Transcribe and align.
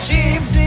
She's 0.00 0.59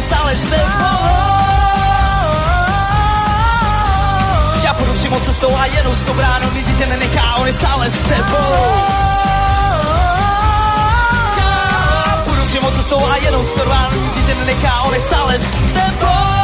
Mas 0.00 0.08
sales 0.08 0.48
de 0.48 0.56
Ja 4.64 4.72
pôjdu 4.72 4.92
přímo 4.96 5.20
cestou 5.20 5.52
a 5.52 5.66
jenom 5.66 5.94
s 5.94 6.02
bránu 6.02 6.50
Nikdy 6.56 6.72
tě 6.74 6.86
nenechá, 6.86 7.36
on 7.36 7.46
je 7.46 7.52
stále 7.52 7.90
s 7.90 8.04
tebou 8.04 8.54
Ja 11.36 12.16
pôjdu 12.24 12.44
přímo 12.48 12.70
cestou 12.70 13.04
a 13.04 13.16
jenom 13.16 13.44
s 13.44 13.52
bránu 13.52 14.00
Nikdy 14.00 14.22
tě 14.22 14.34
nenechá, 14.34 14.82
on 14.88 14.94
je 14.94 15.00
stále 15.00 15.38
s 15.38 15.60
tebou 15.76 16.39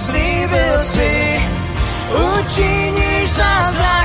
sliby 0.00 0.66
si 0.80 1.12
učiníš 2.08 3.36
nás. 3.36 3.99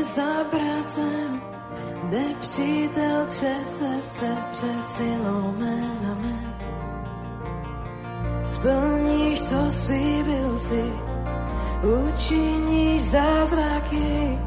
nezabracem, 0.00 1.40
nepřítel 2.10 3.26
třese 3.28 4.02
se 4.02 4.36
před 4.50 4.88
silou 4.88 5.54
mé. 5.58 5.80
Splníš, 8.44 9.42
co 9.42 9.70
slíbil 9.70 10.58
si, 10.58 10.92
učiníš 11.84 13.02
zázraky, 13.02 14.38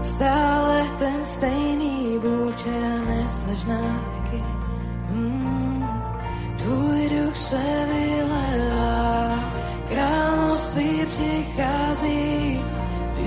stále 0.00 0.86
ten 0.98 1.26
stejný 1.26 2.18
Bůh 2.22 2.54
včera 2.54 2.96
nesaž. 3.08 3.64
Mm, 5.10 5.88
tvůj 6.56 7.08
duch 7.08 7.36
se 7.36 7.86
vylevá, 7.92 9.38
království 9.88 11.06
přichází, 11.06 12.60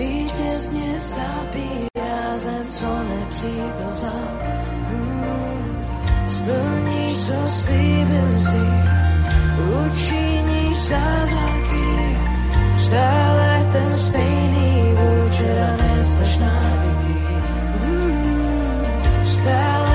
vítězně 0.02 1.00
zabírá 1.00 2.38
zem, 2.38 2.68
co 2.70 3.04
nepřítel 3.04 3.92
za 3.92 4.14
Mm. 4.92 5.86
Splníš, 6.26 7.26
co 7.26 7.48
slíbil 7.48 8.30
si, 8.30 8.64
učiníš 9.86 10.78
zázraky, 10.78 12.18
stále 12.86 13.68
ten 13.72 13.98
stejný 13.98 14.84
vůčera 14.94 15.78
neseš 15.78 16.38
návyky. 16.38 17.20
Mm. 17.86 18.86
Stále 19.26 19.91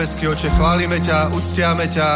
nebeský 0.00 0.32
oče, 0.32 0.48
chválime 0.56 0.96
ťa, 0.96 1.28
uctiame 1.36 1.84
ťa, 1.84 2.08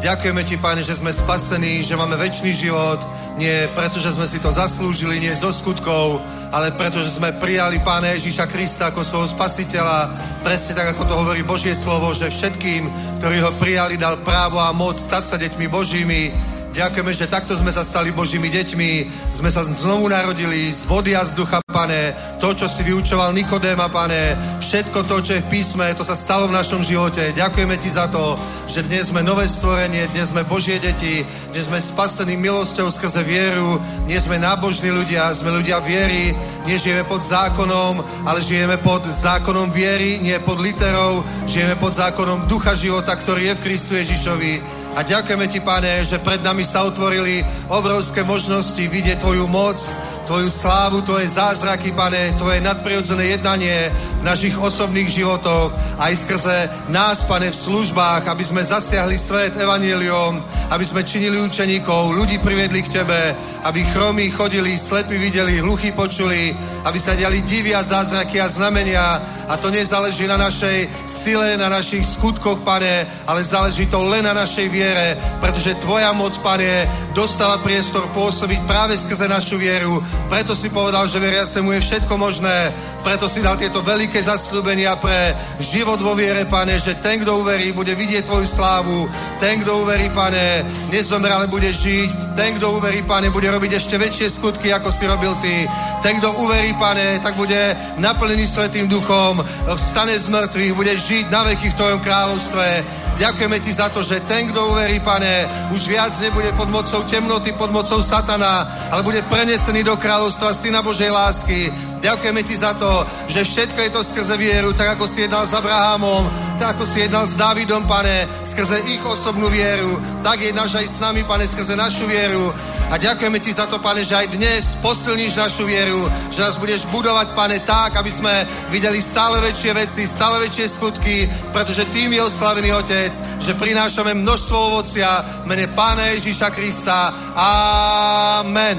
ďakujeme 0.00 0.40
ti, 0.48 0.56
Pane, 0.56 0.80
že 0.80 0.96
sme 0.96 1.12
spasení, 1.12 1.84
že 1.84 1.92
máme 1.92 2.16
väčší 2.16 2.48
život, 2.64 2.96
nie 3.36 3.68
preto, 3.76 4.00
že 4.00 4.16
sme 4.16 4.24
si 4.24 4.40
to 4.40 4.48
zaslúžili, 4.48 5.20
nie 5.20 5.36
zo 5.36 5.52
skutkov, 5.52 6.16
ale 6.48 6.72
preto, 6.72 7.04
že 7.04 7.20
sme 7.20 7.36
prijali 7.36 7.76
Pána 7.84 8.16
Ježíša 8.16 8.48
Krista 8.48 8.88
ako 8.88 9.04
svojho 9.04 9.28
spasiteľa, 9.36 10.16
presne 10.40 10.80
tak, 10.80 10.96
ako 10.96 11.02
to 11.04 11.12
hovorí 11.12 11.44
Božie 11.44 11.76
slovo, 11.76 12.16
že 12.16 12.32
všetkým, 12.32 12.88
ktorí 13.20 13.44
ho 13.44 13.52
prijali, 13.60 14.00
dal 14.00 14.16
právo 14.24 14.56
a 14.56 14.72
moc 14.72 14.96
stať 14.96 15.24
sa 15.28 15.36
deťmi 15.36 15.68
Božími, 15.68 16.32
Ďakujeme, 16.76 17.12
že 17.16 17.24
takto 17.24 17.56
sme 17.56 17.72
sa 17.72 17.80
stali 17.80 18.12
Božími 18.12 18.52
deťmi, 18.52 18.90
sme 19.32 19.48
sa 19.48 19.64
znovu 19.64 20.12
narodili 20.12 20.68
z 20.68 20.84
vody 20.84 21.16
a 21.16 21.24
z 21.24 21.32
ducha, 21.32 21.64
pane. 21.64 22.12
To, 22.36 22.52
čo 22.52 22.68
si 22.68 22.84
vyučoval 22.84 23.32
Nikodéma, 23.32 23.88
pane, 23.88 24.36
všetko 24.60 25.08
to, 25.08 25.24
čo 25.24 25.32
je 25.40 25.44
v 25.48 25.50
písme, 25.56 25.88
to 25.96 26.04
sa 26.04 26.12
stalo 26.12 26.44
v 26.44 26.56
našom 26.60 26.84
živote. 26.84 27.32
Ďakujeme 27.32 27.80
ti 27.80 27.88
za 27.88 28.12
to, 28.12 28.36
že 28.68 28.84
dnes 28.84 29.08
sme 29.08 29.24
nové 29.24 29.48
stvorenie, 29.48 30.04
dnes 30.12 30.28
sme 30.28 30.44
Božie 30.44 30.76
deti, 30.76 31.24
dnes 31.56 31.64
sme 31.64 31.80
spasení 31.80 32.36
milosťou 32.36 32.92
skrze 32.92 33.24
vieru, 33.24 33.80
dnes 34.04 34.28
sme 34.28 34.36
nábožní 34.36 34.92
ľudia, 34.92 35.32
sme 35.32 35.48
ľudia 35.48 35.80
viery, 35.80 36.36
nežijeme 36.68 37.08
pod 37.08 37.24
zákonom, 37.24 38.04
ale 38.28 38.44
žijeme 38.44 38.76
pod 38.84 39.08
zákonom 39.08 39.72
viery, 39.72 40.20
nie 40.20 40.36
pod 40.44 40.60
literou, 40.60 41.24
žijeme 41.48 41.72
pod 41.80 41.96
zákonom 41.96 42.44
ducha 42.52 42.76
života, 42.76 43.16
ktorý 43.16 43.48
je 43.48 43.56
v 43.56 43.64
Kristu 43.64 43.96
Ježišovi. 43.96 44.84
A 44.96 45.04
ďakujeme 45.04 45.48
ti, 45.48 45.64
pane, 45.64 46.04
že 46.04 46.20
pred 46.20 46.44
nami 46.44 46.68
sa 46.68 46.84
otvorili 46.84 47.40
obrovské 47.72 48.24
možnosti 48.24 48.80
vidieť 48.80 49.24
tvoju 49.24 49.48
moc, 49.48 49.80
tvoju 50.26 50.50
slávu, 50.50 51.06
tvoje 51.06 51.30
zázraky, 51.30 51.94
pane, 51.94 52.34
tvoje 52.34 52.58
nadprirodzené 52.60 53.38
jednanie 53.38 53.94
v 54.20 54.22
našich 54.26 54.58
osobných 54.58 55.06
životoch, 55.06 55.70
aj 56.02 56.12
skrze 56.26 56.56
nás, 56.90 57.22
pane, 57.22 57.54
v 57.54 57.56
službách, 57.56 58.26
aby 58.26 58.42
sme 58.42 58.66
zasiahli 58.66 59.14
svet 59.14 59.54
evaníliom, 59.54 60.42
aby 60.74 60.82
sme 60.82 61.06
činili 61.06 61.38
učeníkov, 61.38 62.10
ľudí 62.10 62.42
priviedli 62.42 62.82
k 62.82 63.00
tebe, 63.00 63.38
aby 63.62 63.86
chromí 63.94 64.30
chodili, 64.34 64.74
slepí 64.74 65.14
videli, 65.14 65.62
hluchí 65.62 65.94
počuli, 65.94 66.50
aby 66.82 66.98
sa 66.98 67.14
diali 67.14 67.46
divia 67.46 67.82
zázraky 67.82 68.42
a 68.42 68.50
znamenia. 68.50 69.22
A 69.46 69.54
to 69.58 69.70
nezáleží 69.70 70.26
na 70.26 70.34
našej 70.38 71.06
sile, 71.06 71.54
na 71.54 71.70
našich 71.70 72.02
skutkoch, 72.02 72.66
pane, 72.66 73.06
ale 73.26 73.46
záleží 73.46 73.86
to 73.86 74.02
len 74.02 74.26
na 74.26 74.34
našej 74.34 74.66
viere, 74.70 75.14
pretože 75.46 75.78
tvoja 75.78 76.10
moc, 76.10 76.34
pane, 76.42 76.90
dostáva 77.14 77.62
priestor 77.62 78.10
pôsobiť 78.10 78.66
práve 78.66 78.98
skrze 78.98 79.30
našu 79.30 79.54
vieru. 79.62 80.02
Preto 80.26 80.58
si 80.58 80.74
povedal, 80.74 81.06
že 81.06 81.22
veriacemu 81.22 81.78
je 81.78 81.86
všetko 81.86 82.14
možné. 82.18 82.74
Preto 83.06 83.30
si 83.30 83.38
dal 83.38 83.54
tieto 83.54 83.78
veľké 83.78 84.18
zasľúbenia 84.18 84.98
pre 84.98 85.38
život 85.62 86.02
vo 86.02 86.18
viere, 86.18 86.50
pane, 86.50 86.82
že 86.82 86.98
ten, 86.98 87.22
kto 87.22 87.46
uverí, 87.46 87.70
bude 87.70 87.94
vidieť 87.94 88.26
tvoju 88.26 88.42
slávu. 88.42 89.06
Ten, 89.38 89.62
kto 89.62 89.86
uverí, 89.86 90.10
pane, 90.10 90.66
nezomre, 90.90 91.30
ale 91.30 91.46
bude 91.46 91.70
žiť. 91.70 92.34
Ten, 92.34 92.58
kto 92.58 92.82
uverí, 92.82 93.06
pane, 93.06 93.30
bude 93.30 93.46
robiť 93.46 93.78
ešte 93.78 94.02
väčšie 94.02 94.42
skutky, 94.42 94.74
ako 94.74 94.90
si 94.90 95.06
robil 95.06 95.30
ty. 95.46 95.62
Ten, 96.02 96.18
kto 96.18 96.42
uverí, 96.42 96.74
pane, 96.74 97.22
tak 97.22 97.38
bude 97.38 97.78
naplnený 98.02 98.50
Svetým 98.50 98.90
duchom, 98.90 99.46
vstane 99.78 100.18
z 100.18 100.26
mŕtvych, 100.26 100.74
bude 100.74 100.94
žiť 100.98 101.30
na 101.30 101.46
veky 101.46 101.70
v 101.70 101.78
tvojom 101.78 102.00
kráľovstve. 102.02 103.05
Ďakujeme 103.16 103.56
ti 103.64 103.72
za 103.72 103.88
to, 103.88 104.04
že 104.04 104.20
ten, 104.28 104.52
kto 104.52 104.76
uverí, 104.76 105.00
pane, 105.00 105.48
už 105.72 105.88
viac 105.88 106.12
nebude 106.20 106.52
pod 106.52 106.68
mocou 106.68 107.00
temnoty, 107.08 107.56
pod 107.56 107.72
mocou 107.72 108.04
satana, 108.04 108.68
ale 108.92 109.00
bude 109.00 109.24
prenesený 109.24 109.88
do 109.88 109.96
kráľovstva 109.96 110.52
Syna 110.52 110.84
Božej 110.84 111.08
lásky. 111.08 111.72
Ďakujeme 112.04 112.44
ti 112.44 112.52
za 112.60 112.76
to, 112.76 113.08
že 113.32 113.40
všetko 113.40 113.78
je 113.80 113.90
to 113.90 114.00
skrze 114.04 114.36
vieru, 114.36 114.76
tak 114.76 115.00
ako 115.00 115.08
si 115.08 115.24
jednal 115.24 115.48
s 115.48 115.56
Abrahamom, 115.56 116.28
tak 116.60 116.76
ako 116.76 116.84
si 116.84 117.08
jednal 117.08 117.24
s 117.24 117.40
Dávidom, 117.40 117.88
pane, 117.88 118.28
skrze 118.44 118.84
ich 118.84 119.00
osobnú 119.00 119.48
vieru, 119.48 119.96
tak 120.20 120.44
jednáš 120.44 120.76
aj 120.76 120.86
s 120.86 121.00
nami, 121.00 121.24
pane, 121.24 121.48
skrze 121.48 121.72
našu 121.72 122.04
vieru. 122.04 122.52
A 122.86 122.94
ďakujeme 123.02 123.42
ti 123.42 123.50
za 123.50 123.66
to, 123.66 123.82
pane, 123.82 124.06
že 124.06 124.14
aj 124.14 124.30
dnes 124.30 124.78
posilníš 124.78 125.34
našu 125.34 125.66
vieru, 125.66 126.06
že 126.30 126.38
nás 126.38 126.54
budeš 126.54 126.86
budovať, 126.94 127.34
pane, 127.34 127.58
tak, 127.66 127.98
aby 127.98 128.10
sme 128.10 128.46
videli 128.70 129.02
stále 129.02 129.42
väčšie 129.42 129.74
veci, 129.74 130.06
stále 130.06 130.38
väčšie 130.46 130.66
skutky, 130.70 131.26
pretože 131.50 131.82
tým 131.90 132.14
je 132.14 132.22
oslavený 132.22 132.70
Otec, 132.78 133.10
že 133.42 133.58
prinášame 133.58 134.14
množstvo 134.14 134.54
ovocia 134.54 135.42
mene 135.50 135.66
Pána 135.74 136.14
Ježíša 136.14 136.54
Krista. 136.54 137.10
Amen. 137.34 138.78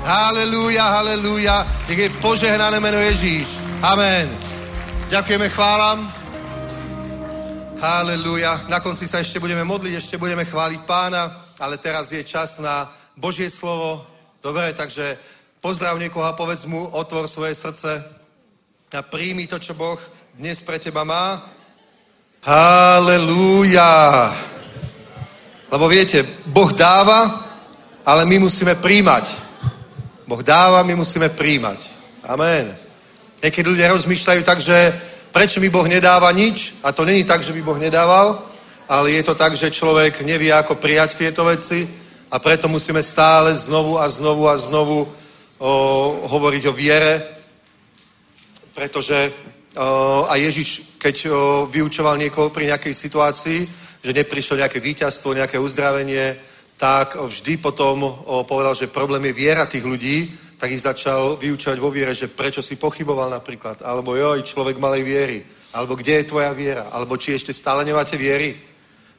Halelúja, 0.00 0.88
halelúja. 0.88 1.60
Nech 1.92 2.08
je 2.08 2.16
požehnané 2.24 2.80
meno 2.80 2.96
Ježíš. 3.04 3.52
Amen. 3.84 4.32
Ďakujeme, 5.12 5.52
chválam. 5.52 6.08
Halelúja. 7.84 8.64
Na 8.72 8.80
konci 8.80 9.04
sa 9.04 9.20
ešte 9.20 9.36
budeme 9.36 9.60
modliť, 9.60 9.92
ešte 10.00 10.16
budeme 10.16 10.48
chváliť 10.48 10.80
pána, 10.88 11.52
ale 11.60 11.76
teraz 11.76 12.08
je 12.16 12.24
čas 12.24 12.56
na 12.56 13.01
Božie 13.16 13.50
slovo. 13.50 14.06
Dobre, 14.42 14.72
takže 14.72 15.18
pozdrav 15.60 15.98
niekoho 15.98 16.24
a 16.24 16.32
povedz 16.32 16.64
mu, 16.64 16.88
otvor 16.92 17.28
svoje 17.28 17.54
srdce 17.54 18.00
a 18.92 19.02
príjmi 19.02 19.46
to, 19.46 19.58
čo 19.58 19.74
Boh 19.76 20.00
dnes 20.36 20.64
pre 20.64 20.80
teba 20.80 21.04
má. 21.04 21.44
Halelúja. 22.44 24.32
Lebo 25.72 25.88
viete, 25.88 26.24
Boh 26.48 26.72
dáva, 26.72 27.48
ale 28.04 28.24
my 28.26 28.48
musíme 28.48 28.74
príjmať. 28.74 29.24
Boh 30.26 30.42
dáva, 30.42 30.82
my 30.82 30.94
musíme 30.96 31.28
príjmať. 31.28 31.80
Amen. 32.24 32.76
Niekedy 33.44 33.68
ľudia 33.68 33.92
rozmýšľajú 33.92 34.42
tak, 34.44 34.60
že 34.60 34.74
prečo 35.32 35.60
mi 35.60 35.68
Boh 35.68 35.84
nedáva 35.84 36.32
nič? 36.32 36.80
A 36.82 36.92
to 36.92 37.04
není 37.04 37.24
tak, 37.24 37.44
že 37.44 37.52
by 37.52 37.60
Boh 37.62 37.78
nedával, 37.78 38.40
ale 38.88 39.16
je 39.16 39.22
to 39.22 39.34
tak, 39.36 39.56
že 39.56 39.72
človek 39.72 40.20
nevie, 40.24 40.52
ako 40.52 40.80
prijať 40.80 41.20
tieto 41.20 41.44
veci 41.44 42.01
a 42.32 42.38
preto 42.40 42.64
musíme 42.68 43.04
stále 43.04 43.52
znovu 43.52 44.00
a 44.00 44.08
znovu 44.08 44.48
a 44.48 44.56
znovu 44.56 45.04
o, 45.04 45.08
hovoriť 46.32 46.62
o 46.64 46.72
viere, 46.72 47.20
pretože 48.72 49.28
o, 49.76 50.24
a 50.24 50.40
Ježiš, 50.40 50.96
keď 50.96 51.16
o, 51.28 51.30
vyučoval 51.68 52.16
niekoho 52.16 52.48
pri 52.48 52.72
nejakej 52.72 52.94
situácii, 52.96 53.60
že 54.00 54.16
neprišlo 54.16 54.56
nejaké 54.56 54.80
víťazstvo, 54.80 55.36
nejaké 55.36 55.60
uzdravenie, 55.60 56.36
tak 56.80 57.20
vždy 57.20 57.60
potom 57.60 58.00
o, 58.00 58.48
povedal, 58.48 58.72
že 58.72 58.88
problém 58.88 59.28
je 59.28 59.36
viera 59.36 59.68
tých 59.68 59.84
ľudí, 59.84 60.32
tak 60.56 60.72
ich 60.72 60.80
začal 60.80 61.36
vyučovať 61.36 61.78
vo 61.84 61.92
viere, 61.92 62.16
že 62.16 62.32
prečo 62.32 62.64
si 62.64 62.80
pochyboval 62.80 63.28
napríklad, 63.28 63.84
alebo 63.84 64.16
joj, 64.16 64.40
človek 64.40 64.80
malej 64.80 65.04
viery, 65.04 65.38
alebo 65.76 66.00
kde 66.00 66.24
je 66.24 66.30
tvoja 66.32 66.56
viera, 66.56 66.88
alebo 66.88 67.20
či 67.20 67.36
ešte 67.36 67.52
stále 67.52 67.84
nemáte 67.84 68.16
viery. 68.16 68.71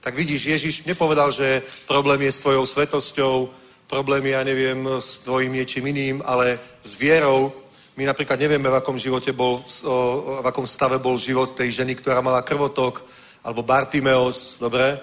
Tak 0.04 0.20
vidíš, 0.20 0.45
Ježiš 0.45 0.84
nepovedal, 0.84 1.32
že 1.32 1.64
problém 1.88 2.28
je 2.28 2.32
s 2.32 2.39
tvojou 2.43 2.66
svetosťou, 2.68 3.49
problém 3.88 4.26
je, 4.26 4.32
ja 4.36 4.43
neviem, 4.43 4.84
s 4.99 5.24
tvojim 5.24 5.56
niečím 5.56 5.88
iným, 5.88 6.20
ale 6.28 6.60
s 6.84 6.99
vierou. 6.99 7.56
My 7.95 8.04
napríklad 8.12 8.36
nevieme, 8.36 8.68
v 8.68 8.76
akom 8.84 8.99
živote 8.99 9.32
bol, 9.32 9.64
v 9.64 10.43
akom 10.43 10.68
stave 10.68 10.99
bol 10.99 11.16
život 11.16 11.56
tej 11.56 11.72
ženy, 11.72 11.95
ktorá 11.95 12.20
mala 12.20 12.43
krvotok, 12.43 12.99
alebo 13.47 13.64
Bartimeos, 13.64 14.60
dobre? 14.60 14.99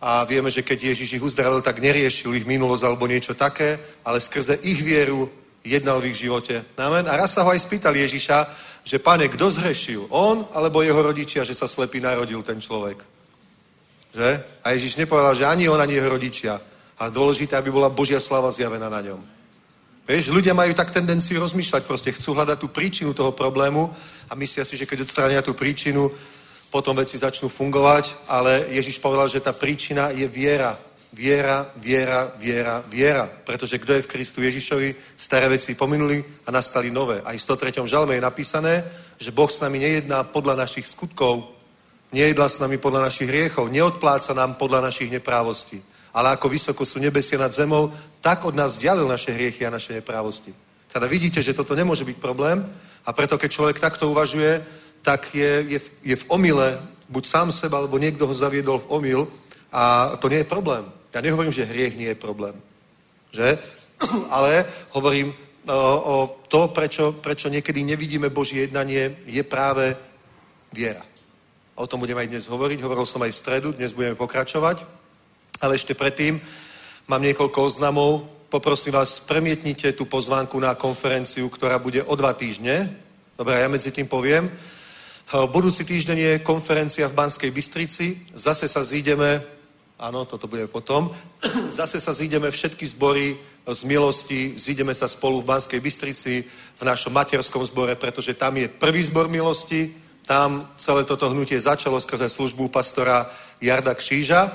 A 0.00 0.24
vieme, 0.24 0.48
že 0.48 0.64
keď 0.64 0.96
Ježiš 0.96 1.20
ich 1.20 1.26
uzdravil, 1.26 1.60
tak 1.60 1.84
neriešil 1.84 2.32
ich 2.32 2.48
minulosť 2.48 2.84
alebo 2.88 3.04
niečo 3.04 3.36
také, 3.36 3.76
ale 4.00 4.16
skrze 4.16 4.64
ich 4.64 4.80
vieru 4.80 5.28
jednal 5.60 6.00
v 6.00 6.14
ich 6.14 6.24
živote. 6.24 6.64
Amen. 6.80 7.04
A 7.04 7.20
raz 7.20 7.36
sa 7.36 7.44
ho 7.44 7.52
aj 7.52 7.68
spýtal 7.68 7.92
Ježiša, 7.92 8.48
že 8.80 8.96
pane, 8.96 9.28
kto 9.28 9.50
zhrešil? 9.50 10.08
On 10.08 10.48
alebo 10.56 10.80
jeho 10.80 11.02
rodičia, 11.02 11.44
že 11.44 11.52
sa 11.52 11.68
slepý 11.68 12.00
narodil 12.00 12.40
ten 12.40 12.62
človek? 12.62 13.17
Že? 14.18 14.30
A 14.66 14.74
Ježiš 14.74 14.98
nepovedal, 14.98 15.34
že 15.38 15.46
ani 15.46 15.70
on, 15.70 15.78
ani 15.78 15.94
jeho 15.94 16.10
rodičia. 16.10 16.58
Ale 16.98 17.14
dôležité, 17.14 17.54
aby 17.54 17.70
bola 17.70 17.86
Božia 17.86 18.18
slava 18.18 18.50
zjavená 18.50 18.90
na 18.90 18.98
ňom. 18.98 19.22
Vieš, 20.08 20.34
ľudia 20.34 20.58
majú 20.58 20.74
tak 20.74 20.90
tendenciu 20.90 21.38
rozmýšľať, 21.38 21.86
proste 21.86 22.10
chcú 22.10 22.34
hľadať 22.34 22.58
tú 22.58 22.68
príčinu 22.72 23.14
toho 23.14 23.30
problému 23.30 23.86
a 24.26 24.34
myslia 24.34 24.64
si, 24.64 24.74
že 24.74 24.88
keď 24.88 25.06
odstránia 25.06 25.44
tú 25.44 25.54
príčinu, 25.54 26.10
potom 26.72 26.96
veci 26.96 27.20
začnú 27.20 27.46
fungovať, 27.46 28.26
ale 28.26 28.66
Ježiš 28.74 28.98
povedal, 28.98 29.28
že 29.28 29.44
tá 29.44 29.52
príčina 29.52 30.10
je 30.10 30.26
viera. 30.26 30.74
Viera, 31.08 31.64
viera, 31.76 32.28
viera, 32.36 32.84
viera. 32.88 33.24
Pretože 33.24 33.80
kto 33.80 33.96
je 33.96 34.04
v 34.04 34.10
Kristu 34.12 34.44
Ježišovi, 34.44 35.16
staré 35.16 35.48
veci 35.48 35.72
pominuli 35.72 36.20
a 36.44 36.52
nastali 36.52 36.92
nové. 36.92 37.20
Aj 37.24 37.32
v 37.32 37.40
103. 37.40 37.80
žalme 37.88 38.12
je 38.16 38.20
napísané, 38.20 38.84
že 39.16 39.32
Boh 39.32 39.48
s 39.48 39.60
nami 39.60 39.80
nejedná 39.80 40.24
podľa 40.28 40.68
našich 40.68 40.84
skutkov, 40.84 41.57
nejedná 42.12 42.48
s 42.48 42.58
nami 42.58 42.78
podľa 42.78 43.08
našich 43.08 43.28
hriechov, 43.28 43.68
neodpláca 43.68 44.34
nám 44.34 44.54
podľa 44.54 44.88
našich 44.88 45.10
neprávostí. 45.12 45.82
Ale 46.12 46.32
ako 46.32 46.48
vysoko 46.48 46.82
sú 46.84 46.98
nebesia 46.98 47.36
nad 47.38 47.52
zemou, 47.52 47.92
tak 48.20 48.44
od 48.44 48.56
nás 48.56 48.80
ďalil 48.80 49.04
naše 49.08 49.32
hriechy 49.32 49.66
a 49.66 49.74
naše 49.74 49.92
neprávosti. 49.92 50.54
Teda 50.88 51.06
vidíte, 51.06 51.44
že 51.44 51.54
toto 51.54 51.76
nemôže 51.76 52.04
byť 52.04 52.16
problém 52.16 52.64
a 53.04 53.10
preto, 53.12 53.38
keď 53.38 53.50
človek 53.52 53.76
takto 53.80 54.08
uvažuje, 54.10 54.64
tak 55.02 55.34
je, 55.34 55.64
je, 55.68 55.80
je 56.02 56.16
v 56.16 56.24
omyle, 56.28 56.80
buď 57.08 57.24
sám 57.26 57.48
seba, 57.52 57.78
alebo 57.78 58.00
niekto 58.00 58.26
ho 58.26 58.34
zaviedol 58.34 58.80
v 58.80 58.90
omyl 58.90 59.20
a 59.72 60.16
to 60.16 60.28
nie 60.28 60.44
je 60.44 60.48
problém. 60.48 60.84
Ja 61.14 61.20
nehovorím, 61.20 61.52
že 61.52 61.68
hriech 61.68 61.96
nie 61.96 62.12
je 62.12 62.18
problém. 62.18 62.56
Že? 63.32 63.58
Ale 64.34 64.64
hovorím 64.96 65.32
o, 65.68 65.76
o 66.00 66.16
to, 66.48 66.68
prečo, 66.68 67.12
prečo 67.20 67.48
niekedy 67.48 67.84
nevidíme 67.84 68.32
Božie 68.32 68.68
jednanie, 68.68 69.16
je 69.28 69.42
práve 69.44 69.96
viera. 70.72 71.07
O 71.78 71.86
tom 71.86 72.02
budeme 72.02 72.26
aj 72.26 72.34
dnes 72.34 72.50
hovoriť. 72.50 72.82
Hovoril 72.82 73.06
som 73.06 73.22
aj 73.22 73.30
v 73.30 73.38
stredu, 73.38 73.68
dnes 73.70 73.94
budeme 73.94 74.18
pokračovať. 74.18 74.82
Ale 75.62 75.78
ešte 75.78 75.94
predtým 75.94 76.42
mám 77.06 77.22
niekoľko 77.22 77.54
oznamov. 77.62 78.26
Poprosím 78.50 78.98
vás, 78.98 79.22
premietnite 79.22 79.94
tú 79.94 80.02
pozvánku 80.10 80.58
na 80.58 80.74
konferenciu, 80.74 81.46
ktorá 81.46 81.78
bude 81.78 82.02
o 82.02 82.18
dva 82.18 82.34
týždne. 82.34 82.90
Dobre, 83.38 83.62
ja 83.62 83.70
medzi 83.70 83.94
tým 83.94 84.10
poviem. 84.10 84.50
Budúci 85.54 85.86
týždeň 85.86 86.18
je 86.18 86.32
konferencia 86.42 87.06
v 87.06 87.14
Banskej 87.14 87.54
Bystrici. 87.54 88.26
Zase 88.34 88.66
sa 88.66 88.82
zídeme 88.82 89.38
Áno, 89.98 90.26
toto 90.26 90.46
bude 90.46 90.66
potom. 90.66 91.14
Zase 91.78 92.02
sa 92.02 92.10
zídeme 92.10 92.50
všetky 92.50 92.86
zbory 92.86 93.38
z 93.66 93.80
milosti, 93.82 94.54
zídeme 94.58 94.94
sa 94.94 95.10
spolu 95.10 95.42
v 95.42 95.50
Banskej 95.54 95.78
Bystrici, 95.78 96.42
v 96.78 96.82
našom 96.82 97.14
materskom 97.14 97.62
zbore, 97.66 97.98
pretože 97.98 98.34
tam 98.34 98.54
je 98.58 98.70
prvý 98.70 99.02
zbor 99.02 99.26
milosti, 99.26 100.07
tam 100.28 100.68
celé 100.76 101.08
toto 101.08 101.32
hnutie 101.32 101.56
začalo 101.56 101.96
skrze 101.96 102.28
službu 102.28 102.68
pastora 102.68 103.30
Jarda 103.64 103.94
Kříža, 103.96 104.52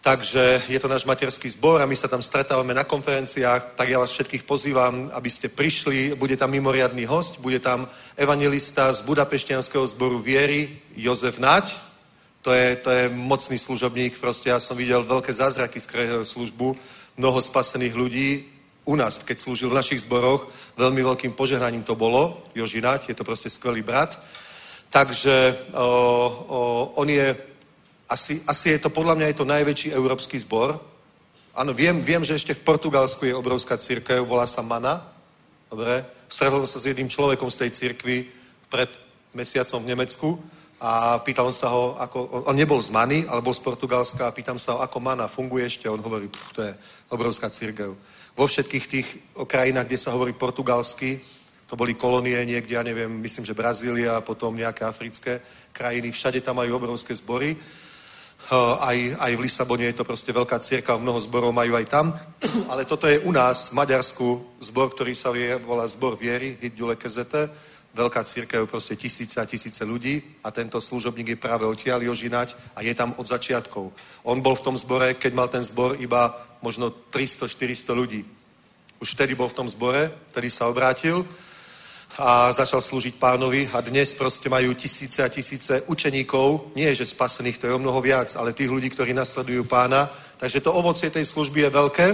takže 0.00 0.62
je 0.68 0.80
to 0.80 0.88
náš 0.88 1.04
materský 1.04 1.52
zbor 1.52 1.82
a 1.82 1.86
my 1.86 1.96
sa 1.96 2.08
tam 2.08 2.22
stretávame 2.22 2.72
na 2.72 2.84
konferenciách, 2.88 3.76
tak 3.76 3.88
ja 3.92 3.98
vás 4.00 4.10
všetkých 4.10 4.48
pozývam, 4.48 5.10
aby 5.12 5.28
ste 5.30 5.52
prišli, 5.52 6.16
bude 6.16 6.36
tam 6.40 6.50
mimoriadný 6.50 7.04
host, 7.04 7.44
bude 7.44 7.58
tam 7.60 7.84
evangelista 8.16 8.88
z 8.94 9.04
Budapešťanského 9.04 9.84
zboru 9.86 10.18
Viery, 10.22 10.80
Jozef 10.96 11.38
Nať, 11.38 11.76
to 12.40 12.54
je, 12.56 12.76
to 12.80 12.90
je 12.90 13.08
mocný 13.12 13.58
služobník, 13.58 14.16
proste 14.16 14.48
ja 14.48 14.56
som 14.56 14.78
videl 14.80 15.04
veľké 15.04 15.32
zázraky 15.34 15.76
jeho 15.76 16.24
službu, 16.24 16.76
mnoho 17.20 17.42
spasených 17.42 17.94
ľudí 17.94 18.30
u 18.86 18.94
nás, 18.96 19.18
keď 19.18 19.42
slúžil 19.42 19.68
v 19.68 19.82
našich 19.82 20.06
zboroch, 20.06 20.46
veľmi 20.78 21.02
veľkým 21.02 21.34
požehnaním 21.34 21.82
to 21.82 21.98
bolo, 21.98 22.46
Jožinať, 22.54 23.10
je 23.10 23.16
to 23.18 23.26
proste 23.26 23.50
skvelý 23.50 23.82
brat. 23.82 24.14
Takže 24.96 25.56
o, 25.76 25.84
o, 26.48 26.58
on 26.96 27.04
je, 27.04 27.36
asi, 28.08 28.40
asi 28.48 28.68
je 28.68 28.78
to, 28.78 28.88
podľa 28.88 29.12
mňa 29.20 29.26
je 29.28 29.36
to 29.36 29.44
najväčší 29.44 29.88
európsky 29.92 30.40
zbor. 30.40 30.80
Áno, 31.52 31.76
viem, 31.76 32.00
viem, 32.00 32.24
že 32.24 32.32
ešte 32.32 32.56
v 32.56 32.64
Portugalsku 32.64 33.28
je 33.28 33.36
obrovská 33.36 33.76
církev, 33.76 34.24
volá 34.24 34.48
sa 34.48 34.64
Mana. 34.64 35.04
Dobre, 35.68 36.00
stretol 36.32 36.64
sa 36.64 36.80
s 36.80 36.88
jedným 36.88 37.12
človekom 37.12 37.52
z 37.52 37.60
tej 37.60 37.70
církvy 37.76 38.24
pred 38.72 38.88
mesiacom 39.36 39.84
v 39.84 39.90
Nemecku 39.92 40.40
a 40.80 41.20
pýtal 41.20 41.52
sa 41.52 41.68
ho, 41.76 42.00
ako, 42.00 42.48
on 42.48 42.56
nebol 42.56 42.80
z 42.80 42.88
Many, 42.88 43.28
ale 43.28 43.44
bol 43.44 43.52
z 43.52 43.68
Portugalska 43.68 44.24
a 44.24 44.32
pýtam 44.32 44.56
sa 44.56 44.76
ho, 44.76 44.78
ako 44.80 44.96
Mana 44.96 45.28
funguje 45.28 45.68
ešte. 45.68 45.92
On 45.92 46.00
hovorí, 46.00 46.32
pff, 46.32 46.56
to 46.56 46.64
je 46.64 46.72
obrovská 47.12 47.52
církev. 47.52 47.92
Vo 48.32 48.48
všetkých 48.48 48.84
tých 48.88 49.08
krajinách, 49.44 49.92
kde 49.92 50.00
sa 50.00 50.16
hovorí 50.16 50.32
portugalsky, 50.32 51.20
to 51.66 51.74
boli 51.74 51.98
kolónie 51.98 52.38
niekde, 52.46 52.78
ja 52.78 52.82
neviem, 52.86 53.10
myslím, 53.20 53.44
že 53.44 53.58
Brazília 53.58 54.16
a 54.16 54.24
potom 54.24 54.54
nejaké 54.54 54.86
africké 54.86 55.42
krajiny, 55.74 56.14
všade 56.14 56.40
tam 56.40 56.62
majú 56.62 56.78
obrovské 56.78 57.14
zbory. 57.14 57.58
Aj, 58.78 58.98
aj 59.18 59.32
v 59.34 59.42
Lisabone 59.42 59.90
je 59.90 59.98
to 59.98 60.06
proste 60.06 60.30
veľká 60.30 60.62
círka, 60.62 60.94
mnoho 60.94 61.18
zborov 61.18 61.50
majú 61.50 61.74
aj 61.74 61.86
tam. 61.90 62.14
Ale 62.70 62.86
toto 62.86 63.10
je 63.10 63.18
u 63.26 63.34
nás 63.34 63.74
v 63.74 63.82
Maďarsku 63.82 64.26
zbor, 64.62 64.94
ktorý 64.94 65.14
sa 65.18 65.34
vie, 65.34 65.58
volá 65.58 65.82
Zbor 65.90 66.14
viery, 66.14 66.54
Hidule 66.62 66.94
Kezete 66.94 67.50
veľká 67.96 68.20
církev, 68.28 68.68
proste 68.68 68.92
tisíce 68.92 69.40
a 69.40 69.48
tisíce 69.48 69.80
ľudí 69.80 70.20
a 70.44 70.52
tento 70.52 70.76
služobník 70.76 71.32
je 71.32 71.40
práve 71.40 71.64
odtiaľ 71.64 72.04
Jožinať 72.04 72.52
a 72.76 72.84
je 72.84 72.92
tam 72.92 73.16
od 73.16 73.24
začiatkov. 73.24 73.88
On 74.28 74.36
bol 74.44 74.52
v 74.52 74.64
tom 74.68 74.76
zbore, 74.76 75.16
keď 75.16 75.32
mal 75.32 75.48
ten 75.48 75.64
zbor 75.64 75.96
iba 75.96 76.36
možno 76.60 76.92
300-400 77.08 77.96
ľudí. 77.96 78.20
Už 79.00 79.16
vtedy 79.16 79.32
bol 79.32 79.48
v 79.48 79.56
tom 79.56 79.68
zbore, 79.68 80.12
vtedy 80.28 80.52
sa 80.52 80.68
obrátil 80.68 81.24
a 82.16 82.48
začal 82.52 82.80
slúžiť 82.80 83.20
pánovi 83.20 83.68
a 83.76 83.84
dnes 83.84 84.16
proste 84.16 84.48
majú 84.48 84.72
tisíce 84.72 85.20
a 85.20 85.28
tisíce 85.28 85.84
učeníkov, 85.84 86.72
nie 86.72 86.88
že 86.96 87.04
spasených, 87.04 87.58
to 87.60 87.66
je 87.68 87.76
o 87.76 87.78
mnoho 87.78 88.00
viac, 88.00 88.32
ale 88.40 88.56
tých 88.56 88.72
ľudí, 88.72 88.88
ktorí 88.88 89.12
nasledujú 89.12 89.68
pána. 89.68 90.08
Takže 90.40 90.64
to 90.64 90.72
ovocie 90.72 91.12
tej 91.12 91.28
služby 91.28 91.68
je 91.68 91.70
veľké 91.76 92.06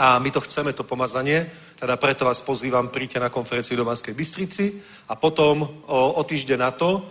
a 0.00 0.16
my 0.16 0.30
to 0.32 0.40
chceme, 0.40 0.72
to 0.72 0.88
pomazanie. 0.88 1.44
Teda 1.76 2.00
preto 2.00 2.24
vás 2.24 2.40
pozývam, 2.40 2.88
príďte 2.88 3.20
na 3.20 3.28
konferenciu 3.28 3.76
do 3.76 3.84
Banskej 3.84 4.16
Bystrici 4.16 4.80
a 5.08 5.16
potom 5.16 5.60
o, 5.60 5.68
o 6.16 6.22
týždeň 6.24 6.58
na 6.58 6.72
to 6.72 7.04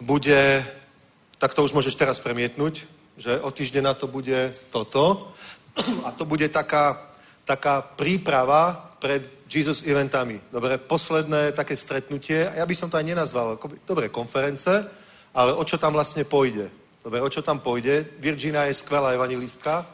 bude, 0.00 0.64
tak 1.36 1.52
to 1.52 1.64
už 1.64 1.76
môžeš 1.76 2.00
teraz 2.00 2.16
premietnúť, 2.16 2.88
že 3.20 3.40
o 3.44 3.52
týždeň 3.52 3.84
na 3.84 3.92
to 3.92 4.08
bude 4.08 4.56
toto 4.72 5.36
a 6.08 6.16
to 6.16 6.24
bude 6.24 6.48
taká, 6.48 6.96
taká 7.44 7.84
príprava 7.84 8.88
pred 8.96 9.35
Jesus 9.46 9.86
eventami. 9.86 10.40
Dobre, 10.52 10.78
posledné 10.78 11.52
také 11.52 11.76
stretnutie, 11.78 12.50
ja 12.50 12.66
by 12.66 12.74
som 12.74 12.90
to 12.90 12.98
aj 12.98 13.06
nenazval, 13.06 13.58
dobre, 13.86 14.10
konference, 14.10 14.70
ale 15.34 15.54
o 15.54 15.62
čo 15.62 15.78
tam 15.78 15.94
vlastne 15.94 16.26
pôjde. 16.26 16.66
Dobre, 17.06 17.22
o 17.22 17.30
čo 17.30 17.42
tam 17.42 17.62
pôjde? 17.62 18.18
Virginia 18.18 18.66
je 18.66 18.74
skvelá 18.74 19.14
evangelistka, 19.14 19.86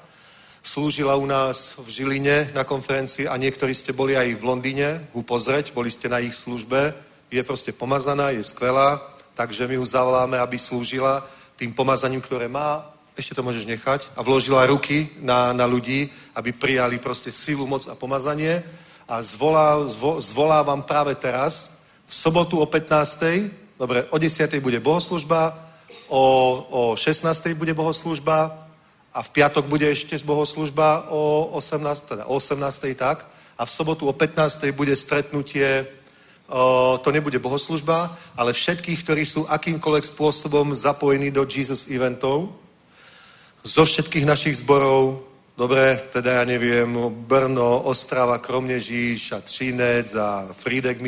slúžila 0.65 1.21
u 1.21 1.27
nás 1.27 1.77
v 1.77 1.89
Žiline 1.91 2.57
na 2.57 2.65
konferencii 2.65 3.29
a 3.29 3.37
niektorí 3.37 3.75
ste 3.75 3.93
boli 3.93 4.17
aj 4.17 4.41
v 4.41 4.47
Londýne 4.47 4.89
ju 5.13 5.21
pozrieť, 5.21 5.77
boli 5.77 5.91
ste 5.91 6.09
na 6.09 6.25
ich 6.25 6.33
službe. 6.33 6.95
Je 7.29 7.43
proste 7.45 7.73
pomazaná, 7.73 8.31
je 8.33 8.41
skvelá, 8.41 8.97
takže 9.35 9.69
my 9.69 9.75
ju 9.77 9.85
zavoláme, 9.85 10.39
aby 10.39 10.57
slúžila 10.57 11.29
tým 11.57 11.77
pomazaním, 11.77 12.21
ktoré 12.25 12.49
má. 12.49 12.89
Ešte 13.13 13.37
to 13.37 13.45
môžeš 13.45 13.69
nechať. 13.69 14.09
A 14.17 14.25
vložila 14.25 14.65
ruky 14.65 15.13
na, 15.21 15.53
na 15.53 15.69
ľudí, 15.69 16.09
aby 16.33 16.53
prijali 16.53 16.97
proste 16.97 17.29
silu, 17.29 17.69
moc 17.69 17.85
a 17.89 17.95
pomazanie. 17.95 18.65
A 19.13 19.21
zvolá, 19.21 19.77
zvo, 19.93 20.17
zvolávam 20.25 20.81
práve 20.81 21.13
teraz, 21.13 21.85
v 22.09 22.15
sobotu 22.17 22.57
o 22.57 22.65
15. 22.65 23.77
Dobre, 23.77 24.09
o 24.09 24.17
10. 24.17 24.49
bude 24.65 24.81
bohoslužba, 24.81 25.53
o, 26.09 26.25
o 26.73 26.97
16. 26.97 27.53
bude 27.53 27.77
bohoslužba, 27.77 28.57
a 29.13 29.21
v 29.21 29.29
piatok 29.29 29.69
bude 29.69 29.85
ešte 29.85 30.17
bohoslužba 30.25 31.13
o 31.13 31.53
18, 31.53 32.09
teda 32.09 32.25
o 32.25 32.41
18. 32.41 32.97
tak 32.97 33.29
a 33.61 33.69
v 33.69 33.71
sobotu 33.71 34.09
o 34.09 34.17
15. 34.17 34.73
bude 34.73 34.97
stretnutie, 34.97 35.85
o, 36.49 36.97
to 36.97 37.13
nebude 37.13 37.37
bohoslužba, 37.37 38.17
ale 38.33 38.57
všetkých, 38.57 39.05
ktorí 39.05 39.29
sú 39.29 39.45
akýmkoľvek 39.45 40.09
spôsobom 40.09 40.73
zapojení 40.73 41.29
do 41.29 41.45
Jesus 41.45 41.85
eventov, 41.93 42.49
zo 43.61 43.85
všetkých 43.85 44.25
našich 44.25 44.65
zborov, 44.65 45.21
Dobre, 45.63 45.95
teda 46.11 46.43
ja 46.43 46.45
neviem, 46.45 46.91
Brno, 47.23 47.87
Ostrava, 47.87 48.43
Kromnežíš 48.43 49.33
a 49.33 49.39
Třinec 49.39 50.11
a 50.19 50.51
Frídek 50.51 50.99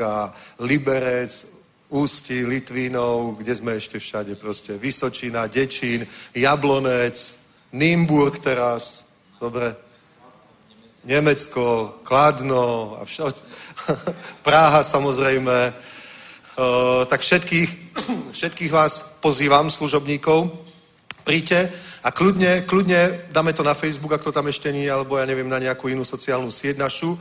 a 0.00 0.32
Liberec, 0.64 1.46
Ústí, 1.92 2.40
Litvínov, 2.48 3.36
kde 3.36 3.52
sme 3.52 3.76
ešte 3.76 4.00
všade 4.00 4.32
proste, 4.40 4.80
Vysočina, 4.80 5.44
Dečín, 5.44 6.08
Jablonec, 6.32 7.36
Nimburg 7.76 8.40
teraz, 8.40 9.04
dobre, 9.36 9.76
Nemecko, 11.04 12.00
Kladno 12.00 12.96
a 12.96 13.04
všo... 13.04 13.28
Praha 14.48 14.80
samozrejme. 14.88 15.72
Uh, 16.56 17.04
tak 17.12 17.20
všetkých, 17.20 17.92
všetkých 18.40 18.72
vás 18.72 19.20
pozývam, 19.20 19.68
služobníkov, 19.68 20.48
príďte 21.28 21.87
a 22.08 22.10
kľudne, 22.10 22.64
kľudne 22.64 23.28
dáme 23.28 23.52
to 23.52 23.60
na 23.60 23.76
Facebook, 23.76 24.16
ak 24.16 24.24
to 24.24 24.32
tam 24.32 24.48
ešte 24.48 24.72
nie, 24.72 24.88
alebo 24.88 25.20
ja 25.20 25.28
neviem, 25.28 25.44
na 25.44 25.60
nejakú 25.60 25.92
inú 25.92 26.08
sociálnu 26.08 26.48
sieť 26.48 26.80
našu. 26.80 27.12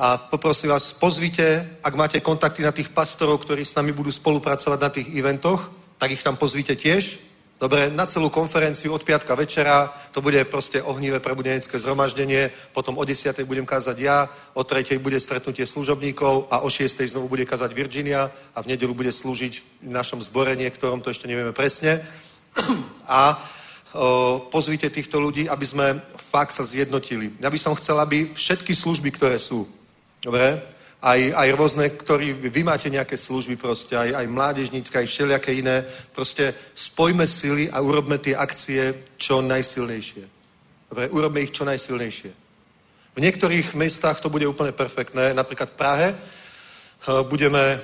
A 0.00 0.16
poprosím 0.16 0.72
vás, 0.72 0.96
pozvite, 0.96 1.76
ak 1.84 1.92
máte 1.92 2.24
kontakty 2.24 2.64
na 2.64 2.72
tých 2.72 2.88
pastorov, 2.88 3.44
ktorí 3.44 3.68
s 3.68 3.76
nami 3.76 3.92
budú 3.92 4.08
spolupracovať 4.08 4.78
na 4.80 4.88
tých 4.88 5.12
eventoch, 5.12 5.68
tak 6.00 6.16
ich 6.16 6.24
tam 6.24 6.40
pozvite 6.40 6.72
tiež. 6.72 7.20
Dobre, 7.60 7.92
na 7.92 8.08
celú 8.08 8.32
konferenciu 8.32 8.96
od 8.96 9.04
piatka 9.04 9.36
večera, 9.36 9.92
to 10.08 10.24
bude 10.24 10.40
proste 10.48 10.80
ohnivé 10.80 11.20
prebudenecké 11.20 11.76
zhromaždenie, 11.76 12.48
potom 12.72 12.96
o 12.96 13.04
10. 13.04 13.28
budem 13.44 13.68
kázať 13.68 13.96
ja, 14.00 14.24
o 14.56 14.64
3. 14.64 15.04
bude 15.04 15.20
stretnutie 15.20 15.68
služobníkov 15.68 16.48
a 16.48 16.64
o 16.64 16.72
6. 16.72 17.04
znovu 17.12 17.28
bude 17.28 17.44
kázať 17.44 17.76
Virginia 17.76 18.32
a 18.56 18.64
v 18.64 18.72
nedelu 18.72 18.96
bude 18.96 19.12
slúžiť 19.12 19.84
v 19.84 19.92
našom 19.92 20.24
zbore, 20.24 20.56
ktorom 20.56 21.04
to 21.04 21.12
ešte 21.12 21.28
nevieme 21.28 21.52
presne. 21.52 22.00
A 23.04 23.36
pozvite 24.50 24.90
týchto 24.90 25.22
ľudí, 25.22 25.46
aby 25.46 25.66
sme 25.66 26.02
fakt 26.18 26.50
sa 26.50 26.66
zjednotili. 26.66 27.38
Ja 27.38 27.50
by 27.50 27.58
som 27.58 27.78
chcel, 27.78 28.00
aby 28.02 28.34
všetky 28.34 28.74
služby, 28.74 29.14
ktoré 29.14 29.38
sú, 29.38 29.70
dobre, 30.18 30.58
aj, 31.04 31.20
aj 31.36 31.48
rôzne, 31.52 31.86
ktorí 31.92 32.32
vy 32.32 32.64
máte 32.64 32.88
nejaké 32.88 33.16
služby 33.16 33.60
proste, 33.60 33.92
aj, 33.92 34.24
aj 34.24 34.26
mládežnícke, 34.26 34.98
aj 34.98 35.06
všelijaké 35.06 35.52
iné, 35.52 35.84
proste 36.16 36.56
spojme 36.74 37.28
sily 37.28 37.68
a 37.68 37.84
urobme 37.84 38.16
tie 38.18 38.32
akcie 38.32 39.12
čo 39.20 39.44
najsilnejšie. 39.44 40.24
Dobre, 40.88 41.04
urobme 41.12 41.44
ich 41.44 41.52
čo 41.52 41.68
najsilnejšie. 41.68 42.30
V 43.14 43.20
niektorých 43.20 43.76
mestách 43.76 44.24
to 44.24 44.32
bude 44.32 44.48
úplne 44.48 44.72
perfektné, 44.72 45.36
napríklad 45.36 45.70
v 45.70 45.78
Prahe 45.78 46.08
eh, 46.08 46.18
budeme 47.28 47.62
eh, 47.62 47.80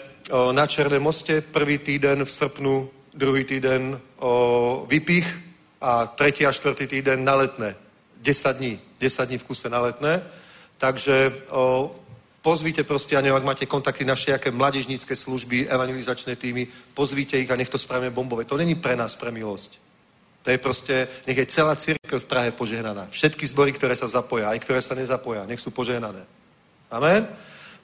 na 0.56 0.64
Černém 0.66 1.04
moste 1.04 1.44
prvý 1.44 1.76
týden 1.78 2.24
v 2.24 2.30
srpnu, 2.30 2.88
druhý 3.12 3.44
týden 3.44 4.00
o 4.24 4.86
vypich 4.88 5.49
a 5.80 6.06
tretí 6.06 6.46
a 6.46 6.52
štvrtý 6.52 6.86
týden 6.86 7.24
na 7.24 7.34
letné. 7.34 7.76
10 8.20 8.56
dní, 8.56 8.80
10 9.00 9.26
dní 9.28 9.38
v 9.38 9.44
kuse 9.44 9.68
na 9.68 9.80
letné. 9.80 10.22
Takže 10.78 11.32
o, 11.50 11.94
pozvíte 12.40 12.84
proste, 12.84 13.16
a 13.16 13.20
neviem, 13.20 13.36
ak 13.36 13.44
máte 13.44 13.66
kontakty 13.66 14.04
na 14.04 14.14
všetké 14.14 14.50
mladežnícke 14.50 15.16
služby, 15.16 15.68
evangelizačné 15.68 16.36
týmy, 16.36 16.68
pozvíte 16.94 17.38
ich 17.38 17.50
a 17.50 17.56
nech 17.56 17.68
to 17.68 17.78
spravíme 17.78 18.10
bombové. 18.10 18.44
To 18.44 18.56
není 18.56 18.74
pre 18.74 18.96
nás, 18.96 19.16
pre 19.16 19.30
milosť. 19.30 19.80
To 20.42 20.50
je 20.50 20.58
proste, 20.58 21.08
nech 21.26 21.36
je 21.36 21.46
celá 21.46 21.76
církev 21.76 22.20
v 22.20 22.24
Prahe 22.24 22.50
požehnaná. 22.52 23.06
Všetky 23.12 23.46
zbory, 23.46 23.72
ktoré 23.72 23.96
sa 23.96 24.08
zapoja, 24.08 24.48
aj 24.48 24.60
ktoré 24.64 24.80
sa 24.80 24.96
nezapoja, 24.96 25.44
nech 25.44 25.60
sú 25.60 25.68
požehnané. 25.70 26.24
Amen? 26.88 27.28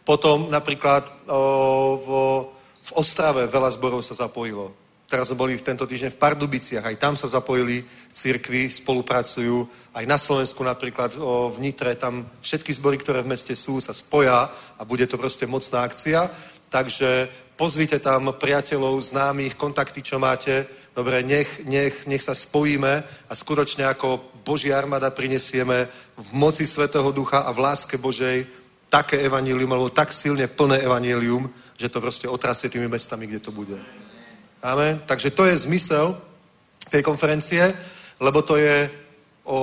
Potom 0.04 0.48
napríklad 0.48 1.04
o, 1.28 2.00
vo, 2.00 2.22
v 2.80 2.90
Ostrave 2.96 3.44
veľa 3.46 3.70
zborov 3.76 4.00
sa 4.00 4.14
zapojilo. 4.16 4.85
Teraz 5.06 5.30
sme 5.30 5.38
boli 5.38 5.54
v 5.54 5.62
tento 5.62 5.86
týždeň 5.86 6.18
v 6.18 6.18
Pardubiciach, 6.18 6.82
aj 6.82 6.98
tam 6.98 7.14
sa 7.14 7.30
zapojili 7.30 7.86
církvy, 8.10 8.66
spolupracujú. 8.66 9.62
Aj 9.94 10.02
na 10.02 10.18
Slovensku 10.18 10.66
napríklad 10.66 11.14
o, 11.14 11.46
v 11.54 11.62
Nitre, 11.62 11.94
tam 11.94 12.26
všetky 12.42 12.74
zbory, 12.74 12.98
ktoré 12.98 13.22
v 13.22 13.30
meste 13.30 13.54
sú, 13.54 13.78
sa 13.78 13.94
spoja 13.94 14.50
a 14.50 14.82
bude 14.82 15.06
to 15.06 15.14
proste 15.14 15.46
mocná 15.46 15.86
akcia. 15.86 16.26
Takže 16.66 17.30
pozvite 17.54 18.02
tam 18.02 18.34
priateľov, 18.34 18.98
známych, 18.98 19.54
kontakty, 19.54 20.02
čo 20.02 20.18
máte. 20.18 20.66
Dobre, 20.90 21.22
nech, 21.22 21.62
nech, 21.70 22.10
nech 22.10 22.22
sa 22.26 22.34
spojíme 22.34 22.92
a 23.30 23.32
skutočne 23.32 23.86
ako 23.86 24.42
Boží 24.42 24.74
armáda 24.74 25.14
prinesieme 25.14 25.86
v 26.18 26.28
moci 26.34 26.66
Svetého 26.66 27.14
Ducha 27.14 27.46
a 27.46 27.54
v 27.54 27.62
láske 27.62 27.94
Božej 27.94 28.42
také 28.90 29.22
evanílium, 29.22 29.70
alebo 29.70 29.94
tak 29.94 30.10
silne 30.10 30.50
plné 30.50 30.82
evanílium, 30.82 31.46
že 31.78 31.94
to 31.94 32.02
proste 32.02 32.26
otrasie 32.26 32.66
tými 32.66 32.90
mestami, 32.90 33.30
kde 33.30 33.38
to 33.38 33.54
bude. 33.54 33.78
Amen. 34.66 34.98
Takže 35.06 35.30
to 35.30 35.46
je 35.46 35.56
zmysel 35.56 36.18
tej 36.90 37.02
konferencie, 37.02 37.74
lebo 38.18 38.42
to 38.42 38.58
je 38.58 38.90
o, 39.46 39.58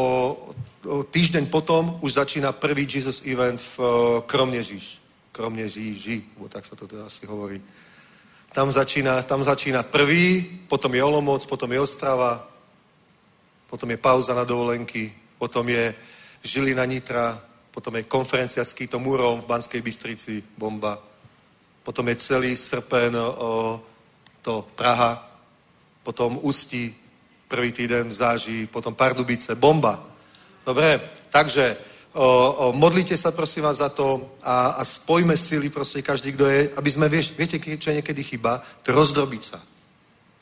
o 0.88 1.04
týždeň 1.04 1.52
potom 1.52 2.00
už 2.00 2.24
začína 2.24 2.56
prvý 2.56 2.88
Jesus 2.88 3.20
event 3.28 3.60
v 3.60 3.80
Kromnežíž. 4.24 5.04
Kromnežíži, 5.36 6.24
bo 6.40 6.48
tak 6.48 6.64
sa 6.64 6.80
to 6.80 6.88
teda 6.88 7.12
asi 7.12 7.28
hovorí. 7.28 7.60
Tam 8.56 8.72
začína, 8.72 9.28
tam 9.28 9.44
začína 9.44 9.84
prvý, 9.84 10.40
potom 10.72 10.96
je 10.96 11.04
Olomoc, 11.04 11.46
potom 11.52 11.72
je 11.72 11.84
Ostrava, 11.84 12.48
potom 13.68 13.92
je 13.92 13.98
pauza 13.98 14.32
na 14.32 14.48
dovolenky, 14.48 15.12
potom 15.36 15.68
je 15.68 15.96
Žilina 16.44 16.86
Nitra, 16.86 17.36
potom 17.76 17.96
je 18.00 18.08
konferencia 18.08 18.64
s 18.64 18.72
Kýtom 18.72 19.04
Múrom 19.04 19.42
v 19.42 19.52
Banskej 19.52 19.82
Bystrici, 19.82 20.44
bomba. 20.56 20.96
Potom 21.84 22.08
je 22.08 22.16
celý 22.16 22.56
srpen 22.56 23.12
o, 23.20 23.84
to 24.44 24.68
Praha, 24.76 25.24
potom 26.04 26.40
Ústí, 26.44 26.94
prvý 27.48 27.72
týden 27.72 28.10
v 28.10 28.12
záží, 28.12 28.68
potom 28.68 28.94
Pardubice, 28.94 29.56
bomba. 29.56 30.04
Dobre, 30.66 31.00
takže 31.32 31.78
o, 32.14 32.22
o, 32.22 32.74
modlite 32.76 33.18
sa 33.18 33.32
prosím 33.32 33.64
vás 33.64 33.78
za 33.78 33.90
to 33.90 34.36
a, 34.44 34.78
a 34.78 34.84
spojme 34.84 35.38
sily 35.38 35.70
proste 35.70 36.02
každý, 36.02 36.36
kto 36.36 36.46
je, 36.46 36.70
aby 36.76 36.90
sme, 36.92 37.10
vieš, 37.10 37.32
viete, 37.40 37.60
čo 37.60 37.90
je 37.90 37.98
niekedy 38.04 38.24
chyba? 38.24 38.62
To 38.84 38.92
rozdrobiť 38.92 39.44
sa. 39.44 39.60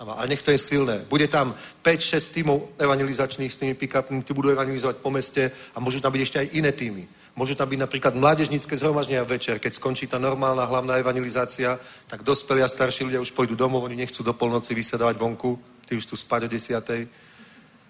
Ale 0.01 0.33
nech 0.33 0.41
to 0.41 0.49
je 0.49 0.57
silné. 0.57 1.05
Bude 1.09 1.29
tam 1.29 1.53
5-6 1.85 2.33
tímov 2.33 2.57
evangelizačných 2.81 3.53
s 3.53 3.57
tými 3.61 3.77
pick-upmi, 3.77 4.25
tí 4.25 4.33
budú 4.33 4.49
evangelizovať 4.49 4.97
po 4.97 5.13
meste 5.13 5.51
a 5.75 5.77
môžu 5.77 6.01
tam 6.01 6.09
byť 6.09 6.21
ešte 6.21 6.39
aj 6.41 6.47
iné 6.57 6.71
týmy. 6.73 7.05
Môžu 7.31 7.55
tam 7.55 7.71
byť 7.71 7.79
napríklad 7.79 8.13
mládežnícke 8.19 8.75
zhromaždenia 8.75 9.23
večer, 9.23 9.55
keď 9.55 9.79
skončí 9.79 10.03
tá 10.03 10.19
normálna 10.19 10.67
hlavná 10.67 10.99
evangelizácia, 10.99 11.79
tak 12.07 12.27
dospelí 12.27 12.59
a 12.59 12.67
starší 12.67 13.07
ľudia 13.07 13.23
už 13.23 13.31
pôjdu 13.31 13.55
domov, 13.55 13.87
oni 13.87 13.95
nechcú 13.95 14.19
do 14.19 14.35
polnoci 14.35 14.75
vysedávať 14.75 15.15
vonku, 15.15 15.55
tí 15.87 15.95
už 15.95 16.05
tu 16.05 16.19
spať 16.19 16.43
o 16.43 16.49
desiatej. 16.51 17.07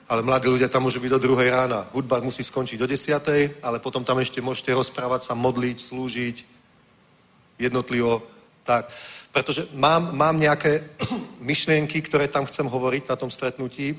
Ale 0.06 0.22
mladí 0.22 0.46
ľudia 0.46 0.70
tam 0.70 0.86
môžu 0.86 1.02
byť 1.02 1.12
do 1.18 1.24
druhej 1.26 1.50
rána. 1.50 1.90
Hudba 1.90 2.22
musí 2.22 2.46
skončiť 2.46 2.78
do 2.78 2.86
desiatej, 2.86 3.66
ale 3.66 3.82
potom 3.82 4.06
tam 4.06 4.22
ešte 4.22 4.46
môžete 4.46 4.78
rozprávať 4.78 5.26
sa, 5.26 5.34
modliť, 5.34 5.78
slúžiť 5.80 6.38
jednotlivo. 7.58 8.22
Tak, 8.62 8.94
pretože 9.34 9.66
mám, 9.74 10.14
mám 10.14 10.38
nejaké 10.38 10.86
myšlienky, 11.50 11.98
ktoré 12.06 12.30
tam 12.30 12.46
chcem 12.46 12.70
hovoriť 12.70 13.10
na 13.10 13.16
tom 13.18 13.34
stretnutí. 13.34 13.98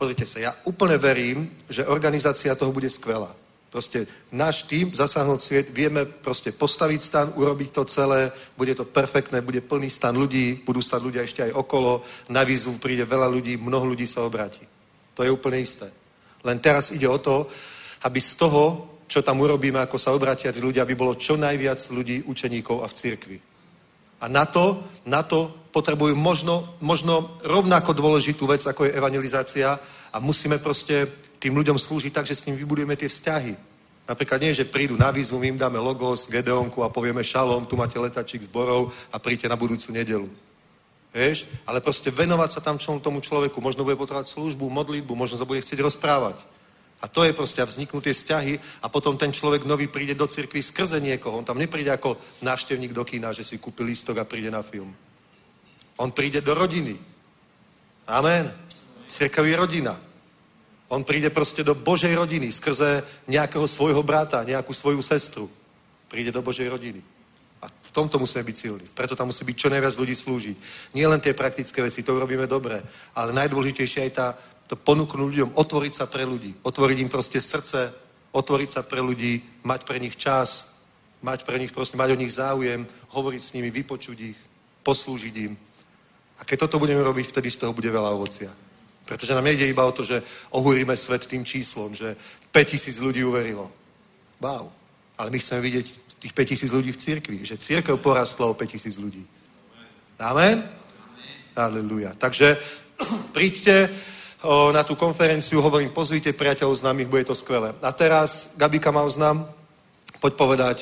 Pozrite 0.00 0.24
sa, 0.24 0.40
ja 0.40 0.52
úplne 0.64 0.96
verím, 0.96 1.52
že 1.68 1.84
organizácia 1.84 2.56
toho 2.56 2.72
bude 2.72 2.88
skvelá. 2.88 3.43
Proste 3.74 4.06
náš 4.30 4.70
tým, 4.70 4.94
zasáhnuť 4.94 5.40
sviet, 5.42 5.66
vieme 5.74 6.06
proste 6.06 6.54
postaviť 6.54 7.00
stan, 7.02 7.26
urobiť 7.34 7.74
to 7.74 7.82
celé, 7.90 8.30
bude 8.54 8.70
to 8.70 8.86
perfektné, 8.86 9.42
bude 9.42 9.66
plný 9.66 9.90
stan 9.90 10.14
ľudí, 10.14 10.62
budú 10.62 10.78
stať 10.78 11.02
ľudia 11.02 11.26
ešte 11.26 11.42
aj 11.42 11.58
okolo, 11.58 11.98
na 12.30 12.46
výzvu 12.46 12.78
príde 12.78 13.02
veľa 13.02 13.26
ľudí, 13.26 13.58
mnoho 13.58 13.90
ľudí 13.90 14.06
sa 14.06 14.22
obráti. 14.22 14.62
To 15.18 15.26
je 15.26 15.34
úplne 15.34 15.58
isté. 15.58 15.90
Len 16.46 16.62
teraz 16.62 16.94
ide 16.94 17.10
o 17.10 17.18
to, 17.18 17.50
aby 18.06 18.22
z 18.22 18.46
toho, 18.46 18.62
čo 19.10 19.26
tam 19.26 19.42
urobíme, 19.42 19.82
ako 19.82 19.98
sa 19.98 20.14
obratia 20.14 20.54
tí 20.54 20.62
ľudia, 20.62 20.86
aby 20.86 20.94
bolo 20.94 21.18
čo 21.18 21.34
najviac 21.34 21.82
ľudí, 21.90 22.22
učeníkov 22.30 22.78
a 22.78 22.86
v 22.86 22.94
cirkvi. 22.94 23.38
A 24.22 24.30
na 24.30 24.46
to, 24.46 24.86
na 25.10 25.26
to 25.26 25.50
potrebujú 25.74 26.14
možno, 26.14 26.78
možno 26.78 27.42
rovnako 27.42 27.90
dôležitú 27.90 28.46
vec, 28.46 28.62
ako 28.62 28.86
je 28.86 28.94
evangelizácia 28.94 29.74
a 30.14 30.16
musíme 30.22 30.62
proste 30.62 31.23
tým 31.44 31.52
ľuďom 31.52 31.76
slúžiť 31.76 32.08
tak, 32.08 32.24
že 32.24 32.40
s 32.40 32.48
ním 32.48 32.56
vybudujeme 32.56 32.96
tie 32.96 33.04
vzťahy. 33.04 33.52
Napríklad 34.08 34.40
nie, 34.40 34.56
že 34.56 34.64
prídu 34.64 34.96
na 34.96 35.12
výzvu, 35.12 35.36
my 35.36 35.52
im 35.52 35.60
dáme 35.60 35.76
logos, 35.76 36.24
Gedeonku 36.24 36.80
a 36.80 36.88
povieme 36.88 37.20
šalom, 37.20 37.68
tu 37.68 37.76
máte 37.76 38.00
letačík 38.00 38.48
zborov 38.48 38.88
a 39.12 39.20
príďte 39.20 39.52
na 39.52 39.56
budúcu 39.56 39.92
nedelu. 39.92 40.28
Vieš? 41.12 41.44
Ale 41.68 41.84
proste 41.84 42.08
venovať 42.08 42.50
sa 42.56 42.60
tam 42.64 42.80
čom 42.80 42.96
tomu 42.96 43.20
človeku. 43.20 43.60
Možno 43.60 43.84
bude 43.84 43.94
potrebovať 43.94 44.32
službu, 44.32 44.72
modlitbu, 44.72 45.12
možno 45.12 45.36
sa 45.36 45.44
bude 45.44 45.60
chcieť 45.60 45.84
rozprávať. 45.84 46.40
A 47.00 47.08
to 47.08 47.20
je 47.28 47.36
proste 47.36 47.60
a 47.60 47.68
vzniknú 47.68 48.00
tie 48.00 48.16
vzťahy 48.16 48.80
a 48.80 48.88
potom 48.88 49.20
ten 49.20 49.28
človek 49.28 49.68
nový 49.68 49.92
príde 49.92 50.16
do 50.16 50.24
cirkvi 50.24 50.64
skrze 50.64 50.96
niekoho. 51.04 51.38
On 51.38 51.44
tam 51.44 51.60
nepríde 51.60 51.92
ako 51.92 52.16
návštevník 52.40 52.96
do 52.96 53.04
kína, 53.04 53.36
že 53.36 53.44
si 53.44 53.60
kúpi 53.60 53.84
lístok 53.84 54.24
a 54.24 54.24
príde 54.24 54.48
na 54.48 54.64
film. 54.64 54.88
On 56.00 56.08
príde 56.08 56.40
do 56.40 56.56
rodiny. 56.56 56.96
Amen. 58.08 58.48
Cirkev 59.08 59.44
je 59.44 59.56
rodina. 59.56 59.94
On 60.88 61.00
príde 61.04 61.30
proste 61.32 61.64
do 61.64 61.72
Božej 61.72 62.12
rodiny 62.12 62.52
skrze 62.52 63.00
nejakého 63.24 63.64
svojho 63.64 64.02
brata, 64.04 64.44
nejakú 64.44 64.72
svoju 64.76 65.00
sestru. 65.00 65.48
Príde 66.08 66.28
do 66.28 66.44
Božej 66.44 66.68
rodiny. 66.68 67.00
A 67.64 67.68
v 67.68 67.90
tomto 67.96 68.20
musíme 68.20 68.44
byť 68.44 68.56
silní. 68.56 68.86
Preto 68.92 69.16
tam 69.16 69.32
musí 69.32 69.40
byť 69.44 69.56
čo 69.56 69.72
najviac 69.72 69.94
ľudí 69.96 70.12
slúžiť. 70.12 70.56
Nie 70.92 71.08
len 71.08 71.20
tie 71.20 71.32
praktické 71.32 71.80
veci, 71.80 72.04
to 72.04 72.12
urobíme 72.12 72.44
dobre, 72.44 72.84
ale 73.16 73.32
najdôležitejšia 73.32 74.04
je 74.04 74.12
tá 74.12 74.36
to 74.64 74.76
ponúknuť 74.76 75.28
ľuďom, 75.28 75.50
otvoriť 75.60 75.92
sa 75.92 76.06
pre 76.08 76.24
ľudí, 76.24 76.56
otvoriť 76.64 76.96
im 77.04 77.12
proste 77.12 77.40
srdce, 77.40 77.92
otvoriť 78.32 78.68
sa 78.70 78.82
pre 78.82 79.00
ľudí, 79.04 79.44
mať 79.60 79.84
pre 79.84 80.00
nich 80.00 80.16
čas, 80.16 80.80
mať 81.20 81.44
pre 81.44 81.60
nich 81.60 81.72
proste, 81.72 82.00
mať 82.00 82.16
o 82.16 82.20
nich 82.20 82.32
záujem, 82.32 82.88
hovoriť 83.12 83.42
s 83.44 83.52
nimi, 83.52 83.68
vypočuť 83.68 84.18
ich, 84.20 84.38
poslúžiť 84.80 85.34
im. 85.48 85.52
A 86.40 86.44
keď 86.48 86.66
toto 86.66 86.80
budeme 86.80 87.04
robiť, 87.04 87.28
vtedy 87.28 87.48
z 87.52 87.60
toho 87.60 87.76
bude 87.76 87.88
veľa 87.92 88.10
ovocia. 88.16 88.50
Pretože 89.04 89.34
nám 89.36 89.44
nejde 89.44 89.68
iba 89.68 89.84
o 89.84 89.92
to, 89.92 90.04
že 90.04 90.22
ohúrime 90.50 90.96
svet 90.96 91.28
tým 91.28 91.44
číslom, 91.44 91.92
že 91.92 92.16
5000 92.52 93.04
ľudí 93.04 93.24
uverilo. 93.24 93.68
Wow. 94.40 94.72
Ale 95.18 95.30
my 95.30 95.38
chceme 95.38 95.60
vidieť 95.60 95.86
tých 96.24 96.32
5000 96.32 96.72
ľudí 96.72 96.90
v 96.92 97.00
cirkvi, 97.00 97.38
že 97.44 97.60
církev 97.60 98.00
porastla 98.00 98.48
o 98.48 98.56
5000 98.56 98.96
ľudí. 98.96 99.22
Amen? 100.18 100.64
Aleluja. 101.52 102.16
Takže 102.16 102.56
príďte 103.36 103.92
o, 104.42 104.72
na 104.72 104.82
tú 104.82 104.96
konferenciu, 104.96 105.60
hovorím, 105.60 105.92
pozvite 105.92 106.32
priateľov 106.32 106.80
známych, 106.80 107.12
bude 107.12 107.24
to 107.28 107.36
skvelé. 107.36 107.76
A 107.84 107.92
teraz 107.92 108.56
Gabika 108.56 108.90
má 108.90 109.04
oznam, 109.04 109.44
poď 110.16 110.32
povedať 110.34 110.76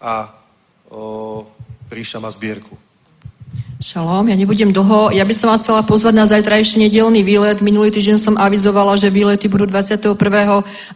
a 0.00 0.32
o, 0.88 1.46
Ríša 1.92 2.18
má 2.18 2.32
zbierku. 2.32 2.83
Šalom, 3.84 4.32
ja 4.32 4.36
nebudem 4.40 4.72
dlho. 4.72 5.12
Ja 5.12 5.28
by 5.28 5.34
som 5.36 5.52
vás 5.52 5.60
chcela 5.60 5.84
pozvať 5.84 6.16
na 6.16 6.24
zajtrajší 6.24 6.80
nedelný 6.88 7.20
výlet. 7.20 7.60
Minulý 7.60 7.92
týždeň 7.92 8.16
som 8.16 8.40
avizovala, 8.40 8.96
že 8.96 9.12
výlety 9.12 9.44
budú 9.44 9.68
21. 9.68 10.16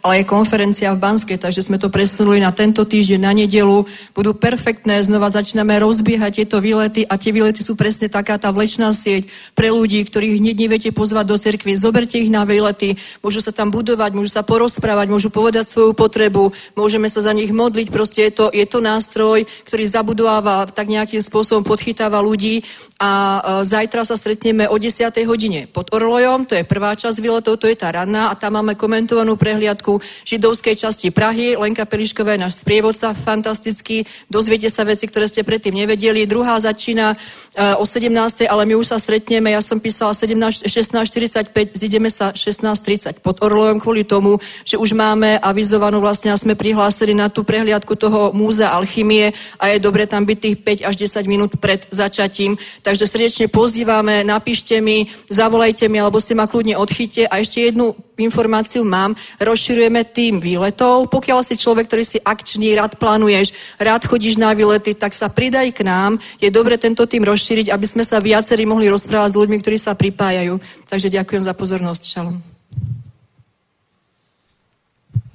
ale 0.00 0.14
je 0.16 0.24
konferencia 0.24 0.96
v 0.96 1.02
Banske, 1.04 1.36
takže 1.36 1.68
sme 1.68 1.76
to 1.76 1.92
presunuli 1.92 2.40
na 2.40 2.48
tento 2.48 2.88
týždeň, 2.88 3.20
na 3.20 3.36
nedelu. 3.36 3.84
Budú 4.16 4.32
perfektné, 4.32 5.04
znova 5.04 5.28
začíname 5.28 5.76
rozbiehať 5.84 6.40
tieto 6.40 6.64
výlety 6.64 7.04
a 7.04 7.20
tie 7.20 7.28
výlety 7.28 7.60
sú 7.60 7.76
presne 7.76 8.08
taká 8.08 8.40
tá 8.40 8.48
vlečná 8.56 8.96
sieť 8.96 9.28
pre 9.52 9.68
ľudí, 9.68 10.08
ktorých 10.08 10.40
hneď 10.40 10.56
neviete 10.56 10.88
pozvať 10.88 11.28
do 11.28 11.36
cerkvy. 11.36 11.76
Zoberte 11.76 12.16
ich 12.16 12.32
na 12.32 12.48
výlety, 12.48 12.96
môžu 13.20 13.44
sa 13.44 13.52
tam 13.52 13.68
budovať, 13.68 14.16
môžu 14.16 14.32
sa 14.32 14.40
porozprávať, 14.40 15.12
môžu 15.12 15.28
povedať 15.28 15.68
svoju 15.68 15.92
potrebu, 15.92 16.56
môžeme 16.72 17.12
sa 17.12 17.20
za 17.20 17.36
nich 17.36 17.52
modliť. 17.52 17.92
Proste 17.92 18.24
je 18.24 18.32
to, 18.32 18.46
je 18.48 18.64
to 18.64 18.80
nástroj, 18.80 19.44
ktorý 19.68 19.84
zabudováva, 19.84 20.72
tak 20.72 20.88
nejakým 20.88 21.20
spôsobom 21.20 21.68
podchytáva 21.68 22.24
ľudí 22.24 22.64
a 22.98 23.10
e, 23.10 23.40
zajtra 23.62 24.02
sa 24.02 24.18
stretneme 24.18 24.66
o 24.66 24.74
10. 24.74 25.06
hodine 25.22 25.70
pod 25.70 25.94
Orlojom, 25.94 26.50
to 26.50 26.58
je 26.58 26.66
prvá 26.66 26.98
časť 26.98 27.22
výletov, 27.22 27.62
to 27.62 27.70
je 27.70 27.78
tá 27.78 27.94
ranná 27.94 28.30
a 28.30 28.34
tam 28.34 28.58
máme 28.58 28.74
komentovanú 28.74 29.38
prehliadku 29.38 30.02
židovskej 30.26 30.74
časti 30.74 31.14
Prahy. 31.14 31.54
Lenka 31.54 31.86
Pelišková 31.86 32.34
je 32.34 32.42
náš 32.42 32.58
sprievodca, 32.58 33.14
fantastický, 33.14 34.02
dozviete 34.26 34.66
sa 34.66 34.82
veci, 34.82 35.06
ktoré 35.06 35.30
ste 35.30 35.46
predtým 35.46 35.78
nevedeli. 35.78 36.26
Druhá 36.26 36.58
začína 36.58 37.14
e, 37.14 37.78
o 37.78 37.86
17. 37.86 38.50
ale 38.50 38.62
my 38.66 38.74
už 38.74 38.90
sa 38.90 38.98
stretneme, 38.98 39.54
ja 39.54 39.62
som 39.62 39.78
písala 39.78 40.10
16.45, 40.10 41.78
zideme 41.78 42.10
sa 42.10 42.34
16.30 42.34 43.22
pod 43.22 43.38
Orlojom 43.38 43.78
kvôli 43.78 44.02
tomu, 44.02 44.42
že 44.66 44.74
už 44.74 44.98
máme 44.98 45.38
avizovanú 45.38 46.02
vlastne 46.02 46.34
a 46.34 46.40
sme 46.40 46.58
prihlásili 46.58 47.14
na 47.14 47.30
tú 47.30 47.46
prehliadku 47.46 47.94
toho 47.94 48.34
múzea 48.34 48.74
alchymie 48.74 49.30
a 49.62 49.70
je 49.70 49.78
dobre 49.78 50.10
tam 50.10 50.26
byť 50.26 50.38
tých 50.38 50.56
5 50.82 50.88
až 50.88 50.94
10 51.22 51.30
minút 51.30 51.50
pred 51.62 51.86
začatím. 51.94 52.58
Takže 52.82 53.04
srdečne 53.06 53.46
pozývame, 53.50 54.24
napíšte 54.24 54.80
mi, 54.80 55.10
zavolajte 55.28 55.88
mi, 55.88 56.00
alebo 56.00 56.20
ste 56.20 56.34
ma 56.34 56.46
kľudne 56.46 56.78
odchyte. 56.78 57.26
A 57.28 57.40
ešte 57.40 57.64
jednu 57.68 57.94
informáciu 58.18 58.82
mám, 58.82 59.14
rozširujeme 59.38 60.02
tým 60.10 60.42
výletov. 60.42 61.06
Pokiaľ 61.08 61.40
si 61.46 61.54
človek, 61.54 61.86
ktorý 61.86 62.04
si 62.04 62.18
akčný, 62.18 62.74
rád 62.74 62.98
plánuješ, 62.98 63.54
rád 63.78 64.04
chodíš 64.04 64.36
na 64.36 64.52
výlety, 64.52 64.94
tak 64.94 65.14
sa 65.14 65.30
pridaj 65.30 65.70
k 65.74 65.86
nám. 65.86 66.18
Je 66.42 66.50
dobre 66.50 66.78
tento 66.78 67.06
tým 67.06 67.22
rozšíriť, 67.22 67.70
aby 67.70 67.86
sme 67.86 68.02
sa 68.02 68.18
viacerí 68.18 68.66
mohli 68.66 68.90
rozprávať 68.90 69.30
s 69.34 69.38
ľuďmi, 69.38 69.56
ktorí 69.62 69.78
sa 69.78 69.94
pripájajú. 69.94 70.58
Takže 70.90 71.08
ďakujem 71.14 71.42
za 71.46 71.54
pozornosť. 71.54 72.04
Šalom. 72.04 72.38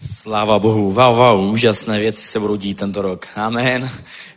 Sláva 0.04 0.60
Bohu, 0.60 0.92
wow, 0.92 1.16
wow, 1.16 1.52
úžasné 1.52 2.00
věci 2.00 2.28
se 2.28 2.40
budou 2.40 2.56
dít 2.56 2.80
tento 2.80 3.02
rok. 3.02 3.28
Amen. 3.36 3.90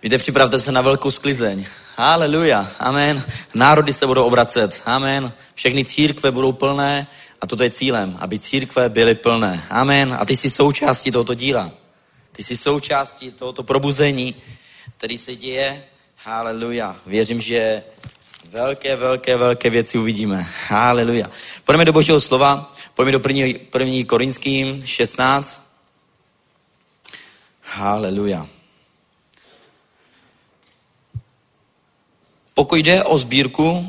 Víte, 0.03 0.19
připravte 0.19 0.59
se 0.59 0.73
na 0.73 0.81
velkou 0.81 1.11
sklizeň. 1.11 1.65
Haleluja, 1.99 2.71
amen. 2.79 3.25
Národy 3.55 3.93
se 3.93 4.07
budou 4.07 4.25
obracet, 4.25 4.83
amen. 4.85 5.33
Všechny 5.55 5.85
církve 5.85 6.31
budou 6.31 6.53
plné 6.53 7.07
a 7.41 7.47
toto 7.47 7.63
je 7.63 7.71
cílem, 7.71 8.17
aby 8.21 8.39
církve 8.39 8.89
byly 8.89 9.15
plné. 9.15 9.65
Amen. 9.71 10.17
A 10.21 10.25
ty 10.25 10.37
jsi 10.37 10.51
součástí 10.51 11.11
tohoto 11.11 11.35
díla. 11.35 11.73
Ty 12.33 12.43
jsi 12.43 12.57
součástí 12.57 13.33
tohoto 13.33 13.63
probuzení, 13.63 14.35
který 14.99 15.19
se 15.19 15.37
děje. 15.37 15.85
Haleluja. 16.17 16.97
Věřím, 17.07 17.41
že 17.41 17.83
velké, 18.51 18.97
velké, 18.97 19.37
velké 19.37 19.71
věci 19.71 19.99
uvidíme. 19.99 20.47
Haleluja. 20.69 21.31
Pojďme 21.65 21.85
do 21.85 21.93
božího 21.93 22.21
slova, 22.21 22.75
pojďme 22.95 23.13
do 23.13 23.21
první, 23.21 23.55
první 23.55 24.05
Korinským 24.05 24.87
16. 24.87 25.67
Haleluja. 27.63 28.56
Pokud 32.57 32.77
jde 32.77 33.05
o 33.05 33.19
sbírku 33.19 33.87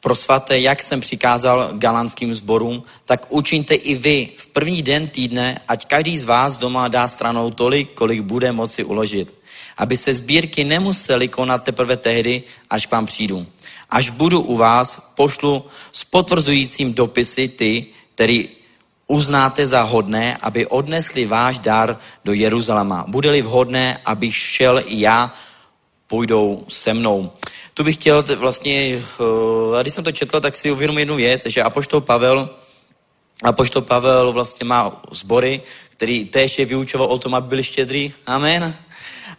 pro 0.00 0.14
svaté, 0.14 0.60
jak 0.60 0.82
jsem 0.82 1.00
přikázal 1.00 1.70
galanským 1.72 2.34
sborům, 2.34 2.82
tak 3.04 3.26
učiňte 3.28 3.74
i 3.74 3.94
vy 3.94 4.28
v 4.36 4.46
první 4.46 4.82
den 4.82 5.08
týdne, 5.08 5.60
ať 5.68 5.84
každý 5.84 6.18
z 6.18 6.24
vás 6.24 6.58
doma 6.58 6.88
dá 6.88 7.08
stranou 7.08 7.50
tolik, 7.50 7.92
kolik 7.96 8.20
bude 8.20 8.52
moci 8.52 8.84
uložit. 8.84 9.34
Aby 9.76 9.96
se 9.96 10.12
sbírky 10.12 10.64
nemuseli 10.64 11.28
konat 11.28 11.64
teprve 11.64 11.96
tehdy, 11.96 12.42
až 12.70 12.86
k 12.86 12.92
vám 12.92 13.06
přijdu. 13.06 13.46
Až 13.90 14.10
budu 14.10 14.40
u 14.40 14.56
vás, 14.56 15.00
pošlu 15.16 15.64
s 15.92 16.04
potvrzujícím 16.04 16.94
dopisy 16.94 17.48
ty, 17.48 17.86
který 18.14 18.48
uznáte 19.06 19.68
za 19.68 19.82
hodné, 19.82 20.36
aby 20.36 20.66
odnesli 20.66 21.24
váš 21.24 21.58
dar 21.58 21.96
do 22.24 22.32
Jeruzaléma. 22.32 23.04
Bude-li 23.08 23.42
vhodné, 23.42 24.00
abych 24.04 24.36
šel 24.36 24.82
i 24.86 25.00
já, 25.00 25.32
půjdou 26.06 26.64
se 26.68 26.94
mnou 26.94 27.32
tu 27.80 27.84
bych 27.84 27.96
chtěl 27.96 28.24
vlastně, 28.36 29.02
uh, 29.18 29.80
když 29.80 29.94
jsem 29.94 30.04
to 30.04 30.12
četl, 30.12 30.40
tak 30.40 30.56
si 30.56 30.70
uvědomil 30.70 30.98
jednu 30.98 31.16
věc, 31.16 31.42
že 31.46 31.62
Apoštol 31.62 32.00
Pavel, 32.00 32.50
Apoštol 33.42 33.82
Pavel 33.82 34.32
vlastně 34.32 34.64
má 34.64 35.02
sbory, 35.10 35.62
který 35.88 36.24
též 36.24 36.58
je 36.58 36.64
vyučoval 36.64 37.06
o 37.06 37.18
tom, 37.18 37.34
aby 37.34 37.48
byli 37.48 37.64
štědrý. 37.64 38.12
Amen. 38.26 38.76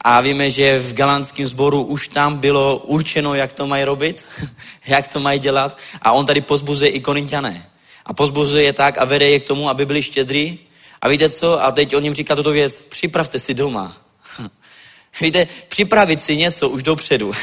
A 0.01 0.21
víme, 0.21 0.51
že 0.51 0.79
v 0.79 0.93
galantském 0.93 1.45
sboru 1.45 1.81
už 1.81 2.07
tam 2.07 2.37
bylo 2.37 2.77
určeno, 2.77 3.33
jak 3.33 3.53
to 3.53 3.67
mají 3.67 3.83
robit, 3.83 4.25
jak 4.87 5.07
to 5.07 5.19
mají 5.19 5.39
dělat. 5.39 5.77
A 6.01 6.11
on 6.11 6.25
tady 6.25 6.41
pozbuzuje 6.41 6.89
i 6.89 6.99
korintiané. 6.99 7.65
A 8.05 8.13
pozbuzuje 8.13 8.63
je 8.63 8.73
tak 8.73 8.97
a 8.97 9.05
vede 9.05 9.29
je 9.29 9.39
k 9.39 9.47
tomu, 9.47 9.69
aby 9.69 9.85
byli 9.85 10.03
štědrý. 10.03 10.59
A 11.01 11.07
víte 11.07 11.29
co? 11.29 11.63
A 11.63 11.71
teď 11.71 11.95
on 11.95 12.03
jim 12.03 12.15
říká 12.15 12.35
tuto 12.35 12.51
věc. 12.51 12.81
Připravte 12.81 13.39
si 13.39 13.53
doma. 13.53 13.97
Víte, 15.21 15.47
připravit 15.67 16.21
si 16.21 16.37
něco 16.37 16.69
už 16.69 16.83
dopředu. 16.83 17.31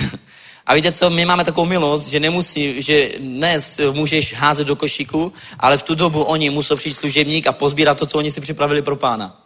A 0.68 0.74
víte 0.74 0.92
co, 0.92 1.10
my 1.10 1.24
máme 1.24 1.44
takovou 1.44 1.66
milost, 1.66 2.08
že 2.08 2.20
nemusí, 2.20 2.82
že 2.82 3.10
dnes 3.18 3.80
můžeš 3.92 4.34
házet 4.34 4.66
do 4.66 4.76
košíku, 4.76 5.32
ale 5.58 5.78
v 5.78 5.82
tu 5.82 5.94
dobu 5.94 6.22
oni 6.22 6.50
musel 6.50 6.76
přijít 6.76 6.94
služebník 6.94 7.46
a 7.46 7.52
pozbírat 7.52 7.98
to, 7.98 8.06
co 8.06 8.18
oni 8.18 8.30
si 8.30 8.40
připravili 8.40 8.82
pro 8.82 8.96
pána. 8.96 9.40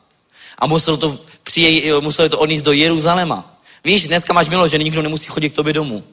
A 0.58 0.66
musel 0.66 0.96
to, 0.96 1.18
přijej, 1.42 1.92
museli 2.00 2.28
to 2.28 2.38
odníst 2.38 2.64
do 2.64 2.72
Jeruzaléma. 2.72 3.60
Víš, 3.84 4.06
dneska 4.06 4.32
máš 4.32 4.48
milost, 4.48 4.72
že 4.72 4.78
nikdo 4.78 5.02
nemusí 5.02 5.26
chodit 5.26 5.50
k 5.50 5.56
tobě 5.56 5.72
domů. 5.72 6.04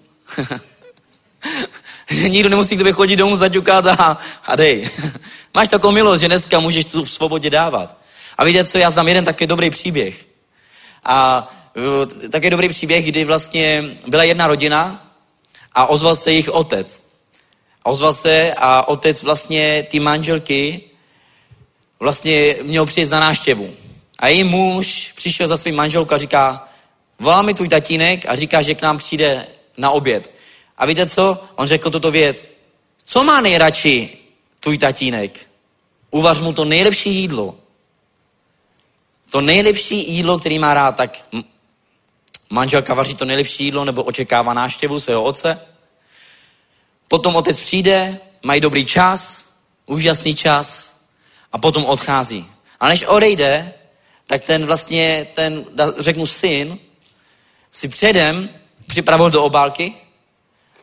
že 2.10 2.30
nikdo 2.30 2.50
nemusí 2.50 2.76
k 2.76 2.80
tobě 2.80 2.94
chodit 2.94 3.16
domů, 3.16 3.38
zaťukat 3.38 3.88
a, 3.88 4.18
a 4.46 4.56
dej. 4.56 4.90
máš 5.54 5.68
takovou 5.68 5.94
milost, 5.94 6.22
že 6.22 6.28
dneska 6.28 6.60
můžeš 6.60 6.86
tu 6.86 7.04
v 7.04 7.12
svobodě 7.12 7.50
dávat. 7.50 7.96
A 8.38 8.44
víte 8.44 8.64
co, 8.64 8.78
já 8.78 8.90
znám 8.90 9.08
jeden 9.08 9.26
takový 9.26 9.48
dobrý 9.48 9.70
příběh. 9.70 10.26
A 11.04 11.48
také 12.32 12.50
dobrý 12.50 12.70
příběh, 12.70 13.06
kdy 13.06 13.26
vlastně 13.26 13.84
byla 14.08 14.24
jedna 14.24 14.48
rodina 14.48 15.12
a 15.74 15.86
ozval 15.86 16.16
se 16.16 16.32
jejich 16.32 16.50
otec. 16.50 17.04
A 17.84 17.90
ozval 17.90 18.14
se 18.14 18.54
a 18.58 18.88
otec 18.88 19.24
vlastně 19.24 19.84
ty 19.84 20.00
manželky 20.00 20.82
vlastně 22.00 22.56
měl 22.62 22.86
přijet 22.86 23.10
na 23.10 23.20
náštěvu. 23.20 23.74
A 24.20 24.28
její 24.28 24.44
muž 24.44 25.12
přišel 25.16 25.48
za 25.48 25.58
svým 25.58 25.76
manželkou 25.76 26.14
a 26.14 26.18
říká, 26.18 26.68
volá 27.20 27.42
mi 27.42 27.54
tvůj 27.54 27.68
tatínek 27.68 28.26
a 28.26 28.36
říká, 28.36 28.62
že 28.62 28.76
k 28.76 28.82
nám 28.82 28.98
přijde 28.98 29.48
na 29.78 29.92
oběd. 29.92 30.32
A 30.78 30.86
víte 30.86 31.10
co? 31.10 31.44
On 31.56 31.68
řekl 31.68 31.90
toto 31.90 32.12
věc. 32.12 32.48
Co 33.06 33.24
má 33.24 33.42
nejradši 33.42 34.18
tvůj 34.60 34.78
tatínek? 34.78 35.40
Uvař 36.12 36.40
mu 36.40 36.54
to 36.54 36.66
nejlepší 36.66 37.16
jídlo. 37.16 37.56
To 39.30 39.42
nejlepší 39.42 40.14
jídlo, 40.14 40.40
který 40.40 40.60
má 40.60 40.74
rád, 40.74 40.96
tak 40.96 41.26
Manželka 42.50 42.94
vaří 42.94 43.16
to 43.16 43.26
nejlepší 43.26 43.64
jídlo 43.64 43.86
nebo 43.86 44.04
očekává 44.04 44.54
náštěvu 44.54 45.00
svého 45.00 45.24
otce. 45.24 45.62
Potom 47.08 47.36
otec 47.36 47.60
přijde, 47.60 48.20
mají 48.44 48.62
dobrý 48.62 48.86
čas, 48.86 49.46
úžasný 49.86 50.36
čas 50.36 50.98
a 51.52 51.58
potom 51.58 51.86
odchází. 51.86 52.46
A 52.80 52.90
než 52.90 53.04
odejde, 53.04 53.74
tak 54.28 54.44
ten 54.44 54.66
vlastně, 54.66 55.28
ten, 55.34 55.66
řeknu 55.98 56.26
syn, 56.26 56.80
si 57.72 57.88
předem 57.88 58.50
připravil 58.88 59.30
do 59.30 59.44
obálky 59.44 59.94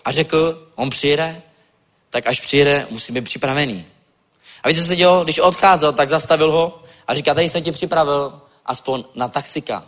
a 0.04 0.12
řekl, 0.12 0.68
on 0.74 0.90
přijede, 0.90 1.42
tak 2.10 2.26
až 2.26 2.40
přijede, 2.40 2.86
musí 2.90 3.12
být 3.12 3.24
připravený. 3.24 3.86
A 4.62 4.68
víte, 4.68 4.80
co 4.80 4.86
se 4.86 4.96
dělo? 4.96 5.24
Když 5.24 5.38
odcházel, 5.38 5.92
tak 5.92 6.08
zastavil 6.08 6.52
ho 6.52 6.82
a 7.06 7.14
říká, 7.14 7.34
tady 7.34 7.48
jsem 7.48 7.62
tě 7.62 7.72
připravil 7.72 8.40
aspoň 8.66 9.04
na 9.14 9.28
taxika. 9.28 9.86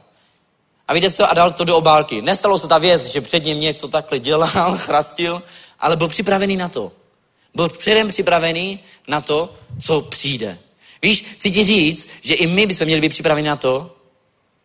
A 0.88 0.94
víte 0.94 1.10
co? 1.10 1.30
A 1.30 1.34
dal 1.34 1.50
to 1.50 1.64
do 1.64 1.76
obálky. 1.76 2.22
Nestalo 2.22 2.58
se 2.58 2.68
ta 2.68 2.78
věc, 2.78 3.04
že 3.04 3.20
před 3.20 3.44
ním 3.44 3.60
něco 3.60 3.88
takhle 3.88 4.18
dělal, 4.18 4.78
chrastil, 4.78 5.42
ale 5.80 5.96
byl 5.96 6.08
připravený 6.08 6.56
na 6.56 6.68
to. 6.68 6.92
Byl 7.54 7.68
předem 7.68 8.08
připravený 8.08 8.80
na 9.08 9.20
to, 9.20 9.54
co 9.80 10.00
přijde. 10.00 10.58
Víš, 11.02 11.24
chci 11.34 11.50
ti 11.50 11.64
říct, 11.64 12.08
že 12.20 12.34
i 12.34 12.46
my 12.46 12.66
bychom 12.66 12.84
měli 12.84 13.00
být 13.00 13.08
připraveni 13.08 13.48
na 13.48 13.56
to, 13.56 13.96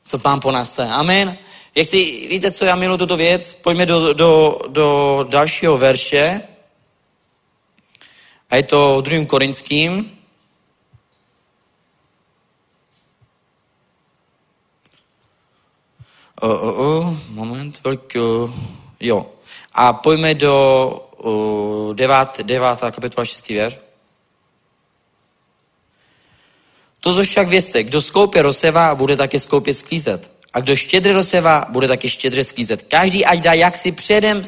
co 0.06 0.20
pán 0.20 0.40
po 0.40 0.52
nás 0.52 0.72
chce. 0.72 0.88
Amen. 0.88 1.38
Jak 1.76 1.88
chci, 1.88 2.28
víte 2.30 2.52
co, 2.52 2.66
já 2.66 2.76
miluji 2.76 2.98
tuto 2.98 3.18
věc, 3.18 3.54
pojďme 3.62 3.86
do, 3.86 4.14
do, 4.14 4.60
do 4.68 5.20
dalšího 5.30 5.78
verše. 5.78 6.42
A 8.50 8.56
je 8.56 8.64
to 8.64 9.02
druhým 9.02 9.26
korinským. 9.26 10.13
O, 16.44 16.48
o, 16.48 17.00
o, 17.00 17.18
moment, 17.30 17.80
velký, 17.84 18.20
jo. 19.00 19.26
A 19.74 19.94
pojďme 19.94 20.34
do 20.34 20.54
o, 21.18 21.94
devát, 21.94 22.40
devátá 22.42 22.92
kapitola 22.92 23.26
6. 23.26 23.48
věř. 23.48 23.80
Toto 27.00 27.24
však 27.24 27.48
vězte, 27.48 27.84
kdo 27.84 28.02
skoupě 28.02 28.42
rozsevá, 28.42 28.96
bude 28.96 29.16
také 29.18 29.40
skoupě 29.40 29.74
sklízet. 29.74 30.32
A 30.54 30.60
kdo 30.60 30.76
štědře 30.76 31.14
rozsevá, 31.14 31.66
bude 31.70 31.88
také 31.88 32.10
štědře 32.10 32.44
sklízet. 32.44 32.82
Každý 32.82 33.26
ať 33.26 33.40
dá, 33.40 33.54
jak 33.54 33.78
si 33.78 33.92
předem 33.92 34.44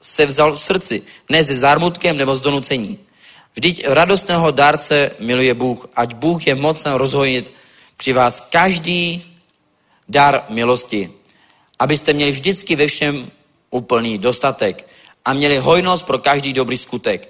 se 0.00 0.26
vzal 0.26 0.52
v 0.52 0.60
srdci, 0.60 1.02
ne 1.28 1.44
se 1.44 1.58
zármutkem 1.58 2.16
nebo 2.16 2.34
z 2.34 2.40
donucení. 2.40 2.98
Vždyť 3.54 3.86
radostného 3.88 4.50
dárce 4.50 5.10
miluje 5.20 5.54
Bůh, 5.54 5.88
ať 5.96 6.14
Bůh 6.14 6.46
je 6.46 6.54
mocen 6.54 6.92
rozhojit 6.92 7.52
při 7.96 8.12
vás 8.12 8.40
každý 8.40 9.24
dar 10.08 10.44
milosti, 10.48 11.10
abyste 11.78 12.12
měli 12.12 12.32
vždycky 12.32 12.76
ve 12.76 12.86
všem 12.86 13.30
úplný 13.70 14.18
dostatek 14.18 14.88
a 15.24 15.32
měli 15.32 15.58
hojnost 15.58 16.06
pro 16.06 16.18
každý 16.18 16.52
dobrý 16.52 16.76
skutek. 16.76 17.28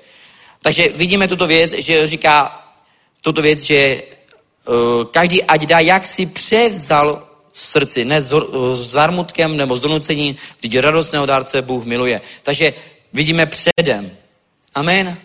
Takže 0.62 0.88
vidíme 0.88 1.28
tuto 1.28 1.46
věc, 1.46 1.72
že 1.72 2.06
říká 2.06 2.62
tuto 3.20 3.42
věc, 3.42 3.60
že 3.60 4.02
uh, 4.68 5.04
každý 5.04 5.44
ať 5.44 5.66
dá, 5.66 5.78
jak 5.78 6.06
si 6.06 6.26
převzal 6.26 7.26
v 7.52 7.60
srdci, 7.66 8.04
ne 8.04 8.22
s 8.22 8.34
zarmutkem 8.72 9.56
nebo 9.56 9.76
s 9.76 9.80
donucením, 9.80 10.36
vždyť 10.58 10.78
radostného 10.78 11.26
dárce 11.26 11.62
Bůh 11.62 11.84
miluje. 11.84 12.20
Takže 12.42 12.74
vidíme 13.12 13.46
předem. 13.46 14.10
Amen. 14.74 15.16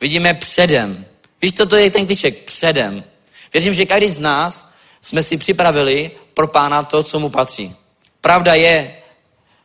Vidíme 0.00 0.34
předem. 0.34 1.06
Víš, 1.42 1.52
toto 1.52 1.76
je 1.76 1.90
ten 1.90 2.06
kliček 2.06 2.44
předem. 2.44 3.04
Věřím, 3.52 3.74
že 3.74 3.86
každý 3.86 4.08
z 4.08 4.18
nás 4.18 4.70
jsme 5.02 5.22
si 5.22 5.36
připravili 5.36 6.10
pro 6.34 6.46
pána 6.46 6.82
to, 6.82 7.02
co 7.02 7.20
mu 7.20 7.28
patří. 7.28 7.74
Pravda 8.26 8.54
je, 8.54 8.96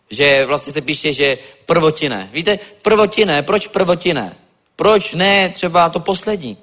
že 0.09 0.45
vlastně 0.45 0.73
se 0.73 0.81
píše, 0.81 1.13
že 1.13 1.37
prvotiné. 1.65 2.29
Víte, 2.33 2.59
prvotiné, 2.81 3.41
proč 3.41 3.67
prvotiné? 3.67 4.35
Proč 4.75 5.13
ne 5.13 5.49
třeba 5.49 5.89
to 5.89 5.99
poslední? 5.99 6.57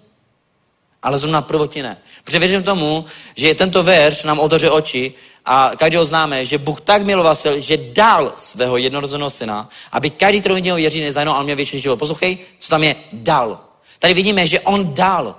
Ale 1.02 1.18
zrovna 1.18 1.42
prvotiné. 1.42 1.98
Protože 2.24 2.38
věřím 2.38 2.62
tomu, 2.62 3.04
že 3.36 3.54
tento 3.54 3.82
verš 3.82 4.22
nám 4.22 4.38
otevře 4.38 4.70
oči 4.70 5.12
a 5.44 5.70
každého 5.76 6.04
známe, 6.04 6.44
že 6.44 6.58
Bůh 6.58 6.80
tak 6.80 7.02
miloval 7.02 7.34
se, 7.34 7.60
že 7.60 7.76
dal 7.76 8.32
svého 8.36 8.76
jednorozeného 8.76 9.30
syna, 9.30 9.68
aby 9.92 10.10
každý, 10.10 10.40
v 10.40 10.60
něho 10.60 10.76
věří, 10.76 11.00
nezajnul, 11.00 11.34
ale 11.34 11.44
měl 11.44 11.56
věčný 11.56 11.80
život. 11.80 11.98
Poslouchej, 11.98 12.38
co 12.58 12.68
tam 12.68 12.82
je 12.82 12.96
dal. 13.12 13.60
Tady 13.98 14.14
vidíme, 14.14 14.46
že 14.46 14.60
on 14.60 14.94
dal. 14.94 15.34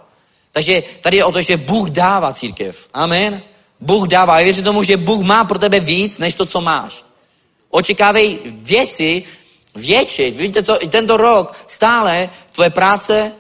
Takže 0.52 0.84
tady 1.02 1.18
je 1.18 1.26
o 1.26 1.32
to, 1.32 1.42
že 1.42 1.58
Bůh 1.58 1.90
dává 1.90 2.34
církev. 2.34 2.88
Amen. 2.94 3.42
Bůh 3.80 4.08
dává. 4.08 4.36
A 4.36 4.44
věřím 4.44 4.64
tomu, 4.64 4.84
že 4.84 4.98
Bůh 4.98 5.26
má 5.26 5.44
pro 5.44 5.60
tebe 5.60 5.80
víc, 5.80 6.18
než 6.18 6.36
to, 6.36 6.46
co 6.46 6.62
máš. 6.62 7.04
Očekávej 7.70 8.40
věci 8.46 9.24
větší. 9.76 10.32
Víte 10.32 10.64
co, 10.64 10.78
tento 10.90 11.18
rok 11.18 11.56
stále 11.68 12.30
tvoje 12.52 12.70
práce, 12.70 13.32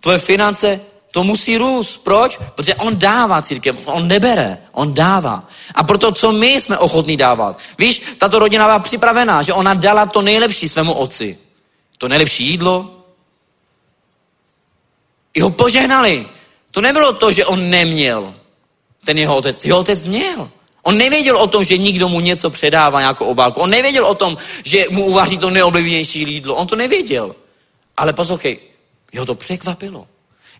tvoje 0.00 0.18
finance, 0.18 0.80
to 1.10 1.24
musí 1.24 1.56
růst. 1.56 1.96
Proč? 2.04 2.38
Protože 2.54 2.74
on 2.74 2.98
dává 2.98 3.42
církev, 3.42 3.88
on 3.88 4.08
nebere, 4.08 4.58
on 4.72 4.94
dává. 4.94 5.48
A 5.74 5.82
proto, 5.82 6.12
co 6.12 6.32
my 6.32 6.60
jsme 6.60 6.78
ochotní 6.78 7.16
dávat. 7.16 7.58
Víš, 7.78 8.02
tato 8.18 8.38
rodina 8.38 8.64
byla 8.64 8.78
připravená, 8.78 9.42
že 9.42 9.52
ona 9.52 9.74
dala 9.74 10.06
to 10.06 10.22
nejlepší 10.22 10.68
svému 10.68 10.92
otci. 10.92 11.38
To 11.98 12.08
nejlepší 12.08 12.46
jídlo. 12.46 13.04
I 15.34 15.40
ho 15.40 15.50
požehnali. 15.50 16.26
To 16.70 16.80
nebylo 16.80 17.12
to, 17.12 17.32
že 17.32 17.46
on 17.46 17.70
neměl 17.70 18.34
ten 19.10 19.18
jeho 19.18 19.36
otec. 19.36 19.64
Jeho 19.64 19.78
otec 19.78 20.04
měl. 20.04 20.50
On 20.82 20.98
nevěděl 20.98 21.36
o 21.36 21.46
tom, 21.46 21.64
že 21.64 21.78
nikdo 21.78 22.08
mu 22.08 22.20
něco 22.20 22.50
předává, 22.50 23.00
nějakou 23.00 23.24
obálku. 23.24 23.60
On 23.60 23.70
nevěděl 23.70 24.06
o 24.06 24.14
tom, 24.14 24.38
že 24.64 24.84
mu 24.90 25.04
uvaří 25.04 25.38
to 25.38 25.50
neoblíbenější 25.50 26.20
jídlo. 26.20 26.54
On 26.54 26.66
to 26.66 26.76
nevěděl. 26.76 27.34
Ale 27.96 28.12
poslouchej, 28.12 28.58
jeho 29.12 29.26
to 29.26 29.34
překvapilo. 29.34 30.06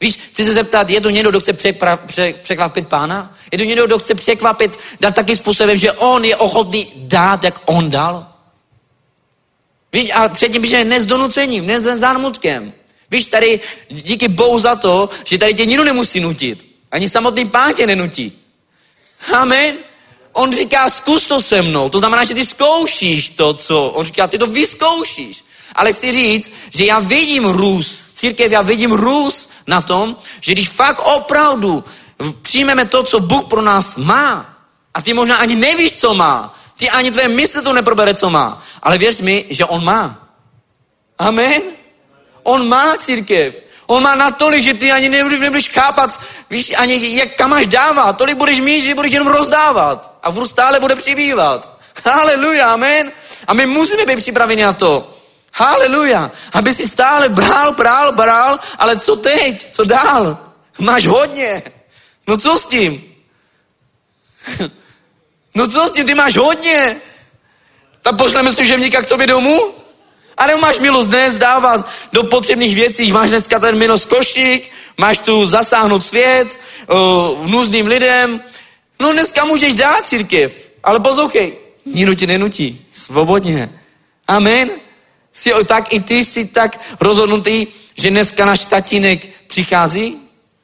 Víš, 0.00 0.18
chci 0.32 0.44
se 0.44 0.52
zeptat, 0.52 0.90
je 0.90 1.00
to 1.00 1.10
někdo, 1.10 1.30
kdo 1.30 1.40
chce 1.40 1.52
překra, 1.52 1.96
pře, 1.96 2.34
překvapit 2.42 2.88
pána? 2.88 3.36
Je 3.52 3.58
to 3.58 3.64
někdo, 3.64 3.86
kdo 3.86 3.98
chce 3.98 4.14
překvapit, 4.14 4.78
dát 5.00 5.14
takým 5.14 5.36
způsobem, 5.36 5.78
že 5.78 5.92
on 5.92 6.24
je 6.24 6.36
ochotný 6.36 6.90
dát, 6.96 7.44
jak 7.44 7.60
on 7.66 7.90
dal? 7.90 8.26
Víš, 9.92 10.10
a 10.14 10.28
předtím, 10.28 10.66
že 10.66 10.84
ne 10.84 11.00
s 11.00 11.06
donucením, 11.06 11.66
ne 11.66 11.80
s 11.80 11.98
zármutkem. 11.98 12.72
Víš, 13.10 13.26
tady 13.26 13.60
díky 13.90 14.28
Bohu 14.28 14.58
za 14.58 14.76
to, 14.76 15.08
že 15.24 15.38
tady 15.38 15.54
tě 15.54 15.66
nikdo 15.66 15.84
nemusí 15.84 16.20
nutit. 16.20 16.66
Ani 16.90 17.08
samotný 17.08 17.48
pán 17.48 17.74
tě 17.74 17.86
nenutí. 17.86 18.39
Amen. 19.32 19.76
On 20.32 20.56
říká, 20.56 20.90
zkus 20.90 21.26
to 21.26 21.42
se 21.42 21.62
mnou. 21.62 21.88
To 21.88 21.98
znamená, 21.98 22.24
že 22.24 22.34
ty 22.34 22.46
zkoušíš 22.46 23.30
to, 23.30 23.54
co... 23.54 23.86
On 23.86 24.06
říká, 24.06 24.26
ty 24.26 24.38
to 24.38 24.46
vyzkoušíš. 24.46 25.44
Ale 25.74 25.92
chci 25.92 26.12
říct, 26.12 26.52
že 26.70 26.84
já 26.84 26.98
vidím 26.98 27.44
růst. 27.44 28.00
Církev, 28.14 28.52
já 28.52 28.62
vidím 28.62 28.92
růst 28.92 29.50
na 29.66 29.80
tom, 29.80 30.16
že 30.40 30.52
když 30.52 30.68
fakt 30.68 31.00
opravdu 31.00 31.84
přijmeme 32.42 32.84
to, 32.86 33.02
co 33.02 33.20
Bůh 33.20 33.44
pro 33.44 33.62
nás 33.62 33.96
má, 33.96 34.56
a 34.94 35.02
ty 35.02 35.12
možná 35.12 35.36
ani 35.36 35.54
nevíš, 35.54 35.92
co 35.92 36.14
má, 36.14 36.58
ty 36.76 36.90
ani 36.90 37.10
tvoje 37.10 37.28
mysl 37.28 37.62
to 37.62 37.72
neprobere, 37.72 38.14
co 38.14 38.30
má, 38.30 38.62
ale 38.82 38.98
věř 38.98 39.20
mi, 39.20 39.44
že 39.50 39.64
On 39.64 39.84
má. 39.84 40.28
Amen. 41.18 41.62
On 42.42 42.68
má 42.68 42.96
církev. 42.96 43.62
On 43.90 44.02
má 44.02 44.14
natolik, 44.14 44.62
že 44.62 44.74
ty 44.74 44.92
ani 44.92 45.08
nebudeš 45.08 45.68
chápat, 45.68 46.20
víš, 46.50 46.72
ani 46.78 47.16
jak 47.18 47.34
kam 47.34 47.50
máš 47.50 47.66
dávat. 47.66 48.12
Tolik 48.12 48.36
budeš 48.36 48.60
mít, 48.60 48.82
že 48.82 48.94
budeš 48.94 49.12
jenom 49.12 49.28
rozdávat. 49.28 50.18
A 50.22 50.30
v 50.30 50.46
stále 50.46 50.80
bude 50.80 50.94
přibývat. 50.94 51.78
Haleluja, 52.06 52.70
amen. 52.70 53.12
A 53.46 53.54
my 53.54 53.66
musíme 53.66 54.06
být 54.06 54.16
připraveni 54.16 54.62
na 54.62 54.72
to. 54.72 55.14
Haleluja. 55.54 56.30
Aby 56.52 56.74
si 56.74 56.88
stále 56.88 57.28
bral, 57.28 57.74
bral, 57.74 58.12
bral, 58.12 58.60
ale 58.78 58.96
co 58.96 59.16
teď? 59.16 59.72
Co 59.72 59.84
dál? 59.84 60.38
Máš 60.78 61.06
hodně. 61.06 61.62
No 62.26 62.36
co 62.36 62.56
s 62.56 62.66
tím? 62.66 63.04
No 65.54 65.68
co 65.68 65.88
s 65.88 65.92
tím? 65.92 66.06
Ty 66.06 66.14
máš 66.14 66.36
hodně. 66.36 66.96
Tak 68.02 68.16
pošleme 68.16 68.52
služebníka 68.52 69.02
k 69.02 69.08
tobě 69.08 69.26
domů? 69.26 69.79
A 70.40 70.46
nebo 70.46 70.60
máš 70.60 70.78
milost 70.78 71.08
dnes 71.08 71.36
dávat 71.36 71.88
do 72.12 72.24
potřebných 72.24 72.74
věcí. 72.74 73.12
Máš 73.12 73.30
dneska 73.30 73.58
ten 73.58 73.78
milost 73.78 74.08
košík, 74.08 74.72
máš 74.96 75.18
tu 75.18 75.46
zasáhnout 75.46 76.04
svět, 76.04 76.60
uh, 76.88 77.50
núzným 77.50 77.86
lidem. 77.86 78.40
No 79.00 79.12
dneska 79.12 79.44
můžeš 79.44 79.74
dát 79.74 80.06
církev, 80.06 80.52
ale 80.84 81.00
poslouchej, 81.00 81.56
nikdo 81.86 82.14
ti 82.14 82.26
nenutí, 82.26 82.86
svobodně. 82.94 83.70
Amen. 84.28 84.70
Jsi 85.32 85.50
tak 85.66 85.92
i 85.92 86.00
ty 86.00 86.24
jsi 86.24 86.44
tak 86.44 86.80
rozhodnutý, 87.00 87.66
že 87.96 88.10
dneska 88.10 88.44
náš 88.44 88.64
tatínek 88.64 89.26
přichází? 89.46 90.16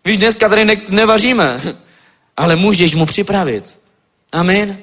Víš, 0.04 0.16
dneska 0.16 0.48
tady 0.48 0.64
ne, 0.64 0.76
nevaříme, 0.88 1.60
ale 2.36 2.56
můžeš 2.56 2.94
mu 2.94 3.06
připravit. 3.06 3.78
Amen. 4.32 4.78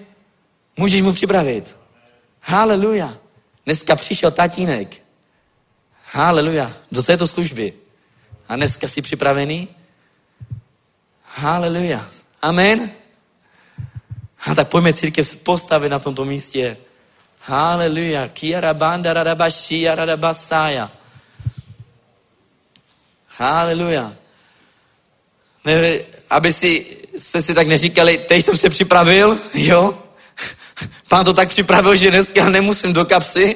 Můžeš 0.77 1.01
mu 1.01 1.13
připravit. 1.13 1.75
Haleluja. 2.41 3.22
Dneska 3.65 3.95
přišel 3.95 4.31
tatínek. 4.31 5.03
Haleluja. 6.11 6.73
Do 6.91 7.03
této 7.03 7.27
služby. 7.27 7.73
A 8.47 8.55
dneska 8.55 8.87
jsi 8.87 9.01
připravený? 9.01 9.67
Haleluja. 11.23 12.09
Amen. 12.41 12.91
A 14.45 14.55
tak 14.55 14.67
pojďme 14.67 14.93
církev 14.93 15.35
postavit 15.35 15.89
na 15.89 15.99
tomto 15.99 16.25
místě. 16.25 16.77
Haleluja. 17.39 18.27
Kiara 18.27 18.73
banda 18.73 19.13
radabashia 19.13 19.95
radabasaya. 19.95 20.91
Haleluja. 23.27 24.13
Aby 26.29 26.53
si, 26.53 26.97
jste 27.17 27.41
si 27.41 27.53
tak 27.53 27.67
neříkali, 27.67 28.17
teď 28.17 28.45
jsem 28.45 28.57
se 28.57 28.69
připravil, 28.69 29.39
jo? 29.53 30.02
Pán 31.13 31.25
to 31.25 31.33
tak 31.33 31.49
připravil, 31.49 31.95
že 31.95 32.11
dneska 32.11 32.49
nemusím 32.49 32.93
do 32.93 33.05
kapsy, 33.05 33.55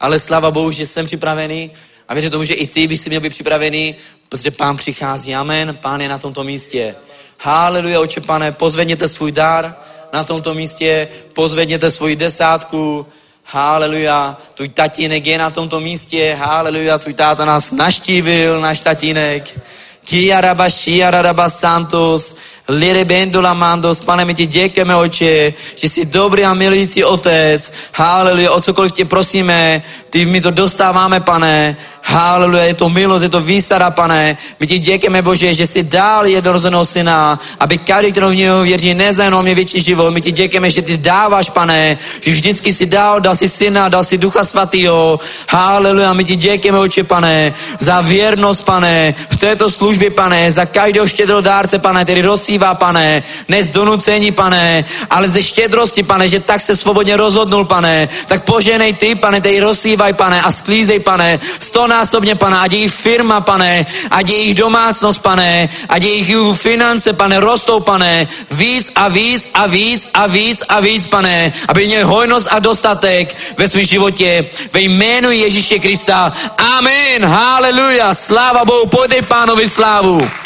ale 0.00 0.18
sláva 0.18 0.50
Bohu, 0.50 0.70
že 0.70 0.86
jsem 0.86 1.06
připravený 1.06 1.70
a 2.08 2.14
věřím 2.14 2.30
tomu, 2.30 2.44
že 2.44 2.54
i 2.54 2.66
ty 2.66 2.88
bys 2.88 3.02
si 3.02 3.08
měl 3.08 3.20
být 3.20 3.30
připravený 3.30 3.94
protože 4.28 4.50
pán 4.50 4.76
přichází. 4.76 5.34
Amen. 5.34 5.78
Pán 5.80 6.00
je 6.00 6.08
na 6.08 6.18
tomto 6.18 6.44
místě. 6.44 6.94
Haleluja, 7.38 8.00
oče 8.00 8.20
pane, 8.20 8.52
pozvedněte 8.52 9.08
svůj 9.08 9.32
dar 9.32 9.76
na 10.12 10.24
tomto 10.24 10.54
místě, 10.54 11.08
pozvedněte 11.32 11.90
svoji 11.90 12.16
desátku, 12.16 13.06
Haleluja, 13.44 14.36
tvůj 14.54 14.68
tatínek 14.68 15.26
je 15.26 15.38
na 15.38 15.50
tomto 15.50 15.80
místě, 15.80 16.36
haleluja, 16.40 16.98
tvůj 16.98 17.14
táta 17.14 17.44
nás 17.44 17.72
naštívil, 17.72 18.60
náš 18.60 18.80
tatínek. 18.80 19.60
Kiaraba, 20.04 20.68
Shiaraba 20.68 21.50
Santos, 21.50 22.36
Lirebendula 22.68 23.54
Mandos, 23.54 24.00
pane, 24.00 24.24
my 24.24 24.34
ti 24.34 24.46
děkujeme, 24.46 24.96
oče, 24.96 25.52
že 25.76 25.88
jsi 25.88 26.04
dobrý 26.04 26.44
a 26.44 26.54
milující 26.54 27.04
otec. 27.04 27.72
Haleluja, 27.94 28.50
o 28.50 28.60
cokoliv 28.60 28.92
tě 28.92 29.04
prosíme, 29.04 29.82
ty 30.10 30.26
my 30.26 30.40
to 30.40 30.50
dostáváme, 30.50 31.20
pane. 31.20 31.76
Haleluja, 32.08 32.62
je 32.64 32.74
to 32.74 32.88
milost, 32.88 33.22
je 33.22 33.28
to 33.28 33.40
výsada, 33.40 33.90
pane. 33.90 34.36
My 34.60 34.66
ti 34.66 34.78
děkujeme, 34.78 35.22
Bože, 35.22 35.54
že 35.54 35.66
jsi 35.66 35.82
dál 35.82 36.26
jednorozeného 36.26 36.84
syna, 36.84 37.40
aby 37.60 37.78
každý, 37.78 38.12
kdo 38.12 38.28
v 38.28 38.34
něho 38.34 38.62
věří, 38.62 38.94
nezajenom 38.94 39.42
mě 39.42 39.54
věčný 39.54 39.80
život. 39.80 40.10
My 40.10 40.20
ti 40.20 40.32
děkujeme, 40.32 40.70
že 40.70 40.82
ty 40.82 40.96
dáváš, 40.96 41.50
pane, 41.50 41.98
že 42.20 42.30
vždycky 42.30 42.72
si 42.72 42.86
dal, 42.86 43.20
dal 43.20 43.36
si 43.36 43.48
syna, 43.48 43.88
dal 43.88 44.04
si 44.04 44.18
ducha 44.18 44.44
svatýho. 44.44 45.20
Haleluja, 45.48 46.12
my 46.12 46.24
ti 46.24 46.36
děkujeme, 46.36 46.78
oče, 46.78 47.04
pane, 47.04 47.54
za 47.80 48.00
věrnost, 48.00 48.64
pane, 48.64 49.14
v 49.30 49.36
této 49.36 49.70
službě, 49.70 50.10
pane, 50.10 50.52
za 50.52 50.64
každého 50.64 51.06
štědrého 51.06 51.40
dárce, 51.40 51.78
pane, 51.78 52.04
který 52.04 52.22
rozsívá, 52.56 52.74
pane, 52.74 53.22
ne 53.48 53.62
z 53.62 53.68
donucení, 53.68 54.32
pane, 54.32 54.84
ale 55.10 55.28
ze 55.28 55.42
štědrosti, 55.42 56.02
pane, 56.02 56.28
že 56.28 56.40
tak 56.40 56.60
se 56.60 56.76
svobodně 56.76 57.16
rozhodnul, 57.16 57.64
pane, 57.64 58.08
tak 58.26 58.44
poženej 58.44 58.92
ty, 58.92 59.14
pane, 59.14 59.40
který 59.40 59.60
rozsívaj, 59.60 60.12
pane, 60.12 60.40
a 60.42 60.52
sklízej, 60.52 61.00
pane, 61.00 61.40
stonásobně, 61.60 62.34
pane, 62.34 62.56
ať 62.56 62.72
jejich 62.72 62.92
firma, 62.92 63.40
pane, 63.40 63.86
ať 64.10 64.28
jejich 64.28 64.54
domácnost, 64.54 65.20
pane, 65.22 65.68
ať 65.88 66.02
jejich 66.02 66.32
finance, 66.56 67.12
pane, 67.12 67.40
rostou, 67.40 67.80
pane, 67.80 68.28
víc 68.50 68.90
a 68.94 69.08
víc 69.08 69.48
a 69.54 69.66
víc 69.66 70.08
a 70.14 70.26
víc 70.26 70.64
a 70.68 70.80
víc, 70.80 71.06
pane, 71.06 71.52
aby 71.68 71.86
měli 71.86 72.04
hojnost 72.04 72.48
a 72.50 72.58
dostatek 72.58 73.36
ve 73.56 73.68
svém 73.68 73.84
životě. 73.84 74.48
Ve 74.72 74.80
jménu 74.80 75.30
Ježíše 75.30 75.78
Krista. 75.78 76.32
Amen. 76.56 77.24
Haleluja. 77.24 78.14
Sláva 78.14 78.64
Bohu. 78.64 78.86
Pojďte 78.86 79.22
pánovi 79.22 79.68
slávu. 79.68 80.45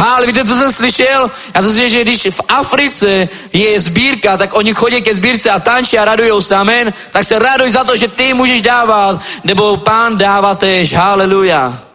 Ale 0.00 0.26
víte, 0.26 0.44
co 0.44 0.56
jsem 0.56 0.72
slyšel? 0.72 1.30
Já 1.54 1.62
jsem 1.62 1.72
slyšel, 1.72 1.88
že 1.88 2.02
když 2.02 2.26
v 2.30 2.40
Africe 2.48 3.28
je 3.52 3.80
sbírka, 3.80 4.36
tak 4.36 4.56
oni 4.56 4.74
chodí 4.74 5.02
ke 5.02 5.14
sbírce 5.14 5.50
a 5.50 5.60
tančí 5.60 5.98
a 5.98 6.04
radujou 6.04 6.40
se, 6.40 6.56
amen. 6.56 6.92
Tak 7.10 7.24
se 7.24 7.38
raduj 7.38 7.70
za 7.70 7.84
to, 7.84 7.96
že 7.96 8.08
ty 8.08 8.34
můžeš 8.34 8.62
dávat, 8.62 9.20
nebo 9.44 9.76
pán 9.76 10.16
dává 10.16 10.54
tež. 10.54 10.92
Haleluja. 10.92 11.89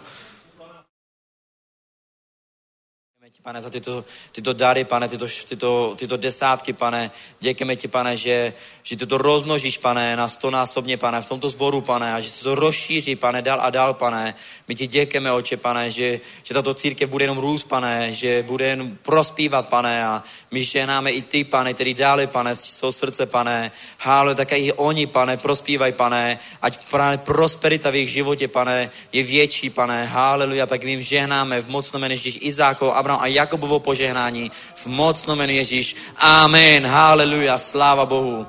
Pane, 3.43 3.61
za 3.61 3.69
tyto, 3.69 4.05
tyto 4.31 4.53
dary, 4.53 4.85
pane, 4.85 5.09
tyto, 5.09 5.27
tyto, 5.49 5.93
tyto 5.97 6.17
desátky, 6.17 6.73
pane. 6.73 7.11
Děkujeme 7.39 7.75
ti, 7.75 7.87
pane, 7.87 8.17
že, 8.17 8.53
že 8.83 8.97
ty 8.97 9.05
to 9.05 9.17
rozmnožíš, 9.17 9.77
pane, 9.77 10.15
na 10.15 10.27
stonásobně, 10.27 10.97
pane, 10.97 11.21
v 11.21 11.25
tomto 11.25 11.49
sboru, 11.49 11.81
pane, 11.81 12.13
a 12.13 12.19
že 12.19 12.29
se 12.29 12.43
to 12.43 12.55
rozšíří, 12.55 13.15
pane, 13.15 13.41
dál 13.41 13.59
a 13.61 13.69
dál, 13.69 13.93
pane. 13.93 14.35
My 14.67 14.75
ti 14.75 14.87
děkujeme, 14.87 15.31
oče, 15.31 15.57
pane, 15.57 15.91
že, 15.91 16.19
že 16.43 16.53
tato 16.53 16.73
církev 16.73 17.09
bude 17.09 17.23
jenom 17.23 17.37
růst, 17.37 17.63
pane, 17.63 18.13
že 18.13 18.43
bude 18.43 18.65
jen 18.65 18.97
prospívat, 19.03 19.69
pane, 19.69 20.05
a 20.05 20.23
my 20.51 20.63
ženáme 20.63 21.11
i 21.11 21.21
ty, 21.21 21.43
pane, 21.43 21.73
který 21.73 21.93
dále, 21.93 22.27
pane, 22.27 22.55
z 22.55 22.61
svého 22.61 22.91
srdce, 22.91 23.25
pane. 23.25 23.71
Hále, 23.99 24.35
také 24.35 24.57
i 24.57 24.71
oni, 24.71 25.07
pane, 25.07 25.37
prospívaj, 25.37 25.91
pane, 25.91 26.39
ať 26.61 26.79
právě 26.89 27.17
prosperita 27.17 27.89
v 27.89 27.95
jejich 27.95 28.09
životě, 28.09 28.47
pane, 28.47 28.89
je 29.11 29.23
větší, 29.23 29.69
pane. 29.69 30.05
Haleluja, 30.05 30.65
tak 30.65 30.83
my 30.83 30.91
jim 30.91 31.01
žehnáme 31.01 31.61
v 31.61 31.67
jménu 31.93 32.13
Ježíš 32.13 32.37
Izákov, 32.41 32.93
Abraham 32.93 33.14
a 33.21 33.27
Jakobovo 33.27 33.79
požehnání 33.79 34.51
v 34.75 34.85
mocnom 34.87 35.37
jménu 35.37 35.53
Ježíš. 35.53 35.95
Amen. 36.17 36.85
Haleluja, 36.85 37.57
sláva 37.57 38.05
Bohu. 38.05 38.47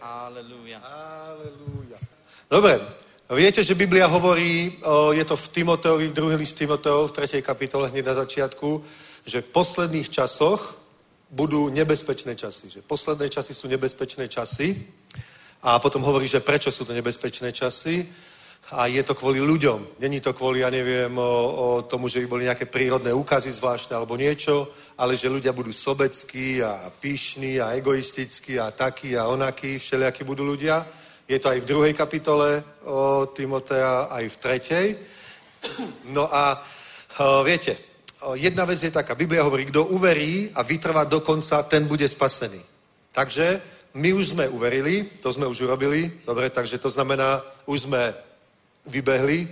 Haleluja. 0.00 0.80
Dobre, 2.50 2.80
viete, 3.30 3.60
že 3.62 3.74
Biblia 3.74 4.06
hovorí, 4.06 4.80
je 5.12 5.24
to 5.24 5.36
v 5.36 5.48
Timoteovi, 5.48 6.08
v 6.08 6.12
druhý 6.12 6.36
list 6.36 6.56
Timoteov, 6.56 7.08
v 7.08 7.12
3. 7.28 7.42
kapitole 7.42 7.88
hneď 7.92 8.04
na 8.04 8.14
začiatku, 8.14 8.84
že 9.28 9.44
v 9.44 9.52
posledných 9.52 10.08
časoch 10.08 10.80
budú 11.30 11.68
nebezpečné 11.68 12.34
časy. 12.34 12.70
Že 12.70 12.88
posledné 12.88 13.28
časy 13.28 13.52
sú 13.54 13.68
nebezpečné 13.68 14.28
časy. 14.28 14.80
A 15.62 15.76
potom 15.78 16.00
hovorí, 16.00 16.24
že 16.24 16.40
prečo 16.40 16.72
sú 16.72 16.88
to 16.88 16.96
nebezpečné 16.96 17.52
časy. 17.52 18.08
A 18.68 18.84
je 18.84 19.00
to 19.00 19.16
kvôli 19.16 19.40
ľuďom. 19.40 19.96
Není 19.96 20.20
to 20.20 20.36
kvôli, 20.36 20.60
ja 20.60 20.68
neviem, 20.68 21.08
o, 21.16 21.24
o 21.24 21.66
tomu, 21.88 22.08
že 22.12 22.20
by 22.20 22.26
boli 22.28 22.44
nejaké 22.44 22.68
prírodné 22.68 23.16
úkazy 23.16 23.48
zvláštne 23.48 23.96
alebo 23.96 24.12
niečo, 24.12 24.68
ale 25.00 25.16
že 25.16 25.32
ľudia 25.32 25.56
budú 25.56 25.72
sobeckí 25.72 26.60
a 26.60 26.92
pyšní 27.00 27.64
a 27.64 27.72
egoistickí 27.72 28.60
a 28.60 28.68
takí 28.68 29.16
a 29.16 29.32
onakí, 29.32 29.80
všelijakí 29.80 30.20
budú 30.20 30.44
ľudia. 30.44 30.84
Je 31.24 31.40
to 31.40 31.48
aj 31.48 31.64
v 31.64 31.68
druhej 31.68 31.94
kapitole 31.96 32.60
o 32.84 33.32
Timotea, 33.32 34.12
aj 34.12 34.24
v 34.28 34.36
tretej. 34.36 34.86
No 36.12 36.28
a 36.28 36.60
o, 37.24 37.40
viete, 37.48 37.72
o, 38.20 38.36
jedna 38.36 38.68
vec 38.68 38.84
je 38.84 38.92
taká, 38.92 39.16
Biblia 39.16 39.48
hovorí, 39.48 39.64
kto 39.64 39.96
uverí 39.96 40.52
a 40.52 40.60
vytrvá 40.60 41.08
do 41.08 41.24
konca, 41.24 41.64
ten 41.64 41.88
bude 41.88 42.04
spasený. 42.04 42.60
Takže 43.16 43.60
my 43.96 44.12
už 44.12 44.36
sme 44.36 44.44
uverili, 44.52 45.08
to 45.24 45.32
sme 45.32 45.48
už 45.48 45.64
urobili, 45.64 46.20
dobre, 46.28 46.52
takže 46.52 46.76
to 46.76 46.92
znamená, 46.92 47.40
už 47.64 47.88
sme 47.88 48.27
vybehli, 48.88 49.48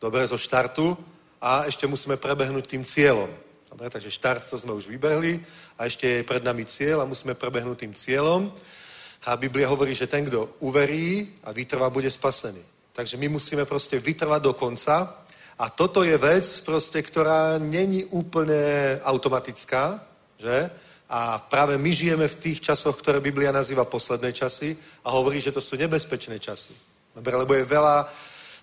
dobre, 0.00 0.24
zo 0.28 0.36
štartu 0.36 0.96
a 1.40 1.64
ešte 1.64 1.88
musíme 1.88 2.16
prebehnúť 2.16 2.64
tým 2.68 2.84
cieľom. 2.84 3.28
Dobre, 3.70 3.90
takže 3.90 4.10
štart 4.10 4.50
to 4.50 4.58
sme 4.58 4.76
už 4.76 4.86
vybehli 4.86 5.40
a 5.78 5.86
ešte 5.86 6.06
je 6.06 6.26
pred 6.26 6.44
nami 6.44 6.64
cieľ 6.66 7.02
a 7.02 7.10
musíme 7.10 7.34
prebehnúť 7.34 7.86
tým 7.86 7.94
cieľom. 7.94 8.52
A 9.26 9.36
Biblia 9.36 9.68
hovorí, 9.68 9.94
že 9.94 10.08
ten, 10.08 10.24
kto 10.26 10.60
uverí 10.64 11.38
a 11.44 11.52
vytrvá, 11.52 11.92
bude 11.92 12.10
spasený. 12.10 12.60
Takže 12.92 13.16
my 13.16 13.28
musíme 13.28 13.64
proste 13.64 14.00
vytrvať 14.00 14.40
do 14.42 14.52
konca 14.52 15.24
a 15.60 15.68
toto 15.68 16.02
je 16.02 16.16
vec, 16.16 16.44
proste, 16.64 17.02
ktorá 17.04 17.60
není 17.60 18.04
úplne 18.10 18.96
automatická, 19.04 20.00
že? 20.40 20.70
A 21.10 21.38
práve 21.38 21.74
my 21.78 21.90
žijeme 21.92 22.28
v 22.28 22.38
tých 22.38 22.60
časoch, 22.62 22.96
ktoré 22.96 23.20
Biblia 23.20 23.52
nazýva 23.52 23.84
posledné 23.84 24.32
časy 24.32 24.78
a 25.04 25.10
hovorí, 25.10 25.40
že 25.40 25.52
to 25.52 25.60
sú 25.60 25.76
nebezpečné 25.76 26.38
časy. 26.38 26.72
Dobre, 27.10 27.34
lebo 27.36 27.52
je 27.54 27.66
veľa, 27.66 28.06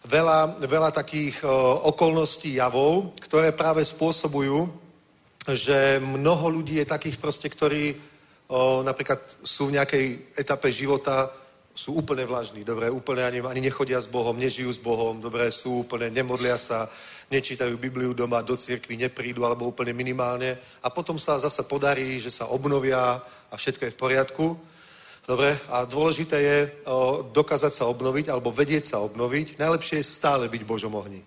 veľa, 0.06 0.62
veľa 0.62 0.92
takých 0.92 1.42
o, 1.42 1.82
okolností, 1.90 2.60
javov, 2.60 3.18
ktoré 3.24 3.56
práve 3.56 3.82
spôsobujú, 3.82 4.70
že 5.48 5.98
mnoho 6.04 6.62
ľudí 6.62 6.78
je 6.78 6.86
takých 6.86 7.18
proste, 7.18 7.50
ktorí 7.50 7.96
o, 8.48 8.84
napríklad 8.84 9.18
sú 9.42 9.72
v 9.72 9.82
nejakej 9.82 10.06
etape 10.38 10.70
života, 10.70 11.32
sú 11.78 11.94
úplne 11.94 12.26
vlažní, 12.26 12.66
dobre, 12.66 12.90
úplne 12.90 13.22
ani, 13.22 13.40
ani 13.46 13.62
nechodia 13.62 14.02
s 14.02 14.10
Bohom, 14.10 14.34
nežijú 14.34 14.74
s 14.74 14.82
Bohom, 14.82 15.22
dobre, 15.22 15.54
sú 15.54 15.86
úplne, 15.86 16.10
nemodlia 16.10 16.58
sa, 16.58 16.90
nečítajú 17.30 17.78
Bibliu 17.78 18.18
doma, 18.18 18.42
do 18.42 18.58
cirkvi 18.58 18.98
neprídu, 18.98 19.46
alebo 19.46 19.70
úplne 19.70 19.94
minimálne. 19.94 20.58
A 20.82 20.90
potom 20.90 21.20
sa 21.20 21.38
zase 21.38 21.62
podarí, 21.70 22.18
že 22.18 22.34
sa 22.34 22.50
obnovia 22.50 23.22
a 23.22 23.54
všetko 23.54 23.86
je 23.86 23.94
v 23.94 24.02
poriadku. 24.02 24.46
Dobre, 25.28 25.60
a 25.68 25.84
dôležité 25.84 26.40
je 26.40 26.58
o, 26.88 27.20
dokázať 27.36 27.74
sa 27.76 27.86
obnoviť, 27.92 28.32
alebo 28.32 28.48
vedieť 28.48 28.96
sa 28.96 29.04
obnoviť. 29.04 29.60
Najlepšie 29.60 30.00
je 30.00 30.08
stále 30.08 30.48
byť 30.48 30.62
v 30.64 30.72
Božom 30.72 30.96
ohni. 30.96 31.20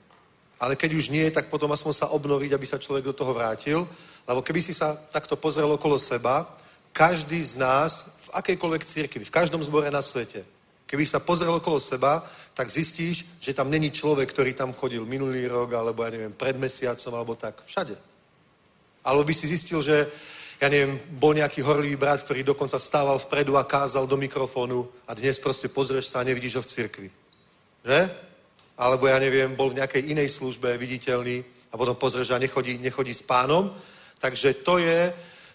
Ale 0.56 0.72
keď 0.72 0.96
už 0.96 1.12
nie, 1.12 1.28
tak 1.28 1.52
potom 1.52 1.68
aspoň 1.68 1.92
sa 1.92 2.06
obnoviť, 2.08 2.56
aby 2.56 2.64
sa 2.64 2.80
človek 2.80 3.04
do 3.04 3.12
toho 3.12 3.36
vrátil. 3.36 3.84
Lebo 4.24 4.40
keby 4.40 4.64
si 4.64 4.72
sa 4.72 4.96
takto 4.96 5.36
pozrel 5.36 5.68
okolo 5.68 6.00
seba, 6.00 6.48
každý 6.96 7.44
z 7.44 7.60
nás 7.60 8.16
v 8.24 8.40
akejkoľvek 8.40 8.82
církvi, 8.88 9.24
v 9.28 9.36
každom 9.36 9.60
zbore 9.60 9.92
na 9.92 10.00
svete, 10.00 10.48
keby 10.88 11.04
sa 11.04 11.20
pozrel 11.20 11.52
okolo 11.52 11.76
seba, 11.76 12.24
tak 12.56 12.72
zistíš, 12.72 13.28
že 13.36 13.52
tam 13.52 13.68
není 13.68 13.92
človek, 13.92 14.32
ktorý 14.32 14.56
tam 14.56 14.72
chodil 14.72 15.04
minulý 15.04 15.44
rok, 15.44 15.76
alebo 15.76 16.08
ja 16.08 16.10
neviem, 16.10 16.32
pred 16.32 16.56
mesiacom, 16.56 17.12
alebo 17.12 17.36
tak. 17.36 17.60
Všade. 17.68 18.00
Alebo 19.04 19.28
by 19.28 19.34
si 19.36 19.44
zistil, 19.44 19.84
že 19.84 20.08
ja 20.60 20.68
neviem, 20.68 21.00
bol 21.16 21.32
nejaký 21.32 21.64
horlivý 21.64 21.96
brat, 21.96 22.20
ktorý 22.20 22.44
dokonca 22.44 22.76
stával 22.76 23.16
vpredu 23.16 23.56
a 23.56 23.64
kázal 23.64 24.04
do 24.04 24.20
mikrofónu 24.20 24.84
a 25.08 25.16
dnes 25.16 25.40
proste 25.40 25.72
pozrieš 25.72 26.12
sa 26.12 26.20
a 26.20 26.28
nevidíš 26.28 26.60
ho 26.60 26.62
v 26.62 26.68
cirkvi. 26.68 27.08
Že? 27.80 28.10
Alebo 28.76 29.08
ja 29.08 29.16
neviem, 29.16 29.56
bol 29.56 29.72
v 29.72 29.80
nejakej 29.80 30.12
inej 30.12 30.36
službe 30.36 30.76
viditeľný 30.76 31.40
a 31.72 31.74
potom 31.80 31.96
pozrieš 31.96 32.36
a 32.36 32.38
nechodí, 32.38 32.76
nechodí 32.76 33.16
s 33.16 33.24
pánom. 33.24 33.72
Takže 34.20 34.60
to 34.60 34.76
je, 34.76 35.12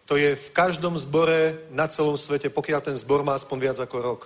to 0.10 0.18
je 0.18 0.34
v 0.34 0.50
každom 0.50 0.98
zbore 0.98 1.54
na 1.70 1.86
celom 1.86 2.18
svete, 2.18 2.50
pokiaľ 2.50 2.82
ten 2.82 2.98
zbor 2.98 3.22
má 3.22 3.38
aspoň 3.38 3.58
viac 3.62 3.78
ako 3.78 3.98
rok. 4.02 4.22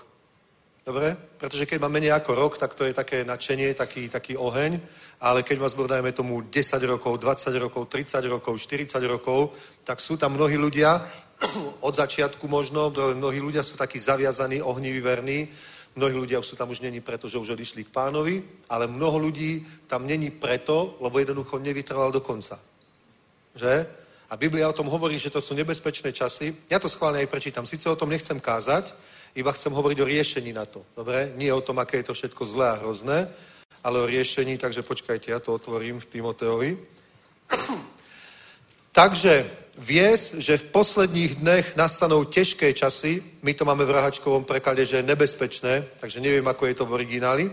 Dobre? 0.87 1.11
Pretože 1.37 1.67
keď 1.67 1.83
má 1.83 1.91
menej 1.91 2.15
ako 2.15 2.39
rok, 2.39 2.53
tak 2.55 2.71
to 2.71 2.87
je 2.87 2.95
také 2.95 3.27
nadšenie, 3.27 3.75
taký, 3.75 4.07
taký 4.07 4.39
oheň, 4.39 4.79
ale 5.19 5.43
keď 5.43 5.59
má 5.59 5.67
zbor, 5.67 5.87
dajme 5.91 6.11
tomu 6.11 6.41
10 6.41 6.79
rokov, 6.87 7.19
20 7.19 7.51
rokov, 7.59 7.91
30 7.91 8.23
rokov, 8.31 8.53
40 8.55 9.03
rokov, 9.03 9.51
tak 9.83 9.99
sú 9.99 10.15
tam 10.17 10.39
mnohí 10.39 10.55
ľudia, 10.55 11.03
od 11.87 11.93
začiatku 11.95 12.47
možno, 12.47 12.91
mnohí 12.91 13.39
ľudia 13.39 13.63
sú 13.63 13.75
takí 13.75 13.99
zaviazaní, 13.99 14.61
ohniví, 14.61 14.99
verní, 15.01 15.47
Mnohí 15.99 16.15
ľudia 16.15 16.39
sú 16.39 16.55
tam 16.55 16.69
už 16.69 16.79
není 16.79 17.01
preto, 17.01 17.27
že 17.27 17.41
už 17.41 17.59
odišli 17.59 17.83
k 17.83 17.91
pánovi, 17.91 18.43
ale 18.69 18.87
mnoho 18.87 19.19
ľudí 19.19 19.65
tam 19.83 20.07
není 20.07 20.29
preto, 20.29 20.95
lebo 21.01 21.19
jednoducho 21.19 21.59
nevytrval 21.59 22.11
do 22.11 22.21
konca. 22.21 22.55
Že? 23.55 23.87
A 24.29 24.37
Biblia 24.37 24.69
o 24.69 24.77
tom 24.77 24.87
hovorí, 24.87 25.19
že 25.19 25.33
to 25.33 25.41
sú 25.41 25.57
nebezpečné 25.57 26.13
časy. 26.13 26.55
Ja 26.69 26.79
to 26.79 26.87
schválne 26.87 27.19
aj 27.19 27.27
prečítam. 27.27 27.65
Sice 27.65 27.89
o 27.89 27.99
tom 27.99 28.13
nechcem 28.13 28.39
kázať, 28.39 28.93
iba 29.35 29.51
chcem 29.51 29.73
hovoriť 29.73 29.97
o 29.99 30.09
riešení 30.09 30.53
na 30.53 30.63
to. 30.69 30.85
Dobre? 30.95 31.33
Nie 31.35 31.51
o 31.51 31.65
tom, 31.65 31.81
aké 31.81 31.99
je 31.99 32.07
to 32.07 32.13
všetko 32.13 32.45
zlé 32.45 32.69
a 32.69 32.79
hrozné, 32.79 33.27
ale 33.83 34.01
o 34.01 34.05
riešení, 34.05 34.57
takže 34.57 34.81
počkajte, 34.81 35.31
ja 35.31 35.39
to 35.39 35.53
otvorím 35.53 35.99
v 35.99 36.05
Timoteovi. 36.05 36.77
takže 38.99 39.47
vies, 39.77 40.35
že 40.37 40.57
v 40.57 40.63
posledních 40.63 41.35
dnech 41.35 41.75
nastanou 41.75 42.23
těžké 42.23 42.73
časy. 42.73 43.23
My 43.41 43.53
to 43.53 43.65
máme 43.65 43.85
v 43.85 43.91
rahačkovom 43.91 44.43
preklade, 44.43 44.85
že 44.85 44.97
je 44.97 45.03
nebezpečné, 45.03 45.85
takže 45.99 46.19
neviem, 46.19 46.47
ako 46.47 46.65
je 46.65 46.73
to 46.73 46.85
v 46.85 46.93
origináli. 46.93 47.51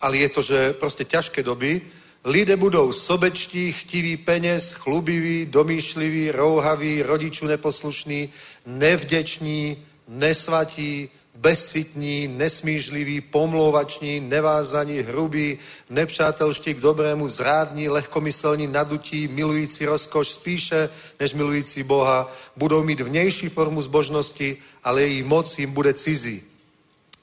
Ale 0.00 0.16
je 0.16 0.28
to, 0.28 0.42
že 0.42 0.72
proste 0.72 1.04
ťažké 1.04 1.42
doby. 1.42 1.82
Lidé 2.24 2.56
budou 2.56 2.92
sobečtí, 2.92 3.72
chtiví 3.72 4.16
peněz, 4.16 4.72
chlubiví, 4.72 5.46
domýšliví, 5.46 6.30
rouhaví, 6.30 7.02
rodičů 7.02 7.46
neposlušní, 7.46 8.32
nevděční, 8.66 9.86
nesvatí, 10.08 11.10
bezcitní, 11.38 12.28
nesmížliví, 12.28 13.20
pomlouvační, 13.20 14.20
nevázaní, 14.20 14.98
hrubí, 14.98 15.58
nepřátelští 15.90 16.74
k 16.74 16.80
dobrému, 16.80 17.28
zrádní, 17.28 17.88
lehkomyselní, 17.88 18.66
nadutí, 18.66 19.28
milující 19.28 19.86
rozkoš 19.86 20.28
spíše, 20.28 20.90
než 21.20 21.34
milující 21.34 21.82
Boha, 21.82 22.32
budou 22.56 22.82
mít 22.82 23.00
vnější 23.00 23.48
formu 23.48 23.82
zbožnosti, 23.82 24.56
ale 24.84 25.02
její 25.02 25.22
moc 25.22 25.58
jim 25.58 25.72
bude 25.72 25.94
cizí. 25.94 26.42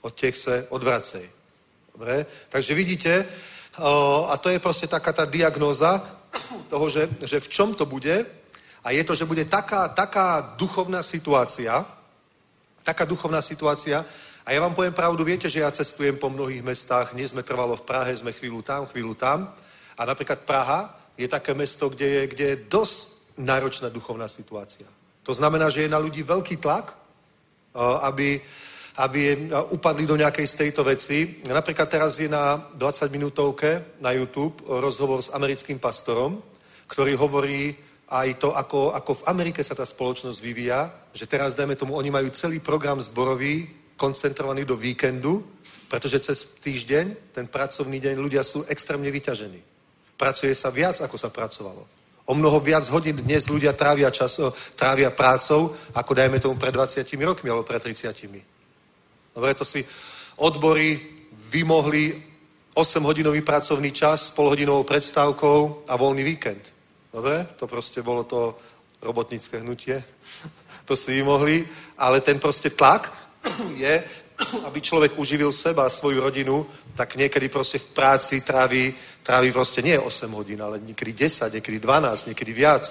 Od 0.01 0.15
těch 0.15 0.37
se 0.37 0.67
odvracej. 0.69 1.29
Dobre? 1.91 2.25
Takže 2.49 2.73
vidíte, 2.73 3.25
a 4.27 4.37
to 4.37 4.49
je 4.49 4.59
proste 4.59 4.87
taká 4.87 5.13
tá 5.13 5.25
diagnoza 5.25 5.99
toho, 6.69 6.89
že, 6.89 7.09
že 7.23 7.39
v 7.39 7.47
čom 7.47 7.75
to 7.75 7.85
bude. 7.85 8.25
A 8.83 8.91
je 8.91 9.03
to, 9.03 9.15
že 9.15 9.25
bude 9.25 9.45
taká, 9.45 9.87
taká 9.87 10.55
duchovná 10.55 11.03
situácia, 11.03 11.85
taká 12.85 13.03
duchovná 13.03 13.41
situácia. 13.41 14.05
A 14.45 14.53
ja 14.53 14.61
vám 14.61 14.77
poviem 14.77 14.93
pravdu, 14.93 15.25
viete, 15.25 15.49
že 15.49 15.65
ja 15.65 15.73
cestujem 15.73 16.21
po 16.21 16.29
mnohých 16.29 16.61
mestách, 16.61 17.17
nie 17.17 17.25
sme 17.25 17.41
trvalo 17.41 17.73
v 17.73 17.81
Prahe, 17.81 18.13
sme 18.13 18.29
chvíľu 18.29 18.61
tam, 18.61 18.85
chvíľu 18.85 19.17
tam. 19.17 19.49
A 19.97 20.05
napríklad 20.05 20.45
Praha 20.45 20.93
je 21.17 21.25
také 21.25 21.57
mesto, 21.57 21.89
kde 21.89 22.05
je, 22.05 22.21
kde 22.29 22.45
je 22.53 22.61
dosť 22.69 22.97
náročná 23.41 23.89
duchovná 23.89 24.29
situácia. 24.29 24.85
To 25.25 25.33
znamená, 25.33 25.73
že 25.73 25.89
je 25.89 25.89
na 25.89 25.97
ľudí 25.97 26.21
veľký 26.21 26.61
tlak, 26.61 26.93
aby, 28.05 28.37
aby 29.01 29.49
upadli 29.73 30.05
do 30.05 30.15
nejakej 30.15 30.45
z 30.47 30.55
tejto 30.55 30.85
veci. 30.85 31.41
Napríklad 31.49 31.89
teraz 31.89 32.21
je 32.21 32.29
na 32.29 32.61
20 32.77 33.09
minútovke 33.09 33.97
na 33.99 34.13
YouTube 34.13 34.61
rozhovor 34.69 35.25
s 35.25 35.33
americkým 35.33 35.81
pastorom, 35.81 36.37
ktorý 36.85 37.17
hovorí 37.17 37.73
aj 38.09 38.37
to, 38.37 38.53
ako, 38.53 38.93
ako 38.93 39.11
v 39.13 39.25
Amerike 39.27 39.63
sa 39.65 39.73
tá 39.73 39.81
spoločnosť 39.81 40.37
vyvíja, 40.41 40.93
že 41.13 41.25
teraz, 41.25 41.57
dajme 41.57 41.73
tomu, 41.75 41.97
oni 41.97 42.13
majú 42.13 42.29
celý 42.29 42.61
program 42.61 43.01
zborový, 43.01 43.65
koncentrovaný 43.97 44.65
do 44.65 44.77
víkendu, 44.77 45.41
pretože 45.87 46.19
cez 46.19 46.37
týždeň, 46.61 47.33
ten 47.33 47.47
pracovný 47.47 47.97
deň, 47.99 48.15
ľudia 48.19 48.43
sú 48.43 48.65
extrémne 48.69 49.09
vyťažení. 49.09 49.61
Pracuje 50.17 50.53
sa 50.53 50.69
viac, 50.69 51.01
ako 51.01 51.17
sa 51.17 51.33
pracovalo. 51.33 51.87
O 52.25 52.33
mnoho 52.33 52.57
viac 52.59 52.85
hodín 52.89 53.15
dnes 53.21 53.45
ľudia 53.49 53.73
trávia, 53.73 54.09
čas, 54.09 54.41
trávia 54.73 55.13
prácou, 55.13 55.77
ako 55.93 56.11
dajme 56.13 56.41
tomu 56.41 56.57
pred 56.57 56.73
20 56.73 57.05
rokmi 57.21 57.49
alebo 57.49 57.65
pred 57.65 57.81
30. 57.81 58.11
Dobre, 59.35 59.53
to 59.53 59.65
si 59.65 59.85
odbory 60.41 60.99
vymohli 61.53 62.17
8-hodinový 62.75 63.41
pracovný 63.45 63.93
čas 63.93 64.27
s 64.27 64.33
polhodinovou 64.33 64.83
predstavkou 64.83 65.85
a 65.87 65.93
voľný 65.95 66.23
víkend. 66.25 66.74
Dobre? 67.15 67.47
To 67.55 67.63
proste 67.63 68.03
bolo 68.03 68.27
to 68.27 68.59
robotnícke 68.99 69.63
hnutie. 69.63 70.03
To 70.85 70.93
si 70.93 71.17
mohli. 71.25 71.65
Ale 71.97 72.21
ten 72.21 72.37
proste 72.37 72.69
tlak 72.69 73.09
je, 73.73 74.03
aby 74.67 74.81
človek 74.81 75.17
uživil 75.17 75.49
seba 75.49 75.87
a 75.87 75.89
svoju 75.89 76.21
rodinu, 76.21 76.61
tak 76.93 77.15
niekedy 77.15 77.49
proste 77.49 77.81
v 77.81 77.89
práci 77.89 78.45
trávi, 78.45 78.93
trávi 79.25 79.49
proste 79.49 79.81
nie 79.81 79.97
8 79.97 80.29
hodín, 80.29 80.61
ale 80.61 80.77
niekedy 80.77 81.25
10, 81.25 81.57
niekedy 81.57 81.79
12, 81.81 82.29
niekedy 82.29 82.51
viac. 82.53 82.85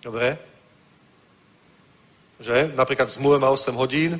Dobre? 0.00 0.40
Že? 2.40 2.72
Napríklad 2.72 3.12
zmluve 3.12 3.36
má 3.36 3.52
8 3.52 3.76
hodín, 3.76 4.16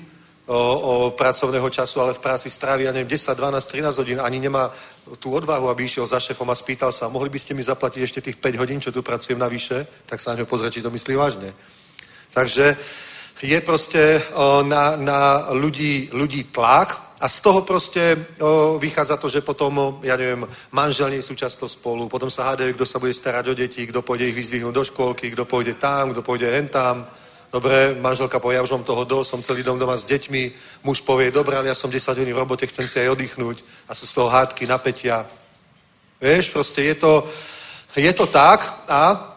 o, 0.46 0.58
o 0.74 1.10
pracovného 1.10 1.70
času, 1.70 2.00
ale 2.00 2.14
v 2.14 2.18
práci 2.18 2.50
strávi, 2.50 2.84
ja 2.84 2.92
neviem, 2.92 3.08
10, 3.08 3.36
12, 3.36 3.66
13 3.66 3.98
hodín, 3.98 4.18
ani 4.20 4.38
nemá 4.40 4.70
tú 5.18 5.34
odvahu, 5.34 5.68
aby 5.68 5.84
išiel 5.84 6.06
za 6.06 6.20
šéfom 6.20 6.50
a 6.50 6.54
spýtal 6.54 6.92
sa, 6.92 7.08
mohli 7.08 7.30
by 7.30 7.38
ste 7.38 7.54
mi 7.54 7.62
zaplatiť 7.62 8.02
ešte 8.02 8.20
tých 8.20 8.36
5 8.36 8.60
hodín, 8.60 8.80
čo 8.80 8.92
tu 8.92 9.02
pracujem 9.02 9.38
navyše, 9.38 9.86
tak 10.06 10.20
sa 10.20 10.34
na 10.34 10.42
ňo 10.42 10.50
pozrieť, 10.50 10.72
či 10.72 10.82
to 10.82 10.90
myslí 10.90 11.14
vážne. 11.14 11.54
Takže 12.32 12.76
je 13.42 13.60
proste 13.60 14.22
o, 14.34 14.62
na, 14.62 14.96
na 14.96 15.50
ľudí, 15.54 16.10
ľudí 16.12 16.44
tlak 16.50 17.18
a 17.22 17.28
z 17.28 17.40
toho 17.40 17.62
proste 17.62 18.18
o, 18.38 18.78
vychádza 18.78 19.16
to, 19.16 19.28
že 19.28 19.46
potom, 19.46 19.98
ja 20.02 20.16
neviem, 20.16 20.46
manželní 20.70 21.22
sú 21.22 21.34
často 21.34 21.68
spolu, 21.68 22.08
potom 22.08 22.30
sa 22.30 22.50
hádajú, 22.50 22.74
kto 22.74 22.86
sa 22.86 22.98
bude 22.98 23.14
starať 23.14 23.48
o 23.50 23.54
deti, 23.54 23.86
kto 23.86 24.02
pôjde 24.02 24.30
ich 24.30 24.34
vyzdvihnúť 24.34 24.74
do 24.74 24.84
školky, 24.84 25.30
kto 25.30 25.44
pôjde 25.46 25.74
tam, 25.74 26.10
kto 26.10 26.22
pôjde 26.22 26.50
hen 26.50 26.66
tam, 26.66 27.06
Dobre, 27.52 28.00
manželka 28.00 28.40
povie, 28.40 28.56
ja 28.56 28.64
už 28.64 28.70
mám 28.80 28.84
toho 28.88 29.04
dosť, 29.04 29.28
som 29.30 29.44
celý 29.44 29.60
dom 29.60 29.76
doma 29.76 29.92
s 29.92 30.08
deťmi. 30.08 30.42
Muž 30.88 31.04
povie, 31.04 31.28
dobre, 31.28 31.52
ale 31.52 31.68
ja 31.68 31.76
som 31.76 31.92
10 31.92 32.00
hodín 32.16 32.32
v 32.32 32.40
robote, 32.40 32.64
chcem 32.64 32.88
si 32.88 32.96
aj 32.96 33.12
oddychnúť. 33.12 33.60
A 33.88 33.92
sú 33.92 34.08
z 34.08 34.16
toho 34.16 34.32
hádky, 34.32 34.64
napätia. 34.64 35.28
Vieš, 36.16 36.48
proste 36.48 36.80
je 36.80 36.94
to, 36.96 37.28
je 37.92 38.12
to 38.12 38.24
tak 38.24 38.88
a 38.88 39.32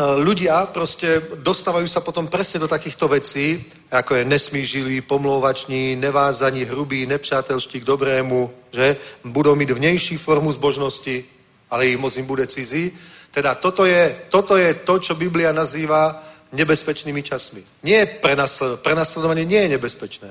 ľudia 0.00 0.72
proste 0.72 1.20
dostávajú 1.44 1.84
sa 1.84 2.00
potom 2.00 2.32
presne 2.32 2.64
do 2.64 2.68
takýchto 2.68 3.08
vecí, 3.12 3.60
ako 3.92 4.14
je 4.14 4.24
nesmížilí, 4.24 5.00
pomlouvační, 5.00 5.96
nevázaní, 5.96 6.64
hrubí, 6.64 7.06
nepřátelští 7.06 7.80
k 7.80 7.84
dobrému, 7.84 8.50
že 8.72 8.96
budou 9.24 9.52
mít 9.54 9.70
vnější 9.70 10.16
formu 10.16 10.52
zbožnosti, 10.52 11.24
ale 11.70 11.86
ich 11.86 11.98
moc 11.98 12.16
im 12.16 12.24
bude 12.24 12.46
cizí. 12.46 12.92
Teda 13.30 13.54
toto 13.54 13.84
je, 13.84 14.16
toto 14.32 14.56
je 14.56 14.74
to, 14.74 14.98
čo 14.98 15.14
Biblia 15.14 15.52
nazýva 15.52 16.29
nebezpečnými 16.52 17.22
časmi. 17.22 17.62
Nie 17.82 18.06
prenasledovanie. 18.06 18.82
Prenasledovanie 18.82 19.44
nie 19.44 19.60
je 19.62 19.68
nebezpečné. 19.68 20.30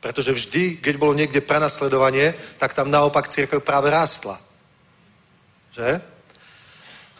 Pretože 0.00 0.32
vždy, 0.32 0.76
keď 0.76 0.94
bolo 0.96 1.14
niekde 1.14 1.40
prenasledovanie, 1.40 2.34
tak 2.58 2.74
tam 2.74 2.90
naopak 2.90 3.28
církev 3.28 3.60
práve 3.60 3.90
rástla. 3.90 4.38
Že? 5.72 6.00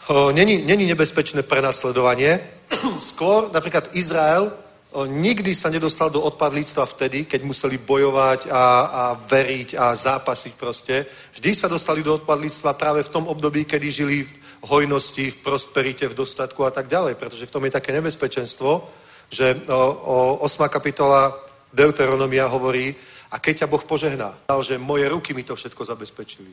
O, 0.07 0.31
není, 0.31 0.61
není 0.63 0.85
nebezpečné 0.85 1.43
prenasledovanie. 1.43 2.39
Skôr 3.11 3.51
napríklad 3.51 3.91
Izrael 3.91 4.51
o, 4.91 5.05
nikdy 5.05 5.55
sa 5.55 5.69
nedostal 5.69 6.09
do 6.09 6.21
odpadlíctva 6.21 6.85
vtedy, 6.85 7.25
keď 7.25 7.43
museli 7.43 7.77
bojovať 7.77 8.47
a, 8.47 8.63
a 8.87 9.03
veriť 9.19 9.75
a 9.75 9.95
zápasiť 9.95 10.53
proste. 10.55 11.05
Vždy 11.35 11.55
sa 11.55 11.67
dostali 11.67 12.03
do 12.03 12.15
odpadlíctva 12.15 12.73
práve 12.73 13.03
v 13.03 13.11
tom 13.11 13.27
období, 13.27 13.65
kedy 13.65 13.91
žili 13.91 14.23
v 14.23 14.31
hojnosti, 14.61 15.31
v 15.31 15.41
prosperite, 15.43 16.07
v 16.07 16.17
dostatku 16.17 16.65
a 16.65 16.71
tak 16.71 16.87
ďalej, 16.87 17.15
pretože 17.15 17.45
v 17.45 17.53
tom 17.53 17.65
je 17.65 17.75
také 17.77 17.93
nebezpečenstvo, 17.93 18.89
že 19.29 19.55
o, 19.67 20.39
o 20.39 20.45
8. 20.45 20.69
kapitola 20.69 21.33
Deuteronomia 21.73 22.47
hovorí, 22.47 22.95
a 23.31 23.39
keď 23.39 23.63
ťa 23.63 23.67
Boh 23.67 23.83
požehná, 23.83 24.39
že 24.63 24.79
moje 24.79 25.09
ruky 25.11 25.33
mi 25.35 25.43
to 25.43 25.55
všetko 25.55 25.83
zabezpečili. 25.85 26.47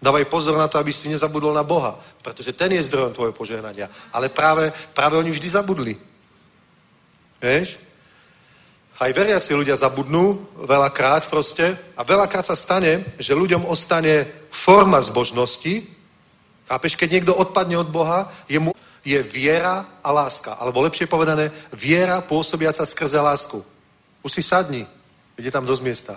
Dávaj 0.00 0.24
pozor 0.32 0.56
na 0.56 0.68
to, 0.68 0.78
aby 0.78 0.92
si 0.92 1.12
nezabudol 1.12 1.52
na 1.52 1.66
Boha, 1.66 1.98
pretože 2.22 2.56
ten 2.56 2.72
je 2.72 2.82
zdrojom 2.88 3.12
tvojho 3.12 3.34
požehnania. 3.36 3.90
Ale 4.16 4.32
práve, 4.32 4.72
práve 4.94 5.18
oni 5.18 5.28
vždy 5.28 5.48
zabudli. 5.50 5.94
Vieš? 7.42 7.90
Aj 9.00 9.12
veriaci 9.12 9.52
ľudia 9.52 9.76
zabudnú 9.76 10.40
veľakrát 10.64 11.28
proste 11.28 11.76
a 11.96 12.04
veľakrát 12.04 12.44
sa 12.44 12.56
stane, 12.56 13.16
že 13.20 13.36
ľuďom 13.36 13.68
ostane 13.68 14.24
forma 14.48 15.00
zbožnosti, 15.00 15.84
Chápeš, 16.70 16.94
keď 16.94 17.08
niekto 17.10 17.34
odpadne 17.34 17.82
od 17.82 17.90
Boha, 17.90 18.30
je, 18.46 18.62
mu, 18.62 18.70
je 19.02 19.18
viera 19.26 19.90
a 20.06 20.08
láska. 20.14 20.54
Alebo 20.54 20.86
lepšie 20.86 21.10
povedané, 21.10 21.50
viera 21.74 22.22
pôsobiaca 22.22 22.86
skrze 22.86 23.18
lásku. 23.18 23.58
Už 24.22 24.30
si 24.30 24.42
sadni. 24.42 24.86
Je 25.34 25.50
tam 25.50 25.66
dosť 25.66 25.82
miesta. 25.82 26.14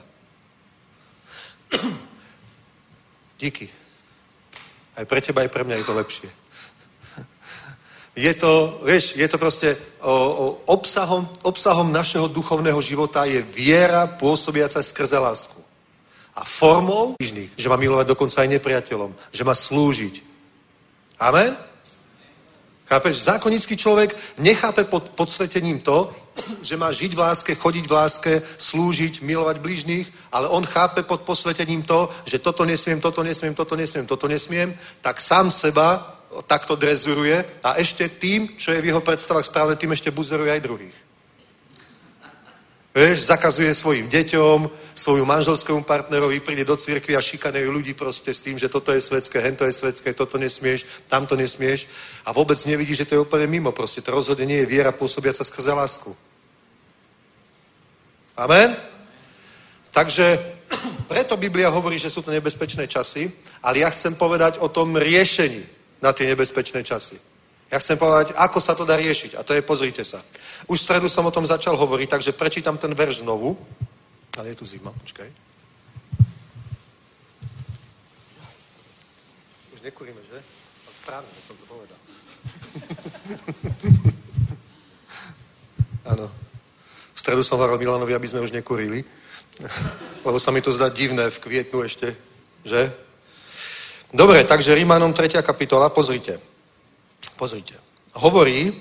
Díky. 3.41 3.65
Aj 4.93 5.05
pre 5.09 5.25
teba, 5.25 5.41
aj 5.41 5.49
pre 5.49 5.65
mňa 5.65 5.81
je 5.81 5.85
to 5.89 5.97
lepšie. 5.97 6.29
Je 8.13 8.33
to, 8.37 8.77
vieš, 8.85 9.17
je 9.17 9.25
to 9.25 9.41
proste 9.41 9.73
o, 10.05 10.13
o, 10.13 10.45
obsahom, 10.69 11.25
obsahom 11.41 11.89
našeho 11.89 12.29
duchovného 12.29 12.77
života 12.77 13.25
je 13.25 13.41
viera 13.41 14.05
pôsobiaca 14.05 14.85
skrze 14.85 15.17
lásku. 15.17 15.57
A 16.37 16.45
formou, 16.45 17.17
že 17.57 17.69
má 17.69 17.77
milovať 17.77 18.05
dokonca 18.05 18.45
aj 18.45 18.53
nepriateľom, 18.53 19.17
že 19.33 19.41
má 19.41 19.57
slúžiť, 19.57 20.32
Amen? 21.23 21.55
Chápeš? 22.85 23.17
Zákonický 23.17 23.77
človek 23.77 24.15
nechápe 24.37 24.83
pod 24.83 25.09
podsvetením 25.09 25.79
to, 25.79 26.11
že 26.61 26.77
má 26.77 26.91
žiť 26.91 27.15
v 27.15 27.19
láske, 27.19 27.55
chodiť 27.55 27.87
v 27.87 27.91
láske, 27.91 28.33
slúžiť, 28.57 29.21
milovať 29.21 29.57
blížnych, 29.63 30.07
ale 30.31 30.51
on 30.51 30.65
chápe 30.65 31.03
pod 31.03 31.21
posvetením 31.21 31.83
to, 31.87 32.09
že 32.25 32.43
toto 32.43 32.65
nesmiem, 32.65 32.99
toto 32.99 33.23
nesmiem, 33.23 33.55
toto 33.55 33.75
nesmiem, 33.75 34.05
toto 34.05 34.27
nesmiem, 34.27 34.75
tak 35.01 35.21
sám 35.21 35.51
seba 35.51 36.19
takto 36.43 36.75
drezuruje 36.75 37.45
a 37.63 37.79
ešte 37.79 38.09
tým, 38.09 38.57
čo 38.57 38.75
je 38.75 38.81
v 38.81 38.91
jeho 38.91 39.01
predstavách 39.01 39.45
správne, 39.45 39.75
tým 39.79 39.95
ešte 39.95 40.11
buzeruje 40.11 40.51
aj 40.51 40.59
druhých. 40.59 41.02
Vieš, 42.93 43.25
zakazuje 43.25 43.73
svojim 43.73 44.05
deťom, 44.05 44.69
svoju 44.93 45.25
manželskému 45.25 45.81
partnerovi, 45.81 46.39
príde 46.45 46.61
do 46.61 46.77
cirkvi 46.77 47.17
a 47.17 47.25
šikanuje 47.25 47.65
ľudí 47.65 47.97
proste 47.97 48.29
s 48.29 48.45
tým, 48.45 48.53
že 48.53 48.69
toto 48.69 48.93
je 48.93 49.01
svetské, 49.01 49.41
hento 49.41 49.65
je 49.65 49.73
svetské, 49.73 50.13
toto 50.13 50.37
nesmieš, 50.37 50.85
tamto 51.09 51.33
nesmieš 51.33 51.89
a 52.21 52.29
vôbec 52.29 52.61
nevidí, 52.69 52.93
že 52.93 53.09
to 53.09 53.17
je 53.17 53.23
úplne 53.25 53.49
mimo. 53.49 53.73
Proste 53.73 54.05
to 54.05 54.13
rozhodne 54.13 54.45
nie 54.45 54.61
je 54.61 54.69
viera 54.69 54.93
pôsobiaca 54.93 55.41
skrze 55.41 55.73
lásku. 55.73 56.13
Amen? 58.37 58.77
Takže 59.89 60.37
preto 61.11 61.33
Biblia 61.33 61.73
hovorí, 61.73 61.97
že 61.97 62.13
sú 62.13 62.21
to 62.21 62.29
nebezpečné 62.29 62.85
časy, 62.85 63.25
ale 63.65 63.81
ja 63.81 63.89
chcem 63.89 64.13
povedať 64.13 64.61
o 64.61 64.69
tom 64.69 64.93
riešení 64.93 65.65
na 65.97 66.13
tie 66.13 66.29
nebezpečné 66.29 66.85
časy. 66.85 67.32
Ja 67.73 67.81
chcem 67.81 67.97
povedať, 67.97 68.37
ako 68.37 68.61
sa 68.61 68.77
to 68.77 68.85
dá 68.85 68.93
riešiť. 68.93 69.33
A 69.33 69.41
to 69.41 69.57
je, 69.57 69.65
pozrite 69.65 70.05
sa. 70.05 70.21
Už 70.69 70.77
v 70.77 70.85
stredu 70.85 71.09
som 71.09 71.25
o 71.25 71.33
tom 71.33 71.41
začal 71.41 71.73
hovoriť, 71.73 72.05
takže 72.05 72.37
prečítam 72.37 72.77
ten 72.77 72.93
verš 72.93 73.25
znovu. 73.25 73.57
Ale 74.37 74.53
je 74.53 74.61
tu 74.61 74.65
zima, 74.69 74.93
počkaj. 74.93 75.25
Už 79.73 79.81
nekuríme, 79.81 80.21
že? 80.21 80.37
Správne 80.93 81.33
som 81.41 81.57
to 81.57 81.65
povedal. 81.65 81.97
Áno. 86.13 86.29
V 87.09 87.17
stredu 87.17 87.41
som 87.41 87.57
hovoril 87.57 87.81
Milanovi, 87.81 88.13
aby 88.13 88.29
sme 88.29 88.45
už 88.45 88.53
nekurili. 88.53 89.01
Lebo 90.29 90.37
sa 90.37 90.53
mi 90.53 90.61
to 90.61 90.69
zdá 90.69 90.93
divné 90.93 91.25
v 91.33 91.41
kvietnu 91.41 91.81
ešte, 91.81 92.13
že? 92.61 92.93
Dobre, 94.13 94.45
takže 94.45 94.77
Rímanom 94.77 95.09
3. 95.09 95.41
kapitola, 95.41 95.89
pozrite. 95.89 96.52
Pozrite. 97.43 97.75
Hovorí 98.23 98.71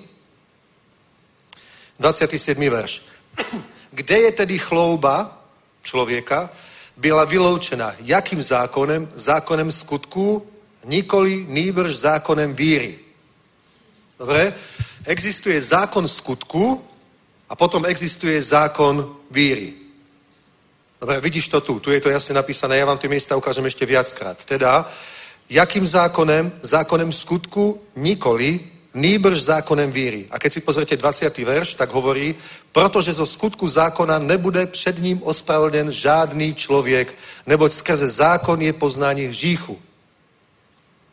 27. 1.99 2.71
verš. 2.71 3.03
Kde 3.91 4.19
je 4.19 4.33
tedy 4.33 4.59
chlouba 4.59 5.43
člověka, 5.83 6.51
byla 6.97 7.25
vyloučena 7.25 7.95
jakým 7.99 8.43
zákonem? 8.43 9.11
Zákonem 9.15 9.73
skutku, 9.73 10.47
nikoli 10.85 11.47
nýbrž 11.49 11.95
zákonem 11.95 12.55
víry. 12.55 12.99
Dobre? 14.19 14.55
Existuje 15.07 15.63
zákon 15.63 16.09
skutku 16.09 16.85
a 17.49 17.57
potom 17.57 17.83
existuje 17.87 18.43
zákon 18.43 19.17
víry. 19.31 19.75
Dobre, 21.01 21.21
vidíš 21.21 21.49
to 21.49 21.61
tu, 21.61 21.81
tu 21.81 21.91
je 21.91 22.01
to 22.01 22.15
jasne 22.15 22.35
napísané, 22.35 22.79
ja 22.79 22.87
vám 22.87 22.99
tie 22.99 23.11
miesta 23.11 23.35
ukážem 23.35 23.67
ešte 23.67 23.83
viackrát. 23.83 24.39
Teda, 24.47 24.87
jakým 25.53 25.87
zákonem? 25.87 26.53
Zákonem 26.62 27.12
skutku, 27.12 27.83
nikoli, 27.97 28.61
nýbrž 28.95 29.43
zákonem 29.43 29.93
víry. 29.93 30.27
A 30.31 30.39
keď 30.39 30.53
si 30.53 30.61
pozrite 30.61 30.97
20. 30.97 31.39
verš, 31.39 31.74
tak 31.74 31.91
hovorí, 31.93 32.35
protože 32.73 33.12
zo 33.12 33.27
skutku 33.27 33.69
zákona 33.69 34.19
nebude 34.19 34.66
před 34.66 34.99
ním 34.99 35.23
ospravedlněn 35.23 35.93
žádný 35.93 36.55
člověk, 36.55 37.15
neboť 37.47 37.73
skrze 37.73 38.09
zákon 38.09 38.62
je 38.62 38.73
poznání 38.73 39.24
hříchu. 39.24 39.79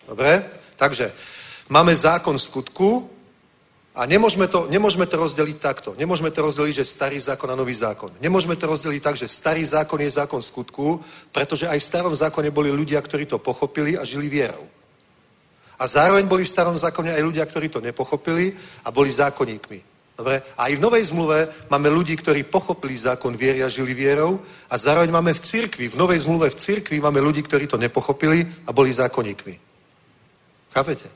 Dobre? 0.08 0.46
Takže 0.76 1.12
máme 1.70 1.96
zákon 1.96 2.40
skutku 2.40 3.10
a 4.00 4.08
nemôžeme 4.08 4.48
to, 4.48 4.64
nemôžeme 4.72 5.04
to 5.04 5.20
rozdeliť 5.20 5.58
takto. 5.60 5.92
Nemôžeme 6.00 6.32
to 6.32 6.40
rozdeliť, 6.40 6.72
že 6.72 6.88
starý 6.88 7.20
zákon 7.20 7.52
a 7.52 7.60
nový 7.60 7.76
zákon. 7.76 8.08
Nemôžeme 8.24 8.56
to 8.56 8.72
rozdeliť 8.72 9.02
tak, 9.04 9.20
že 9.20 9.28
starý 9.28 9.60
zákon 9.60 10.00
je 10.00 10.16
zákon 10.16 10.40
skutku, 10.40 11.04
pretože 11.36 11.68
aj 11.68 11.76
v 11.76 11.84
starom 11.84 12.16
zákone 12.16 12.48
boli 12.48 12.72
ľudia, 12.72 13.04
ktorí 13.04 13.28
to 13.28 13.44
pochopili 13.44 14.00
a 14.00 14.08
žili 14.08 14.32
vierou. 14.32 14.64
A 15.80 15.84
zároveň 15.84 16.32
boli 16.32 16.48
v 16.48 16.54
starom 16.56 16.80
zákone 16.80 17.12
aj 17.12 17.28
ľudia, 17.28 17.44
ktorí 17.44 17.68
to 17.68 17.84
nepochopili 17.84 18.56
a 18.88 18.92
boli 18.92 19.12
zákonníkmi. 19.12 19.80
Dobre? 20.16 20.48
A 20.56 20.72
aj 20.72 20.80
v 20.80 20.84
Novej 20.84 21.04
zmluve 21.12 21.52
máme 21.68 21.92
ľudí, 21.92 22.16
ktorí 22.16 22.48
pochopili 22.48 22.96
zákon 22.96 23.36
viery 23.36 23.64
a 23.64 23.72
žili 23.72 23.92
vierou 23.92 24.40
a 24.72 24.80
zároveň 24.80 25.12
máme 25.12 25.36
v 25.36 25.44
cirkvi, 25.44 25.92
v 25.92 26.00
Novej 26.00 26.24
zmluve 26.24 26.48
v 26.52 26.60
cirkvi 26.60 27.04
máme 27.04 27.20
ľudí, 27.20 27.44
ktorí 27.44 27.68
to 27.68 27.76
nepochopili 27.76 28.48
a 28.64 28.72
boli 28.72 28.96
zákonníkmi. 28.96 29.56
Chápete? 30.72 31.08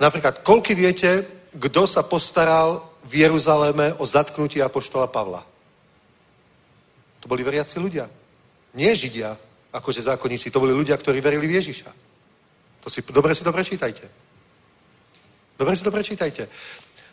Napríklad, 0.00 0.42
koľky 0.42 0.74
viete, 0.74 1.39
kto 1.58 1.82
sa 1.86 2.06
postaral 2.06 2.84
v 3.02 3.26
Jeruzaléme 3.26 3.98
o 3.98 4.04
zatknutie 4.06 4.62
apoštola 4.62 5.10
Pavla? 5.10 5.42
To 7.20 7.26
boli 7.28 7.42
veriaci 7.42 7.78
ľudia. 7.82 8.06
Nie 8.74 8.94
Židia, 8.94 9.36
akože 9.72 10.06
zákonníci, 10.06 10.50
to 10.50 10.62
boli 10.62 10.72
ľudia, 10.72 10.96
ktorí 10.96 11.20
verili 11.20 11.46
v 11.50 11.58
Ježiša. 11.58 11.90
To 12.80 12.88
si, 12.90 13.02
dobre 13.02 13.34
si 13.34 13.44
to 13.44 13.52
prečítajte. 13.52 14.06
Dobre 15.58 15.76
si 15.76 15.84
to 15.84 15.90
prečítajte. 15.90 16.48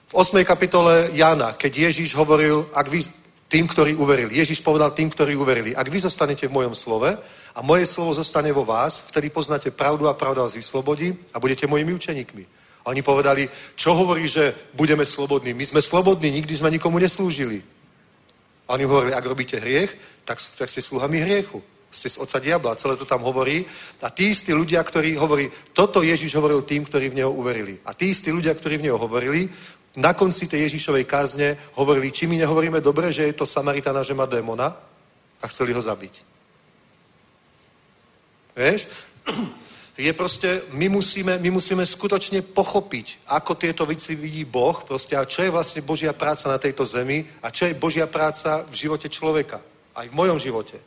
V 0.08 0.14
8. 0.16 0.40
kapitole 0.48 1.12
Jana, 1.12 1.54
keď 1.60 1.92
Ježíš 1.92 2.16
hovoril, 2.16 2.70
ak 2.72 2.88
vy 2.88 3.04
tým, 3.48 3.68
ktorí 3.68 3.96
uverili. 3.96 4.38
Ježíš 4.38 4.60
povedal 4.60 4.92
tým, 4.92 5.10
ktorí 5.10 5.36
uverili. 5.36 5.76
Ak 5.76 5.88
vy 5.88 6.00
zostanete 6.00 6.48
v 6.48 6.56
mojom 6.56 6.76
slove 6.76 7.18
a 7.56 7.60
moje 7.64 7.88
slovo 7.88 8.14
zostane 8.14 8.52
vo 8.52 8.68
vás, 8.68 9.08
vtedy 9.08 9.30
poznáte 9.30 9.72
pravdu 9.72 10.08
a 10.08 10.14
pravda 10.14 10.44
vás 10.44 10.56
vyslobodí 10.56 11.16
a 11.34 11.40
budete 11.40 11.68
mojimi 11.68 11.94
učeníkmi. 11.94 12.44
A 12.88 12.96
oni 12.96 13.04
povedali, 13.04 13.44
čo 13.76 13.92
hovorí, 13.92 14.32
že 14.32 14.56
budeme 14.72 15.04
slobodní? 15.04 15.52
My 15.52 15.68
sme 15.68 15.84
slobodní, 15.84 16.32
nikdy 16.32 16.56
sme 16.56 16.72
nikomu 16.72 17.04
neslúžili. 17.04 17.60
A 18.64 18.80
oni 18.80 18.88
hovorili, 18.88 19.12
ak 19.12 19.28
robíte 19.28 19.60
hriech, 19.60 19.92
tak, 20.24 20.40
tak 20.40 20.72
ste 20.72 20.80
sluhami 20.80 21.20
hriechu. 21.20 21.60
Ste 21.92 22.08
z 22.08 22.18
oca 22.24 22.40
diabla, 22.40 22.80
celé 22.80 22.96
to 22.96 23.04
tam 23.04 23.28
hovorí. 23.28 23.68
A 24.00 24.08
tí 24.08 24.32
istí 24.32 24.56
ľudia, 24.56 24.80
ktorí 24.88 25.20
hovorí, 25.20 25.52
toto 25.76 26.00
Ježiš 26.00 26.32
hovoril 26.40 26.64
tým, 26.64 26.88
ktorí 26.88 27.12
v 27.12 27.20
neho 27.24 27.32
uverili. 27.32 27.76
A 27.84 27.92
tí 27.92 28.08
istí 28.08 28.32
ľudia, 28.32 28.56
ktorí 28.56 28.80
v 28.80 28.88
neho 28.88 28.96
hovorili, 28.96 29.52
na 30.00 30.16
konci 30.16 30.48
tej 30.48 30.72
Ježišovej 30.72 31.04
kázne 31.04 31.60
hovorili, 31.76 32.08
či 32.08 32.24
my 32.24 32.40
nehovoríme 32.40 32.80
dobre, 32.80 33.12
že 33.12 33.28
je 33.28 33.36
to 33.36 33.44
Samaritana, 33.44 34.00
že 34.00 34.16
má 34.16 34.24
démona 34.24 34.72
a 35.44 35.46
chceli 35.52 35.76
ho 35.76 35.82
zabiť. 35.84 36.14
Vieš? 38.56 38.88
Je 39.98 40.14
proste, 40.14 40.62
my 40.78 40.94
musíme, 40.94 41.42
my 41.42 41.50
musíme 41.50 41.82
skutočne 41.82 42.46
pochopiť, 42.46 43.26
ako 43.34 43.58
tieto 43.58 43.82
veci 43.82 44.14
vidí 44.14 44.46
Boh, 44.46 44.86
proste, 44.86 45.18
a 45.18 45.26
čo 45.26 45.42
je 45.42 45.50
vlastne 45.50 45.82
Božia 45.82 46.14
práca 46.14 46.46
na 46.46 46.62
tejto 46.62 46.86
zemi 46.86 47.26
a 47.42 47.50
čo 47.50 47.66
je 47.66 47.74
Božia 47.74 48.06
práca 48.06 48.62
v 48.70 48.74
živote 48.78 49.10
človeka. 49.10 49.58
Aj 49.98 50.06
v 50.06 50.14
mojom 50.14 50.38
živote. 50.38 50.78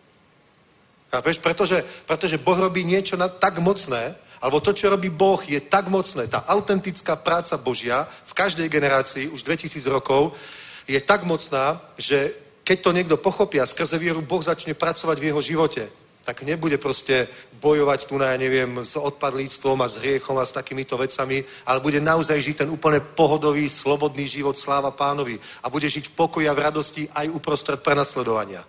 Chápeš? 1.11 1.43
Pretože, 1.43 1.83
pretože 2.07 2.39
Boh 2.39 2.55
robí 2.55 2.87
niečo 2.87 3.19
na, 3.19 3.27
tak 3.27 3.59
mocné, 3.59 4.15
alebo 4.39 4.63
to, 4.63 4.71
čo 4.71 4.95
robí 4.95 5.11
Boh, 5.11 5.43
je 5.43 5.59
tak 5.59 5.91
mocné. 5.91 6.31
Tá 6.31 6.47
autentická 6.47 7.19
práca 7.19 7.59
Božia 7.59 8.07
v 8.07 8.33
každej 8.33 8.71
generácii, 8.71 9.27
už 9.35 9.43
2000 9.43 9.91
rokov, 9.91 10.39
je 10.87 11.03
tak 11.03 11.27
mocná, 11.27 11.83
že 11.99 12.31
keď 12.63 12.79
to 12.79 12.95
niekto 12.95 13.17
pochopí 13.19 13.59
a 13.59 13.67
skrze 13.67 13.99
vieru 13.99 14.23
Boh 14.23 14.39
začne 14.39 14.79
pracovať 14.79 15.19
v 15.19 15.27
jeho 15.35 15.43
živote, 15.43 15.83
tak 16.31 16.47
nebude 16.47 16.79
proste 16.79 17.27
bojovať 17.59 18.07
tu 18.07 18.15
na, 18.15 18.31
ja 18.31 18.39
neviem, 18.39 18.79
s 18.79 18.95
odpadlíctvom 18.95 19.83
a 19.83 19.91
s 19.91 19.99
hriechom 19.99 20.39
a 20.39 20.47
s 20.47 20.55
takýmito 20.55 20.95
vecami, 20.95 21.43
ale 21.67 21.83
bude 21.83 21.99
naozaj 21.99 22.39
žiť 22.39 22.57
ten 22.63 22.71
úplne 22.71 23.03
pohodový, 23.03 23.67
slobodný 23.67 24.31
život, 24.31 24.55
sláva 24.55 24.95
pánovi. 24.95 25.43
A 25.59 25.67
bude 25.67 25.91
žiť 25.91 26.07
v 26.07 26.15
pokoji 26.15 26.47
a 26.47 26.55
v 26.55 26.71
radosti 26.71 27.11
aj 27.11 27.35
uprostred 27.35 27.83
prenasledovania. 27.83 28.63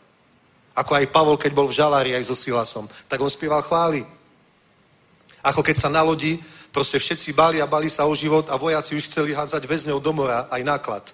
Ako 0.73 0.97
aj 0.97 1.13
Pavol, 1.13 1.38
keď 1.38 1.53
bol 1.53 1.69
v 1.69 1.77
žalári 1.77 2.17
aj 2.17 2.25
so 2.25 2.33
Silasom, 2.33 2.89
tak 3.05 3.21
on 3.21 3.29
spieval 3.29 3.61
chvály. 3.61 4.01
Ako 5.45 5.61
keď 5.61 5.85
sa 5.85 5.93
na 5.93 6.01
lodi 6.01 6.41
proste 6.73 6.97
všetci 6.97 7.38
bali 7.38 7.61
a 7.61 7.69
bali 7.69 7.93
sa 7.93 8.09
o 8.09 8.17
život 8.17 8.49
a 8.49 8.57
vojaci 8.57 8.97
už 8.97 9.05
chceli 9.05 9.38
hádzať 9.38 9.69
väzňov 9.69 10.01
do 10.01 10.11
mora 10.17 10.49
aj 10.49 10.61
náklad. 10.65 11.05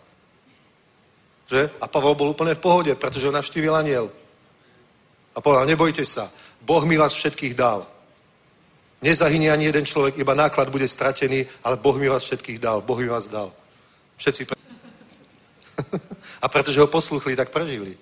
Že? 1.52 1.76
A 1.84 1.92
Pavol 1.92 2.16
bol 2.16 2.32
úplne 2.32 2.56
v 2.56 2.64
pohode, 2.64 2.96
pretože 2.96 3.28
ho 3.28 3.36
navštívil 3.36 3.76
aniel. 3.76 4.08
A 5.38 5.42
povedal, 5.42 5.70
nebojte 5.70 6.02
sa, 6.02 6.26
Boh 6.66 6.82
mi 6.82 6.98
vás 6.98 7.14
všetkých 7.14 7.54
dal. 7.54 7.86
Nezahynie 9.06 9.54
ani 9.54 9.70
jeden 9.70 9.86
človek, 9.86 10.18
iba 10.18 10.34
náklad 10.34 10.74
bude 10.74 10.90
stratený, 10.90 11.46
ale 11.62 11.78
Boh 11.78 11.94
mi 11.94 12.10
vás 12.10 12.26
všetkých 12.26 12.58
dal. 12.58 12.82
Boh 12.82 12.98
mi 12.98 13.06
vás 13.06 13.30
dal. 13.30 13.54
Všetci 14.18 14.42
pre... 14.50 14.58
A 16.44 16.50
pretože 16.50 16.82
ho 16.82 16.90
posluchli, 16.90 17.38
tak 17.38 17.54
prežili. 17.54 17.94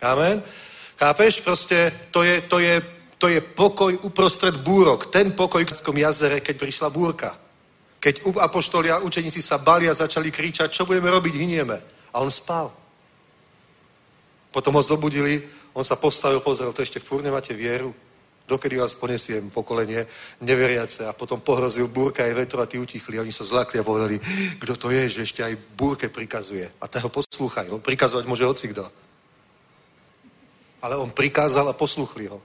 Amen? 0.00 0.42
Chápeš? 0.96 1.44
Proste 1.44 1.92
to 2.10 2.24
je, 2.24 2.40
to 2.48 2.58
je 2.58 2.80
to 3.22 3.30
je 3.30 3.38
pokoj 3.38 3.94
uprostred 4.02 4.66
búrok. 4.66 5.06
Ten 5.06 5.30
pokoj 5.30 5.62
v 5.62 5.70
Kackom 5.70 5.94
jazere, 5.94 6.42
keď 6.42 6.58
prišla 6.58 6.90
búrka. 6.90 7.30
Keď 8.02 8.26
apoštoli 8.26 8.90
a 8.90 8.98
učeníci 8.98 9.38
sa 9.38 9.62
bali 9.62 9.86
a 9.86 9.94
začali 9.94 10.26
kričať, 10.26 10.74
čo 10.74 10.82
budeme 10.82 11.06
robiť, 11.06 11.30
hynieme. 11.38 11.78
A 12.10 12.18
on 12.18 12.34
spal. 12.34 12.74
Potom 14.50 14.74
ho 14.74 14.82
zobudili, 14.82 15.38
on 15.72 15.84
sa 15.84 15.96
postavil, 15.96 16.40
pozrel, 16.40 16.72
to 16.72 16.84
ešte 16.84 17.00
fúr 17.00 17.24
nemáte 17.24 17.56
vieru. 17.56 17.94
Dokedy 18.42 18.76
vás 18.76 18.98
ponesiem 18.98 19.48
pokolenie 19.48 20.04
neveriace 20.42 21.06
a 21.06 21.16
potom 21.16 21.40
pohrozil 21.40 21.88
búrka 21.88 22.26
aj 22.26 22.34
vetro 22.34 22.58
a 22.60 22.66
tí 22.66 22.76
utichli. 22.76 23.16
Oni 23.16 23.32
sa 23.32 23.46
zlakli 23.46 23.80
a 23.80 23.86
povedali, 23.86 24.18
kto 24.58 24.74
to 24.76 24.90
je, 24.90 25.08
že 25.08 25.22
ešte 25.22 25.40
aj 25.40 25.54
búrke 25.78 26.10
prikazuje. 26.10 26.66
A 26.82 26.90
toho 26.90 27.08
poslúchaj. 27.08 27.70
On 27.70 27.80
prikazovať 27.80 28.24
môže 28.26 28.44
hoci 28.44 28.68
kto. 28.68 28.84
Ale 30.82 30.98
on 30.98 31.14
prikázal 31.14 31.70
a 31.70 31.78
posluchli 31.78 32.26
ho. 32.26 32.42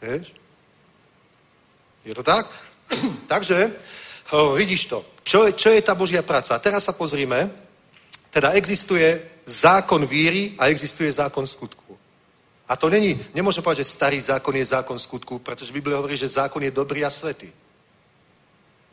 Vieš? 0.00 0.32
Je 2.04 2.14
to 2.16 2.24
tak? 2.24 2.48
Takže, 3.32 3.70
ho, 4.32 4.56
vidíš 4.56 4.88
to. 4.88 5.04
Čo, 5.22 5.52
čo 5.52 5.68
je 5.68 5.84
tá 5.84 5.92
Božia 5.92 6.24
práca? 6.24 6.56
A 6.56 6.62
teraz 6.64 6.88
sa 6.88 6.96
pozrime. 6.96 7.52
Teda 8.32 8.56
existuje 8.56 9.20
zákon 9.46 10.00
víry 10.08 10.56
a 10.58 10.72
existuje 10.72 11.12
zákon 11.12 11.46
skutku. 11.46 11.83
A 12.68 12.76
to 12.76 12.88
není, 12.88 13.20
nemôžem 13.34 13.62
povedať, 13.62 13.84
že 13.84 13.92
starý 13.92 14.20
zákon 14.20 14.56
je 14.56 14.64
zákon 14.64 14.98
skutku, 14.98 15.38
pretože 15.38 15.72
Biblia 15.72 16.00
hovorí, 16.00 16.16
že 16.16 16.28
zákon 16.28 16.62
je 16.62 16.72
dobrý 16.72 17.04
a 17.04 17.10
svetý. 17.12 17.52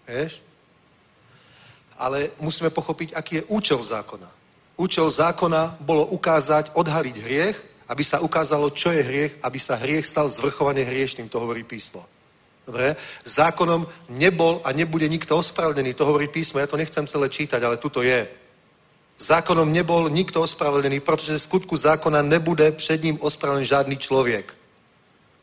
Vieš? 0.07 0.43
Ale 1.95 2.35
musíme 2.39 2.69
pochopiť, 2.69 3.13
aký 3.13 3.35
je 3.35 3.47
účel 3.47 3.79
zákona. 3.79 4.27
Účel 4.75 5.09
zákona 5.09 5.77
bolo 5.79 6.05
ukázať, 6.11 6.75
odhaliť 6.75 7.15
hriech, 7.15 7.57
aby 7.87 8.03
sa 8.03 8.19
ukázalo, 8.19 8.71
čo 8.75 8.91
je 8.91 9.03
hriech, 9.03 9.33
aby 9.43 9.59
sa 9.59 9.75
hriech 9.75 10.07
stal 10.07 10.27
zvrchovane 10.27 10.83
hriešným, 10.83 11.29
to 11.29 11.39
hovorí 11.39 11.63
písmo. 11.63 12.03
Dobre? 12.65 12.95
Zákonom 13.23 13.87
nebol 14.09 14.59
a 14.63 14.71
nebude 14.71 15.07
nikto 15.07 15.37
ospravedlený, 15.37 15.93
to 15.93 16.05
hovorí 16.05 16.27
písmo, 16.27 16.59
ja 16.59 16.67
to 16.67 16.79
nechcem 16.79 17.07
celé 17.07 17.29
čítať, 17.29 17.63
ale 17.63 17.77
tuto 17.77 18.03
je. 18.03 18.27
Zákonom 19.21 19.69
nebol 19.69 20.09
nikto 20.09 20.41
ospravedlený, 20.41 20.99
protože 20.99 21.39
skutku 21.39 21.77
zákona 21.77 22.21
nebude 22.21 22.71
před 22.71 23.03
ním 23.03 23.21
ospravedlený 23.21 23.65
žádný 23.65 23.97
člověk. 23.97 24.53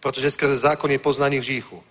Protože 0.01 0.31
skrze 0.31 0.57
zákon 0.57 0.91
je 0.91 0.99
poznaný 0.99 1.39
hříchu. 1.39 1.83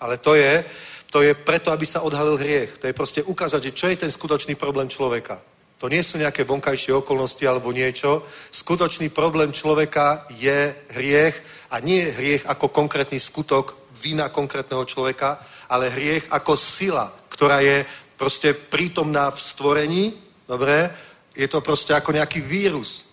Ale 0.00 0.18
to 0.18 0.34
je, 0.34 0.64
to 1.10 1.22
je 1.22 1.34
preto, 1.34 1.70
aby 1.70 1.86
sa 1.86 2.02
odhalil 2.02 2.36
hriech. 2.36 2.78
To 2.78 2.86
je 2.86 2.92
proste 2.92 3.22
ukázať, 3.22 3.62
že 3.62 3.72
čo 3.72 3.86
je 3.86 3.96
ten 3.96 4.10
skutočný 4.10 4.54
problém 4.54 4.88
človeka. 4.90 5.38
To 5.78 5.86
nie 5.86 6.02
sú 6.02 6.18
nejaké 6.18 6.42
vonkajšie 6.42 6.90
okolnosti 6.90 7.46
alebo 7.46 7.70
niečo. 7.70 8.26
Skutočný 8.50 9.14
problém 9.14 9.54
človeka 9.54 10.26
je 10.42 10.74
hriech 10.90 11.38
a 11.70 11.78
nie 11.78 12.02
hriech 12.02 12.50
ako 12.50 12.74
konkrétny 12.74 13.22
skutok 13.22 13.78
vina 14.02 14.26
konkrétneho 14.26 14.82
človeka, 14.82 15.38
ale 15.70 15.94
hriech 15.94 16.26
ako 16.34 16.58
sila, 16.58 17.14
ktorá 17.30 17.62
je 17.62 17.86
proste 18.18 18.58
prítomná 18.58 19.30
v 19.30 19.38
stvorení, 19.38 20.04
dobre, 20.48 20.90
je 21.36 21.46
to 21.46 21.60
proste 21.60 21.92
ako 21.92 22.16
nejaký 22.16 22.40
vírus, 22.40 23.06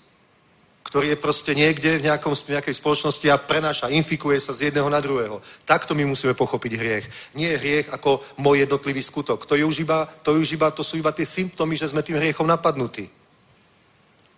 ktorý 0.86 1.12
je 1.12 1.20
proste 1.20 1.52
niekde 1.52 1.98
v, 1.98 2.06
nejakom, 2.08 2.32
nejakej 2.32 2.78
spoločnosti 2.78 3.26
a 3.28 3.42
prenáša, 3.42 3.92
infikuje 3.92 4.38
sa 4.40 4.54
z 4.54 4.70
jedného 4.70 4.88
na 4.88 5.02
druhého. 5.02 5.42
Takto 5.66 5.98
my 5.98 6.06
musíme 6.06 6.38
pochopiť 6.38 6.72
hriech. 6.78 7.06
Nie 7.36 7.58
hriech 7.58 7.90
ako 7.90 8.22
môj 8.38 8.64
jednotlivý 8.64 9.02
skutok. 9.02 9.50
To, 9.50 9.58
je 9.58 9.66
už 9.66 9.82
iba, 9.82 10.08
to, 10.24 10.38
je 10.38 10.46
už 10.46 10.50
iba, 10.56 10.72
to 10.72 10.86
sú 10.86 10.96
iba 10.96 11.12
tie 11.12 11.26
symptómy, 11.26 11.76
že 11.76 11.90
sme 11.90 12.06
tým 12.06 12.16
hriechom 12.22 12.48
napadnutí. 12.48 13.10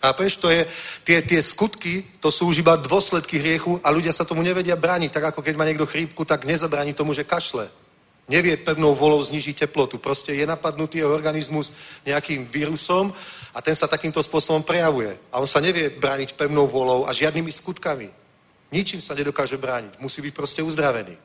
Chápeš? 0.01 0.39
To 0.39 0.47
je, 0.47 0.63
tie, 1.03 1.21
tie 1.21 1.41
skutky, 1.43 2.05
to 2.23 2.31
sú 2.31 2.47
už 2.47 2.63
iba 2.63 2.79
dôsledky 2.79 3.43
hriechu 3.43 3.81
a 3.83 3.91
ľudia 3.91 4.15
sa 4.15 4.23
tomu 4.23 4.39
nevedia 4.39 4.79
brániť. 4.79 5.11
Tak 5.11 5.23
ako 5.35 5.43
keď 5.43 5.53
má 5.59 5.65
niekto 5.67 5.89
chrípku, 5.89 6.23
tak 6.23 6.47
nezabráni 6.47 6.95
tomu, 6.95 7.11
že 7.11 7.27
kašle. 7.27 7.67
Nevie 8.27 8.59
pevnou 8.59 8.91
volou 8.91 9.23
znižiť 9.23 9.63
teplotu. 9.67 9.97
Proste 9.97 10.35
je 10.35 10.43
napadnutý 10.43 10.99
jeho 10.99 11.15
organizmus 11.15 11.71
nejakým 12.03 12.43
vírusom 12.51 13.15
a 13.55 13.61
ten 13.63 13.71
sa 13.71 13.87
takýmto 13.87 14.19
spôsobom 14.19 14.67
prejavuje. 14.67 15.15
A 15.31 15.39
on 15.39 15.47
sa 15.47 15.63
nevie 15.63 15.89
brániť 15.89 16.35
pevnou 16.35 16.67
volou 16.67 17.07
a 17.07 17.15
žiadnymi 17.15 17.51
skutkami. 17.51 18.11
Ničím 18.71 18.99
sa 18.99 19.15
nedokáže 19.15 19.55
brániť. 19.55 20.03
Musí 20.03 20.19
byť 20.19 20.33
proste 20.35 20.59
uzdravený. 20.59 21.15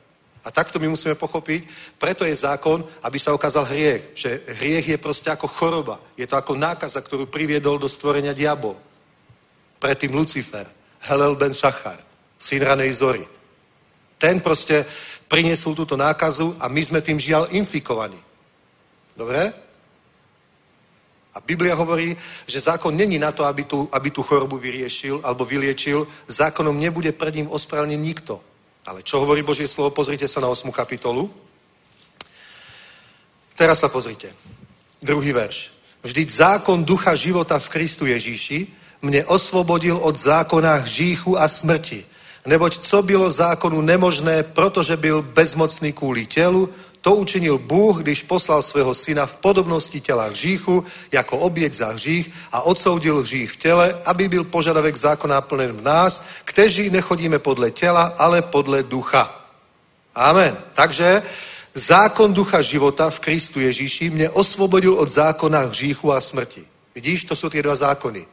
A 0.43 0.51
takto 0.51 0.79
my 0.79 0.87
musíme 0.87 1.15
pochopiť, 1.15 1.67
preto 1.99 2.27
je 2.27 2.35
zákon, 2.35 2.83
aby 3.03 3.19
sa 3.19 3.35
ukázal 3.35 3.63
hriech. 3.63 4.03
Že 4.15 4.29
hriech 4.59 4.87
je 4.87 4.97
proste 4.97 5.31
ako 5.31 5.47
choroba. 5.47 5.99
Je 6.15 6.27
to 6.27 6.35
ako 6.35 6.55
nákaza, 6.55 6.99
ktorú 6.99 7.27
priviedol 7.27 7.79
do 7.79 7.87
stvorenia 7.87 8.35
diabol. 8.35 8.75
Predtým 9.79 10.15
Lucifer, 10.15 10.67
Helel 10.99 11.35
ben 11.35 11.51
Shachar, 11.51 11.99
syn 12.39 12.63
ranej 12.63 12.95
zory. 12.95 13.23
Ten 14.19 14.39
proste 14.39 14.87
priniesol 15.33 15.73
túto 15.73 15.97
nákazu 15.97 16.53
a 16.61 16.69
my 16.69 16.77
sme 16.77 17.01
tým 17.01 17.17
žiaľ 17.17 17.49
infikovaní. 17.49 18.21
Dobre? 19.17 19.49
A 21.33 21.41
Biblia 21.41 21.73
hovorí, 21.73 22.13
že 22.45 22.61
zákon 22.61 22.93
není 22.93 23.17
na 23.17 23.33
to, 23.33 23.41
aby 23.41 23.65
tu, 23.65 23.89
aby 23.89 24.13
tu 24.13 24.21
chorobu 24.21 24.61
vyriešil 24.61 25.25
alebo 25.25 25.41
vyliečil. 25.41 26.05
Zákonom 26.29 26.77
nebude 26.77 27.09
pred 27.17 27.33
ním 27.33 27.49
ospravedlnený 27.49 27.97
nikto. 27.97 28.37
Ale 28.85 29.01
čo 29.01 29.25
hovorí 29.25 29.41
Božie 29.41 29.65
slovo? 29.65 29.89
Pozrite 29.89 30.29
sa 30.29 30.37
na 30.37 30.53
8. 30.53 30.69
kapitolu. 30.69 31.25
Teraz 33.57 33.81
sa 33.81 33.89
pozrite. 33.89 34.29
Druhý 35.01 35.33
verš. 35.33 35.73
Vždyť 36.05 36.29
zákon 36.29 36.85
ducha 36.85 37.17
života 37.17 37.57
v 37.57 37.71
Kristu 37.73 38.05
Ježíši 38.05 38.69
mne 39.01 39.25
osvobodil 39.25 39.97
od 39.97 40.13
zákona 40.13 40.85
hříchu 40.85 41.33
a 41.41 41.49
smrti. 41.49 42.12
Neboť 42.45 42.79
co 42.79 43.01
bylo 43.01 43.29
zákonu 43.29 43.81
nemožné, 43.81 44.43
protože 44.43 44.97
byl 44.97 45.21
bezmocný 45.21 45.93
kvůli 45.93 46.25
tělu, 46.25 46.69
to 47.01 47.15
učinil 47.15 47.57
Bůh, 47.57 48.01
když 48.01 48.23
poslal 48.23 48.61
svého 48.61 48.93
syna 48.93 49.25
v 49.25 49.35
podobnosti 49.35 50.01
těla 50.01 50.23
hříchu 50.23 50.85
jako 51.11 51.37
objekt 51.37 51.73
za 51.73 51.87
hřích 51.87 52.31
a 52.51 52.61
odsoudil 52.61 53.19
hřích 53.19 53.51
v 53.51 53.57
těle, 53.57 54.01
aby 54.05 54.27
byl 54.27 54.43
požadavek 54.43 54.95
zákona 54.95 55.41
plnen 55.41 55.71
v 55.71 55.81
nás, 55.81 56.23
kteří 56.45 56.89
nechodíme 56.89 57.39
podle 57.39 57.71
těla, 57.71 58.13
ale 58.17 58.41
podle 58.41 58.83
ducha. 58.83 59.43
Amen. 60.15 60.57
Takže 60.73 61.23
zákon 61.73 62.33
ducha 62.33 62.61
života 62.61 63.09
v 63.09 63.19
Kristu 63.19 63.59
Ježíši 63.59 64.09
mě 64.09 64.29
osvobodil 64.29 64.93
od 64.93 65.09
zákona 65.09 65.59
hříchu 65.59 66.13
a 66.13 66.21
smrti. 66.21 66.63
Vidíš, 66.95 67.23
to 67.23 67.35
jsou 67.35 67.49
ty 67.49 67.61
dva 67.61 67.75
zákony. 67.75 68.25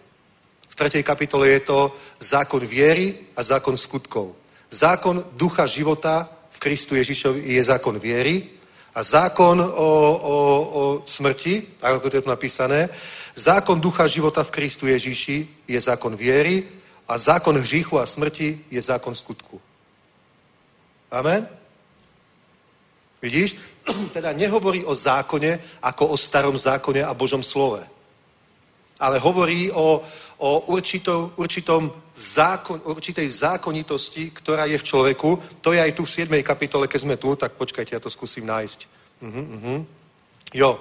V 0.81 0.89
3. 0.89 1.03
kapitole 1.03 1.49
je 1.49 1.61
to 1.61 1.93
zákon 2.19 2.65
viery 2.65 3.15
a 3.37 3.43
zákon 3.43 3.77
skutkov. 3.77 4.33
Zákon 4.71 5.25
ducha 5.37 5.67
života 5.69 6.25
v 6.51 6.59
Kristu 6.59 6.97
Ježišovi 6.97 7.53
je 7.53 7.65
zákon 7.65 7.99
viery 8.01 8.49
a 8.97 9.03
zákon 9.03 9.61
o, 9.61 9.67
o, 9.69 10.37
o 10.73 10.83
smrti, 11.05 11.77
tak 11.77 12.01
ako 12.01 12.11
to 12.11 12.17
je 12.17 12.23
tu 12.25 12.31
napísané, 12.33 12.89
zákon 13.37 13.77
ducha 13.81 14.07
života 14.09 14.41
v 14.41 14.51
Kristu 14.51 14.87
Ježíši 14.89 15.69
je 15.69 15.81
zákon 15.81 16.17
viery 16.17 16.65
a 17.09 17.19
zákon 17.19 17.61
hříchu 17.61 18.01
a 18.01 18.07
smrti 18.07 18.65
je 18.71 18.81
zákon 18.81 19.15
skutku. 19.15 19.61
Amen? 21.13 21.49
Vidíš? 23.23 23.57
Teda 24.17 24.33
nehovorí 24.33 24.81
o 24.85 24.95
zákone 24.97 25.61
ako 25.83 26.07
o 26.07 26.17
starom 26.17 26.57
zákone 26.57 27.05
a 27.05 27.13
Božom 27.13 27.45
slove. 27.45 27.85
Ale 29.01 29.19
hovorí 29.19 29.73
o, 29.73 30.05
o 30.41 30.73
určitou, 30.73 31.33
určitom 31.37 31.93
zákon, 32.17 32.81
určitej 32.85 33.29
zákonitosti, 33.29 34.33
ktorá 34.33 34.65
je 34.65 34.81
v 34.81 34.87
človeku. 34.89 35.61
To 35.61 35.73
je 35.73 35.81
aj 35.81 35.93
tu 35.93 36.05
v 36.05 36.11
7. 36.11 36.43
kapitole, 36.43 36.89
keď 36.89 37.01
sme 37.01 37.17
tu, 37.17 37.37
tak 37.37 37.53
počkajte, 37.61 37.93
ja 37.93 38.01
to 38.01 38.09
skúsim 38.09 38.49
nájsť. 38.49 38.79
Uh-huh, 39.21 39.47
uh-huh. 39.57 39.79
Jo, 40.55 40.81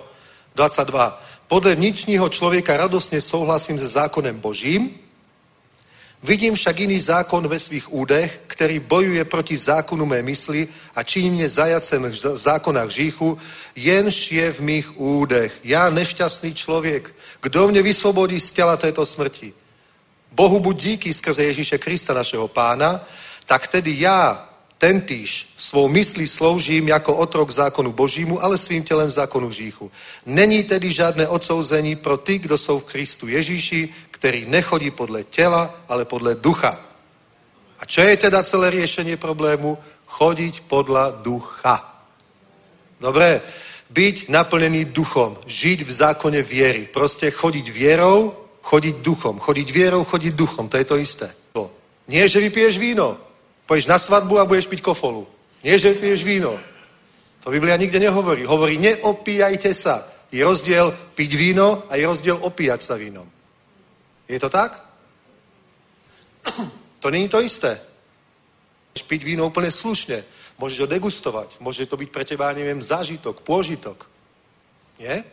22. 0.55 1.23
Podle 1.47 1.75
vnitřního 1.75 2.29
člověka 2.29 2.77
radostně 2.77 3.21
souhlasím 3.21 3.79
se 3.79 3.87
zákonem 3.87 4.39
Božím, 4.39 4.95
vidím 6.23 6.55
však 6.55 6.79
jiný 6.79 6.99
zákon 6.99 7.47
ve 7.47 7.59
svých 7.59 7.93
údech, 7.93 8.39
který 8.47 8.79
bojuje 8.79 9.25
proti 9.25 9.57
zákonu 9.57 10.05
mé 10.05 10.21
mysli 10.21 10.67
a 10.95 11.03
činí 11.03 11.29
mě 11.29 11.49
zajacem 11.49 12.13
zákona 12.33 12.81
hříchu, 12.81 13.37
jenž 13.75 14.31
je 14.31 14.53
v 14.53 14.59
mých 14.59 14.99
údech. 14.99 15.53
Já 15.63 15.89
nešťastný 15.89 16.53
člověk, 16.53 17.15
kdo 17.41 17.67
mě 17.67 17.81
vysvobodí 17.81 18.39
z 18.39 18.51
těla 18.51 18.77
této 18.77 19.05
smrti? 19.05 19.53
Bohu 20.31 20.59
buď 20.59 20.81
díky 20.81 21.13
skrze 21.13 21.43
Ježíše 21.43 21.77
Krista, 21.77 22.13
našeho 22.13 22.47
pána, 22.47 23.05
tak 23.45 23.67
tedy 23.67 23.95
já, 23.99 24.49
tentýž, 24.77 25.53
svou 25.57 25.87
myslí 25.87 26.27
sloužím 26.27 26.87
jako 26.87 27.15
otrok 27.15 27.49
zákonu 27.49 27.91
božímu, 27.91 28.43
ale 28.43 28.57
svým 28.57 28.83
tělem 28.83 29.11
zákonu 29.11 29.47
hříchu. 29.47 29.91
Není 30.25 30.63
tedy 30.63 30.91
žádné 30.91 31.27
odsouzení 31.27 31.95
pro 31.95 32.17
ty, 32.17 32.37
kdo 32.39 32.57
jsou 32.57 32.79
v 32.79 32.83
Kristu 32.83 33.27
Ježíši, 33.27 33.89
který 34.19 34.45
nechodí 34.45 34.91
podle 34.91 35.23
těla, 35.23 35.75
ale 35.87 36.05
podle 36.05 36.35
ducha. 36.35 36.79
A 37.79 37.85
čo 37.85 38.01
je 38.03 38.17
teda 38.17 38.43
celé 38.43 38.69
riešenie 38.69 39.15
problému? 39.15 39.79
Chodiť 40.05 40.67
podľa 40.67 41.23
ducha. 41.23 41.79
Dobre, 42.99 43.39
byť 43.89 44.27
naplnený 44.27 44.91
duchom, 44.91 45.39
žiť 45.47 45.87
v 45.87 45.91
zákone 45.91 46.43
viery. 46.43 46.91
Proste 46.91 47.31
chodiť 47.31 47.71
vierou, 47.71 48.35
chodiť 48.61 48.95
duchom. 48.99 49.39
Chodiť 49.39 49.67
vierou, 49.71 50.03
chodiť 50.03 50.33
duchom. 50.35 50.67
To 50.67 50.77
je 50.77 50.85
to 50.85 50.97
isté. 50.99 51.31
Nie, 52.09 52.27
že 52.27 52.41
vypiješ 52.41 52.75
víno. 52.81 53.15
Pôjdeš 53.69 53.85
na 53.85 54.01
svadbu 54.01 54.41
a 54.41 54.49
budeš 54.49 54.65
piť 54.65 54.81
kofolu. 54.81 55.29
Nie, 55.63 55.77
že 55.77 55.93
vypiješ 55.93 56.25
víno. 56.25 56.57
To 57.45 57.53
Biblia 57.53 57.77
nikde 57.77 58.01
nehovorí. 58.01 58.43
Hovorí, 58.43 58.81
neopíjajte 58.81 59.71
sa. 59.77 60.03
Je 60.33 60.41
rozdiel 60.43 60.91
piť 61.15 61.31
víno 61.37 61.85
a 61.87 61.95
je 61.95 62.09
rozdiel 62.09 62.35
opíjať 62.41 62.81
sa 62.81 62.97
vínom. 62.97 63.29
Je 64.29 64.39
to 64.39 64.49
tak? 64.49 64.85
To 66.99 67.09
není 67.09 67.29
to 67.29 67.41
isté. 67.41 67.81
Môžeš 68.93 69.07
piť 69.07 69.21
víno 69.23 69.47
úplne 69.49 69.71
slušne. 69.71 70.21
Môžeš 70.61 70.85
ho 70.85 70.87
degustovať. 70.87 71.57
Môže 71.63 71.89
to 71.89 71.97
byť 71.97 72.09
pre 72.11 72.27
teba, 72.27 72.53
neviem, 72.53 72.81
zážitok, 72.81 73.41
pôžitok. 73.41 74.05
Nie? 74.99 75.23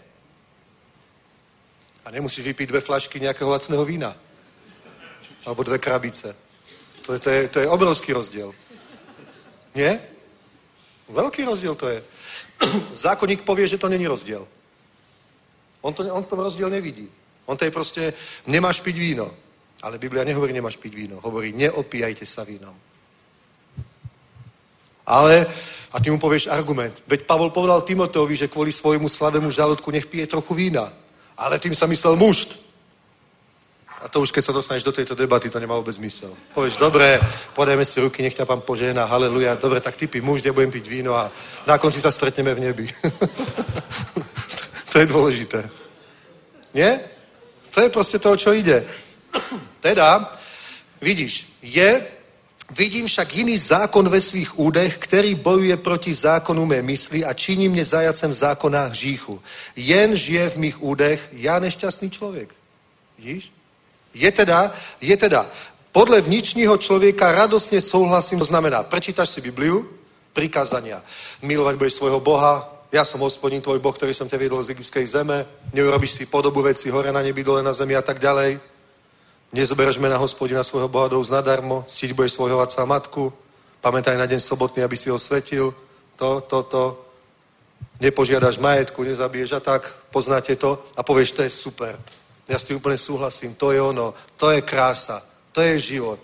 A 2.07 2.11
nemusíš 2.15 2.47
vypiť 2.47 2.71
dve 2.71 2.81
flašky 2.81 3.21
nejakého 3.21 3.51
lacného 3.51 3.85
vína. 3.85 4.15
Alebo 5.45 5.67
dve 5.67 5.79
krabice. 5.79 6.33
To 7.03 7.13
je, 7.13 7.19
to 7.19 7.31
je, 7.31 7.41
to 7.49 7.59
je 7.61 7.69
obrovský 7.69 8.15
rozdiel. 8.15 8.55
Nie? 9.75 10.01
Veľký 11.11 11.45
rozdiel 11.45 11.75
to 11.75 11.91
je. 11.91 11.99
Zákonník 12.95 13.43
povie, 13.43 13.67
že 13.67 13.79
to 13.79 13.91
není 13.91 14.07
rozdiel. 14.07 14.47
On, 15.83 15.95
to, 15.95 16.07
on 16.07 16.23
v 16.23 16.31
tom 16.31 16.41
rozdiel 16.41 16.71
nevidí. 16.71 17.11
On 17.47 17.57
to 17.57 17.65
je 17.65 17.71
proste, 17.71 18.13
nemáš 18.47 18.81
piť 18.81 18.97
víno. 18.99 19.31
Ale 19.83 19.99
Biblia 19.99 20.25
nehovorí, 20.25 20.53
nemáš 20.53 20.77
piť 20.77 20.95
víno. 20.95 21.21
Hovorí, 21.23 21.53
neopíjajte 21.53 22.27
sa 22.27 22.45
vínom. 22.45 22.75
Ale, 25.07 25.47
a 25.93 26.01
ty 26.01 26.11
mu 26.11 26.19
povieš 26.19 26.51
argument. 26.51 27.03
Veď 27.07 27.23
Pavol 27.23 27.55
povedal 27.55 27.83
Timoteovi, 27.83 28.37
že 28.37 28.51
kvôli 28.51 28.73
svojmu 28.75 29.09
slavému 29.09 29.51
žalúdku 29.51 29.91
nech 29.91 30.07
pije 30.07 30.27
trochu 30.27 30.55
vína. 30.55 30.91
Ale 31.39 31.59
tým 31.59 31.75
sa 31.75 31.87
myslel 31.87 32.17
mušt. 32.17 32.67
A 34.03 34.09
to 34.09 34.21
už 34.21 34.31
keď 34.31 34.45
sa 34.45 34.53
dostaneš 34.53 34.85
do 34.85 34.93
tejto 34.93 35.15
debaty, 35.15 35.51
to 35.51 35.59
nemá 35.59 35.75
vôbec 35.75 35.95
zmysel. 35.95 36.31
Povieš, 36.55 36.77
dobre, 36.77 37.19
podajme 37.55 37.85
si 37.85 38.01
ruky, 38.01 38.23
nech 38.23 38.35
ťa 38.35 38.45
pán 38.45 38.61
požehná, 38.61 39.07
haleluja, 39.07 39.57
dobre, 39.57 39.81
tak 39.81 39.97
ty 39.97 40.07
pi 40.07 40.21
muž, 40.21 40.45
ja 40.45 40.53
budem 40.53 40.71
piť 40.71 40.87
víno 40.87 41.17
a 41.17 41.33
na 41.67 41.79
konci 41.79 41.99
sa 42.01 42.11
stretneme 42.11 42.55
v 42.55 42.61
nebi. 42.61 42.87
to 44.93 45.01
je 45.01 45.07
dôležité. 45.07 45.65
Nie? 46.75 47.16
To 47.77 47.85
je 47.85 47.93
proste 47.93 48.17
to, 48.19 48.37
čo 48.37 48.57
ide. 48.57 48.89
teda, 49.85 50.33
vidíš, 51.01 51.61
je, 51.63 52.07
vidím 52.73 53.07
však 53.07 53.37
jiný 53.37 53.57
zákon 53.57 54.09
ve 54.09 54.21
svých 54.21 54.59
údech, 54.59 54.99
který 54.99 55.35
bojuje 55.35 55.77
proti 55.77 56.15
zákonu 56.15 56.67
mé 56.67 56.83
mysli 56.83 57.25
a 57.25 57.33
činí 57.37 57.69
mě 57.69 57.85
zajacem 57.85 58.33
zákonách 58.33 58.93
žíchu. 58.93 59.43
Jen 59.77 60.17
žije 60.17 60.51
v 60.51 60.57
mých 60.57 60.83
údech 60.83 61.29
já 61.33 61.59
nešťastný 61.59 62.11
člověk. 62.11 62.49
Vidíš? 63.19 63.53
Je 64.15 64.33
teda, 64.33 64.73
je 65.01 65.17
teda, 65.17 65.51
podle 65.93 66.21
vnitřního 66.21 66.77
člověka 66.77 67.33
radostně 67.33 67.81
souhlasím, 67.81 68.39
to 68.39 68.45
znamená, 68.45 68.83
prečítaš 68.83 69.29
si 69.29 69.41
Bibliu, 69.41 69.89
prikázania. 70.33 71.03
Milovať 71.43 71.77
budeš 71.77 71.93
svojho 71.93 72.21
Boha, 72.21 72.76
ja 72.93 73.03
som 73.05 73.21
hospodín 73.21 73.63
tvoj 73.63 73.83
Boh, 73.83 73.95
ktorý 73.95 74.15
som 74.15 74.31
ťa 74.31 74.39
viedol 74.39 74.63
z 74.63 74.71
egyptskej 74.71 75.07
zeme, 75.07 75.43
neurobíš 75.75 76.23
si 76.23 76.25
podobu 76.31 76.63
veci 76.63 76.91
hore 76.91 77.11
na 77.11 77.23
nebi, 77.23 77.43
dole 77.43 77.63
na 77.63 77.75
zemi 77.75 77.99
a 77.99 78.03
tak 78.03 78.23
ďalej. 78.23 78.59
Nezoberaš 79.53 79.99
mena 79.99 80.19
hospodina 80.19 80.63
svojho 80.63 80.89
Boha 80.89 81.11
dous 81.11 81.31
nadarmo, 81.31 81.83
ctiť 81.87 82.15
budeš 82.15 82.39
svojho 82.39 82.59
otca 82.59 82.83
a 82.83 82.87
matku, 82.87 83.33
pamätaj 83.83 84.19
na 84.19 84.27
deň 84.27 84.39
sobotný, 84.39 84.83
aby 84.83 84.97
si 84.99 85.11
ho 85.11 85.19
svetil, 85.19 85.75
to, 86.17 86.41
to, 86.47 86.63
to. 86.63 86.85
Nepožiadaš 88.01 88.59
majetku, 88.59 89.03
nezabiješ 89.03 89.57
a 89.57 89.61
tak, 89.61 89.87
poznáte 90.13 90.57
to 90.57 90.77
a 90.97 91.01
povieš, 91.03 91.33
to 91.33 91.43
je 91.43 91.51
super. 91.51 91.95
Ja 92.47 92.59
s 92.59 92.69
tým 92.69 92.79
úplne 92.79 92.99
súhlasím, 92.99 93.55
to 93.55 93.73
je 93.73 93.81
ono, 93.83 94.15
to 94.37 94.51
je 94.51 94.63
krása, 94.63 95.23
to 95.53 95.63
je 95.63 95.79
život. 95.79 96.21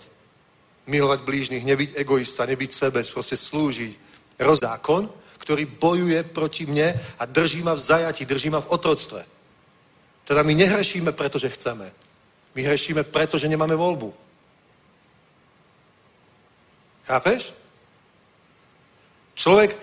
Milovať 0.87 1.19
blížnych, 1.23 1.63
nebyť 1.65 1.89
egoista, 1.95 2.45
nebyť 2.45 2.71
sebec, 2.71 3.05
proste 3.11 3.35
slúžiť. 3.35 3.91
Rozzákon, 4.39 5.22
ktorý 5.43 5.67
bojuje 5.67 6.23
proti 6.23 6.63
mne 6.63 6.95
a 7.19 7.23
drží 7.27 7.59
ma 7.59 7.75
v 7.75 7.83
zajati, 7.83 8.23
drží 8.23 8.47
ma 8.49 8.63
v 8.63 8.71
otroctve. 8.71 9.27
Teda 10.23 10.39
my 10.43 10.55
nehrešíme, 10.55 11.11
pretože 11.11 11.51
chceme. 11.51 11.91
My 12.55 12.61
hrešíme, 12.63 13.03
pretože 13.03 13.51
nemáme 13.51 13.75
voľbu. 13.75 14.15
Chápeš? 17.03 17.51
Človek, 19.35 19.75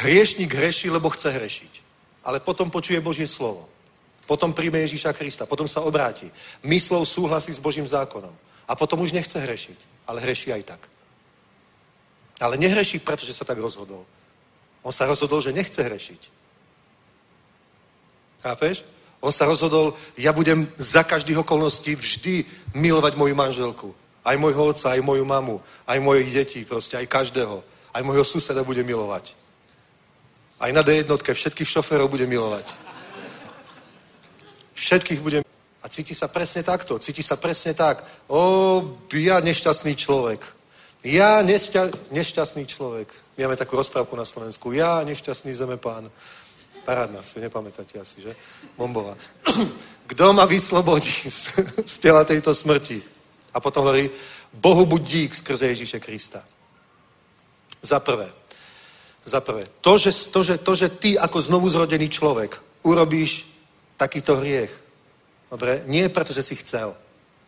hriešník 0.00 0.48
hreší, 0.48 0.88
lebo 0.88 1.12
chce 1.12 1.28
hrešiť. 1.28 1.72
Ale 2.24 2.40
potom 2.40 2.72
počuje 2.72 3.04
Božie 3.04 3.28
slovo. 3.28 3.68
Potom 4.24 4.56
príjme 4.56 4.80
Ježíša 4.80 5.12
Krista. 5.12 5.44
Potom 5.44 5.68
sa 5.68 5.84
obráti. 5.84 6.32
Myslou 6.64 7.04
súhlasí 7.04 7.52
s 7.52 7.60
Božím 7.60 7.84
zákonom. 7.84 8.32
A 8.64 8.72
potom 8.72 9.04
už 9.04 9.12
nechce 9.12 9.36
hrešiť. 9.36 10.08
Ale 10.08 10.24
hreší 10.24 10.56
aj 10.56 10.62
tak. 10.64 10.82
Ale 12.40 12.56
nehreší, 12.56 13.04
pretože 13.04 13.36
sa 13.36 13.44
tak 13.44 13.60
rozhodol. 13.60 14.08
On 14.84 14.92
sa 14.92 15.08
rozhodol, 15.08 15.40
že 15.40 15.56
nechce 15.56 15.80
hrešiť. 15.80 16.20
Chápeš? 18.44 18.84
On 19.24 19.32
sa 19.32 19.48
rozhodol, 19.48 19.96
ja 20.20 20.36
budem 20.36 20.68
za 20.76 21.00
každých 21.00 21.40
okolností 21.40 21.96
vždy 21.96 22.44
milovať 22.76 23.16
moju 23.16 23.34
manželku. 23.34 23.88
Aj 24.20 24.36
môjho 24.36 24.68
otca, 24.68 24.92
aj 24.92 25.00
moju 25.00 25.24
mamu, 25.24 25.56
aj 25.88 25.98
mojich 26.00 26.28
detí, 26.28 26.60
proste 26.68 27.00
aj 27.00 27.08
každého. 27.08 27.64
Aj 27.96 28.04
môjho 28.04 28.24
suseda 28.24 28.60
bude 28.60 28.84
milovať. 28.84 29.32
Aj 30.60 30.68
na 30.72 30.84
D1 30.84 31.08
všetkých 31.08 31.68
šoférov 31.68 32.12
bude 32.12 32.28
milovať. 32.28 32.68
Všetkých 34.76 35.20
bude 35.24 35.40
a 35.84 35.88
cíti 35.88 36.14
sa 36.16 36.28
presne 36.28 36.64
takto. 36.64 36.98
Cíti 36.98 37.22
sa 37.22 37.36
presne 37.36 37.76
tak. 37.76 38.00
O, 38.28 38.96
ja 39.12 39.40
nešťastný 39.40 39.92
človek. 39.96 40.40
Ja 41.04 41.44
nešťa, 41.44 42.08
nešťastný 42.08 42.64
človek. 42.64 43.12
My 43.36 43.44
máme 43.44 43.56
takú 43.56 43.76
rozprávku 43.76 44.16
na 44.16 44.24
Slovensku. 44.24 44.70
Ja 44.72 45.02
nešťastný 45.02 45.54
zemepán. 45.54 46.10
Parádna, 46.84 47.22
si 47.24 47.40
nepamätáte 47.40 47.98
asi, 47.98 48.20
že? 48.22 48.36
Bombová. 48.78 49.16
Kto 50.10 50.32
ma 50.32 50.44
vyslobodí 50.44 51.30
z, 51.30 51.48
z 51.92 51.94
tela 51.98 52.24
tejto 52.24 52.54
smrti? 52.54 53.02
A 53.54 53.60
potom 53.60 53.82
hovorí, 53.82 54.10
Bohu 54.52 54.86
buď 54.86 55.02
dík 55.02 55.34
skrze 55.34 55.66
Ježíše 55.66 56.00
Krista. 56.00 56.44
Za 57.82 58.00
prvé. 58.00 58.30
Za 59.24 59.40
prvé. 59.40 59.64
To 59.80 59.98
že, 59.98 60.12
to, 60.30 60.42
že, 60.42 60.58
to, 60.58 60.74
že 60.74 60.88
ty 60.88 61.18
ako 61.18 61.40
znovu 61.40 61.68
zrodený 61.68 62.08
človek 62.08 62.60
urobíš 62.82 63.50
takýto 63.96 64.36
hriech. 64.36 64.70
Dobre? 65.50 65.82
Nie 65.86 66.08
preto, 66.08 66.32
že 66.32 66.42
si 66.42 66.54
chcel, 66.60 66.94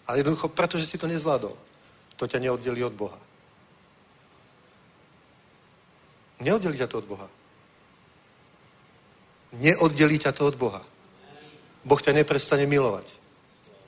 ale 0.07 0.19
jednoducho 0.19 0.49
preto, 0.49 0.79
že 0.79 0.87
si 0.87 0.99
to 0.99 1.07
nezvládol. 1.07 1.53
To 2.17 2.25
ťa 2.25 2.39
neoddelí 2.39 2.85
od 2.85 2.97
Boha. 2.97 3.19
Neoddelí 6.41 6.77
ťa 6.77 6.89
to 6.91 6.99
od 7.01 7.07
Boha. 7.09 7.29
Neoddelí 9.57 10.19
ťa 10.21 10.33
to 10.37 10.47
od 10.47 10.57
Boha. 10.57 10.85
Boh 11.87 12.01
ťa 12.03 12.13
neprestane 12.13 12.67
milovať. 12.67 13.07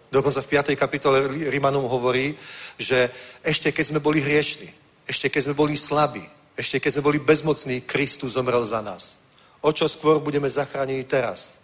Dokonca 0.09 0.41
v 0.41 0.51
5. 0.73 0.73
kapitole 0.79 1.19
Rimanom 1.53 1.85
hovorí, 1.85 2.33
že 2.81 3.13
ešte 3.45 3.73
keď 3.73 3.85
sme 3.93 4.01
boli 4.01 4.25
hriešni, 4.25 4.71
ešte 5.05 5.29
keď 5.29 5.51
sme 5.51 5.55
boli 5.59 5.77
slabí, 5.77 6.25
ešte 6.57 6.81
keď 6.81 6.91
sme 6.97 7.07
boli 7.13 7.19
bezmocní, 7.21 7.85
Kristus 7.85 8.33
zomrel 8.33 8.65
za 8.65 8.81
nás. 8.81 9.21
O 9.61 9.69
čo 9.75 9.85
skôr 9.85 10.17
budeme 10.23 10.49
zachránení 10.49 11.05
teraz? 11.05 11.61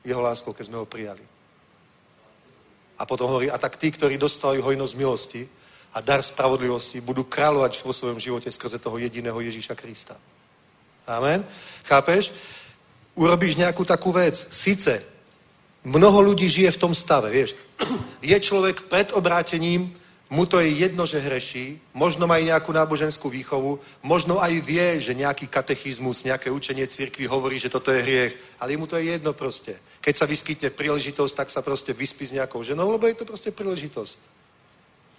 Jeho 0.00 0.22
láskou, 0.24 0.56
keď 0.56 0.66
sme 0.66 0.80
ho 0.80 0.88
prijali. 0.88 1.22
A 2.98 3.04
potom 3.04 3.28
hovorí, 3.28 3.50
a 3.50 3.58
tak 3.58 3.76
tí, 3.76 3.90
ktorí 3.90 4.16
dostávajú 4.16 4.62
hojnosť 4.62 4.94
milosti 4.96 5.42
a 5.92 6.00
dar 6.00 6.24
spravodlivosti, 6.24 7.04
budú 7.04 7.28
kráľovať 7.28 7.76
vo 7.84 7.92
svojom 7.92 8.16
živote 8.16 8.48
skrze 8.48 8.80
toho 8.80 8.96
jediného 8.96 9.36
Ježíša 9.40 9.76
Krista. 9.76 10.16
Amen? 11.06 11.44
Chápeš? 11.84 12.32
Urobíš 13.12 13.60
nejakú 13.60 13.84
takú 13.84 14.12
vec. 14.12 14.32
Sice 14.34 15.04
mnoho 15.84 16.22
ľudí 16.22 16.48
žije 16.48 16.70
v 16.72 16.80
tom 16.80 16.94
stave, 16.94 17.28
vieš. 17.28 17.58
Je 18.24 18.36
človek 18.40 18.88
pred 18.88 19.12
obrátením, 19.12 19.92
mu 20.32 20.48
to 20.48 20.64
je 20.64 20.72
jedno, 20.80 21.04
že 21.04 21.20
hreší, 21.20 21.76
možno 21.92 22.24
má 22.24 22.40
aj 22.40 22.56
nejakú 22.56 22.72
náboženskú 22.72 23.28
výchovu, 23.28 23.76
možno 24.00 24.40
aj 24.40 24.64
vie, 24.64 24.96
že 24.96 25.12
nejaký 25.12 25.44
katechizmus, 25.44 26.24
nejaké 26.24 26.48
učenie 26.48 26.88
cirkvi 26.88 27.28
hovorí, 27.28 27.60
že 27.60 27.68
toto 27.68 27.92
je 27.92 28.00
hriech, 28.00 28.32
ale 28.56 28.80
mu 28.80 28.88
to 28.88 28.96
je 28.96 29.12
jedno 29.12 29.36
proste. 29.36 29.76
Keď 30.00 30.14
sa 30.16 30.24
vyskytne 30.24 30.72
príležitosť, 30.72 31.36
tak 31.36 31.52
sa 31.52 31.60
proste 31.60 31.92
vyspí 31.92 32.24
s 32.24 32.32
nejakou 32.32 32.64
ženou, 32.64 32.88
lebo 32.88 33.04
je 33.04 33.20
to 33.20 33.28
proste 33.28 33.52
príležitosť. 33.52 34.41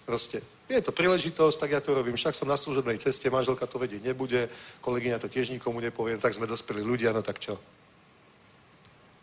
Proste. 0.05 0.43
Je 0.67 0.81
to 0.81 0.91
príležitosť, 0.91 1.59
tak 1.59 1.71
ja 1.71 1.81
to 1.83 1.93
robím. 1.93 2.15
Však 2.15 2.35
som 2.35 2.47
na 2.47 2.57
služobnej 2.57 2.97
ceste, 2.97 3.29
manželka 3.29 3.67
to 3.67 3.79
vedieť 3.79 4.03
nebude, 4.03 4.49
kolegyňa 4.81 5.19
to 5.19 5.27
tiež 5.27 5.49
nikomu 5.51 5.79
nepovie, 5.79 6.17
tak 6.17 6.33
sme 6.33 6.47
dospeli 6.47 6.81
ľudia, 6.81 7.13
no 7.13 7.21
tak 7.21 7.39
čo? 7.39 7.59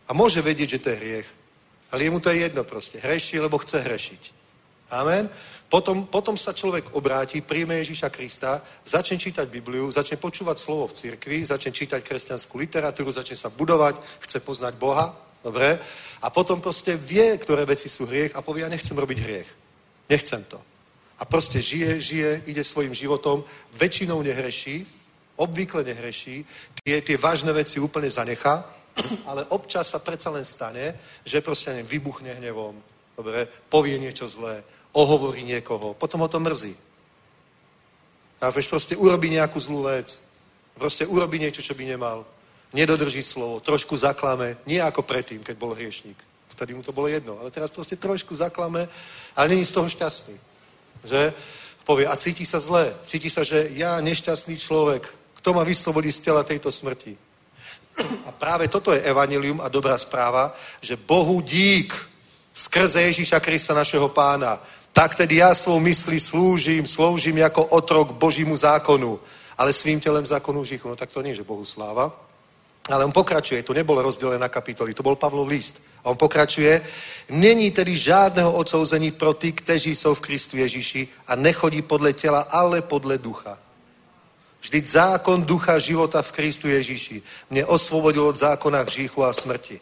A 0.07 0.13
môže 0.13 0.41
vedieť, 0.41 0.77
že 0.77 0.81
to 0.81 0.89
je 0.89 0.97
hriech. 0.97 1.29
Ale 1.91 2.03
jemu 2.03 2.19
to 2.19 2.29
je 2.29 2.39
jedno 2.39 2.63
proste. 2.63 2.99
Hreší, 2.99 3.39
lebo 3.39 3.57
chce 3.57 3.83
hrešiť. 3.83 4.23
Amen. 4.91 5.29
Potom, 5.71 6.03
potom 6.03 6.35
sa 6.35 6.51
človek 6.51 6.99
obráti, 6.99 7.39
príjme 7.39 7.79
Ježíša 7.79 8.11
Krista, 8.11 8.59
začne 8.83 9.15
čítať 9.15 9.47
Bibliu, 9.47 9.87
začne 9.87 10.19
počúvať 10.19 10.59
slovo 10.59 10.91
v 10.91 10.93
cirkvi, 10.99 11.47
začne 11.47 11.71
čítať 11.71 12.03
kresťanskú 12.03 12.59
literatúru, 12.59 13.07
začne 13.07 13.39
sa 13.39 13.47
budovať, 13.47 13.95
chce 14.19 14.43
poznať 14.43 14.75
Boha, 14.75 15.15
dobre? 15.39 15.79
A 16.21 16.27
potom 16.27 16.59
proste 16.59 16.99
vie, 16.99 17.23
ktoré 17.39 17.63
veci 17.63 17.87
sú 17.87 18.03
hriech 18.03 18.35
a 18.35 18.43
povie, 18.43 18.67
ja 18.67 18.69
nechcem 18.69 18.99
robiť 18.99 19.17
hriech. 19.23 19.49
Nechcem 20.11 20.43
to. 20.43 20.59
A 21.21 21.25
proste 21.25 21.61
žije, 21.61 22.01
žije, 22.01 22.31
ide 22.49 22.63
svojim 22.65 22.93
životom, 22.97 23.45
väčšinou 23.77 24.25
nehreší, 24.25 24.89
obvykle 25.37 25.85
nehreší, 25.85 26.45
tie, 26.81 27.01
tie 27.01 27.17
vážne 27.17 27.53
veci 27.53 27.77
úplne 27.77 28.09
zanechá, 28.09 28.65
ale 29.29 29.45
občas 29.53 29.93
sa 29.93 30.01
predsa 30.01 30.33
len 30.33 30.45
stane, 30.45 30.97
že 31.21 31.45
proste 31.45 31.69
neviem, 31.69 31.87
vybuchne 31.87 32.33
hnevom, 32.41 32.73
dobre, 33.17 33.45
povie 33.69 34.01
niečo 34.01 34.25
zlé, 34.25 34.65
ohovorí 34.97 35.45
niekoho, 35.45 35.93
potom 35.93 36.25
ho 36.25 36.27
to 36.27 36.41
mrzí. 36.41 36.75
Chápeš? 38.41 38.67
Proste 38.67 38.97
urobí 38.97 39.29
nejakú 39.29 39.61
zlú 39.61 39.85
vec. 39.85 40.17
Proste 40.73 41.05
urobí 41.05 41.37
niečo, 41.37 41.61
čo 41.61 41.77
by 41.77 41.85
nemal. 41.85 42.25
Nedodrží 42.73 43.21
slovo, 43.21 43.61
trošku 43.61 43.93
zaklame, 43.93 44.57
nie 44.65 44.81
ako 44.81 45.05
predtým, 45.05 45.45
keď 45.45 45.55
bol 45.61 45.77
hriešník. 45.77 46.17
Vtedy 46.49 46.73
mu 46.73 46.81
to 46.81 46.89
bolo 46.91 47.05
jedno, 47.07 47.37
ale 47.37 47.53
teraz 47.53 47.69
proste 47.69 47.95
trošku 47.95 48.33
zaklame, 48.33 48.89
ale 49.35 49.47
není 49.47 49.61
z 49.61 49.77
toho 49.77 49.85
šťastný. 49.85 50.50
Že? 51.03 51.33
Povie, 51.83 52.07
a 52.07 52.15
cíti 52.15 52.45
sa 52.45 52.59
zle. 52.59 52.93
Cíti 53.03 53.29
sa, 53.29 53.43
že 53.43 53.73
ja, 53.73 53.97
nešťastný 54.01 54.57
človek, 54.57 55.07
kto 55.41 55.53
ma 55.53 55.63
vyslobodí 55.65 56.11
z 56.11 56.19
tela 56.19 56.43
tejto 56.43 56.71
smrti? 56.71 57.17
A 58.27 58.31
práve 58.31 58.67
toto 58.67 58.93
je 58.93 59.03
evanilium 59.03 59.59
a 59.59 59.67
dobrá 59.67 59.97
správa, 59.97 60.55
že 60.79 60.95
Bohu 60.95 61.41
dík 61.41 61.91
skrze 62.53 63.01
Ježíša 63.01 63.39
Krista 63.39 63.73
našeho 63.73 64.07
pána. 64.09 64.63
Tak 64.91 65.15
tedy 65.15 65.43
ja 65.43 65.55
svou 65.55 65.79
myslí 65.79 66.19
slúžim, 66.19 66.87
slúžim 66.87 67.37
jako 67.37 67.65
otrok 67.65 68.11
Božímu 68.11 68.55
zákonu, 68.55 69.19
ale 69.57 69.73
svým 69.73 69.99
telem 69.99 70.25
zákonu 70.25 70.63
žichu. 70.63 70.87
No 70.87 70.95
tak 70.95 71.11
to 71.11 71.21
nie, 71.21 71.35
že 71.35 71.43
Bohu 71.43 71.65
sláva. 71.65 72.11
Ale 72.89 73.05
on 73.05 73.11
pokračuje, 73.11 73.63
to 73.63 73.73
nebolo 73.73 74.01
rozdelené 74.01 74.39
na 74.39 74.49
kapitoly, 74.49 74.93
to 74.93 75.03
bol 75.03 75.15
Pavlov 75.15 75.47
list. 75.47 75.81
A 76.03 76.09
on 76.09 76.17
pokračuje, 76.17 76.81
není 77.29 77.71
tedy 77.71 77.95
žádného 77.95 78.53
odsouzení 78.53 79.11
pro 79.11 79.33
ty, 79.33 79.51
kteří 79.51 79.95
jsou 79.95 80.15
v 80.15 80.21
Kristu 80.21 80.57
Ježíši 80.57 81.07
a 81.27 81.35
nechodí 81.35 81.81
podle 81.81 82.13
těla, 82.13 82.39
ale 82.49 82.81
podle 82.81 83.17
ducha. 83.17 83.59
Vždyť 84.61 84.87
zákon 84.87 85.45
ducha 85.45 85.79
života 85.79 86.21
v 86.21 86.31
Kristu 86.31 86.67
Ježíši 86.67 87.21
mě 87.49 87.65
osvobodil 87.65 88.27
od 88.27 88.35
zákona 88.37 88.81
hříchu 88.81 89.23
a 89.23 89.33
smrti. 89.33 89.79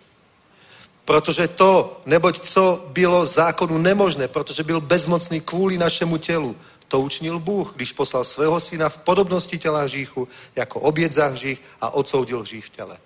Protože 1.05 1.47
to, 1.47 2.01
neboť 2.05 2.39
co 2.39 2.85
bylo 2.87 3.25
zákonu 3.25 3.77
nemožné, 3.77 4.27
protože 4.27 4.63
byl 4.63 4.81
bezmocný 4.81 5.41
kvůli 5.41 5.77
našemu 5.77 6.17
tělu, 6.17 6.55
to 6.89 6.99
učinil 6.99 7.39
Bůh, 7.39 7.71
když 7.75 7.93
poslal 7.93 8.23
svého 8.23 8.59
syna 8.59 8.89
v 8.89 8.97
podobnosti 8.97 9.57
těla 9.57 9.81
hříchu 9.81 10.27
jako 10.55 10.79
oběd 10.79 11.11
za 11.11 11.27
hřích 11.27 11.61
a 11.81 11.89
odsoudil 11.89 12.41
hřích 12.41 12.65
v 12.65 12.69
těle. 12.69 12.97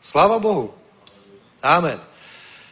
Sláva 0.00 0.38
Bohu. 0.38 0.74
Amen. 1.62 2.00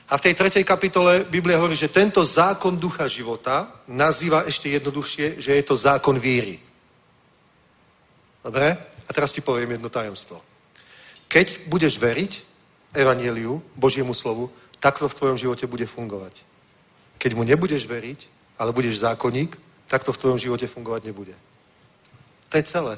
A 0.08 0.16
v 0.16 0.20
tej 0.20 0.34
tretej 0.34 0.64
kapitole 0.64 1.24
Biblia 1.24 1.56
hovorí, 1.56 1.72
že 1.72 1.88
tento 1.88 2.20
zákon 2.20 2.76
ducha 2.76 3.08
života 3.08 3.80
nazýva 3.88 4.44
ešte 4.44 4.68
jednoduchšie, 4.68 5.40
že 5.40 5.56
je 5.56 5.64
to 5.64 5.72
zákon 5.72 6.20
víry. 6.20 6.60
Dobre? 8.44 8.76
A 9.08 9.10
teraz 9.16 9.32
ti 9.32 9.40
poviem 9.40 9.80
jedno 9.80 9.88
tajomstvo. 9.88 10.36
Keď 11.32 11.64
budeš 11.64 11.96
veriť 11.96 12.44
Evangeliu, 12.92 13.64
Božiemu 13.72 14.12
slovu, 14.12 14.52
tak 14.76 15.00
to 15.00 15.08
v 15.08 15.16
tvojom 15.16 15.40
živote 15.40 15.64
bude 15.64 15.88
fungovať. 15.88 16.44
Keď 17.16 17.32
mu 17.32 17.48
nebudeš 17.48 17.88
veriť, 17.88 18.20
ale 18.60 18.76
budeš 18.76 19.00
zákonník, 19.00 19.56
tak 19.92 20.08
to 20.08 20.12
v 20.12 20.20
tvojom 20.24 20.40
živote 20.40 20.64
fungovať 20.64 21.04
nebude. 21.04 21.36
To 22.48 22.56
je 22.56 22.64
celé. 22.64 22.96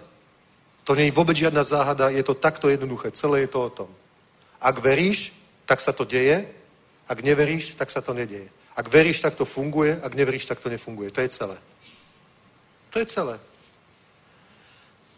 To 0.87 0.95
nie 0.95 1.11
je 1.11 1.17
vôbec 1.19 1.35
žiadna 1.35 1.67
záhada, 1.67 2.15
je 2.15 2.23
to 2.23 2.39
takto 2.39 2.71
jednoduché. 2.71 3.11
Celé 3.11 3.41
je 3.41 3.51
to 3.51 3.67
o 3.67 3.71
tom. 3.71 3.91
Ak 4.63 4.79
veríš, 4.79 5.35
tak 5.67 5.83
sa 5.83 5.91
to 5.91 6.07
deje, 6.07 6.47
ak 7.11 7.19
neveríš, 7.19 7.75
tak 7.75 7.91
sa 7.91 7.99
to 7.99 8.15
nedieje. 8.15 8.47
Ak 8.79 8.87
veríš, 8.87 9.19
tak 9.27 9.35
to 9.35 9.43
funguje, 9.43 9.99
ak 9.99 10.15
neveríš, 10.15 10.47
tak 10.47 10.63
to 10.63 10.71
nefunguje. 10.71 11.11
To 11.11 11.19
je 11.19 11.29
celé. 11.35 11.59
To 12.95 13.03
je 13.03 13.07
celé. 13.11 13.43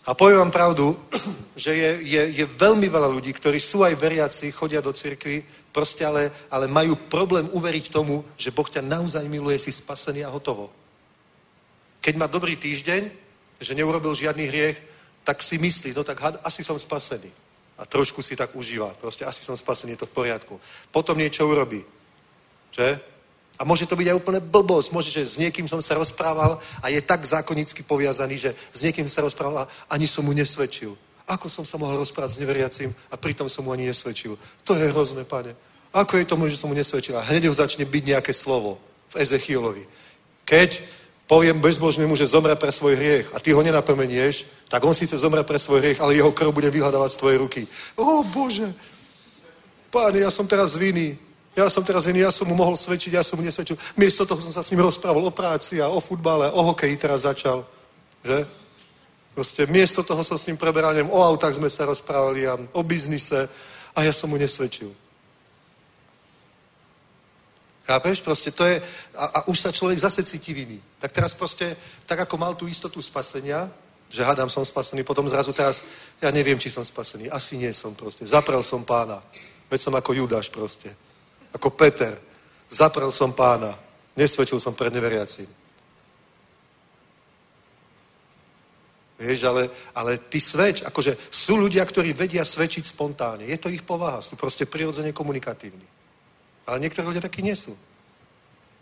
A 0.08 0.14
poviem 0.16 0.38
vám 0.38 0.56
pravdu, 0.56 0.96
že 1.60 1.76
je, 1.76 1.90
je, 2.08 2.22
je 2.40 2.46
veľmi 2.56 2.88
veľa 2.88 3.12
ľudí, 3.12 3.36
ktorí 3.36 3.60
sú 3.60 3.84
aj 3.84 4.00
veriaci, 4.00 4.48
chodia 4.48 4.80
do 4.80 4.96
cirkvi, 4.96 5.44
proste 5.76 6.08
ale, 6.08 6.32
ale 6.48 6.72
majú 6.72 6.96
problém 6.96 7.44
uveriť 7.52 7.92
tomu, 7.92 8.24
že 8.40 8.48
Boh 8.48 8.64
ťa 8.64 8.80
naozaj 8.80 9.28
miluje, 9.28 9.60
si 9.60 9.68
spasený 9.68 10.24
a 10.24 10.32
hotovo. 10.32 10.85
Keď 12.06 12.14
má 12.14 12.30
dobrý 12.30 12.54
týždeň, 12.54 13.10
že 13.58 13.74
neurobil 13.74 14.14
žiadny 14.14 14.46
hriech, 14.46 14.78
tak 15.26 15.42
si 15.42 15.58
myslí, 15.58 15.90
no 15.90 16.06
tak 16.06 16.22
asi 16.46 16.62
som 16.62 16.78
spasený. 16.78 17.26
A 17.74 17.82
trošku 17.82 18.22
si 18.22 18.38
tak 18.38 18.54
užíva. 18.54 18.94
Proste 19.02 19.26
asi 19.26 19.42
som 19.42 19.58
spasený, 19.58 19.98
je 19.98 20.06
to 20.06 20.10
v 20.14 20.14
poriadku. 20.14 20.54
Potom 20.94 21.18
niečo 21.18 21.42
urobí. 21.50 21.82
Že? 22.70 23.02
A 23.58 23.66
môže 23.66 23.90
to 23.90 23.98
byť 23.98 24.06
aj 24.06 24.18
úplne 24.22 24.38
blbosť. 24.38 24.94
Môže, 24.94 25.10
že 25.10 25.26
s 25.26 25.34
niekým 25.34 25.66
som 25.66 25.82
sa 25.82 25.98
rozprával 25.98 26.62
a 26.78 26.86
je 26.94 27.02
tak 27.02 27.26
zákonicky 27.26 27.82
poviazaný, 27.82 28.38
že 28.38 28.50
s 28.54 28.86
niekým 28.86 29.10
sa 29.10 29.26
rozprával 29.26 29.66
a 29.66 29.70
ani 29.90 30.06
som 30.06 30.22
mu 30.22 30.30
nesvedčil. 30.30 30.94
Ako 31.26 31.50
som 31.50 31.66
sa 31.66 31.74
mohol 31.74 31.98
rozprávať 32.06 32.38
s 32.38 32.40
neveriacím 32.40 32.94
a 33.10 33.18
pritom 33.18 33.50
som 33.50 33.66
mu 33.66 33.74
ani 33.74 33.82
nesvedčil. 33.90 34.38
To 34.62 34.78
je 34.78 34.94
hrozné, 34.94 35.26
pane. 35.26 35.58
Ako 35.90 36.22
je 36.22 36.24
to 36.30 36.38
že 36.46 36.62
som 36.62 36.70
mu 36.70 36.78
nesvedčil? 36.78 37.18
A 37.18 37.26
hneď 37.26 37.50
ho 37.50 37.54
začne 37.56 37.82
byť 37.82 38.02
nejaké 38.14 38.30
slovo 38.30 38.78
v 39.10 39.26
Ezechielovi. 39.26 39.82
Keď 40.46 40.95
poviem 41.26 41.58
bezbožnému, 41.58 42.14
že 42.16 42.30
zomre 42.30 42.54
pre 42.54 42.70
svoj 42.70 42.94
hriech 42.94 43.26
a 43.34 43.42
ty 43.42 43.50
ho 43.50 43.62
nenapomenieš, 43.62 44.46
tak 44.70 44.82
on 44.86 44.94
síce 44.94 45.18
zomre 45.18 45.42
pre 45.42 45.58
svoj 45.58 45.82
hriech, 45.82 46.00
ale 46.00 46.14
jeho 46.14 46.30
krv 46.32 46.54
bude 46.54 46.70
vyhľadávať 46.70 47.10
z 47.12 47.20
tvojej 47.20 47.38
ruky. 47.38 47.62
O 47.98 48.22
Bože, 48.22 48.70
páne, 49.90 50.22
ja 50.22 50.30
som 50.30 50.46
teraz 50.46 50.78
vinný. 50.78 51.18
Ja 51.56 51.72
som 51.72 51.80
teraz 51.80 52.04
vinný, 52.04 52.20
ja 52.20 52.30
som 52.30 52.44
mu 52.44 52.54
mohol 52.54 52.76
svedčiť, 52.76 53.16
ja 53.16 53.24
som 53.24 53.40
mu 53.40 53.44
nesvedčil. 53.44 53.80
Miesto 53.96 54.28
toho 54.28 54.38
som 54.44 54.52
sa 54.52 54.62
s 54.62 54.70
ním 54.70 54.84
rozprával 54.84 55.24
o 55.24 55.32
práci 55.32 55.80
a 55.80 55.88
o 55.88 56.04
futbale, 56.04 56.52
o 56.52 56.60
hokeji 56.62 57.00
teraz 57.00 57.24
začal. 57.24 57.64
Že? 58.20 58.44
Proste 59.32 59.64
miesto 59.64 60.04
toho 60.04 60.20
som 60.20 60.36
s 60.36 60.46
ním 60.46 60.60
preberal, 60.60 60.92
neviem, 60.92 61.08
o 61.08 61.20
autách 61.24 61.56
sme 61.56 61.72
sa 61.72 61.88
rozprávali 61.88 62.44
a 62.44 62.60
o 62.60 62.82
biznise 62.84 63.48
a 63.96 64.04
ja 64.04 64.12
som 64.12 64.28
mu 64.28 64.36
nesvedčil. 64.36 65.05
Chápeš? 67.86 68.20
Proste 68.20 68.50
to 68.50 68.66
je, 68.66 68.82
a, 69.14 69.24
a 69.24 69.38
už 69.48 69.58
sa 69.60 69.70
človek 69.70 69.98
zase 69.98 70.26
cíti 70.26 70.50
vinný. 70.50 70.82
Tak 70.98 71.12
teraz 71.12 71.34
proste, 71.38 71.76
tak 72.06 72.18
ako 72.26 72.34
mal 72.34 72.54
tú 72.58 72.66
istotu 72.66 72.98
spasenia, 72.98 73.70
že 74.10 74.26
hádam, 74.26 74.50
som 74.50 74.64
spasený, 74.66 75.02
potom 75.02 75.28
zrazu 75.28 75.52
teraz, 75.52 75.86
ja 76.22 76.30
neviem, 76.30 76.58
či 76.58 76.70
som 76.70 76.82
spasený, 76.82 77.30
asi 77.30 77.58
nie 77.58 77.70
som 77.70 77.94
proste. 77.94 78.26
Zaprel 78.26 78.62
som 78.62 78.82
pána. 78.82 79.22
Veď 79.70 79.80
som 79.80 79.94
ako 79.94 80.14
Judáš 80.14 80.50
proste. 80.50 80.94
Ako 81.54 81.70
Peter. 81.70 82.18
Zaprel 82.66 83.10
som 83.14 83.30
pána. 83.34 83.78
Nesvedčil 84.18 84.58
som 84.58 84.74
pred 84.74 84.90
neveriacím. 84.90 85.46
Vieš, 89.16 89.48
ale, 89.48 89.70
ale 89.94 90.18
ty 90.28 90.42
svedč, 90.42 90.82
akože 90.84 91.16
sú 91.32 91.56
ľudia, 91.56 91.86
ktorí 91.86 92.12
vedia 92.12 92.44
svedčiť 92.44 92.84
spontánne. 92.84 93.48
Je 93.48 93.56
to 93.56 93.72
ich 93.72 93.80
povaha, 93.80 94.20
sú 94.20 94.36
proste 94.36 94.68
prirodzene 94.68 95.14
komunikatívni. 95.14 95.86
Ale 96.66 96.82
niektorí 96.82 97.06
ľudia 97.06 97.22
takí 97.22 97.42
nie 97.42 97.56
sú. 97.56 97.78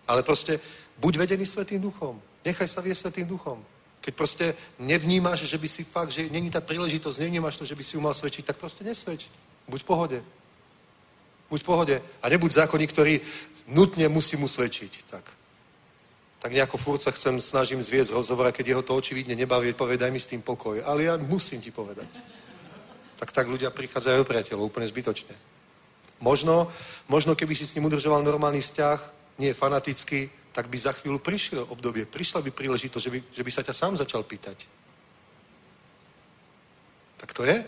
Ale 0.09 0.23
proste 0.23 0.61
buď 0.99 1.17
vedený 1.17 1.47
Svetým 1.47 1.81
duchom. 1.81 2.21
Nechaj 2.45 2.69
sa 2.69 2.81
viesť 2.81 3.01
Svetým 3.01 3.27
duchom. 3.29 3.61
Keď 4.01 4.15
proste 4.15 4.55
nevnímaš, 4.79 5.49
že 5.49 5.57
by 5.57 5.69
si 5.69 5.85
fakt, 5.85 6.13
že 6.13 6.29
není 6.29 6.51
tá 6.51 6.61
príležitosť, 6.61 7.21
nevnímaš 7.21 7.57
to, 7.57 7.65
že 7.65 7.75
by 7.75 7.85
si 7.85 7.97
umal 7.97 8.13
svedčiť, 8.13 8.45
tak 8.45 8.61
proste 8.61 8.85
nesvedč. 8.85 9.33
Buď 9.69 9.81
v 9.81 9.89
pohode. 9.89 10.19
Buď 11.49 11.61
v 11.61 11.65
pohode. 11.65 11.97
A 12.21 12.29
nebuď 12.29 12.53
zákonník, 12.53 12.93
ktorý 12.93 13.21
nutne 13.73 14.09
musí 14.13 14.37
mu 14.37 14.45
svedčiť. 14.45 14.93
Tak. 15.09 15.25
Tak 16.45 16.53
nejako 16.53 16.77
furt 16.77 17.01
sa 17.01 17.17
chcem, 17.17 17.41
snažím 17.41 17.81
zviesť 17.81 18.13
rozhovor, 18.13 18.45
a 18.45 18.53
keď 18.53 18.77
jeho 18.77 18.83
to 18.85 18.93
očividne 18.93 19.33
nebaví, 19.33 19.73
povedaj 19.73 20.13
mi 20.13 20.21
s 20.21 20.29
tým 20.29 20.45
pokoj. 20.45 20.85
Ale 20.85 21.09
ja 21.09 21.17
musím 21.17 21.65
ti 21.65 21.73
povedať. 21.73 22.09
Tak 23.17 23.33
tak 23.33 23.49
ľudia 23.49 23.73
prichádzajú 23.73 24.21
priateľov 24.29 24.69
úplne 24.69 24.85
zbytočne. 24.85 25.33
Možno, 26.21 26.71
možno 27.09 27.35
keby 27.35 27.55
si 27.57 27.67
s 27.67 27.75
ním 27.75 27.85
udržoval 27.85 28.23
normálny 28.23 28.61
vzťah, 28.61 28.99
nie 29.39 29.55
fanaticky, 29.55 30.31
tak 30.55 30.71
by 30.71 30.79
za 30.79 30.93
chvíľu 30.95 31.19
prišiel 31.19 31.67
obdobie, 31.67 32.07
prišla 32.07 32.43
by 32.43 32.51
príležitosť, 32.55 33.05
že 33.05 33.11
by, 33.11 33.19
že 33.35 33.43
by 33.43 33.51
sa 33.51 33.63
ťa 33.67 33.75
sám 33.75 33.95
začal 33.99 34.23
pýtať. 34.23 34.67
Tak 37.19 37.33
to 37.35 37.43
je. 37.43 37.59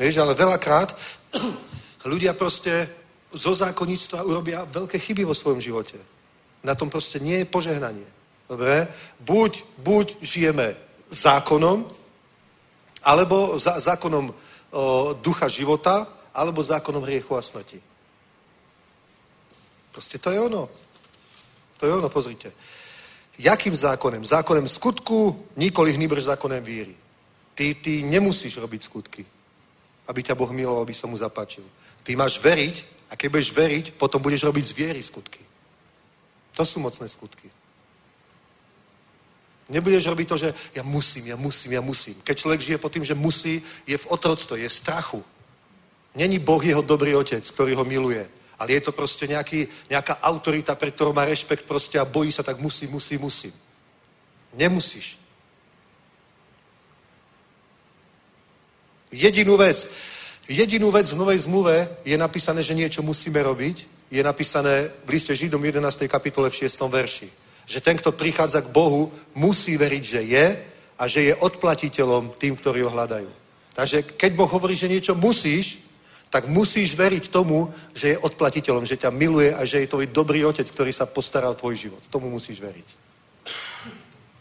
Vieš, 0.00 0.16
ale 0.16 0.32
veľakrát 0.32 0.96
ľudia 2.12 2.32
proste 2.32 2.88
zo 3.32 3.52
zákonníctva 3.54 4.24
urobia 4.24 4.64
veľké 4.64 4.98
chyby 4.98 5.28
vo 5.28 5.36
svojom 5.36 5.60
živote. 5.60 6.00
Na 6.64 6.74
tom 6.74 6.88
proste 6.88 7.20
nie 7.20 7.44
je 7.44 7.52
požehnanie. 7.52 8.08
Dobre? 8.48 8.88
Buď, 9.20 9.62
buď 9.78 10.16
žijeme 10.24 10.74
zákonom, 11.12 11.86
alebo 13.04 13.58
za, 13.58 13.78
zákonom 13.78 14.30
o, 14.30 14.34
ducha 15.22 15.48
života, 15.48 16.08
alebo 16.34 16.62
zákonom 16.62 17.02
hriechu 17.02 17.36
a 17.36 17.42
smrti. 17.42 17.82
Proste 19.92 20.18
to 20.18 20.30
je 20.30 20.40
ono. 20.40 20.70
To 21.78 21.86
je 21.86 21.92
ono, 21.94 22.08
pozrite. 22.08 22.52
Jakým 23.38 23.74
zákonem? 23.74 24.24
Zákonem 24.24 24.68
skutku, 24.68 25.46
nikoli 25.56 25.92
hníbrž 25.92 26.22
zákonem 26.22 26.64
víry. 26.64 26.96
Ty, 27.54 27.74
ty 27.74 28.02
nemusíš 28.02 28.56
robiť 28.56 28.82
skutky, 28.82 29.26
aby 30.08 30.22
ťa 30.22 30.34
Boh 30.34 30.50
miloval, 30.52 30.82
aby 30.82 30.94
som 30.94 31.10
mu 31.10 31.16
zapáčil. 31.16 31.64
Ty 32.02 32.16
máš 32.16 32.38
veriť 32.40 32.84
a 33.10 33.16
keď 33.16 33.28
budeš 33.30 33.50
veriť, 33.52 33.86
potom 33.96 34.22
budeš 34.22 34.44
robiť 34.44 34.64
z 34.64 34.76
viery 34.76 35.02
skutky. 35.02 35.40
To 36.56 36.64
sú 36.64 36.80
mocné 36.80 37.08
skutky. 37.08 37.50
Nebudeš 39.70 40.06
robiť 40.06 40.28
to, 40.28 40.36
že 40.36 40.54
ja 40.74 40.82
musím, 40.82 41.26
ja 41.26 41.36
musím, 41.36 41.72
ja 41.72 41.80
musím. 41.80 42.14
Keď 42.26 42.36
človek 42.38 42.60
žije 42.60 42.78
pod 42.78 42.92
tým, 42.92 43.04
že 43.04 43.14
musí, 43.14 43.62
je 43.86 43.96
v 43.98 44.06
otroctve, 44.10 44.58
je 44.58 44.68
v 44.68 44.72
strachu. 44.72 45.24
Není 46.14 46.38
Boh 46.38 46.64
jeho 46.64 46.82
dobrý 46.82 47.14
otec, 47.14 47.46
ktorý 47.50 47.74
ho 47.74 47.84
miluje, 47.84 48.26
ale 48.58 48.72
je 48.72 48.80
to 48.80 48.92
proste 48.92 49.30
nejaký, 49.30 49.68
nejaká 49.90 50.18
autorita, 50.20 50.74
pre 50.74 50.90
ktorú 50.90 51.14
má 51.14 51.24
rešpekt 51.24 51.64
proste 51.64 51.98
a 51.98 52.04
bojí 52.04 52.32
sa, 52.32 52.42
tak 52.42 52.58
musí, 52.58 52.86
musí, 52.86 53.18
musí. 53.18 53.52
Nemusíš. 54.54 55.18
Jedinú 59.12 59.56
vec, 59.56 59.90
jedinú 60.48 60.90
vec 60.90 61.10
v 61.10 61.18
Novej 61.18 61.38
zmluve 61.38 61.88
je 62.06 62.18
napísané, 62.18 62.62
že 62.62 62.74
niečo 62.74 63.02
musíme 63.02 63.42
robiť. 63.42 63.86
Je 64.10 64.22
napísané 64.22 64.90
v 65.06 65.08
liste 65.14 65.34
Židom 65.34 65.62
11. 65.62 66.10
kapitole 66.10 66.50
v 66.50 66.54
6. 66.66 66.90
verši. 66.90 67.28
Že 67.66 67.78
ten, 67.80 67.96
kto 67.98 68.10
prichádza 68.12 68.62
k 68.62 68.74
Bohu, 68.74 69.10
musí 69.34 69.78
veriť, 69.78 70.02
že 70.02 70.20
je 70.22 70.46
a 70.98 71.06
že 71.06 71.30
je 71.30 71.34
odplatiteľom 71.38 72.34
tým, 72.38 72.58
ktorí 72.58 72.82
ho 72.82 72.90
hľadajú. 72.90 73.30
Takže 73.74 74.02
keď 74.18 74.30
Boh 74.34 74.50
hovorí, 74.50 74.74
že 74.74 74.90
niečo 74.90 75.14
musíš, 75.14 75.89
tak 76.30 76.46
musíš 76.46 76.94
veriť 76.94 77.28
tomu, 77.28 77.66
že 77.90 78.14
je 78.14 78.22
odplatiteľom, 78.22 78.86
že 78.86 78.96
ťa 78.96 79.10
miluje 79.10 79.50
a 79.50 79.66
že 79.66 79.82
je 79.82 79.90
tvoj 79.90 80.06
dobrý 80.14 80.46
otec, 80.46 80.62
ktorý 80.62 80.94
sa 80.94 81.10
postará 81.10 81.50
o 81.50 81.58
tvoj 81.58 81.74
život. 81.74 82.02
Tomu 82.06 82.30
musíš 82.30 82.62
veriť. 82.62 82.88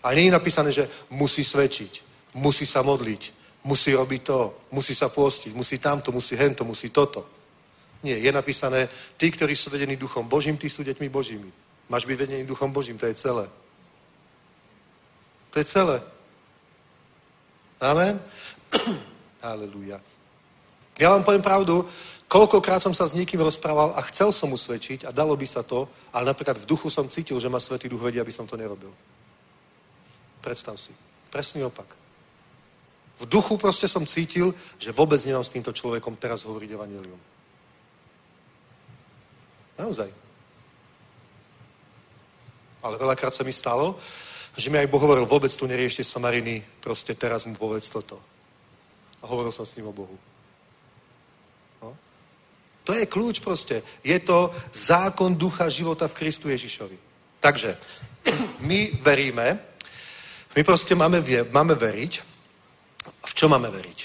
A 0.05 0.13
nie 0.13 0.29
je 0.29 0.37
napísané, 0.37 0.71
že 0.71 0.85
musí 1.09 1.43
svedčiť, 1.43 1.91
musí 2.37 2.69
sa 2.69 2.85
modliť, 2.85 3.33
musí 3.65 3.97
robiť 3.97 4.21
to, 4.21 4.69
musí 4.71 4.95
sa 4.95 5.09
postiť, 5.09 5.51
musí 5.57 5.81
tamto, 5.81 6.13
musí 6.13 6.37
hento, 6.37 6.63
musí 6.63 6.93
toto. 6.93 7.25
Nie, 8.05 8.15
je 8.21 8.31
napísané, 8.31 8.87
tí, 9.17 9.27
ktorí 9.31 9.55
sú 9.57 9.73
vedení 9.73 9.97
duchom 9.97 10.29
Božím, 10.29 10.55
tí 10.55 10.69
sú 10.69 10.85
deťmi 10.85 11.09
Božími. 11.09 11.51
Máš 11.89 12.05
byť 12.05 12.17
vedený 12.17 12.45
duchom 12.45 12.71
Božím, 12.71 12.97
to 12.97 13.09
je 13.09 13.17
celé. 13.17 13.49
To 15.51 15.59
je 15.59 15.65
celé. 15.65 15.97
Amen? 17.81 18.21
Halelúja. 19.43 19.99
Ja 20.99 21.15
vám 21.15 21.23
poviem 21.23 21.39
pravdu, 21.39 21.87
koľkokrát 22.27 22.83
som 22.83 22.91
sa 22.91 23.07
s 23.07 23.15
niekým 23.15 23.39
rozprával 23.39 23.95
a 23.95 24.03
chcel 24.11 24.35
som 24.35 24.51
mu 24.51 24.59
svedčiť 24.59 25.07
a 25.07 25.15
dalo 25.15 25.31
by 25.39 25.47
sa 25.47 25.63
to, 25.63 25.87
ale 26.11 26.27
napríklad 26.27 26.59
v 26.59 26.67
duchu 26.67 26.91
som 26.91 27.07
cítil, 27.07 27.39
že 27.39 27.47
ma 27.47 27.55
Svetý 27.55 27.87
duch 27.87 28.03
vedie, 28.03 28.19
aby 28.19 28.35
som 28.35 28.43
to 28.43 28.59
nerobil. 28.59 28.91
Predstav 30.43 30.75
si. 30.75 30.91
Presný 31.31 31.63
opak. 31.63 31.87
V 33.19 33.25
duchu 33.31 33.55
proste 33.55 33.87
som 33.87 34.03
cítil, 34.03 34.51
že 34.75 34.91
vôbec 34.91 35.23
nemám 35.23 35.43
s 35.43 35.55
týmto 35.55 35.71
človekom 35.71 36.19
teraz 36.19 36.43
hovoriť 36.43 36.69
evanelium. 36.71 37.19
Naozaj. 39.79 40.11
Ale 42.83 42.95
veľakrát 42.99 43.31
sa 43.31 43.47
mi 43.47 43.55
stalo, 43.55 43.95
že 44.55 44.67
mi 44.67 44.75
aj 44.79 44.91
Boh 44.91 44.99
hovoril, 44.99 45.23
vôbec 45.23 45.51
tu 45.51 45.63
neriešte 45.63 46.03
Samariny, 46.03 46.63
proste 46.83 47.15
teraz 47.15 47.47
mu 47.47 47.55
povedz 47.55 47.87
toto. 47.87 48.19
A 49.23 49.27
hovoril 49.27 49.51
som 49.55 49.63
s 49.63 49.75
ním 49.79 49.87
o 49.87 49.95
Bohu. 49.95 50.15
To 52.89 52.97
je 52.97 53.05
kľúč 53.05 53.45
proste. 53.45 53.85
Je 54.01 54.17
to 54.17 54.49
zákon 54.73 55.37
ducha 55.37 55.69
života 55.69 56.09
v 56.09 56.17
Kristu 56.17 56.49
Ježišovi. 56.49 56.97
Takže, 57.37 57.77
my 58.65 58.97
veríme, 59.05 59.59
my 60.57 60.61
proste 60.65 60.97
máme, 60.97 61.21
máme 61.53 61.77
veriť. 61.77 62.13
V 63.29 63.33
čo 63.37 63.45
máme 63.45 63.69
veriť? 63.69 63.99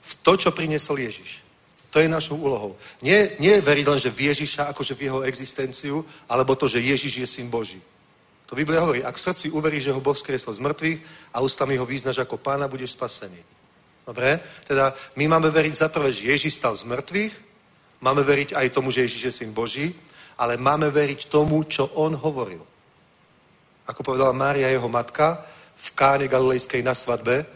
V 0.00 0.12
to, 0.24 0.32
čo 0.40 0.48
priniesol 0.56 0.96
Ježiš. 0.96 1.44
To 1.92 2.00
je 2.00 2.08
našou 2.08 2.40
úlohou. 2.40 2.72
Nie, 3.04 3.36
nie 3.36 3.60
veriť 3.60 3.84
len, 3.84 4.00
že 4.00 4.08
v 4.08 4.32
Ježiša, 4.32 4.72
akože 4.72 4.96
v 4.96 5.12
jeho 5.12 5.20
existenciu, 5.28 6.00
alebo 6.24 6.56
to, 6.56 6.64
že 6.72 6.80
Ježiš 6.80 7.12
je 7.20 7.28
syn 7.28 7.52
Boží. 7.52 7.84
To 8.48 8.56
Biblia 8.56 8.80
hovorí, 8.80 9.04
ak 9.04 9.20
v 9.20 9.24
srdci 9.28 9.52
uveríš, 9.52 9.92
že 9.92 9.92
ho 9.92 10.00
Boh 10.00 10.16
skriesol 10.16 10.56
z 10.56 10.64
mŕtvych 10.64 10.98
a 11.36 11.44
ústami 11.44 11.76
ho 11.76 11.84
význaš 11.84 12.24
ako 12.24 12.40
pána, 12.40 12.64
budeš 12.64 12.96
spasený. 12.96 13.44
Dobre? 14.08 14.40
Teda 14.64 14.96
my 15.20 15.28
máme 15.28 15.52
veriť 15.52 15.84
za 15.84 15.92
prvé, 15.92 16.08
že 16.16 16.32
Ježiš 16.32 16.56
stal 16.56 16.72
z 16.72 16.88
mŕtvych, 16.88 17.51
máme 18.02 18.26
veriť 18.26 18.58
aj 18.58 18.74
tomu, 18.74 18.90
že 18.90 19.06
Ježiš 19.06 19.22
je 19.24 19.32
syn 19.32 19.54
Boží, 19.54 19.94
ale 20.36 20.58
máme 20.58 20.90
veriť 20.90 21.30
tomu, 21.30 21.62
čo 21.64 21.86
on 21.94 22.18
hovoril. 22.18 22.60
Ako 23.86 24.02
povedala 24.02 24.34
Mária, 24.34 24.68
jeho 24.68 24.90
matka, 24.90 25.42
v 25.76 25.88
káne 25.94 26.26
galilejskej 26.28 26.82
na 26.82 26.94
svadbe, 26.94 27.46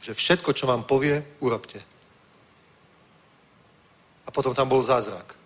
že 0.00 0.14
všetko, 0.14 0.52
čo 0.52 0.68
vám 0.68 0.84
povie, 0.88 1.20
urobte. 1.40 1.80
A 4.24 4.30
potom 4.30 4.54
tam 4.54 4.68
bol 4.68 4.84
zázrak. 4.84 5.36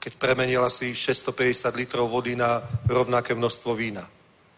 Keď 0.00 0.16
premenila 0.16 0.70
si 0.70 0.94
650 0.94 1.76
litrov 1.76 2.08
vody 2.08 2.34
na 2.34 2.62
rovnaké 2.88 3.34
množstvo 3.34 3.74
vína. 3.76 4.06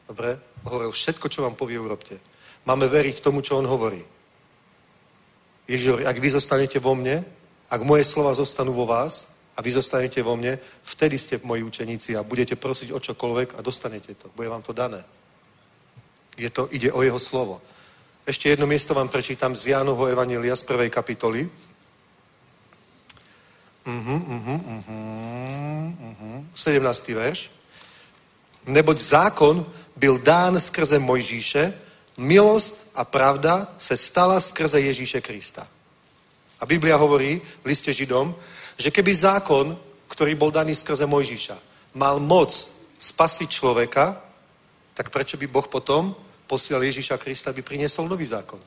Dobre? 0.06 0.38
Hovoril, 0.62 0.92
všetko, 0.94 1.26
čo 1.28 1.42
vám 1.42 1.58
povie, 1.58 1.80
urobte. 1.80 2.20
Máme 2.64 2.86
veriť 2.86 3.20
tomu, 3.20 3.42
čo 3.42 3.58
on 3.58 3.66
hovorí. 3.66 3.98
Ježiš 5.66 5.88
hovorí, 5.90 6.04
ak 6.06 6.20
vy 6.20 6.28
zostanete 6.30 6.78
vo 6.78 6.94
mne, 6.94 7.26
ak 7.72 7.80
moje 7.80 8.04
slova 8.04 8.36
zostanú 8.36 8.76
vo 8.76 8.84
vás 8.84 9.32
a 9.56 9.64
vy 9.64 9.72
zostanete 9.72 10.20
vo 10.20 10.36
mne, 10.36 10.60
vtedy 10.84 11.16
ste 11.16 11.40
moji 11.40 11.64
učeníci 11.64 12.12
a 12.12 12.20
budete 12.20 12.56
prosiť 12.60 12.92
o 12.92 13.00
čokoľvek 13.00 13.56
a 13.56 13.64
dostanete 13.64 14.12
to. 14.12 14.28
Bude 14.36 14.52
vám 14.52 14.60
to 14.60 14.76
dané. 14.76 15.00
Je 16.36 16.52
to, 16.52 16.68
ide 16.68 16.92
o 16.92 17.00
jeho 17.00 17.16
slovo. 17.16 17.64
Ešte 18.28 18.52
jedno 18.52 18.68
miesto 18.68 18.92
vám 18.92 19.08
prečítam 19.08 19.56
z 19.56 19.72
Jánovho 19.72 20.04
Evanília 20.06 20.52
z 20.56 20.68
prvej 20.68 20.90
kapitoly. 20.92 21.48
Uh-huh, 23.82 24.20
uh-huh, 24.20 24.60
uh-huh, 24.62 25.88
uh-huh. 25.96 26.38
17. 26.54 27.08
verš. 27.08 27.50
Neboť 28.68 28.98
zákon 29.00 29.66
byl 29.96 30.18
dán 30.18 30.60
skrze 30.60 30.98
Mojžíše, 30.98 31.74
milosť 32.16 32.74
a 32.94 33.04
pravda 33.04 33.74
se 33.78 33.96
stala 33.96 34.40
skrze 34.40 34.80
Ježíše 34.80 35.20
Krista. 35.20 35.66
A 36.62 36.66
Biblia 36.66 36.94
hovorí 36.94 37.42
v 37.42 37.66
liste 37.66 37.90
Židom, 37.90 38.30
že 38.78 38.94
keby 38.94 39.10
zákon, 39.10 39.74
ktorý 40.06 40.38
bol 40.38 40.54
daný 40.54 40.78
skrze 40.78 41.02
Mojžíša, 41.10 41.58
mal 41.98 42.22
moc 42.22 42.54
spasiť 43.02 43.48
človeka, 43.50 44.14
tak 44.94 45.10
prečo 45.10 45.34
by 45.34 45.46
Boh 45.50 45.66
potom 45.66 46.14
posiel 46.46 46.82
Ježíša 46.86 47.18
Krista, 47.18 47.50
aby 47.50 47.66
priniesol 47.66 48.06
nový 48.06 48.30
zákon? 48.30 48.62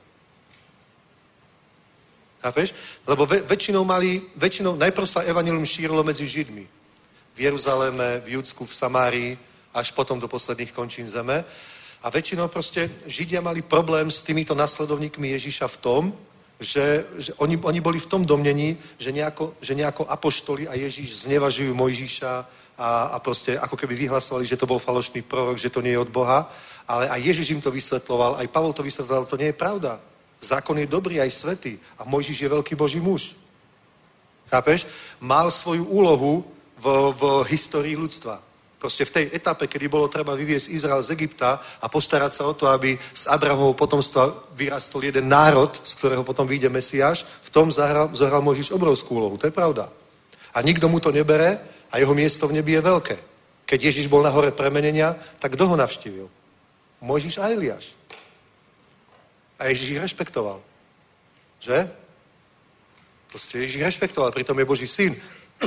Chápeš? 2.43 2.76
Lebo 3.07 3.26
väčšinou 3.26 3.88
mali, 3.88 4.22
väčšinou, 4.35 4.76
najprv 4.76 5.07
sa 5.07 5.23
evanilium 5.23 5.65
šírilo 5.65 6.03
medzi 6.03 6.27
Židmi. 6.27 6.67
V 7.35 7.39
Jeruzaléme, 7.39 8.22
v 8.22 8.38
Judsku, 8.38 8.65
v 8.65 8.76
Samárii, 8.76 9.31
až 9.73 9.91
potom 9.91 10.19
do 10.19 10.27
posledných 10.27 10.76
končín 10.76 11.07
zeme. 11.07 11.41
A 12.03 12.07
väčšinou 12.11 12.47
proste 12.47 12.91
Židia 13.07 13.41
mali 13.41 13.63
problém 13.65 14.11
s 14.11 14.22
týmito 14.22 14.53
nasledovníkmi 14.53 15.31
Ježíša 15.31 15.67
v 15.67 15.77
tom, 15.77 16.03
že, 16.60 17.06
že 17.18 17.32
oni, 17.38 17.60
oni 17.60 17.80
boli 17.82 17.99
v 17.99 18.06
tom 18.06 18.26
domnení, 18.26 18.77
že 18.98 19.11
nejako, 19.11 19.53
že 19.61 19.76
nejako 19.76 20.07
apoštoli 20.07 20.68
a 20.68 20.73
Ježíš 20.73 21.27
znevažujú 21.27 21.76
Mojžíša 21.76 22.32
a, 22.77 22.90
a 23.15 23.18
proste 23.19 23.60
ako 23.60 23.76
keby 23.76 23.95
vyhlasovali, 23.95 24.45
že 24.45 24.57
to 24.57 24.68
bol 24.68 24.80
falošný 24.80 25.22
prorok, 25.22 25.57
že 25.57 25.69
to 25.69 25.84
nie 25.84 25.91
je 25.91 26.03
od 26.03 26.11
Boha. 26.11 26.48
Ale 26.88 27.10
aj 27.10 27.22
Ježiš 27.22 27.49
im 27.49 27.61
to 27.61 27.72
vysvetloval, 27.72 28.36
aj 28.40 28.48
Pavol 28.48 28.73
to 28.73 28.84
vysvetloval, 28.84 29.26
to 29.26 29.40
nie 29.40 29.52
je 29.52 29.57
pravda. 29.57 29.99
Zákon 30.40 30.77
je 30.77 30.88
dobrý 30.88 31.19
aj 31.19 31.32
svetý 31.32 31.80
a 31.98 32.06
Mojžiš 32.06 32.45
je 32.45 32.53
veľký 32.53 32.76
Boží 32.76 32.99
muž. 33.02 33.36
Chápeš? 34.45 34.86
Mal 35.18 35.49
svoju 35.49 35.90
úlohu 35.90 36.45
v, 36.77 36.86
v 37.18 37.22
histórii 37.49 37.98
ľudstva. 37.98 38.44
Proste 38.86 39.02
v 39.02 39.16
tej 39.18 39.26
etape, 39.34 39.66
kedy 39.66 39.90
bolo 39.90 40.06
treba 40.06 40.38
vyviesť 40.38 40.70
Izrael 40.70 41.02
z 41.02 41.18
Egypta 41.18 41.57
a 41.82 41.90
postarať 41.90 42.38
sa 42.38 42.45
o 42.45 42.53
to, 42.53 42.70
aby 42.70 42.94
z 42.94 43.26
Abrahamovho 43.34 43.74
potomstva 43.74 44.30
vyrastol 44.53 45.10
jeden 45.10 45.26
národ, 45.26 45.74
z 45.82 45.98
ktorého 45.98 46.22
potom 46.22 46.45
vyjde 46.45 46.70
Mesiáš, 46.70 47.26
v 47.26 47.49
tom 47.49 47.74
zahral, 47.74 48.14
zahral 48.14 48.45
Mojžiš 48.45 48.70
obrovskú 48.78 49.18
úlohu. 49.18 49.41
To 49.41 49.49
je 49.49 49.57
pravda. 49.57 49.90
A 50.53 50.62
nikto 50.62 50.86
mu 50.86 51.02
to 51.02 51.10
nebere 51.10 51.57
a 51.90 51.98
jeho 51.98 52.14
miesto 52.14 52.45
v 52.45 52.62
nebi 52.62 52.78
je 52.78 52.86
veľké. 52.86 53.18
Keď 53.66 53.80
Ježiš 53.90 54.06
bol 54.06 54.22
na 54.22 54.30
hore 54.30 54.53
premenenia, 54.53 55.18
tak 55.41 55.57
kto 55.57 55.66
ho 55.66 55.74
navštívil? 55.74 56.30
Mojžiš 57.02 57.41
a 57.41 57.49
Eliáš. 57.49 57.98
A 59.57 59.74
Ježiš 59.74 59.98
ich 59.98 60.02
rešpektoval. 60.06 60.62
Že? 61.57 61.90
Proste 63.34 63.66
Ježiš 63.66 63.82
rešpektoval, 63.82 64.30
pritom 64.30 64.53
je 64.62 64.70
Boží 64.70 64.86
syn. 64.86 65.18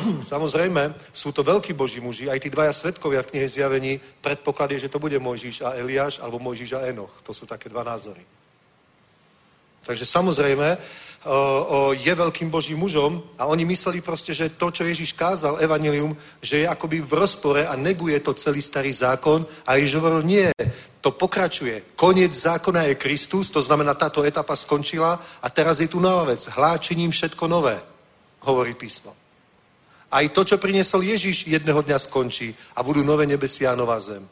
Samozrejme, 0.33 0.95
sú 1.13 1.33
to 1.33 1.43
veľkí 1.43 1.73
Boží 1.73 2.01
muži, 2.01 2.31
aj 2.31 2.41
tí 2.41 2.49
dvaja 2.51 2.73
svetkovia 2.73 3.23
v 3.23 3.31
knihe 3.35 3.49
zjavení, 3.49 4.01
predpoklad 4.21 4.71
je, 4.73 4.89
že 4.89 4.93
to 4.93 4.99
bude 4.99 5.19
Mojžiš 5.19 5.63
a 5.63 5.75
Eliáš, 5.79 6.19
alebo 6.19 6.39
Mojžiš 6.39 6.73
a 6.73 6.85
Enoch. 6.87 7.23
To 7.23 7.35
sú 7.35 7.47
také 7.47 7.69
dva 7.69 7.85
názory. 7.85 8.23
Takže 9.89 10.05
samozrejme, 10.05 10.77
je 11.97 12.13
veľkým 12.15 12.51
Božím 12.51 12.79
mužom 12.79 13.25
a 13.39 13.49
oni 13.49 13.65
mysleli 13.65 14.01
proste, 14.01 14.37
že 14.37 14.55
to, 14.55 14.71
čo 14.71 14.85
Ježiš 14.85 15.17
kázal, 15.17 15.59
evanilium, 15.65 16.17
že 16.43 16.63
je 16.63 16.67
akoby 16.69 17.01
v 17.01 17.13
rozpore 17.13 17.67
a 17.67 17.73
neguje 17.73 18.21
to 18.21 18.37
celý 18.37 18.63
starý 18.63 18.93
zákon 18.93 19.47
a 19.67 19.75
Ježiš 19.75 19.97
hovoril, 19.97 20.23
nie, 20.23 20.47
to 21.01 21.11
pokračuje. 21.11 21.97
Koniec 21.97 22.33
zákona 22.37 22.83
je 22.83 23.01
Kristus, 23.01 23.51
to 23.51 23.61
znamená, 23.61 23.95
táto 23.95 24.23
etapa 24.23 24.57
skončila 24.57 25.17
a 25.43 25.47
teraz 25.51 25.81
je 25.81 25.89
tu 25.89 26.01
nová 26.01 26.25
vec. 26.25 26.45
Hláčením 26.47 27.11
všetko 27.11 27.49
nové, 27.49 27.81
hovorí 28.45 28.75
písmo. 28.75 29.28
Aj 30.09 30.25
to, 30.33 30.41
čo 30.45 30.57
priniesol 30.57 31.05
Ježiš, 31.05 31.45
jedného 31.45 31.85
dňa 31.85 31.99
skončí 32.01 32.57
a 32.77 32.83
budú 32.83 33.05
nové 33.05 33.29
nebesia 33.29 33.73
a 33.73 33.79
nová 33.79 34.01
zem. 34.01 34.25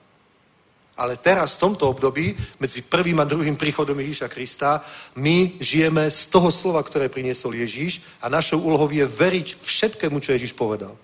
Ale 0.96 1.20
teraz, 1.20 1.56
v 1.56 1.68
tomto 1.68 1.92
období, 1.92 2.32
medzi 2.56 2.80
prvým 2.80 3.20
a 3.20 3.28
druhým 3.28 3.56
príchodom 3.56 4.00
Ježíša 4.00 4.32
Krista, 4.32 4.80
my 5.20 5.60
žijeme 5.60 6.08
z 6.08 6.32
toho 6.32 6.48
slova, 6.48 6.80
ktoré 6.80 7.12
priniesol 7.12 7.52
Ježíš 7.52 8.00
a 8.24 8.32
našou 8.32 8.64
úlohou 8.64 8.88
je 8.88 9.04
veriť 9.04 9.60
všetkému, 9.60 10.16
čo 10.24 10.32
Ježíš 10.32 10.56
povedal. 10.56 10.96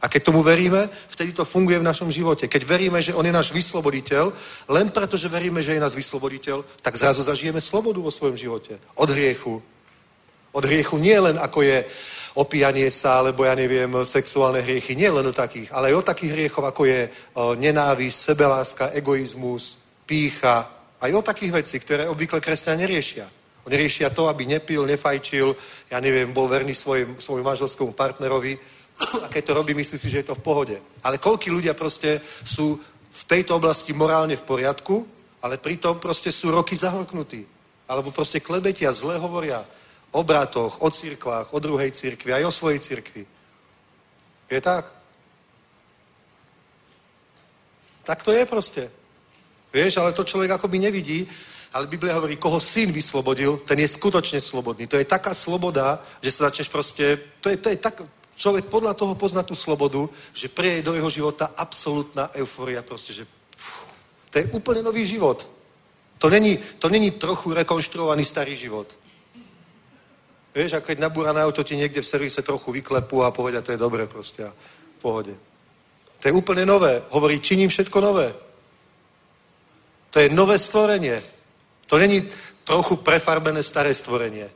A 0.00 0.08
keď 0.08 0.32
tomu 0.32 0.40
veríme, 0.40 0.88
vtedy 1.08 1.32
to 1.32 1.44
funguje 1.44 1.76
v 1.80 1.88
našom 1.88 2.08
živote. 2.08 2.48
Keď 2.48 2.62
veríme, 2.64 3.00
že 3.04 3.12
On 3.12 3.24
je 3.24 3.32
náš 3.32 3.52
vysloboditeľ, 3.52 4.32
len 4.72 4.88
preto, 4.88 5.16
že 5.16 5.28
veríme, 5.28 5.60
že 5.60 5.76
je 5.76 5.84
náš 5.84 5.96
vysloboditeľ, 5.96 6.64
tak 6.80 6.96
zrazu 6.96 7.20
zažijeme 7.20 7.60
slobodu 7.60 8.00
vo 8.00 8.12
svojom 8.12 8.36
živote. 8.36 8.80
Od 8.96 9.08
hriechu, 9.12 9.60
Od 10.52 10.64
hriechu 10.64 10.96
nie 10.96 11.16
len 11.20 11.36
ako 11.36 11.60
je 11.60 11.84
opíjanie 12.36 12.92
sa, 12.92 13.24
alebo 13.24 13.48
ja 13.48 13.56
neviem, 13.56 13.88
sexuálne 14.04 14.60
hriechy, 14.60 14.92
nie 14.92 15.08
len 15.08 15.24
o 15.24 15.32
takých, 15.32 15.72
ale 15.72 15.88
aj 15.88 15.94
o 15.96 16.08
takých 16.08 16.32
hriechov, 16.36 16.64
ako 16.68 16.82
je 16.84 17.08
nenávisť, 17.56 18.16
sebeláska, 18.16 18.84
egoizmus, 18.92 19.80
pícha, 20.04 20.68
aj 21.00 21.10
o 21.16 21.24
takých 21.24 21.52
vecí, 21.64 21.76
ktoré 21.80 22.04
obvykle 22.08 22.40
kresťania 22.40 22.84
neriešia. 22.84 23.26
Oni 23.66 23.74
riešia 23.74 24.14
to, 24.14 24.28
aby 24.30 24.46
nepil, 24.46 24.86
nefajčil, 24.86 25.56
ja 25.90 25.98
neviem, 25.98 26.30
bol 26.30 26.46
verný 26.46 26.76
svojim, 26.76 27.18
svojmu 27.18 27.42
manželskému 27.42 27.92
partnerovi 27.98 28.54
a 29.24 29.26
keď 29.32 29.42
to 29.42 29.56
robí, 29.56 29.74
myslí 29.74 29.96
si, 29.98 30.08
že 30.12 30.22
je 30.22 30.28
to 30.30 30.38
v 30.38 30.44
pohode. 30.44 30.76
Ale 31.02 31.18
koľký 31.18 31.50
ľudia 31.50 31.74
proste 31.74 32.20
sú 32.44 32.78
v 33.10 33.22
tejto 33.24 33.56
oblasti 33.56 33.96
morálne 33.96 34.36
v 34.36 34.46
poriadku, 34.46 35.02
ale 35.42 35.56
pritom 35.56 35.98
proste 35.98 36.28
sú 36.28 36.52
roky 36.52 36.76
zahorknutí. 36.76 37.42
Alebo 37.88 38.10
proste 38.10 38.44
klebetia, 38.44 38.92
zle 38.92 39.18
hovoria 39.18 39.64
o 40.16 40.22
bratoch, 40.24 40.80
o 40.80 40.88
cirkvách, 40.88 41.52
o 41.52 41.58
druhej 41.60 41.92
cirkvi, 41.92 42.32
aj 42.32 42.48
o 42.48 42.50
svojej 42.50 42.80
cirkvi. 42.80 43.26
Je 44.48 44.60
tak? 44.60 44.88
Tak 48.00 48.22
to 48.22 48.32
je 48.32 48.46
proste. 48.46 48.88
Vieš, 49.72 50.00
ale 50.00 50.16
to 50.16 50.24
človek 50.24 50.56
akoby 50.56 50.78
nevidí, 50.78 51.28
ale 51.72 51.86
Biblia 51.86 52.16
hovorí, 52.16 52.40
koho 52.40 52.56
syn 52.56 52.92
vyslobodil, 52.92 53.60
ten 53.68 53.76
je 53.76 53.88
skutočne 53.88 54.40
slobodný. 54.40 54.86
To 54.88 54.96
je 54.96 55.04
taká 55.04 55.34
sloboda, 55.36 56.00
že 56.24 56.32
sa 56.32 56.48
začneš 56.48 56.72
proste, 56.72 57.20
to 57.44 57.52
je, 57.52 57.56
to 57.60 57.68
je 57.68 57.76
tak, 57.76 58.00
človek 58.40 58.72
podľa 58.72 58.96
toho 58.96 59.12
pozná 59.14 59.42
tú 59.42 59.52
slobodu, 59.52 60.08
že 60.32 60.48
prieje 60.48 60.80
do 60.80 60.96
jeho 60.96 61.10
života 61.10 61.52
absolútna 61.56 62.32
euforia, 62.32 62.80
proste, 62.80 63.12
že 63.12 63.28
pff, 63.28 63.84
to 64.32 64.38
je 64.38 64.48
úplne 64.56 64.80
nový 64.80 65.04
život. 65.04 65.44
To 66.18 66.30
není, 66.32 66.56
to 66.78 66.88
není 66.88 67.10
trochu 67.10 67.52
rekonštruovaný 67.52 68.24
starý 68.24 68.56
život. 68.56 68.96
Vieš, 70.56 70.72
a 70.72 70.80
keď 70.80 71.04
nabúrané 71.04 71.44
auto 71.44 71.60
ti 71.60 71.76
niekde 71.76 72.00
v 72.00 72.08
servise 72.08 72.40
trochu 72.40 72.72
vyklepú 72.72 73.20
a 73.20 73.28
povedia, 73.28 73.60
to 73.60 73.76
je 73.76 73.76
dobre 73.76 74.08
proste 74.08 74.40
a 74.40 74.48
v 74.48 74.98
pohode. 75.04 75.36
To 76.20 76.24
je 76.24 76.32
úplne 76.32 76.64
nové. 76.64 77.04
Hovorí, 77.12 77.44
činím 77.44 77.68
všetko 77.68 78.00
nové. 78.00 78.32
To 80.10 80.16
je 80.16 80.32
nové 80.32 80.56
stvorenie. 80.56 81.20
To 81.92 82.00
není 82.00 82.24
trochu 82.64 82.96
prefarbené 82.96 83.60
staré 83.60 83.92
stvorenie. 83.92 84.48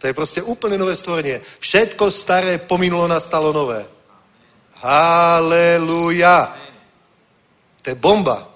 To 0.00 0.08
je 0.08 0.16
proste 0.16 0.40
úplne 0.40 0.80
nové 0.80 0.96
stvorenie. 0.96 1.44
Všetko 1.44 2.08
staré 2.08 2.56
pominulo, 2.56 3.04
nastalo 3.04 3.52
nové. 3.52 3.84
Haleluja. 4.80 6.56
To 7.84 7.86
je 7.92 7.96
bomba. 8.00 8.48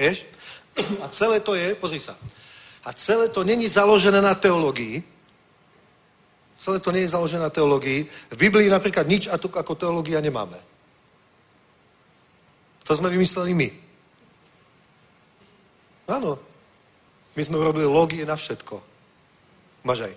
Vieš? 0.00 0.24
A 1.04 1.08
celé 1.12 1.44
to 1.44 1.52
je, 1.52 1.76
pozri 1.76 2.00
sa, 2.00 2.16
a 2.84 2.92
celé 2.92 3.28
to 3.28 3.44
není 3.44 3.68
založené 3.68 4.20
na 4.20 4.34
teológii. 4.34 5.02
Celé 6.60 6.80
to 6.80 6.92
nie 6.92 7.00
je 7.00 7.12
založené 7.12 7.42
na 7.42 7.52
teológii. 7.52 8.04
V 8.04 8.36
Biblii 8.36 8.68
napríklad 8.68 9.08
nič 9.08 9.28
a 9.28 9.36
tu 9.36 9.48
ako 9.52 9.74
teológia 9.74 10.20
nemáme. 10.20 10.56
To 12.84 12.96
sme 12.96 13.08
vymysleli 13.12 13.54
my. 13.54 13.68
Áno. 16.10 16.36
My 17.36 17.42
sme 17.46 17.62
urobili 17.62 17.86
lógie 17.86 18.26
na 18.26 18.34
všetko. 18.34 18.82
Máš 19.86 20.10
aj 20.10 20.12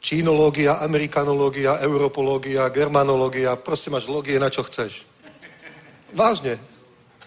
čínológia, 0.00 0.80
amerikanológia, 0.80 1.76
europológia, 1.84 2.72
germanológia, 2.72 3.56
proste 3.60 3.92
máš 3.92 4.08
lógie 4.08 4.40
na 4.40 4.48
čo 4.48 4.64
chceš. 4.64 5.04
Vážne. 6.16 6.56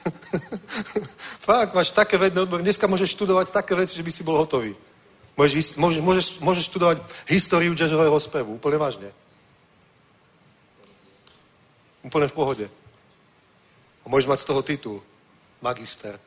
Fakt, 1.48 1.74
máš 1.74 1.92
také 1.92 2.18
vedné 2.18 2.42
odbory. 2.42 2.64
Dneska 2.64 2.88
môžeš 2.88 3.16
študovať 3.16 3.52
také 3.52 3.76
veci, 3.76 3.96
že 3.96 4.04
by 4.04 4.12
si 4.12 4.24
bol 4.24 4.38
hotový. 4.38 4.76
Môžeš, 5.34 5.76
môžeš, 5.78 6.02
môžeš, 6.02 6.28
môžeš 6.42 6.66
študovať 6.70 6.98
históriu 7.30 7.74
jazzového 7.74 8.14
spevu. 8.20 8.58
Úplne 8.62 8.78
vážne. 8.78 9.10
Úplne 12.06 12.28
v 12.30 12.36
pohode. 12.36 12.66
A 14.04 14.06
môžeš 14.10 14.30
mať 14.30 14.40
z 14.44 14.48
toho 14.48 14.62
titul. 14.62 14.98
Magister. 15.64 16.20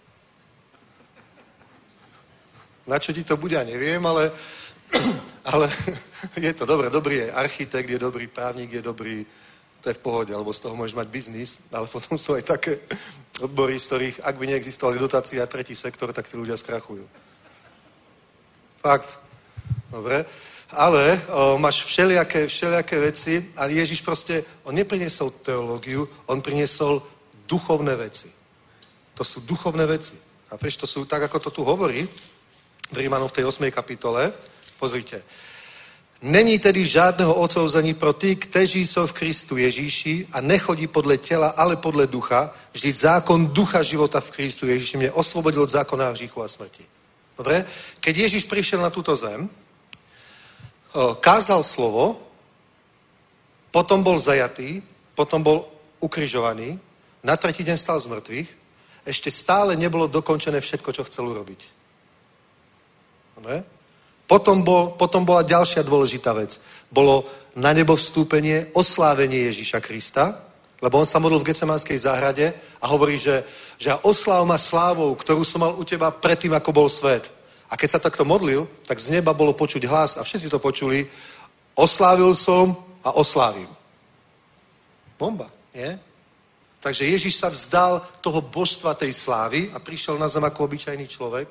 Na 2.86 2.98
čo 2.98 3.12
ti 3.12 3.26
to 3.26 3.36
bude, 3.36 3.58
ja 3.58 3.66
neviem, 3.66 4.00
ale, 4.06 4.30
ale 5.52 5.66
je 6.38 6.52
to 6.54 6.64
dobré. 6.66 6.90
Dobrý 6.90 7.16
je 7.26 7.32
architekt, 7.34 7.90
je 7.90 7.98
dobrý 7.98 8.26
právnik, 8.26 8.72
je 8.72 8.82
dobrý 8.82 9.26
to 9.86 9.94
je 9.94 10.02
v 10.02 10.02
pohode, 10.02 10.34
lebo 10.34 10.50
z 10.50 10.66
toho 10.66 10.74
môžeš 10.74 10.98
mať 10.98 11.08
biznis, 11.14 11.62
ale 11.70 11.86
potom 11.94 12.18
sú 12.18 12.34
aj 12.34 12.42
také 12.42 12.82
odbory, 13.40 13.78
z 13.78 13.86
ktorých, 13.86 14.16
ak 14.24 14.36
by 14.36 14.44
neexistovali 14.46 14.98
dotácie 14.98 15.42
a 15.42 15.46
tretí 15.50 15.76
sektor, 15.76 16.12
tak 16.12 16.28
tí 16.28 16.36
ľudia 16.36 16.56
skrachujú. 16.56 17.04
Fakt. 18.80 19.18
Dobre. 19.90 20.24
Ale 20.74 21.20
o, 21.30 21.58
máš 21.58 21.86
všelijaké, 21.86 22.46
všelijaké 22.46 22.96
veci, 22.98 23.34
ale 23.56 23.78
Ježiš 23.78 24.02
proste, 24.02 24.42
on 24.66 24.74
nepriniesol 24.74 25.30
teológiu, 25.30 26.08
on 26.26 26.42
priniesol 26.42 27.02
duchovné 27.46 27.94
veci. 27.94 28.32
To 29.14 29.22
sú 29.24 29.46
duchovné 29.46 29.86
veci. 29.86 30.18
A 30.50 30.58
prečo 30.58 30.82
to 30.82 30.86
sú, 30.86 31.06
tak 31.06 31.22
ako 31.22 31.38
to 31.38 31.50
tu 31.50 31.62
hovorí, 31.62 32.02
v 32.86 32.96
Rímanov 32.96 33.34
v 33.34 33.42
tej 33.42 33.44
8. 33.50 33.70
kapitole, 33.70 34.30
pozrite, 34.78 35.22
Není 36.22 36.58
tedy 36.58 36.84
žádného 36.84 37.34
odsouzení 37.34 37.94
pro 37.94 38.12
ty, 38.12 38.36
kteří 38.36 38.86
jsou 38.86 39.06
v 39.06 39.12
Kristu 39.12 39.56
Ježíši 39.56 40.28
a 40.32 40.40
nechodí 40.40 40.86
podle 40.86 41.18
těla, 41.18 41.48
ale 41.48 41.76
podle 41.76 42.06
ducha. 42.06 42.54
Vždyť 42.72 42.96
zákon 42.96 43.46
ducha 43.46 43.82
života 43.82 44.20
v 44.20 44.30
Kristu 44.30 44.66
Ježíši 44.66 44.96
mě 44.96 45.12
osvobodil 45.12 45.62
od 45.62 45.70
zákona 45.70 46.10
hříchu 46.10 46.42
a 46.42 46.48
smrti. 46.48 46.84
Dobre? 47.36 47.64
Keď 48.00 48.16
Ježíš 48.16 48.44
prišiel 48.44 48.80
na 48.80 48.90
túto 48.90 49.16
zem, 49.16 49.48
kázal 51.20 51.62
slovo, 51.62 52.16
potom 53.70 54.02
bol 54.02 54.16
zajatý, 54.18 54.80
potom 55.14 55.42
bol 55.42 55.68
ukrižovaný, 56.00 56.80
na 57.20 57.36
tretí 57.36 57.60
deň 57.64 57.76
stal 57.76 58.00
z 58.00 58.08
mŕtvych, 58.08 58.48
ešte 59.04 59.30
stále 59.30 59.76
nebolo 59.76 60.08
dokončené 60.08 60.60
všetko, 60.60 60.92
čo 60.92 61.04
chcel 61.04 61.28
urobiť. 61.28 61.60
Dobre? 63.36 63.75
Potom, 64.26 64.66
bol, 64.66 64.98
potom 64.98 65.22
bola 65.22 65.46
ďalšia 65.46 65.86
dôležitá 65.86 66.34
vec. 66.34 66.58
Bolo 66.90 67.26
na 67.54 67.72
nebo 67.72 67.94
vstúpenie, 67.94 68.68
oslávenie 68.74 69.46
Ježíša 69.48 69.80
Krista, 69.80 70.42
lebo 70.82 71.00
on 71.00 71.08
sa 71.08 71.22
modlil 71.22 71.40
v 71.40 71.54
Gecemánskej 71.54 71.98
záhrade 71.98 72.52
a 72.82 72.86
hovorí, 72.90 73.16
že, 73.16 73.46
že 73.80 73.94
osláv 74.04 74.44
ma 74.44 74.60
slávou, 74.60 75.14
ktorú 75.16 75.40
som 75.40 75.64
mal 75.64 75.72
u 75.72 75.84
teba 75.86 76.12
predtým, 76.12 76.52
ako 76.52 76.70
bol 76.74 76.88
svet. 76.90 77.32
A 77.70 77.74
keď 77.74 77.96
sa 77.96 78.04
takto 78.04 78.28
modlil, 78.28 78.68
tak 78.84 79.00
z 79.00 79.16
neba 79.18 79.32
bolo 79.32 79.56
počuť 79.56 79.82
hlas 79.88 80.20
a 80.20 80.22
všetci 80.22 80.52
to 80.52 80.60
počuli. 80.60 81.08
Oslávil 81.74 82.34
som 82.36 82.76
a 83.00 83.16
oslávim. 83.16 83.68
Bomba, 85.18 85.48
nie? 85.72 85.96
Takže 86.80 87.08
Ježiš 87.08 87.40
sa 87.40 87.48
vzdal 87.50 88.04
toho 88.20 88.38
božstva 88.38 88.94
tej 88.94 89.10
slávy 89.10 89.72
a 89.74 89.80
prišiel 89.80 90.20
na 90.20 90.28
zem 90.28 90.44
ako 90.44 90.70
obyčajný 90.70 91.08
človek. 91.08 91.50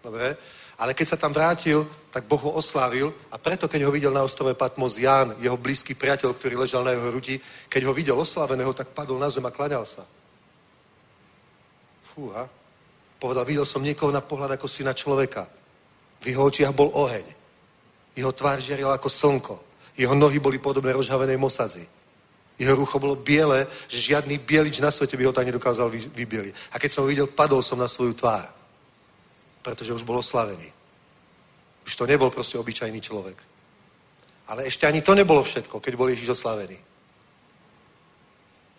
Dobre? 0.00 0.38
Ale 0.80 0.96
keď 0.96 1.06
sa 1.12 1.20
tam 1.20 1.36
vrátil, 1.36 1.84
tak 2.08 2.24
Boh 2.24 2.40
ho 2.40 2.56
oslávil 2.56 3.12
a 3.28 3.36
preto, 3.36 3.68
keď 3.68 3.84
ho 3.84 3.92
videl 3.92 4.16
na 4.16 4.24
ostrove 4.24 4.56
Patmos 4.56 4.96
Ján, 4.96 5.36
jeho 5.36 5.56
blízky 5.60 5.92
priateľ, 5.92 6.32
ktorý 6.32 6.56
ležal 6.56 6.88
na 6.88 6.96
jeho 6.96 7.12
hrudi, 7.12 7.36
keď 7.68 7.84
ho 7.84 7.92
videl 7.92 8.16
osláveného, 8.16 8.72
tak 8.72 8.96
padol 8.96 9.20
na 9.20 9.28
zem 9.28 9.44
a 9.44 9.52
klaňal 9.52 9.84
sa. 9.84 10.08
Fúha. 12.00 12.48
Povedal, 13.20 13.44
videl 13.44 13.68
som 13.68 13.84
niekoho 13.84 14.08
na 14.08 14.24
pohľad 14.24 14.56
ako 14.56 14.64
syna 14.64 14.96
človeka. 14.96 15.44
V 16.24 16.32
jeho 16.32 16.48
očiach 16.48 16.72
bol 16.72 16.88
oheň. 16.96 17.28
Jeho 18.16 18.32
tvár 18.32 18.56
žiarila 18.56 18.96
ako 18.96 19.12
slnko. 19.12 19.56
Jeho 20.00 20.16
nohy 20.16 20.40
boli 20.40 20.56
podobné 20.56 20.96
rozhavenej 20.96 21.36
mosadzi. 21.36 21.84
Jeho 22.56 22.72
rucho 22.72 22.96
bolo 22.96 23.20
biele, 23.20 23.68
že 23.84 24.16
žiadny 24.16 24.40
bielič 24.40 24.80
na 24.80 24.88
svete 24.88 25.20
by 25.20 25.28
ho 25.28 25.36
tak 25.36 25.44
nedokázal 25.44 25.92
vybieliť. 25.92 26.72
A 26.72 26.80
keď 26.80 26.90
som 26.92 27.04
ho 27.04 27.12
videl, 27.12 27.28
padol 27.28 27.60
som 27.60 27.76
na 27.76 27.88
svoju 27.88 28.16
tvár 28.16 28.59
pretože 29.62 29.92
už 29.92 30.02
bol 30.02 30.18
oslavený. 30.18 30.72
Už 31.86 31.96
to 31.96 32.06
nebol 32.06 32.30
proste 32.30 32.58
obyčajný 32.58 33.00
človek. 33.00 33.36
Ale 34.48 34.66
ešte 34.66 34.86
ani 34.86 35.00
to 35.00 35.14
nebolo 35.14 35.42
všetko, 35.42 35.80
keď 35.80 35.96
bol 35.96 36.10
Ježiš 36.10 36.40
oslavený. 36.40 36.76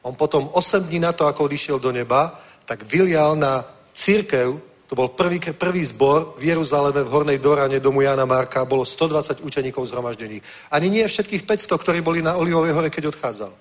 On 0.02 0.16
potom 0.16 0.49
8 0.53 0.90
dní 0.90 0.99
na 0.99 1.14
to, 1.14 1.26
ako 1.26 1.45
odišiel 1.45 1.80
do 1.80 1.91
neba, 1.91 2.41
tak 2.66 2.84
vylial 2.84 3.36
na 3.36 3.66
církev, 3.94 4.60
to 4.91 4.95
bol 4.95 5.08
prvý, 5.08 5.40
prvý 5.40 5.86
zbor 5.86 6.36
v 6.36 6.52
Jeruzaleme 6.52 7.03
v 7.03 7.08
Hornej 7.08 7.40
Dorane 7.40 7.80
domu 7.80 8.02
Jana 8.02 8.26
Marka, 8.26 8.66
bolo 8.66 8.84
120 8.84 9.40
učeníkov 9.40 9.88
zhromaždených. 9.88 10.44
Ani 10.72 10.90
nie 10.90 11.08
všetkých 11.08 11.48
500, 11.48 11.80
ktorí 11.80 12.03
boli 12.03 12.20
na 12.20 12.36
Olivovej 12.36 12.76
hore, 12.76 12.90
keď 12.91 13.16
odchádzal. 13.16 13.56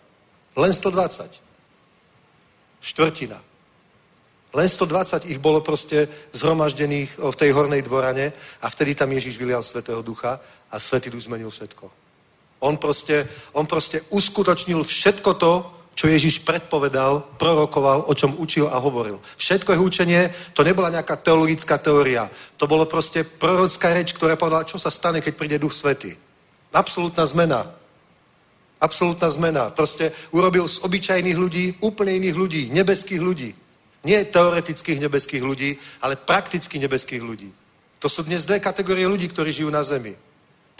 Len 0.58 0.72
120. 0.74 2.82
Štvrtina. 2.82 3.38
Len 4.50 4.68
120 4.68 5.30
ich 5.30 5.38
bolo 5.38 5.62
proste 5.62 6.10
zhromaždených 6.34 7.22
v 7.22 7.38
tej 7.38 7.50
hornej 7.54 7.86
dvorane 7.86 8.32
a 8.62 8.66
vtedy 8.66 8.98
tam 8.98 9.12
Ježiš 9.14 9.38
vylial 9.38 9.62
Svetého 9.62 10.02
Ducha 10.02 10.42
a 10.70 10.78
Svetý 10.78 11.10
Duch 11.10 11.22
zmenil 11.22 11.50
všetko. 11.50 11.90
On 12.60 12.76
proste, 12.76 13.28
on 13.54 13.66
proste 13.66 14.02
uskutočnil 14.10 14.84
všetko 14.84 15.30
to, 15.34 15.52
čo 15.94 16.08
Ježiš 16.08 16.42
predpovedal, 16.42 17.36
prorokoval, 17.36 18.08
o 18.08 18.14
čom 18.14 18.34
učil 18.38 18.66
a 18.66 18.78
hovoril. 18.78 19.20
Všetko 19.36 19.72
jeho 19.72 19.84
učenie, 19.84 20.34
to 20.54 20.64
nebola 20.64 20.90
nejaká 20.90 21.16
teologická 21.16 21.78
teória. 21.78 22.30
To 22.56 22.66
bolo 22.66 22.86
proste 22.86 23.24
prorocká 23.24 23.94
reč, 23.94 24.12
ktorá 24.16 24.36
povedala, 24.36 24.64
čo 24.64 24.78
sa 24.78 24.90
stane, 24.90 25.20
keď 25.20 25.34
príde 25.36 25.58
Duch 25.58 25.74
Svety. 25.76 26.16
Absolutná 26.72 27.26
zmena. 27.26 27.68
Absolutná 28.80 29.28
zmena. 29.30 29.70
Proste 29.70 30.12
urobil 30.32 30.64
z 30.68 30.80
obyčajných 30.80 31.36
ľudí 31.36 31.64
úplne 31.84 32.16
iných 32.16 32.36
ľudí, 32.36 32.62
nebeských 32.72 33.20
ľudí. 33.20 33.52
Nie 34.04 34.24
teoretických 34.24 35.00
nebeských 35.00 35.44
ľudí, 35.44 35.76
ale 36.00 36.16
praktických 36.16 36.88
nebeských 36.88 37.22
ľudí. 37.22 37.52
To 38.00 38.08
sú 38.08 38.24
dnes 38.24 38.44
dve 38.48 38.60
kategórie 38.60 39.04
ľudí, 39.04 39.28
ktorí 39.28 39.52
žijú 39.52 39.68
na 39.68 39.84
zemi. 39.84 40.16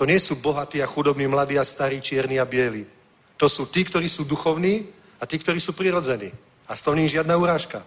To 0.00 0.08
nie 0.08 0.16
sú 0.16 0.40
bohatí 0.40 0.80
a 0.80 0.88
chudobní, 0.88 1.28
mladí 1.28 1.60
a 1.60 1.64
starí, 1.64 2.00
čierni 2.00 2.40
a 2.40 2.48
bieli. 2.48 2.88
To 3.36 3.48
sú 3.48 3.68
tí, 3.68 3.84
ktorí 3.84 4.08
sú 4.08 4.24
duchovní 4.24 4.88
a 5.20 5.28
tí, 5.28 5.36
ktorí 5.36 5.60
sú 5.60 5.76
prirodzení. 5.76 6.32
A 6.68 6.76
z 6.76 6.80
toho 6.80 6.96
nie 6.96 7.04
je 7.04 7.20
žiadna 7.20 7.36
urážka. 7.36 7.84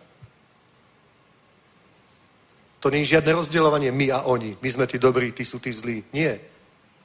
To 2.84 2.94
nie 2.94 3.02
je 3.02 3.18
žiadne 3.18 3.34
rozdielovanie 3.34 3.90
my 3.90 4.12
a 4.14 4.30
oni. 4.30 4.54
My 4.62 4.70
sme 4.70 4.86
tí 4.86 5.02
dobrí, 5.02 5.32
tí 5.32 5.42
sú 5.42 5.58
tí 5.58 5.74
zlí. 5.74 6.04
Nie. 6.14 6.38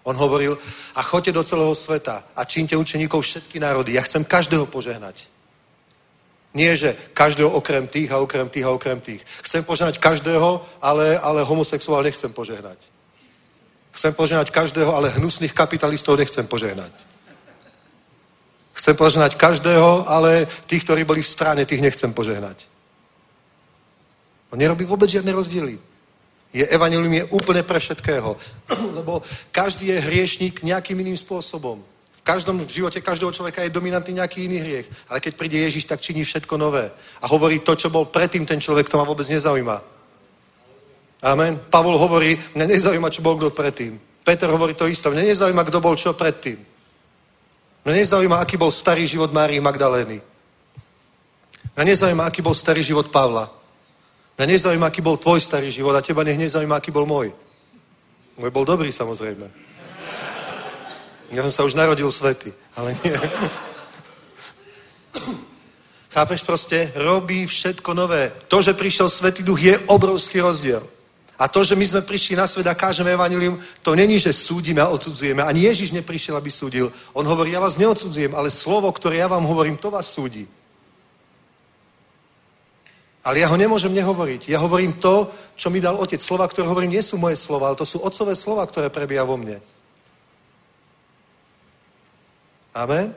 On 0.04 0.16
hovoril, 0.16 0.58
a 0.96 1.00
choďte 1.00 1.32
do 1.32 1.44
celého 1.44 1.74
sveta 1.74 2.28
a 2.36 2.44
čínte 2.44 2.76
učeníkov 2.76 3.24
všetky 3.24 3.60
národy. 3.60 3.96
Ja 3.96 4.04
chcem 4.04 4.24
každého 4.24 4.66
požehnať. 4.68 5.37
Nie, 6.54 6.76
že 6.76 6.96
každého 7.12 7.50
okrem 7.50 7.88
tých 7.88 8.08
a 8.12 8.18
okrem 8.18 8.48
tých 8.48 8.64
a 8.64 8.70
okrem 8.72 9.00
tých. 9.00 9.20
Chcem 9.44 9.64
požehnať 9.64 9.98
každého, 10.00 10.64
ale, 10.80 11.18
ale 11.18 11.44
homosexuál 11.44 12.02
nechcem 12.02 12.32
požehnať. 12.32 12.78
Chcem 13.92 14.14
požehnať 14.14 14.50
každého, 14.50 14.94
ale 14.94 15.10
hnusných 15.10 15.52
kapitalistov 15.52 16.16
nechcem 16.16 16.46
požehnať. 16.46 16.92
Chcem 18.72 18.94
požehnať 18.96 19.34
každého, 19.34 20.08
ale 20.08 20.46
tých, 20.70 20.84
ktorí 20.86 21.04
boli 21.04 21.20
v 21.22 21.28
strane, 21.28 21.66
tých 21.66 21.82
nechcem 21.82 22.14
požehnať. 22.14 22.64
On 24.48 24.58
nerobí 24.58 24.86
vôbec 24.86 25.10
žiadne 25.10 25.34
rozdiely. 25.34 25.76
Je 26.52 26.64
evanilium 26.64 27.12
je 27.12 27.24
úplne 27.24 27.60
pre 27.62 27.76
všetkého. 27.76 28.36
Lebo 28.98 29.20
každý 29.52 29.92
je 29.92 30.00
hriešník 30.00 30.62
nejakým 30.62 30.96
iným 30.96 31.16
spôsobom. 31.18 31.84
Každom 32.28 32.60
v 32.60 32.68
živote 32.68 33.00
každého 33.00 33.32
človeka 33.32 33.64
je 33.64 33.72
dominantný 33.72 34.20
nejaký 34.20 34.44
iný 34.44 34.60
hriech. 34.60 34.86
Ale 35.08 35.16
keď 35.16 35.32
príde 35.32 35.64
Ježiš, 35.64 35.88
tak 35.88 36.04
činí 36.04 36.28
všetko 36.28 36.60
nové. 36.60 36.92
A 37.24 37.26
hovorí 37.26 37.64
to, 37.64 37.72
čo 37.72 37.88
bol 37.88 38.04
predtým 38.04 38.44
ten 38.44 38.60
človek, 38.60 38.84
to 38.84 39.00
ma 39.00 39.08
vôbec 39.08 39.24
nezaujíma. 39.32 39.80
Amen. 41.24 41.56
Pavol 41.72 41.96
hovorí, 41.96 42.36
mňa 42.52 42.68
nezaujíma, 42.68 43.08
čo 43.08 43.24
bol 43.24 43.40
kto 43.40 43.48
predtým. 43.56 43.96
Peter 44.20 44.44
hovorí 44.52 44.76
to 44.76 44.84
isté, 44.84 45.08
mňa 45.08 45.24
nezaujíma, 45.24 45.64
kto 45.64 45.80
bol 45.80 45.96
čo 45.96 46.12
predtým. 46.12 46.60
Mňa 47.88 47.94
nezaujíma, 47.96 48.36
aký 48.44 48.60
bol 48.60 48.68
starý 48.68 49.08
život 49.08 49.32
Márii 49.32 49.64
Magdalény. 49.64 50.20
Mňa 51.80 51.84
nezaujíma, 51.96 52.28
aký 52.28 52.44
bol 52.44 52.52
starý 52.52 52.84
život 52.84 53.08
Pavla. 53.08 53.48
Mňa 54.36 54.46
nezaujíma, 54.52 54.92
aký 54.92 55.00
bol 55.00 55.16
tvoj 55.16 55.40
starý 55.40 55.72
život 55.72 55.96
a 55.96 56.04
teba 56.04 56.28
nech 56.28 56.36
nezaujíma, 56.36 56.76
aký 56.76 56.92
bol 56.92 57.08
môj. 57.08 57.32
Môj 58.36 58.52
bol 58.52 58.68
dobrý, 58.68 58.92
samozrejme. 58.92 59.67
Ja 61.28 61.44
som 61.44 61.52
sa 61.52 61.62
už 61.68 61.76
narodil 61.76 62.08
svety, 62.08 62.52
ale 62.76 62.96
nie. 63.04 63.16
Chápeš 66.08 66.40
proste? 66.42 66.92
Robí 66.96 67.46
všetko 67.46 67.94
nové. 67.94 68.32
To, 68.48 68.64
že 68.64 68.72
prišiel 68.72 69.12
Svetý 69.12 69.44
Duch, 69.44 69.60
je 69.60 69.78
obrovský 69.92 70.40
rozdiel. 70.40 70.82
A 71.38 71.46
to, 71.46 71.62
že 71.62 71.78
my 71.78 71.86
sme 71.86 72.02
prišli 72.02 72.34
na 72.34 72.50
svet 72.50 72.66
a 72.66 72.74
kážeme 72.74 73.14
evanilium, 73.14 73.62
to 73.86 73.94
není, 73.94 74.18
že 74.18 74.34
súdime 74.34 74.82
a 74.82 74.90
odsudzujeme. 74.90 75.38
Ani 75.38 75.70
Ježiš 75.70 75.94
neprišiel, 75.94 76.34
aby 76.34 76.50
súdil. 76.50 76.90
On 77.14 77.22
hovorí, 77.22 77.54
ja 77.54 77.62
vás 77.62 77.78
neodsudzujem, 77.78 78.34
ale 78.34 78.50
slovo, 78.50 78.90
ktoré 78.90 79.22
ja 79.22 79.30
vám 79.30 79.46
hovorím, 79.46 79.78
to 79.78 79.86
vás 79.86 80.10
súdi. 80.10 80.50
Ale 83.22 83.38
ja 83.38 83.46
ho 83.46 83.54
nemôžem 83.54 83.94
nehovoriť. 83.94 84.50
Ja 84.50 84.58
hovorím 84.58 84.98
to, 84.98 85.30
čo 85.54 85.70
mi 85.70 85.78
dal 85.78 85.94
otec. 85.94 86.18
Slova, 86.18 86.50
ktoré 86.50 86.66
hovorím, 86.66 86.98
nie 86.98 87.04
sú 87.06 87.14
moje 87.20 87.38
slova, 87.38 87.70
ale 87.70 87.78
to 87.78 87.86
sú 87.86 88.02
otcové 88.02 88.34
slova, 88.34 88.66
ktoré 88.66 88.90
prebíja 88.90 89.22
vo 89.22 89.38
mne. 89.38 89.62
Amen? 92.74 93.14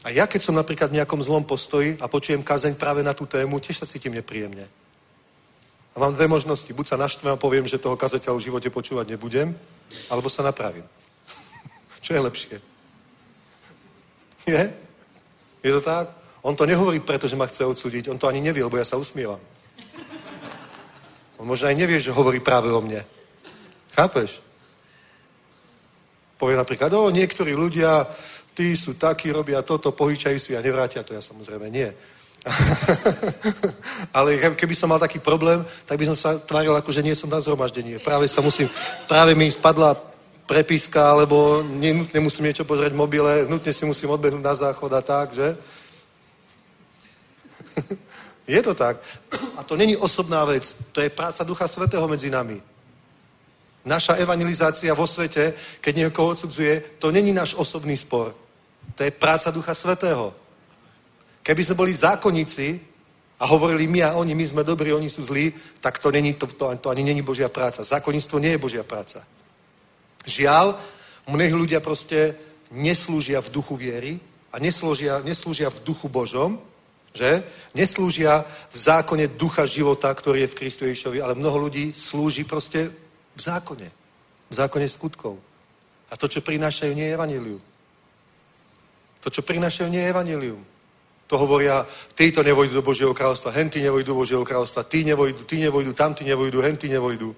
A 0.00 0.08
ja, 0.08 0.24
keď 0.24 0.40
som 0.40 0.56
napríklad 0.56 0.88
v 0.88 0.96
nejakom 0.96 1.20
zlom 1.20 1.44
postoji 1.44 2.00
a 2.00 2.08
počujem 2.08 2.40
kazeň 2.40 2.74
práve 2.80 3.04
na 3.04 3.12
tú 3.12 3.28
tému, 3.28 3.60
tiež 3.60 3.84
sa 3.84 3.90
cítim 3.90 4.16
nepríjemne. 4.16 4.64
A 5.92 5.96
mám 6.00 6.14
dve 6.16 6.24
možnosti. 6.24 6.72
Buď 6.72 6.86
sa 6.86 6.96
naštvem 6.96 7.36
a 7.36 7.40
poviem, 7.40 7.68
že 7.68 7.78
toho 7.78 8.00
kazateľa 8.00 8.38
v 8.40 8.46
živote 8.48 8.68
počúvať 8.72 9.12
nebudem, 9.12 9.52
alebo 10.08 10.32
sa 10.32 10.40
napravím. 10.40 10.86
Čo 12.04 12.16
je 12.16 12.20
lepšie? 12.20 12.56
Je? 14.48 14.62
Je 15.60 15.70
to 15.70 15.80
tak? 15.84 16.08
On 16.40 16.56
to 16.56 16.64
nehovorí 16.64 17.00
preto, 17.04 17.28
že 17.28 17.36
ma 17.36 17.44
chce 17.44 17.68
odsúdiť. 17.68 18.08
On 18.08 18.16
to 18.16 18.24
ani 18.24 18.40
nevie, 18.40 18.64
lebo 18.64 18.80
ja 18.80 18.84
sa 18.88 18.96
usmievam. 18.96 19.40
On 21.36 21.44
možno 21.44 21.68
aj 21.68 21.76
nevie, 21.76 22.00
že 22.00 22.12
hovorí 22.12 22.40
práve 22.40 22.72
o 22.72 22.80
mne. 22.80 23.04
Chápeš? 23.92 24.40
Povie 26.40 26.56
napríklad, 26.56 26.88
o, 26.96 27.12
niektorí 27.12 27.52
ľudia 27.52 28.08
tí 28.56 28.72
sú 28.72 28.96
takí, 28.96 29.28
robia 29.28 29.60
toto, 29.60 29.92
pohyčajú 29.92 30.40
si 30.40 30.56
a 30.56 30.64
nevrátia 30.64 31.04
to. 31.04 31.12
Ja 31.12 31.20
samozrejme 31.20 31.68
nie. 31.68 31.92
Ale 34.16 34.56
keby 34.56 34.72
som 34.72 34.88
mal 34.88 34.96
taký 34.96 35.20
problém, 35.20 35.60
tak 35.84 36.00
by 36.00 36.08
som 36.08 36.16
sa 36.16 36.40
tváril 36.40 36.72
ako, 36.72 36.88
že 36.88 37.04
nie 37.04 37.12
som 37.12 37.28
na 37.28 37.44
zhromaždení. 37.44 38.00
Práve 38.00 38.24
sa 38.24 38.40
musím, 38.40 38.72
práve 39.04 39.36
mi 39.36 39.52
spadla 39.52 39.92
prepíska, 40.48 41.12
alebo 41.12 41.62
nenutne 41.62 42.20
musím 42.24 42.48
niečo 42.48 42.64
pozrieť 42.64 42.96
v 42.96 43.02
mobile, 43.04 43.44
nutne 43.44 43.72
si 43.72 43.84
musím 43.84 44.10
odbehnúť 44.10 44.42
na 44.42 44.54
záchod 44.56 44.90
a 44.96 45.02
tak, 45.04 45.36
že? 45.36 45.54
je 48.56 48.60
to 48.64 48.74
tak. 48.74 48.96
A 49.56 49.62
to 49.62 49.76
není 49.76 49.96
osobná 49.96 50.44
vec, 50.48 50.88
to 50.92 51.04
je 51.04 51.12
práca 51.12 51.44
Ducha 51.44 51.68
Svetého 51.68 52.08
medzi 52.08 52.32
nami. 52.32 52.58
Naša 53.90 54.22
evangelizácia 54.22 54.94
vo 54.94 55.02
svete, 55.02 55.50
keď 55.82 56.06
niekoho 56.06 56.38
odsudzuje, 56.38 57.02
to 57.02 57.10
není 57.10 57.34
náš 57.34 57.58
osobný 57.58 57.98
spor. 57.98 58.30
To 58.94 59.02
je 59.02 59.10
práca 59.10 59.50
Ducha 59.50 59.74
Svetého. 59.74 60.30
Keby 61.42 61.58
sme 61.66 61.74
boli 61.74 61.90
zákonníci 61.90 62.78
a 63.42 63.50
hovorili 63.50 63.90
my 63.90 64.06
a 64.06 64.14
oni, 64.14 64.38
my 64.38 64.46
sme 64.46 64.62
dobrí, 64.62 64.94
oni 64.94 65.10
sú 65.10 65.26
zlí, 65.26 65.50
tak 65.82 65.98
to, 65.98 66.14
není, 66.14 66.38
to, 66.38 66.46
to, 66.46 66.70
to 66.78 66.86
ani 66.86 67.02
není 67.02 67.22
Božia 67.22 67.50
práca. 67.50 67.82
Zákonníctvo 67.82 68.38
nie 68.38 68.54
je 68.54 68.62
Božia 68.62 68.86
práca. 68.86 69.26
Žiaľ, 70.22 70.78
mnohí 71.26 71.50
ľudia 71.50 71.82
proste 71.82 72.38
neslúžia 72.70 73.42
v 73.42 73.50
duchu 73.50 73.74
viery 73.74 74.22
a 74.54 74.62
neslúžia, 74.62 75.18
neslúžia 75.26 75.66
v 75.66 75.82
duchu 75.82 76.06
Božom, 76.06 76.62
že? 77.10 77.42
Neslúžia 77.74 78.46
v 78.70 78.76
zákone 78.78 79.34
ducha 79.34 79.66
života, 79.66 80.14
ktorý 80.14 80.46
je 80.46 80.50
v 80.54 80.58
Kristu 80.62 80.86
Ježišovi, 80.86 81.18
ale 81.18 81.34
mnoho 81.34 81.66
ľudí 81.66 81.90
slúži 81.90 82.46
proste 82.46 83.09
v 83.40 83.42
zákone. 83.48 83.88
V 84.50 84.54
zákone 84.54 84.84
skutkov. 84.84 85.40
A 86.12 86.16
to, 86.20 86.28
čo 86.28 86.44
prinášajú, 86.44 86.92
nie 86.92 87.08
je 87.08 87.16
evanilium. 87.16 87.62
To, 89.24 89.32
čo 89.32 89.40
prinášajú, 89.40 89.88
nie 89.88 90.04
je 90.04 90.12
evanilium. 90.12 90.60
To 91.30 91.38
hovoria, 91.38 91.86
títo 92.12 92.42
nevojdu 92.42 92.74
do 92.74 92.82
Božieho 92.82 93.14
kráľstva, 93.14 93.54
henty 93.54 93.80
nevojdu 93.80 94.12
do 94.12 94.18
Božieho 94.18 94.44
kráľstva, 94.44 94.84
tí 94.84 95.06
nevojdu, 95.06 95.46
tí 95.46 95.62
nevojdu, 95.62 95.92
tamtí 95.94 96.26
nevojdu, 96.26 96.58
henty 96.60 96.88
nevojdu. 96.90 97.30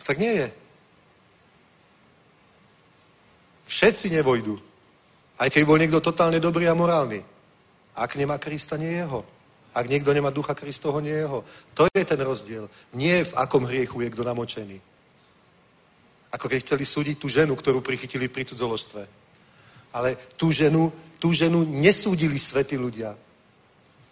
To 0.00 0.02
tak 0.02 0.18
nie 0.18 0.32
je. 0.32 0.48
Všetci 3.68 4.10
nevojdu. 4.10 4.56
Aj 5.36 5.52
keď 5.52 5.62
bol 5.68 5.76
niekto 5.76 6.00
totálne 6.00 6.40
dobrý 6.40 6.64
a 6.64 6.74
morálny. 6.74 7.20
Ak 7.92 8.16
nemá 8.16 8.40
Krista, 8.40 8.80
nie 8.80 8.96
jeho. 8.96 9.35
Ak 9.76 9.92
niekto 9.92 10.08
nemá 10.16 10.32
ducha 10.32 10.56
Kristoho, 10.56 11.04
nie 11.04 11.12
jeho. 11.12 11.44
To 11.76 11.84
je 11.92 12.04
ten 12.04 12.16
rozdiel. 12.16 12.64
Nie 12.96 13.28
v 13.28 13.36
akom 13.36 13.68
hriechu 13.68 14.00
je 14.00 14.08
kto 14.08 14.24
namočený. 14.24 14.80
Ako 16.32 16.48
keď 16.48 16.64
chceli 16.64 16.84
súdiť 16.88 17.16
tú 17.20 17.28
ženu, 17.28 17.52
ktorú 17.52 17.84
prichytili 17.84 18.32
pri 18.32 18.48
cudzoložstve. 18.48 19.04
Ale 19.92 20.16
tú 20.40 20.48
ženu, 20.48 20.88
tú 21.20 21.36
ženu 21.36 21.68
nesúdili 21.68 22.40
svety 22.40 22.80
ľudia. 22.80 23.12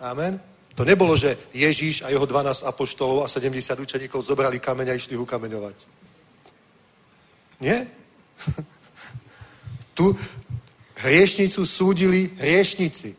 Amen? 0.05 0.37
To 0.77 0.85
nebolo, 0.85 1.17
že 1.17 1.33
Ježíš 1.57 2.05
a 2.05 2.13
jeho 2.13 2.29
12 2.29 2.69
apoštolov 2.69 3.25
a 3.25 3.31
70 3.33 3.81
učeníkov 3.81 4.21
zobrali 4.21 4.61
kameň 4.61 4.93
a 4.93 4.99
išli 5.01 5.17
ho 5.17 5.25
kameňovať. 5.25 5.77
Nie? 7.65 7.89
tu 9.97 10.13
hriešnicu 11.01 11.65
súdili 11.65 12.37
hriešnici, 12.37 13.17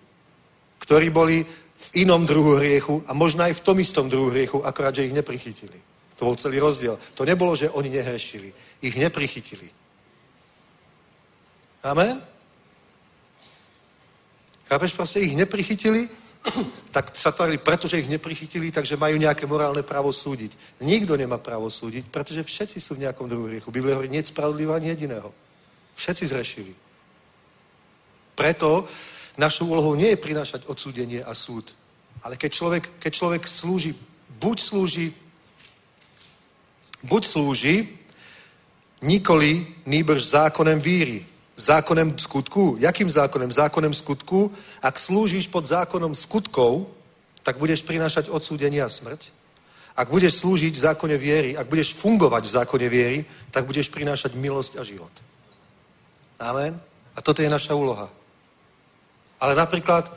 ktorí 0.78 1.10
boli 1.10 1.65
inom 1.96 2.26
druhu 2.26 2.60
hriechu 2.60 3.04
a 3.08 3.14
možno 3.14 3.44
aj 3.44 3.54
v 3.60 3.64
tom 3.64 3.80
istom 3.80 4.10
druhu 4.10 4.30
hriechu, 4.30 4.62
akorát, 4.64 4.96
že 4.96 5.06
ich 5.06 5.16
neprichytili. 5.16 5.80
To 6.20 6.32
bol 6.32 6.36
celý 6.36 6.60
rozdiel. 6.60 7.00
To 7.16 7.24
nebolo, 7.28 7.56
že 7.56 7.70
oni 7.70 7.90
nehrešili. 7.90 8.54
Ich 8.82 8.96
neprichytili. 8.96 9.68
Amen? 11.84 12.22
Chápeš, 14.66 14.94
proste 14.94 15.20
ich 15.20 15.36
neprichytili 15.36 16.10
tak 16.96 17.18
sa 17.18 17.32
tvarili, 17.32 17.58
pretože 17.58 18.00
ich 18.00 18.10
neprichytili, 18.10 18.72
takže 18.72 18.98
majú 18.98 19.18
nejaké 19.18 19.46
morálne 19.46 19.82
právo 19.84 20.12
súdiť. 20.14 20.82
Nikto 20.82 21.18
nemá 21.18 21.38
právo 21.38 21.70
súdiť, 21.70 22.06
pretože 22.10 22.44
všetci 22.44 22.78
sú 22.80 22.96
v 22.96 23.08
nejakom 23.08 23.30
druhom 23.30 23.50
hriechu. 23.50 23.72
Biblia 23.72 23.98
hovorí, 23.98 24.10
nie 24.10 24.22
je 24.22 24.32
spravodlivá 24.32 24.78
ani 24.78 24.94
jediného. 24.94 25.34
Všetci 25.96 26.24
zrešili. 26.28 26.74
Preto 28.36 28.86
našou 29.40 29.72
úlohou 29.72 29.96
nie 29.96 30.12
je 30.14 30.20
prinášať 30.20 30.62
odsúdenie 30.68 31.24
a 31.24 31.32
súd. 31.34 31.72
Ale 32.26 32.42
keď 32.42 32.52
človek, 32.52 32.84
keď 32.98 33.12
človek 33.14 33.44
slúži, 33.46 33.94
buď 34.42 34.58
slúži, 34.58 35.14
buď 37.06 37.22
slúži, 37.22 37.86
nikoli 39.06 39.62
nýbrž 39.86 40.34
zákonem 40.34 40.82
víry. 40.82 41.22
Zákonem 41.56 42.18
skutku. 42.18 42.82
Jakým 42.82 43.10
zákonem? 43.10 43.52
Zákonem 43.54 43.94
skutku. 43.94 44.52
Ak 44.82 45.00
slúžiš 45.00 45.48
pod 45.48 45.70
zákonom 45.70 46.18
skutkov, 46.18 46.90
tak 47.46 47.62
budeš 47.62 47.86
prinášať 47.86 48.28
odsúdenie 48.34 48.82
a 48.82 48.90
smrť. 48.90 49.30
Ak 49.96 50.10
budeš 50.10 50.44
slúžiť 50.44 50.74
v 50.76 50.84
zákone 50.92 51.16
viery, 51.16 51.56
ak 51.56 51.70
budeš 51.70 51.96
fungovať 51.96 52.44
v 52.44 52.54
zákone 52.58 52.88
viery, 52.90 53.20
tak 53.54 53.64
budeš 53.70 53.88
prinášať 53.88 54.36
milosť 54.36 54.76
a 54.76 54.84
život. 54.84 55.14
Amen. 56.42 56.76
A 57.16 57.22
toto 57.22 57.40
je 57.40 57.48
naša 57.48 57.78
úloha. 57.78 58.12
Ale 59.40 59.56
napríklad, 59.56 60.12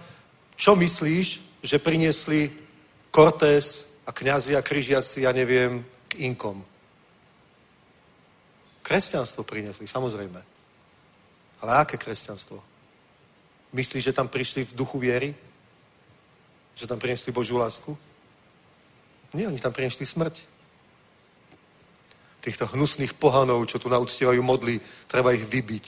čo 0.59 0.75
myslíš, 0.75 1.48
že 1.63 1.79
priniesli 1.79 2.51
Cortés 3.11 3.89
a 4.07 4.13
kňazi 4.13 4.57
a 4.57 4.63
križiaci, 4.63 5.27
ja 5.27 5.33
neviem, 5.33 5.85
k 6.09 6.25
inkom? 6.25 6.65
Kresťanstvo 8.83 9.45
priniesli, 9.45 9.85
samozrejme. 9.85 10.41
Ale 11.61 11.71
aké 11.83 11.99
kresťanstvo? 12.01 12.63
Myslíš, 13.73 14.05
že 14.05 14.17
tam 14.17 14.29
prišli 14.29 14.65
v 14.65 14.73
duchu 14.73 14.97
viery? 14.99 15.35
Že 16.73 16.87
tam 16.87 16.99
priniesli 16.99 17.35
Božiu 17.35 17.59
lásku? 17.59 17.93
Nie, 19.35 19.45
oni 19.45 19.61
tam 19.61 19.73
priniesli 19.77 20.07
smrť. 20.07 20.41
Týchto 22.41 22.65
hnusných 22.71 23.13
pohanov, 23.19 23.67
čo 23.69 23.77
tu 23.77 23.93
nauctievajú 23.93 24.41
modly, 24.41 24.81
treba 25.05 25.37
ich 25.37 25.45
vybiť. 25.45 25.87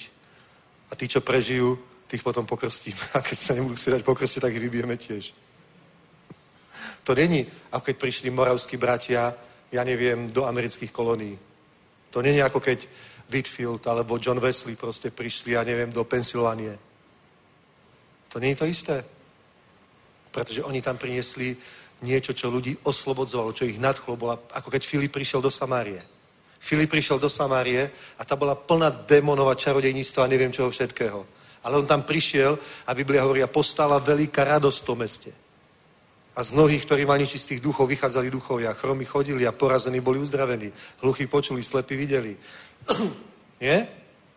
A 0.91 0.99
tí, 0.99 1.09
čo 1.09 1.25
prežijú, 1.25 1.79
tých 2.11 2.27
potom 2.27 2.45
pokrstíme. 2.45 3.01
A 3.17 3.23
keď 3.23 3.39
sa 3.39 3.55
nebudú 3.55 3.79
chcieť 3.79 3.97
dať 3.97 4.03
pokrstiť, 4.05 4.43
tak 4.43 4.53
ich 4.53 4.65
vybijeme 4.67 4.99
tiež. 4.99 5.33
To 7.11 7.19
není, 7.19 7.43
ako 7.75 7.91
keď 7.91 7.97
prišli 7.99 8.31
moravskí 8.31 8.79
bratia, 8.79 9.35
ja 9.75 9.83
neviem, 9.83 10.31
do 10.31 10.47
amerických 10.47 10.95
kolónií. 10.95 11.35
To 12.15 12.23
není 12.23 12.39
ako 12.39 12.63
keď 12.63 12.87
Whitfield 13.27 13.83
alebo 13.91 14.15
John 14.23 14.39
Wesley 14.39 14.79
proste 14.79 15.11
prišli, 15.11 15.59
ja 15.59 15.67
neviem, 15.67 15.91
do 15.91 16.07
Pensylvánie. 16.07 16.79
To 18.31 18.39
je 18.39 18.55
to 18.55 18.63
isté. 18.63 19.03
Pretože 20.31 20.63
oni 20.63 20.79
tam 20.79 21.03
priniesli 21.03 21.59
niečo, 22.07 22.31
čo 22.31 22.47
ľudí 22.47 22.79
oslobodzovalo, 22.87 23.59
čo 23.59 23.67
ich 23.67 23.83
nadchlo, 23.83 24.15
bola, 24.15 24.39
ako 24.55 24.71
keď 24.71 24.87
Filip 24.87 25.11
prišiel 25.11 25.43
do 25.43 25.51
Samárie. 25.51 25.99
Filip 26.63 26.95
prišiel 26.95 27.19
do 27.19 27.27
Samárie 27.27 27.91
a 28.19 28.23
tá 28.23 28.39
bola 28.39 28.55
plná 28.55 28.87
démonov 29.11 29.51
a 29.51 29.59
čarodejníctva 29.59 30.31
a 30.31 30.31
neviem 30.31 30.55
čoho 30.55 30.71
všetkého. 30.71 31.27
Ale 31.67 31.75
on 31.75 31.91
tam 31.91 32.07
prišiel 32.07 32.55
a 32.87 32.95
Biblia 32.95 33.27
hovorí, 33.27 33.43
a 33.43 33.51
postala 33.51 33.99
veľká 33.99 34.47
radosť 34.47 34.79
v 34.79 34.87
tom 34.87 34.99
meste. 35.03 35.50
A 36.37 36.43
z 36.43 36.51
mnohých, 36.55 36.87
ktorí 36.87 37.03
mali 37.07 37.27
čistých 37.27 37.61
duchov, 37.61 37.91
vychádzali 37.91 38.31
duchovia. 38.31 38.73
Chromy 38.73 39.05
chodili 39.05 39.47
a 39.47 39.53
porazení 39.53 40.01
boli 40.01 40.19
uzdravení. 40.19 40.73
Hluchy 41.03 41.27
počuli, 41.27 41.63
slepí 41.63 41.97
videli. 41.97 42.37
Nie? 43.61 43.89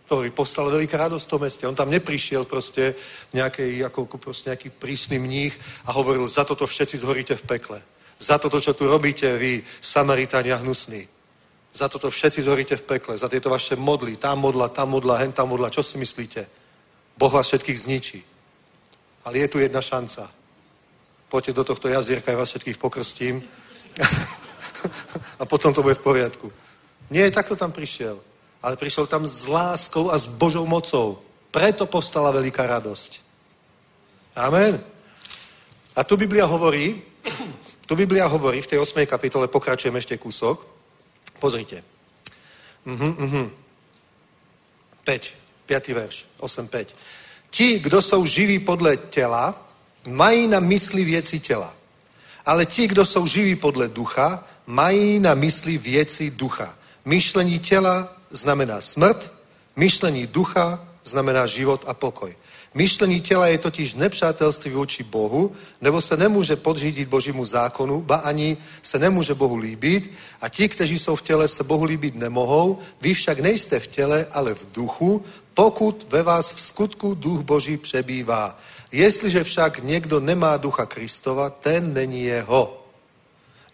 To 0.07 0.19
hovorí, 0.19 0.35
postala 0.35 0.73
veľká 0.73 0.97
radosť 0.97 1.25
v 1.25 1.31
tom 1.31 1.41
meste. 1.41 1.63
On 1.63 1.77
tam 1.77 1.87
neprišiel 1.89 2.43
proste 2.43 2.91
nejaký, 3.31 3.85
ako, 3.87 4.19
proste 4.19 4.51
nejaký 4.51 4.69
prísny 4.75 5.15
mních 5.15 5.55
a 5.87 5.95
hovoril, 5.95 6.27
za 6.27 6.43
toto 6.43 6.67
všetci 6.67 6.97
zhoríte 6.97 7.35
v 7.39 7.47
pekle. 7.47 7.79
Za 8.19 8.37
toto, 8.37 8.59
čo 8.59 8.73
tu 8.73 8.83
robíte 8.83 9.37
vy, 9.37 9.63
Samaritania 9.81 10.59
hnusní. 10.59 11.07
Za 11.73 11.89
toto 11.89 12.09
všetci 12.09 12.41
zhoríte 12.41 12.77
v 12.77 12.81
pekle. 12.83 13.17
Za 13.17 13.29
tieto 13.29 13.49
vaše 13.49 13.75
modly, 13.75 14.19
tá 14.19 14.35
modla, 14.35 14.69
tá 14.69 14.85
modla, 14.85 15.17
hen 15.17 15.31
tá 15.31 15.45
modla. 15.45 15.73
Čo 15.73 15.83
si 15.83 15.97
myslíte? 15.97 16.45
Boh 17.17 17.31
vás 17.31 17.47
všetkých 17.47 17.79
zničí. 17.79 18.19
Ale 19.23 19.39
je 19.39 19.47
tu 19.47 19.57
jedna 19.59 19.81
šanca. 19.81 20.29
Poďte 21.33 21.57
do 21.57 21.65
tohto 21.65 21.89
jazierka, 21.89 22.29
ja 22.29 22.37
vás 22.37 22.53
všetkých 22.53 22.77
pokrstím. 22.77 23.41
a 25.41 25.49
potom 25.49 25.73
to 25.73 25.81
bude 25.81 25.97
v 25.97 26.05
poriadku. 26.05 26.53
Nie, 27.09 27.33
takto 27.33 27.57
tam 27.57 27.73
prišiel. 27.73 28.21
Ale 28.61 28.77
prišiel 28.77 29.09
tam 29.09 29.25
s 29.25 29.49
láskou 29.49 30.13
a 30.13 30.17
s 30.21 30.29
Božou 30.29 30.69
mocou. 30.69 31.25
Preto 31.49 31.89
povstala 31.89 32.29
veľká 32.29 32.69
radosť. 32.69 33.25
Amen. 34.37 34.77
A 35.97 36.05
tu 36.05 36.21
Biblia 36.21 36.45
hovorí, 36.45 37.01
tu 37.89 37.97
Biblia 37.97 38.29
hovorí, 38.29 38.61
v 38.61 38.69
tej 38.69 38.85
8. 38.85 39.01
kapitole 39.09 39.49
pokračujeme 39.49 39.97
ešte 39.97 40.21
kúsok. 40.21 40.61
Pozrite. 41.41 41.81
Mhm, 42.85 43.09
mhm. 43.09 43.45
5. 45.01 45.33
5. 45.65 45.97
verš, 45.97 46.29
8.5. 46.37 46.93
Ti, 47.49 47.81
kdo 47.81 48.01
jsou 48.01 48.21
živí 48.21 48.61
podle 48.61 48.97
těla, 48.97 49.72
mají 50.07 50.47
na 50.47 50.59
mysli 50.59 51.03
věci 51.03 51.39
těla. 51.39 51.73
Ale 52.45 52.65
ti, 52.65 52.87
kdo 52.87 53.05
jsou 53.05 53.25
živí 53.25 53.55
podle 53.55 53.87
ducha, 53.87 54.43
mají 54.65 55.19
na 55.19 55.33
mysli 55.33 55.77
věci 55.77 56.31
ducha. 56.31 56.75
Myšlení 57.05 57.59
těla 57.59 58.17
znamená 58.29 58.81
smrt, 58.81 59.31
myšlení 59.75 60.27
ducha 60.27 60.87
znamená 61.03 61.45
život 61.45 61.83
a 61.87 61.93
pokoj. 61.93 62.35
Myšlení 62.73 63.21
těla 63.21 63.47
je 63.47 63.57
totiž 63.57 63.93
nepřátelství 63.93 64.71
vůči 64.71 65.03
Bohu, 65.03 65.51
nebo 65.81 66.01
se 66.01 66.17
nemůže 66.17 66.55
podřídit 66.55 67.07
Božímu 67.09 67.45
zákonu, 67.45 68.01
ba 68.01 68.15
ani 68.15 68.57
se 68.81 68.99
nemůže 68.99 69.33
Bohu 69.33 69.57
líbit 69.57 70.11
a 70.41 70.49
ti, 70.49 70.69
kteří 70.69 70.99
jsou 70.99 71.15
v 71.15 71.21
těle, 71.21 71.47
se 71.47 71.63
Bohu 71.63 71.83
líbit 71.83 72.15
nemohou. 72.15 72.79
Vy 73.01 73.13
však 73.13 73.39
nejste 73.39 73.79
v 73.79 73.87
těle, 73.87 74.25
ale 74.31 74.53
v 74.53 74.71
duchu, 74.73 75.25
pokud 75.53 76.07
ve 76.09 76.23
vás 76.23 76.53
v 76.53 76.61
skutku 76.61 77.13
duch 77.13 77.41
Boží 77.41 77.77
přebývá. 77.77 78.59
Jestliže 78.93 79.43
však 79.43 79.83
někdo 79.83 80.19
nemá 80.19 80.57
ducha 80.57 80.85
Kristova, 80.85 81.49
ten 81.49 81.93
není 81.93 82.23
jeho. 82.23 82.85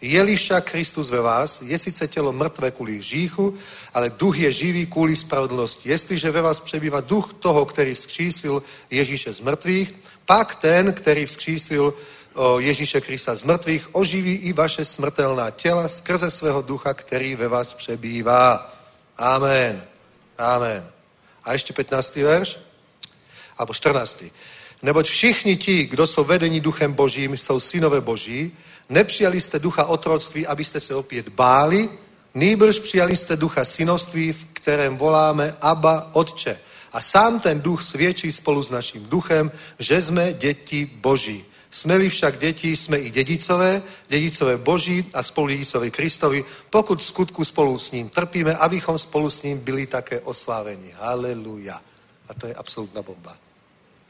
Je-li 0.00 0.36
však 0.36 0.70
Kristus 0.70 1.10
ve 1.10 1.20
vás, 1.20 1.62
je 1.62 1.78
sice 1.78 2.08
tělo 2.08 2.32
mrtvé 2.32 2.70
kvůli 2.70 2.98
hříchu, 2.98 3.54
ale 3.94 4.10
duch 4.10 4.38
je 4.38 4.52
živý 4.52 4.86
kvůli 4.86 5.16
spravedlnosti. 5.16 5.88
Jestliže 5.88 6.30
ve 6.30 6.42
vás 6.42 6.60
přebývá 6.60 7.00
duch 7.00 7.32
toho, 7.38 7.66
který 7.66 7.94
vzkřísil 7.94 8.62
Ježíše 8.90 9.32
z 9.32 9.40
mrtvých, 9.40 9.94
pak 10.26 10.54
ten, 10.54 10.92
který 10.92 11.26
vzkřísil 11.26 11.94
Ježíše 12.58 13.00
Krista 13.00 13.34
z 13.34 13.44
mrtvých, 13.44 13.94
oživí 13.94 14.34
i 14.34 14.52
vaše 14.52 14.84
smrtelná 14.84 15.50
těla 15.50 15.88
skrze 15.88 16.30
svého 16.30 16.62
ducha, 16.62 16.94
který 16.94 17.34
ve 17.34 17.48
vás 17.48 17.74
přebývá. 17.74 18.74
Amen. 19.16 19.84
Amen. 20.38 20.90
A 21.44 21.52
ještě 21.52 21.72
15. 21.72 22.16
verš, 22.16 22.58
alebo 23.58 23.74
14. 23.74 24.24
Neboť 24.82 25.06
všichni 25.08 25.56
ti, 25.56 25.84
kdo 25.84 26.06
jsou 26.06 26.24
vedení 26.24 26.60
duchem 26.60 26.92
božím, 26.92 27.36
jsou 27.36 27.60
synové 27.60 28.00
boží, 28.00 28.52
nepřijali 28.88 29.40
jste 29.40 29.58
ducha 29.58 29.84
otroctví, 29.84 30.46
abyste 30.46 30.80
se 30.80 30.94
opět 30.94 31.28
báli, 31.28 31.88
nýbrž 32.34 32.78
přijali 32.78 33.16
jste 33.16 33.36
ducha 33.36 33.64
synoství, 33.64 34.32
v 34.32 34.44
kterém 34.52 34.96
voláme 34.96 35.56
Abba, 35.60 36.10
Otče. 36.12 36.58
A 36.92 37.00
sám 37.00 37.40
ten 37.40 37.60
duch 37.60 37.82
svědčí 37.82 38.32
spolu 38.32 38.62
s 38.62 38.70
naším 38.70 39.06
duchem, 39.06 39.50
že 39.78 40.02
jsme 40.02 40.32
děti 40.32 40.90
Boží. 40.94 41.44
Jsme-li 41.70 42.08
však 42.08 42.38
děti, 42.38 42.76
jsme 42.76 42.98
i 42.98 43.10
dědicové, 43.10 43.82
dědicové 44.08 44.56
Boží 44.56 45.04
a 45.14 45.22
spolu 45.22 45.48
dědicové 45.48 45.90
Kristovi, 45.90 46.44
pokud 46.70 47.02
skutku 47.02 47.44
spolu 47.44 47.78
s 47.78 47.90
ním 47.92 48.08
trpíme, 48.08 48.54
abychom 48.54 48.98
spolu 48.98 49.30
s 49.30 49.42
ním 49.42 49.58
byli 49.58 49.86
také 49.86 50.20
osláveni. 50.20 50.90
Haleluja. 50.98 51.80
A 52.28 52.34
to 52.34 52.46
je 52.46 52.54
absolútna 52.54 53.02
bomba. 53.02 53.49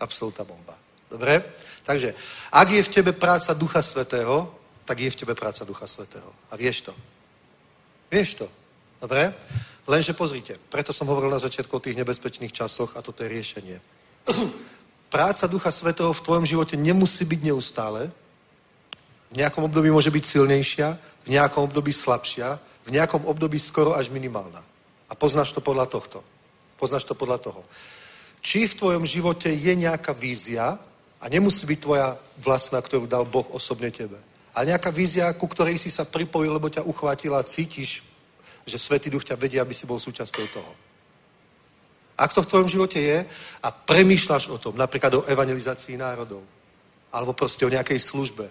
Absolútna 0.01 0.45
bomba. 0.45 0.75
Dobre? 1.11 1.45
Takže, 1.85 2.15
ak 2.53 2.69
je 2.71 2.83
v 2.83 2.93
tebe 2.93 3.13
práca 3.13 3.55
Ducha 3.55 3.83
Svetého, 3.83 4.49
tak 4.85 4.99
je 4.99 5.11
v 5.11 5.19
tebe 5.23 5.35
práca 5.35 5.65
Ducha 5.65 5.87
Svetého. 5.87 6.33
A 6.51 6.57
vieš 6.57 6.89
to. 6.89 6.95
Vieš 8.11 8.35
to. 8.35 8.47
Dobre? 9.01 9.35
Lenže 9.87 10.13
pozrite, 10.13 10.55
preto 10.71 10.93
som 10.93 11.09
hovoril 11.09 11.31
na 11.31 11.43
začiatku 11.43 11.77
o 11.77 11.83
tých 11.83 11.99
nebezpečných 11.99 12.53
časoch 12.53 12.97
a 12.97 13.03
toto 13.03 13.23
je 13.23 13.33
riešenie. 13.33 13.77
práca 15.11 15.51
Ducha 15.51 15.71
Svetého 15.75 16.13
v 16.15 16.25
tvojom 16.25 16.47
živote 16.47 16.79
nemusí 16.79 17.27
byť 17.27 17.41
neustále. 17.43 18.11
V 19.31 19.37
nejakom 19.37 19.67
období 19.67 19.91
môže 19.91 20.11
byť 20.11 20.25
silnejšia, 20.27 20.89
v 21.27 21.29
nejakom 21.35 21.67
období 21.67 21.93
slabšia, 21.93 22.59
v 22.87 22.91
nejakom 22.95 23.27
období 23.27 23.59
skoro 23.59 23.95
až 23.95 24.11
minimálna. 24.15 24.63
A 25.11 25.13
poznáš 25.19 25.53
to 25.53 25.61
podľa 25.61 25.87
tohto. 25.91 26.23
Poznáš 26.79 27.05
to 27.05 27.19
podľa 27.19 27.39
toho. 27.39 27.61
Či 28.41 28.67
v 28.67 28.77
tvojom 28.77 29.05
živote 29.05 29.53
je 29.53 29.73
nejaká 29.77 30.13
vízia, 30.17 30.81
a 31.21 31.29
nemusí 31.29 31.69
byť 31.69 31.79
tvoja 31.85 32.17
vlastná, 32.41 32.81
ktorú 32.81 33.05
dal 33.05 33.29
Boh 33.29 33.45
osobne 33.53 33.93
tebe, 33.93 34.17
ale 34.57 34.73
nejaká 34.73 34.89
vízia, 34.91 35.29
ku 35.37 35.47
ktorej 35.47 35.77
si 35.77 35.93
sa 35.93 36.09
pripojil, 36.09 36.57
lebo 36.57 36.73
ťa 36.73 36.83
uchvátila 36.83 37.39
a 37.39 37.47
cítiš, 37.47 38.03
že 38.67 38.81
Svetý 38.81 39.13
Duch 39.13 39.25
ťa 39.25 39.37
vedie, 39.37 39.61
aby 39.61 39.77
si 39.77 39.87
bol 39.87 40.01
súčasťou 40.01 40.47
toho. 40.49 40.73
Ak 42.21 42.33
to 42.37 42.45
v 42.45 42.51
tvojom 42.53 42.69
živote 42.69 43.01
je 43.01 43.25
a 43.65 43.69
premýšľaš 43.73 44.53
o 44.53 44.61
tom, 44.61 44.77
napríklad 44.77 45.13
o 45.17 45.25
evangelizácii 45.29 45.97
národov, 45.97 46.45
Alebo 47.11 47.33
proste 47.35 47.67
o 47.67 47.73
nejakej 47.73 47.99
službe, 47.99 48.47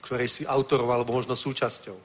ktorej 0.00 0.28
si 0.30 0.42
autorom 0.46 0.86
alebo 0.90 1.10
možno 1.10 1.34
súčasťou. 1.34 1.98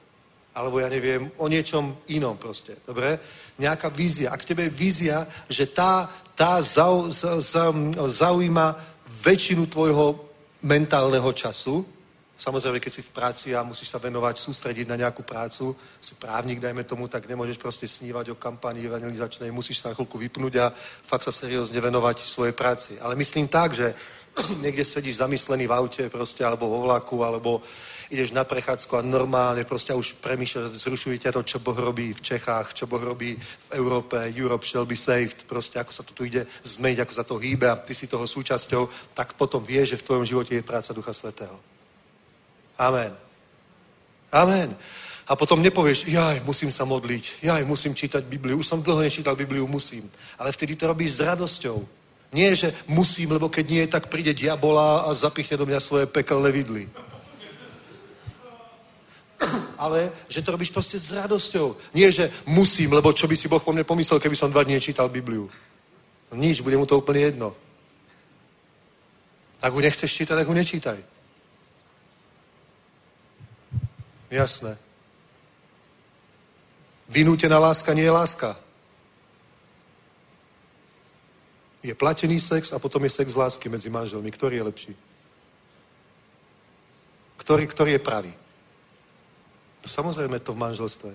Alebo 0.56 0.80
ja 0.80 0.88
neviem, 0.88 1.30
o 1.36 1.46
niečom 1.46 1.94
inom 2.10 2.34
proste. 2.40 2.80
Dobre? 2.82 3.20
Nejaká 3.60 3.92
vízia. 3.92 4.32
Ak 4.32 4.42
tebe 4.42 4.66
je 4.66 4.74
vízia, 4.74 5.28
že 5.46 5.70
tá, 5.70 6.10
tá 6.36 6.60
zau, 6.60 7.08
za, 7.08 7.40
za, 7.40 7.72
zaujíma 7.96 8.76
väčšinu 9.24 9.66
tvojho 9.66 10.20
mentálneho 10.62 11.32
času, 11.32 11.96
Samozrejme, 12.36 12.84
keď 12.84 12.92
si 12.92 13.00
v 13.00 13.14
práci 13.16 13.48
a 13.56 13.64
musíš 13.64 13.88
sa 13.88 13.96
venovať, 13.96 14.36
sústrediť 14.36 14.84
na 14.84 15.00
nejakú 15.00 15.24
prácu, 15.24 15.72
si 15.96 16.12
právnik, 16.20 16.60
dajme 16.60 16.84
tomu, 16.84 17.08
tak 17.08 17.24
nemôžeš 17.24 17.56
proste 17.56 17.88
snívať 17.88 18.28
o 18.28 18.36
kampanii 18.36 18.84
evangelizačnej, 18.84 19.48
musíš 19.48 19.80
sa 19.80 19.88
na 19.88 19.96
chvíľku 19.96 20.20
vypnúť 20.20 20.54
a 20.60 20.68
fakt 21.00 21.24
sa 21.24 21.32
seriózne 21.32 21.80
venovať 21.80 22.20
svojej 22.20 22.52
práci. 22.52 23.00
Ale 23.00 23.16
myslím 23.16 23.48
tak, 23.48 23.72
že 23.72 23.96
niekde 24.64 24.84
sedíš 24.84 25.24
zamyslený 25.24 25.64
v 25.64 25.76
aute 25.80 26.04
proste, 26.12 26.44
alebo 26.44 26.68
vo 26.68 26.84
vlaku, 26.84 27.24
alebo 27.24 27.64
ideš 28.10 28.30
na 28.30 28.44
prechádzku 28.46 28.96
a 28.96 29.02
normálne 29.02 29.66
proste 29.66 29.94
už 29.94 30.22
premýšľaš, 30.22 30.78
zrušuje 30.78 31.18
ťa 31.18 31.34
to, 31.34 31.42
čo 31.42 31.58
Boh 31.58 31.74
robí 31.74 32.14
v 32.14 32.20
Čechách, 32.22 32.74
čo 32.74 32.86
Boh 32.86 33.02
robí 33.02 33.34
v 33.34 33.68
Európe, 33.74 34.14
Europe 34.34 34.62
shall 34.62 34.86
be 34.86 34.96
saved, 34.96 35.46
proste 35.50 35.82
ako 35.82 35.92
sa 35.92 36.02
to 36.02 36.12
tu 36.14 36.24
ide 36.24 36.46
zmeniť, 36.62 36.98
ako 37.02 37.12
sa 37.12 37.24
to 37.26 37.38
hýbe 37.38 37.66
a 37.66 37.76
ty 37.76 37.94
si 37.94 38.06
toho 38.06 38.26
súčasťou, 38.26 39.14
tak 39.14 39.34
potom 39.34 39.62
vieš, 39.64 39.96
že 39.96 40.00
v 40.00 40.06
tvojom 40.06 40.24
živote 40.24 40.54
je 40.54 40.62
práca 40.62 40.94
Ducha 40.94 41.12
Svetého. 41.12 41.58
Amen. 42.78 43.12
Amen. 44.30 44.76
A 45.26 45.34
potom 45.34 45.58
nepovieš, 45.58 46.06
jaj, 46.06 46.46
musím 46.46 46.70
sa 46.70 46.86
modliť, 46.86 47.42
jaj, 47.42 47.66
musím 47.66 47.98
čítať 47.98 48.22
Bibliu, 48.22 48.62
už 48.62 48.66
som 48.66 48.82
dlho 48.82 49.02
nečítal 49.02 49.34
Bibliu, 49.34 49.66
musím. 49.66 50.06
Ale 50.38 50.54
vtedy 50.54 50.78
to 50.78 50.86
robíš 50.86 51.18
s 51.18 51.26
radosťou. 51.26 51.82
Nie, 52.32 52.54
že 52.54 52.74
musím, 52.86 53.34
lebo 53.34 53.48
keď 53.50 53.64
nie, 53.70 53.84
tak 53.86 54.06
príde 54.06 54.34
diabola 54.34 55.06
a 55.06 55.14
zapichne 55.14 55.56
do 55.58 55.66
mňa 55.66 55.80
svoje 55.82 56.06
pekelné 56.06 56.50
vidly. 56.54 56.86
Ale 59.82 60.12
že 60.28 60.42
to 60.42 60.52
robíš 60.52 60.70
proste 60.70 60.98
s 60.98 61.12
radosťou. 61.12 61.76
Nie, 61.94 62.12
že 62.12 62.32
musím, 62.46 62.92
lebo 62.92 63.12
čo 63.12 63.28
by 63.28 63.36
si 63.36 63.48
Boh 63.48 63.62
po 63.62 63.72
mne 63.72 63.84
pomyslel, 63.84 64.20
keby 64.20 64.36
som 64.36 64.50
dva 64.50 64.64
dní 64.64 64.74
nečítal 64.74 65.08
Bibliu. 65.08 65.50
No 66.32 66.34
nič, 66.38 66.60
bude 66.60 66.76
mu 66.76 66.86
to 66.86 66.98
úplne 66.98 67.20
jedno. 67.20 67.54
Ak 69.62 69.72
ho 69.72 69.80
nechceš 69.80 70.12
čítať, 70.12 70.36
tak 70.36 70.48
ho 70.48 70.54
nečítaj. 70.54 70.98
Jasné. 74.30 74.76
Vynútená 77.08 77.58
láska 77.58 77.94
nie 77.94 78.02
je 78.02 78.10
láska. 78.10 78.58
Je 81.82 81.94
platený 81.94 82.40
sex 82.42 82.74
a 82.74 82.82
potom 82.82 83.04
je 83.06 83.10
sex 83.10 83.34
lásky 83.34 83.70
medzi 83.70 83.86
manželmi. 83.86 84.26
Ktorý 84.30 84.58
je 84.58 84.62
lepší? 84.62 84.92
Ktorý, 87.38 87.64
ktorý 87.70 87.90
je 87.94 88.02
pravý? 88.02 88.32
No 89.86 89.94
samozrejme 89.94 90.42
to 90.42 90.50
v 90.50 90.58
manželstve. 90.66 91.14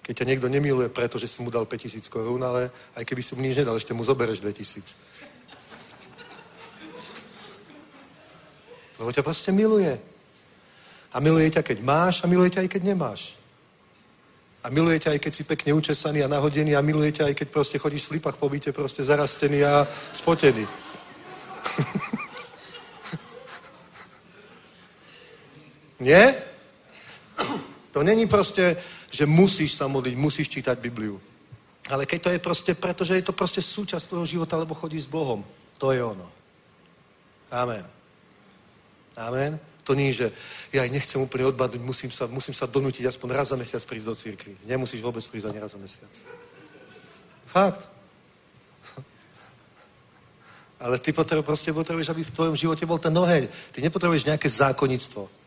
Keď 0.00 0.14
ťa 0.16 0.24
niekto 0.24 0.48
nemiluje 0.48 0.88
preto, 0.88 1.20
že 1.20 1.28
si 1.28 1.44
mu 1.44 1.52
dal 1.52 1.68
5000 1.68 2.08
korún, 2.08 2.40
ale 2.40 2.72
aj 2.96 3.04
keby 3.04 3.20
si 3.20 3.36
mu 3.36 3.44
nič 3.44 3.60
nedal, 3.60 3.76
ešte 3.76 3.92
mu 3.92 4.00
zobereš 4.00 4.40
2000. 4.40 4.96
Lebo 8.96 9.12
ťa 9.12 9.20
proste 9.20 9.52
miluje. 9.52 10.00
A 11.12 11.20
miluje 11.20 11.52
ťa, 11.52 11.60
keď 11.60 11.84
máš 11.84 12.24
a 12.24 12.26
miluje 12.26 12.56
ťa 12.56 12.64
aj 12.64 12.72
keď 12.72 12.82
nemáš. 12.88 13.36
A 14.64 14.72
miluje 14.72 14.96
ťa 14.96 15.12
aj 15.12 15.20
keď 15.20 15.32
si 15.36 15.44
pekne 15.44 15.76
učesaný 15.76 16.24
a 16.24 16.32
nahodený 16.32 16.72
a 16.72 16.80
miluje 16.80 17.12
ťa 17.12 17.28
aj 17.28 17.36
keď 17.36 17.48
proste 17.52 17.76
chodíš 17.76 18.08
v 18.08 18.16
slipách 18.16 18.40
po 18.40 18.48
byte 18.48 18.72
proste 18.72 19.04
zarastený 19.04 19.60
a 19.60 19.84
spotený. 20.16 20.64
Nie? 26.00 26.51
To 27.92 28.02
není 28.02 28.26
proste, 28.26 28.76
že 29.10 29.26
musíš 29.26 29.76
sa 29.76 29.86
modliť, 29.86 30.16
musíš 30.16 30.48
čítať 30.48 30.80
Bibliu. 30.80 31.20
Ale 31.90 32.06
keď 32.06 32.22
to 32.22 32.30
je 32.30 32.38
proste, 32.38 32.72
pretože 32.74 33.14
je 33.14 33.22
to 33.22 33.36
proste 33.36 33.60
súčasť 33.62 34.08
tvojho 34.08 34.26
života, 34.26 34.56
lebo 34.56 34.74
chodíš 34.74 35.04
s 35.04 35.12
Bohom. 35.12 35.44
To 35.78 35.92
je 35.92 36.00
ono. 36.04 36.30
Amen. 37.52 37.84
Amen. 39.16 39.60
To 39.84 39.92
nie, 39.98 40.14
že 40.14 40.32
ja 40.72 40.86
nechcem 40.86 41.20
úplne 41.20 41.50
odbadnúť, 41.50 41.82
musím 41.82 42.10
sa, 42.14 42.30
musím 42.30 42.54
sa 42.54 42.70
donútiť 42.70 43.02
aspoň 43.02 43.28
raz 43.34 43.50
za 43.50 43.58
mesiac 43.58 43.82
prísť 43.82 44.06
do 44.06 44.14
církvy. 44.14 44.56
Nemusíš 44.64 45.02
vôbec 45.02 45.26
prísť 45.26 45.50
ani 45.50 45.58
raz 45.58 45.74
za 45.74 45.78
mesiac. 45.82 46.12
Fakt. 47.50 47.82
Ale 50.80 50.98
ty 50.98 51.12
potrebuješ, 51.12 51.46
proste 51.46 51.70
potrebuješ, 51.74 52.08
aby 52.08 52.22
v 52.24 52.34
tvojom 52.34 52.56
živote 52.56 52.86
bol 52.86 52.98
ten 52.98 53.14
oheň. 53.14 53.50
Ty 53.74 53.78
nepotrebuješ 53.82 54.26
nejaké 54.26 54.48
zákonnictvo. 54.48 55.41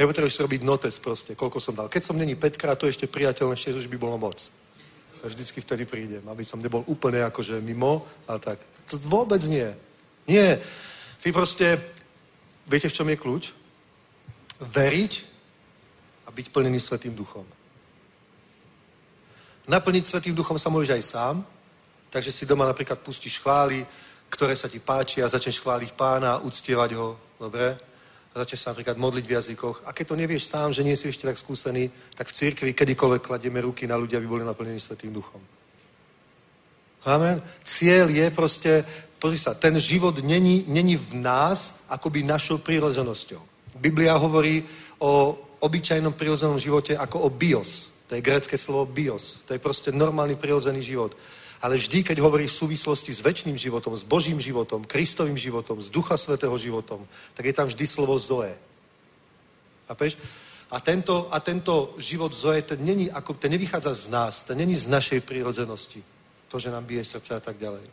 Nepotrebuješ 0.00 0.40
robiť 0.40 0.64
notes 0.64 0.96
proste, 0.96 1.36
koľko 1.36 1.60
som 1.60 1.76
dal. 1.76 1.92
Keď 1.92 2.02
som 2.08 2.16
není 2.16 2.32
5 2.32 2.56
krát, 2.56 2.80
to 2.80 2.88
ešte 2.88 3.04
priateľné, 3.04 3.52
6 3.52 3.84
už 3.84 3.88
by 3.92 4.00
bolo 4.00 4.16
moc. 4.16 4.40
A 5.20 5.28
vždycky 5.28 5.60
vtedy 5.60 5.84
prídem, 5.84 6.24
aby 6.24 6.40
som 6.40 6.56
nebol 6.56 6.80
úplne 6.88 7.20
akože 7.28 7.60
mimo, 7.60 8.08
a 8.24 8.40
tak. 8.40 8.56
To 8.88 8.96
vôbec 9.04 9.44
nie. 9.44 9.68
Nie. 10.24 10.56
Ty 11.20 11.28
proste 11.36 11.76
Viete, 12.70 12.86
v 12.86 12.96
čom 13.02 13.10
je 13.10 13.18
kľúč? 13.18 13.44
Veriť 14.62 15.12
a 16.26 16.30
byť 16.30 16.46
plnený 16.54 16.78
Svetým 16.78 17.18
duchom. 17.18 17.42
Naplniť 19.66 20.06
Svetým 20.06 20.38
duchom 20.38 20.54
sa 20.54 20.70
môžeš 20.70 20.94
aj 20.94 21.02
sám, 21.02 21.36
takže 22.14 22.30
si 22.30 22.46
doma 22.46 22.62
napríklad 22.70 23.02
pustíš 23.02 23.42
chvály, 23.42 23.82
ktoré 24.30 24.54
sa 24.54 24.70
ti 24.70 24.78
páči 24.78 25.18
a 25.18 25.26
začneš 25.26 25.58
chváliť 25.58 25.90
pána, 25.98 26.38
uctievať 26.46 26.94
ho, 26.94 27.18
dobre? 27.42 27.74
A 28.30 28.46
začneš 28.46 28.62
sa 28.62 28.70
napríklad 28.70 28.94
modliť 28.94 29.24
v 29.26 29.34
jazykoch. 29.34 29.82
A 29.86 29.92
keď 29.92 30.14
to 30.14 30.20
nevieš 30.20 30.46
sám, 30.46 30.70
že 30.70 30.86
nie 30.86 30.94
si 30.94 31.10
ešte 31.10 31.26
tak 31.26 31.38
skúsený, 31.38 31.90
tak 32.14 32.30
v 32.30 32.36
cirkvi 32.36 32.70
kedykoľvek 32.72 33.22
kladieme 33.26 33.58
ruky 33.58 33.90
na 33.90 33.98
ľudia, 33.98 34.22
aby 34.22 34.30
boli 34.30 34.44
naplnení 34.46 34.78
Svetým 34.78 35.10
duchom. 35.10 35.42
Amen. 37.10 37.42
Cieľ 37.64 38.06
je 38.12 38.26
proste 38.30 38.84
pozri 39.20 39.36
sa, 39.36 39.54
ten 39.54 39.76
život 39.80 40.22
není, 40.24 40.64
není 40.68 40.96
v 40.96 41.20
nás 41.20 41.84
akoby 41.88 42.22
našou 42.22 42.58
prírodzenosťou. 42.64 43.40
Biblia 43.80 44.16
hovorí 44.16 44.64
o 45.00 45.36
obyčajnom 45.60 46.12
prírodzenom 46.16 46.56
živote 46.56 46.96
ako 46.96 47.26
o 47.26 47.28
bios. 47.30 47.92
To 48.08 48.16
je 48.16 48.24
grecké 48.24 48.58
slovo 48.58 48.86
bios. 48.90 49.44
To 49.46 49.54
je 49.54 49.62
proste 49.62 49.92
normálny 49.92 50.34
prírodzený 50.34 50.82
život. 50.82 51.14
Ale 51.60 51.76
vždy, 51.76 52.04
keď 52.04 52.24
hovorí 52.24 52.48
v 52.48 52.58
súvislosti 52.64 53.12
s 53.12 53.20
väčšným 53.20 53.56
životom, 53.56 53.92
s 53.92 54.00
Božím 54.00 54.40
životom, 54.40 54.84
Kristovým 54.84 55.36
životom, 55.36 55.76
s 55.76 55.92
Ducha 55.92 56.16
Svetého 56.16 56.56
životom, 56.56 57.04
tak 57.36 57.46
je 57.46 57.52
tam 57.52 57.68
vždy 57.68 57.84
slovo 57.86 58.16
Zoe. 58.16 58.56
Chápeš? 59.88 60.16
A 60.70 60.80
tento, 60.80 61.28
a 61.30 61.40
tento 61.40 61.94
život 61.98 62.32
Zoe, 62.32 62.62
ten, 62.62 62.80
není 62.80 63.10
ako, 63.10 63.34
ten 63.34 63.50
nevychádza 63.50 63.94
z 63.94 64.08
nás, 64.08 64.42
ten 64.42 64.56
není 64.56 64.74
z 64.74 64.88
našej 64.88 65.20
prírodzenosti. 65.20 66.02
To, 66.48 66.58
že 66.58 66.70
nám 66.70 66.84
bije 66.84 67.04
srdce 67.04 67.34
a 67.34 67.40
tak 67.40 67.58
ďalej. 67.58 67.84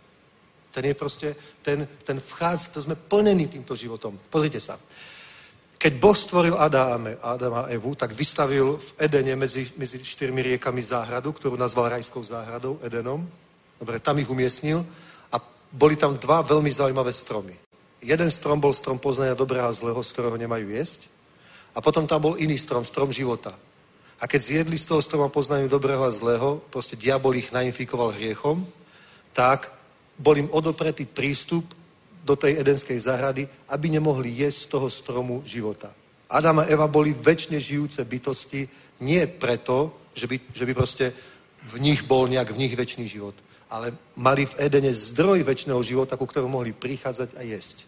Ten 0.72 0.85
je 0.85 0.94
proste, 0.94 1.35
ten, 1.61 1.88
ten 2.03 2.19
vchádza, 2.19 2.69
to 2.72 2.81
sme 2.81 2.95
plnení 2.95 3.48
týmto 3.48 3.76
životom. 3.76 4.19
Pozrite 4.30 4.61
sa. 4.61 4.80
Keď 5.77 5.94
Boh 5.99 6.18
stvoril 6.18 6.56
Adama, 6.57 7.18
Adama 7.22 7.61
a 7.65 7.69
Evu, 7.69 7.95
tak 7.95 8.14
vystavil 8.14 8.77
v 8.77 8.89
Edene 8.98 9.35
medzi, 9.35 9.69
medzi 9.77 10.02
štyrmi 10.02 10.41
riekami 10.41 10.81
záhradu, 10.81 11.34
ktorú 11.34 11.57
nazval 11.57 11.98
rajskou 11.98 12.23
záhradou, 12.23 12.80
Edenom. 12.81 13.30
Dobre, 13.77 14.01
tam 14.01 14.17
ich 14.17 14.29
umiestnil 14.29 14.81
a 15.31 15.37
boli 15.71 15.95
tam 15.95 16.17
dva 16.17 16.41
veľmi 16.41 16.69
zaujímavé 16.69 17.13
stromy. 17.13 17.53
Jeden 18.01 18.29
strom 18.29 18.61
bol 18.61 18.73
strom 18.73 18.97
poznania 18.97 19.37
dobrého 19.37 19.65
a 19.65 19.73
zlého, 19.73 19.97
z 20.01 20.11
ktorého 20.13 20.37
nemajú 20.37 20.69
jesť. 20.69 21.09
A 21.73 21.81
potom 21.81 22.09
tam 22.09 22.21
bol 22.21 22.37
iný 22.41 22.57
strom, 22.57 22.85
strom 22.85 23.13
života. 23.13 23.53
A 24.17 24.25
keď 24.25 24.41
zjedli 24.41 24.77
z 24.77 24.85
toho 24.89 25.01
stroma 25.01 25.29
poznania 25.29 25.69
dobrého 25.69 26.01
a 26.01 26.09
zlého, 26.09 26.57
proste 26.73 26.97
diabol 26.97 27.37
ich 27.37 27.53
nainfikoval 27.53 28.17
hriechom, 28.17 28.65
tak 29.29 29.69
bol 30.17 30.33
im 30.33 30.49
odopretý 30.49 31.05
prístup 31.05 31.69
do 32.25 32.33
tej 32.33 32.57
edenskej 32.57 32.97
záhrady, 32.97 33.45
aby 33.69 33.93
nemohli 33.93 34.41
jesť 34.41 34.57
z 34.57 34.67
toho 34.73 34.87
stromu 34.89 35.45
života. 35.45 35.93
Adam 36.27 36.59
a 36.59 36.67
Eva 36.67 36.89
boli 36.89 37.13
väčšine 37.13 37.61
žijúce 37.61 38.03
bytosti, 38.03 38.67
nie 39.05 39.21
preto, 39.29 40.09
že 40.17 40.25
by, 40.25 40.35
že 40.51 40.65
by 40.65 40.73
proste 40.73 41.05
v 41.69 41.75
nich 41.79 42.03
bol 42.03 42.25
nejak 42.25 42.51
v 42.51 42.59
nich 42.65 42.73
väčší 42.73 43.05
život, 43.07 43.37
ale 43.68 43.94
mali 44.15 44.48
v 44.48 44.57
Edene 44.64 44.91
zdroj 44.95 45.44
väčšného 45.44 45.81
života, 45.84 46.15
ku 46.15 46.23
ktorému 46.23 46.52
mohli 46.52 46.72
prichádzať 46.72 47.35
a 47.35 47.41
jesť. 47.44 47.84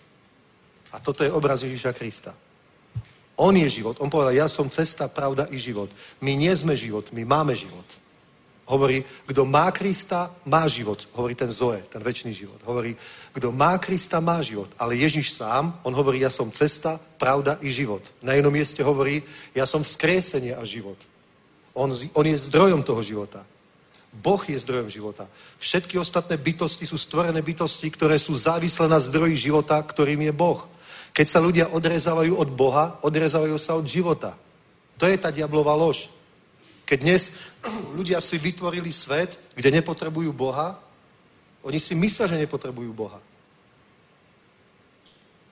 A 0.91 0.99
toto 0.99 1.23
je 1.23 1.31
obraz 1.31 1.63
Ježíša 1.63 1.93
Krista. 1.95 2.35
On 3.39 3.55
je 3.55 3.69
život. 3.69 3.95
On 4.03 4.11
povedal, 4.11 4.35
ja 4.35 4.51
som 4.51 4.67
cesta, 4.67 5.07
pravda 5.07 5.47
i 5.47 5.55
život. 5.55 5.87
My 6.19 6.35
nie 6.35 6.51
sme 6.51 6.75
život, 6.75 7.07
my 7.15 7.23
máme 7.23 7.55
život. 7.55 7.87
Hovorí, 8.69 9.01
kto 9.25 9.49
má 9.49 9.71
Krista, 9.71 10.29
má 10.45 10.67
život. 10.67 11.07
Hovorí 11.15 11.33
ten 11.33 11.49
Zoe, 11.49 11.81
ten 11.89 12.03
väčší 12.03 12.35
život. 12.35 12.61
Hovorí, 12.67 12.93
kto 13.33 13.49
má 13.49 13.79
Krista, 13.79 14.19
má 14.19 14.43
život. 14.43 14.69
Ale 14.77 14.99
Ježiš 14.99 15.39
sám, 15.39 15.79
on 15.81 15.95
hovorí, 15.95 16.21
ja 16.21 16.29
som 16.29 16.51
cesta, 16.51 16.99
pravda 17.17 17.57
i 17.65 17.71
život. 17.73 18.03
Na 18.21 18.37
jednom 18.37 18.53
mieste 18.53 18.83
hovorí, 18.83 19.23
ja 19.55 19.65
som 19.65 19.81
vzkriesenie 19.81 20.53
a 20.53 20.61
život. 20.67 21.01
On, 21.73 21.89
on 22.13 22.25
je 22.27 22.45
zdrojom 22.45 22.83
toho 22.83 23.01
života. 23.01 23.41
Boh 24.13 24.41
je 24.49 24.57
zdrojom 24.59 24.89
života. 24.89 25.29
Všetky 25.61 26.01
ostatné 26.01 26.37
bytosti 26.37 26.85
sú 26.85 26.97
stvorené 26.97 27.41
bytosti, 27.41 27.93
ktoré 27.93 28.17
sú 28.17 28.33
závislé 28.33 28.89
na 28.89 28.99
zdroji 28.99 29.37
života, 29.37 29.77
ktorým 29.77 30.21
je 30.25 30.33
Boh. 30.33 30.65
Keď 31.13 31.27
sa 31.29 31.39
ľudia 31.39 31.69
odrezávajú 31.69 32.33
od 32.33 32.49
Boha, 32.49 32.97
odrezávajú 33.05 33.57
sa 33.61 33.77
od 33.77 33.85
života. 33.85 34.33
To 34.97 35.05
je 35.05 35.17
tá 35.17 35.29
diablová 35.29 35.77
lož. 35.77 36.09
Keď 36.89 36.97
dnes 36.99 37.53
ľudia 37.97 38.17
si 38.17 38.41
vytvorili 38.41 38.89
svet, 38.89 39.37
kde 39.53 39.77
nepotrebujú 39.77 40.33
Boha, 40.33 40.79
oni 41.61 41.79
si 41.79 41.93
myslia, 41.93 42.27
že 42.27 42.39
nepotrebujú 42.39 42.91
Boha. 42.93 43.21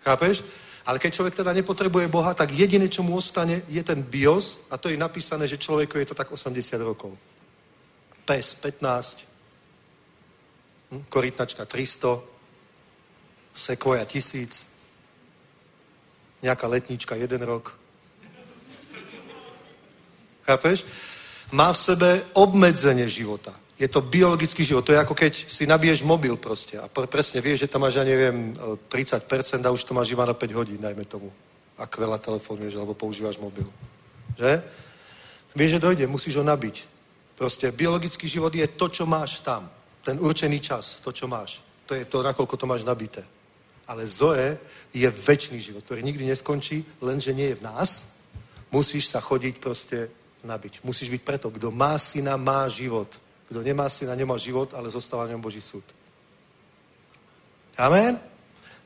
Chápeš? 0.02 0.42
Ale 0.88 1.04
keď 1.04 1.14
človek 1.14 1.36
teda 1.36 1.52
nepotrebuje 1.52 2.08
Boha, 2.08 2.32
tak 2.34 2.56
jediné, 2.56 2.88
čo 2.88 3.04
mu 3.04 3.20
ostane, 3.20 3.62
je 3.68 3.84
ten 3.84 4.00
bios 4.00 4.72
a 4.72 4.80
to 4.80 4.88
je 4.88 4.96
napísané, 4.96 5.44
že 5.44 5.60
človeku 5.60 6.00
je 6.00 6.08
to 6.08 6.16
tak 6.16 6.32
80 6.32 6.80
rokov. 6.80 7.12
Pes 8.28 8.60
15, 8.60 9.24
hm? 10.92 11.08
korytnačka 11.08 11.64
300, 11.64 12.20
sekoja 13.56 14.04
1000, 14.04 14.68
nejaká 16.44 16.68
letnička 16.68 17.16
jeden 17.16 17.42
rok. 17.48 17.74
Chápeš? 20.46 20.86
Má 21.52 21.72
v 21.72 21.80
sebe 21.80 22.10
obmedzenie 22.36 23.08
života. 23.08 23.56
Je 23.80 23.88
to 23.88 24.02
biologický 24.02 24.66
život. 24.66 24.84
To 24.86 24.92
je 24.92 25.00
ako 25.00 25.14
keď 25.16 25.34
si 25.48 25.70
nabiješ 25.70 26.02
mobil 26.02 26.34
proste 26.36 26.82
a 26.82 26.90
presne 26.90 27.40
vieš, 27.46 27.68
že 27.68 27.72
tam 27.72 27.86
máš, 27.86 28.02
ja 28.02 28.06
neviem, 28.08 28.52
30% 28.90 29.64
a 29.64 29.70
už 29.70 29.84
to 29.86 29.94
máš 29.94 30.12
iba 30.12 30.26
na 30.26 30.34
5 30.34 30.58
hodín, 30.58 30.82
dajme 30.82 31.06
tomu. 31.06 31.30
Ak 31.78 31.94
veľa 31.94 32.18
telefonuješ 32.18 32.74
alebo 32.76 32.98
používaš 32.98 33.38
mobil. 33.38 33.70
Že? 34.34 34.66
Vieš, 35.54 35.72
že 35.78 35.84
dojde, 35.84 36.06
musíš 36.10 36.42
ho 36.42 36.44
nabiť. 36.44 36.97
Proste 37.38 37.70
biologický 37.70 38.26
život 38.26 38.50
je 38.50 38.66
to, 38.74 38.90
čo 38.90 39.06
máš 39.06 39.46
tam. 39.46 39.70
Ten 40.02 40.18
určený 40.18 40.58
čas, 40.58 41.06
to, 41.06 41.14
čo 41.14 41.30
máš. 41.30 41.62
To 41.86 41.94
je 41.94 42.10
to, 42.10 42.26
nakoľko 42.26 42.58
to 42.58 42.66
máš 42.66 42.82
nabité. 42.82 43.22
Ale 43.88 44.10
Zoe 44.10 44.58
je 44.90 45.06
väčší 45.06 45.62
život, 45.62 45.86
ktorý 45.86 46.02
nikdy 46.02 46.26
neskončí, 46.26 46.82
lenže 46.98 47.32
nie 47.38 47.54
je 47.54 47.60
v 47.62 47.66
nás. 47.70 48.18
Musíš 48.74 49.14
sa 49.14 49.22
chodiť 49.22 49.62
proste 49.62 50.10
nabiť. 50.44 50.82
Musíš 50.84 51.14
byť 51.14 51.22
preto, 51.22 51.48
kto 51.54 51.70
má 51.72 51.94
syna, 52.02 52.42
má 52.42 52.66
život. 52.68 53.08
Kto 53.48 53.62
nemá 53.62 53.86
syna, 53.88 54.18
nemá 54.18 54.36
život, 54.36 54.74
ale 54.74 54.90
zostáva 54.90 55.30
v 55.30 55.38
ňom 55.38 55.42
Boží 55.42 55.62
súd. 55.62 55.86
Amen? 57.78 58.20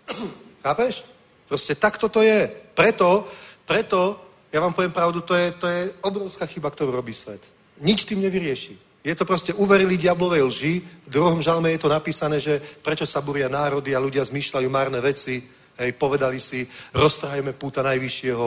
Chápeš? 0.63 1.07
Proste 1.47 1.75
takto 1.75 2.11
to 2.11 2.21
je. 2.21 2.51
Preto, 2.75 3.27
preto, 3.65 4.19
ja 4.51 4.59
vám 4.59 4.75
poviem 4.75 4.91
pravdu, 4.91 5.23
to 5.23 5.35
je, 5.35 5.51
to 5.51 5.67
je 5.67 5.91
obrovská 6.03 6.45
chyba, 6.45 6.69
ktorú 6.69 6.91
robí 6.91 7.15
svet. 7.15 7.39
Nič 7.81 8.05
tým 8.05 8.21
nevyrieši. 8.21 8.91
Je 9.01 9.17
to 9.17 9.25
proste 9.25 9.53
uverili 9.57 9.97
diablovej 9.97 10.41
lži. 10.45 10.73
V 11.05 11.09
druhom 11.09 11.41
žalme 11.41 11.73
je 11.73 11.81
to 11.81 11.89
napísané, 11.89 12.37
že 12.37 12.61
prečo 12.85 13.05
sa 13.05 13.25
buria 13.25 13.49
národy 13.49 13.97
a 13.97 14.03
ľudia 14.03 14.21
zmýšľajú 14.21 14.69
márne 14.69 15.01
veci. 15.01 15.41
Hej, 15.81 15.97
povedali 15.97 16.37
si, 16.37 16.69
roztrhajme 16.93 17.57
púta 17.57 17.81
najvyššieho, 17.81 18.45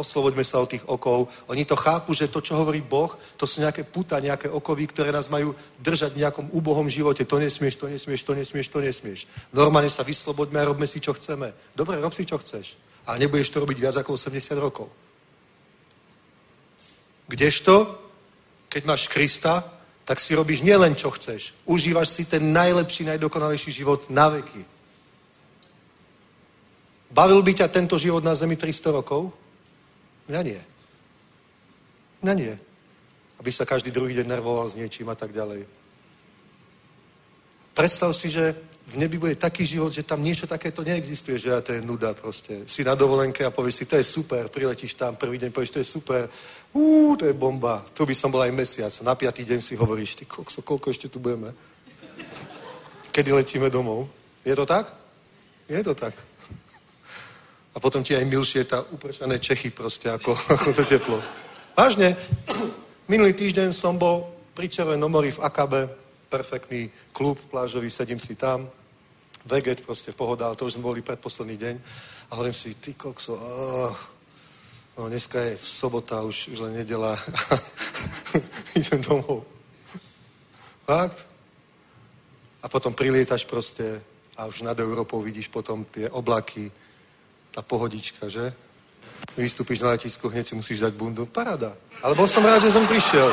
osloboďme 0.00 0.40
sa 0.40 0.64
od 0.64 0.72
tých 0.72 0.84
okov. 0.88 1.28
Oni 1.52 1.68
to 1.68 1.76
chápu, 1.76 2.16
že 2.16 2.32
to, 2.32 2.40
čo 2.40 2.56
hovorí 2.56 2.80
Boh, 2.80 3.12
to 3.36 3.44
sú 3.44 3.60
nejaké 3.60 3.84
puta, 3.84 4.16
nejaké 4.16 4.48
okovy, 4.48 4.88
ktoré 4.88 5.12
nás 5.12 5.28
majú 5.28 5.52
držať 5.84 6.16
v 6.16 6.24
nejakom 6.24 6.46
úbohom 6.56 6.88
živote. 6.88 7.28
To 7.28 7.36
nesmieš, 7.36 7.76
to 7.76 7.92
nesmieš, 7.92 8.24
to 8.24 8.32
nesmieš, 8.32 8.68
to 8.72 8.80
nesmieš. 8.80 9.20
Normálne 9.52 9.92
sa 9.92 10.00
vysloboďme 10.00 10.56
a 10.64 10.68
robme 10.72 10.88
si, 10.88 11.04
čo 11.04 11.12
chceme. 11.12 11.52
Dobre, 11.76 12.00
rob 12.00 12.16
si, 12.16 12.24
čo 12.24 12.40
chceš. 12.40 12.80
Ale 13.04 13.20
nebudeš 13.20 13.52
to 13.52 13.60
robiť 13.60 13.76
viac 13.76 13.96
ako 14.00 14.16
80 14.16 14.56
rokov. 14.56 14.88
Kdežto, 17.28 17.99
keď 18.70 18.82
máš 18.86 19.10
Krista, 19.10 19.66
tak 20.06 20.22
si 20.22 20.34
robíš 20.34 20.62
nielen, 20.62 20.94
čo 20.94 21.10
chceš. 21.10 21.54
Užívaš 21.66 22.08
si 22.08 22.24
ten 22.24 22.54
najlepší, 22.54 23.04
najdokonalejší 23.04 23.70
život 23.70 24.06
na 24.10 24.30
veky. 24.30 24.64
Bavil 27.10 27.42
by 27.42 27.52
ťa 27.54 27.68
tento 27.68 27.98
život 27.98 28.22
na 28.22 28.34
zemi 28.34 28.54
300 28.54 28.94
rokov? 28.94 29.34
Mňa 30.30 30.42
nie. 30.42 30.60
Mňa 32.22 32.34
nie. 32.34 32.54
Aby 33.42 33.50
sa 33.50 33.66
každý 33.66 33.90
druhý 33.90 34.14
deň 34.14 34.26
nervoval 34.30 34.70
s 34.70 34.78
niečím 34.78 35.10
a 35.10 35.18
tak 35.18 35.34
ďalej. 35.34 35.66
Predstav 37.74 38.14
si, 38.14 38.30
že 38.30 38.54
v 38.86 38.96
nebi 38.96 39.18
bude 39.18 39.34
taký 39.34 39.64
život, 39.64 39.92
že 39.94 40.02
tam 40.02 40.22
niečo 40.22 40.46
takéto 40.46 40.82
neexistuje, 40.82 41.38
že 41.38 41.54
to 41.62 41.72
je 41.72 41.82
nuda 41.82 42.14
proste. 42.14 42.66
Si 42.66 42.82
na 42.82 42.94
dovolenke 42.94 43.46
a 43.46 43.54
povieš 43.54 43.74
si, 43.74 43.84
to 43.86 43.96
je 43.96 44.04
super, 44.04 44.50
priletíš 44.50 44.94
tam, 44.94 45.14
prvý 45.14 45.38
deň 45.38 45.50
povieš, 45.54 45.70
to 45.70 45.78
je 45.78 45.86
super, 45.86 46.26
Uú, 46.72 47.16
to 47.18 47.26
je 47.26 47.34
bomba, 47.34 47.82
tu 47.94 48.06
by 48.06 48.14
som 48.14 48.30
bol 48.30 48.42
aj 48.42 48.54
mesiac. 48.54 48.94
Na 49.02 49.18
piatý 49.18 49.42
deň 49.42 49.60
si 49.60 49.74
hovoríš, 49.74 50.14
ty 50.14 50.24
kokso, 50.24 50.62
koľko 50.62 50.94
ešte 50.94 51.10
tu 51.10 51.18
budeme? 51.18 51.50
Kedy 53.10 53.34
letíme 53.34 53.66
domov? 53.70 54.06
Je 54.46 54.54
to 54.54 54.62
tak? 54.62 54.86
Je 55.66 55.82
to 55.82 55.94
tak. 55.94 56.14
A 57.74 57.78
potom 57.82 58.02
ti 58.06 58.14
aj 58.14 58.22
milšie 58.22 58.64
tá 58.64 58.82
upršané 58.94 59.38
Čechy 59.38 59.70
proste, 59.70 60.10
ako, 60.10 60.30
ako 60.54 60.68
to 60.78 60.84
teplo. 60.86 61.18
Vážne, 61.74 62.14
minulý 63.10 63.34
týždeň 63.34 63.74
som 63.74 63.98
bol 63.98 64.30
pri 64.54 64.70
Červenom 64.70 65.10
mori 65.10 65.34
v 65.34 65.42
Akabe, 65.42 65.90
perfektný 66.30 66.90
klub 67.10 67.38
plážový, 67.50 67.90
sedím 67.90 68.22
si 68.22 68.38
tam, 68.38 68.70
veget, 69.46 69.82
proste 69.82 70.12
pohoda, 70.14 70.54
to 70.54 70.70
už 70.70 70.78
sme 70.78 70.86
boli 70.86 71.02
predposledný 71.02 71.56
deň. 71.58 71.74
A 72.30 72.38
hovorím 72.38 72.54
si, 72.54 72.78
ty 72.78 72.94
kokso, 72.94 73.34
oh, 73.34 73.94
no 75.00 75.08
dneska 75.08 75.40
je 75.40 75.56
v 75.56 75.68
sobota, 75.68 76.20
už, 76.20 76.52
už 76.52 76.60
len 76.60 76.76
nedela. 76.84 77.16
Idem 78.76 79.00
domov. 79.00 79.48
Fakt? 80.84 81.24
A 82.60 82.68
potom 82.68 82.92
prilietaš 82.92 83.48
proste 83.48 84.04
a 84.36 84.44
už 84.44 84.60
nad 84.60 84.76
Európou 84.76 85.24
vidíš 85.24 85.48
potom 85.48 85.88
tie 85.88 86.04
oblaky, 86.12 86.68
tá 87.48 87.64
pohodička, 87.64 88.28
že? 88.28 88.52
Vystúpiš 89.40 89.80
na 89.80 89.96
letisku, 89.96 90.28
hneď 90.28 90.46
si 90.46 90.54
musíš 90.54 90.84
dať 90.84 90.92
bundu. 90.92 91.24
Parada. 91.24 91.72
Ale 92.04 92.12
bol 92.12 92.28
som 92.28 92.44
rád, 92.44 92.60
že 92.60 92.72
som 92.72 92.84
prišiel. 92.84 93.32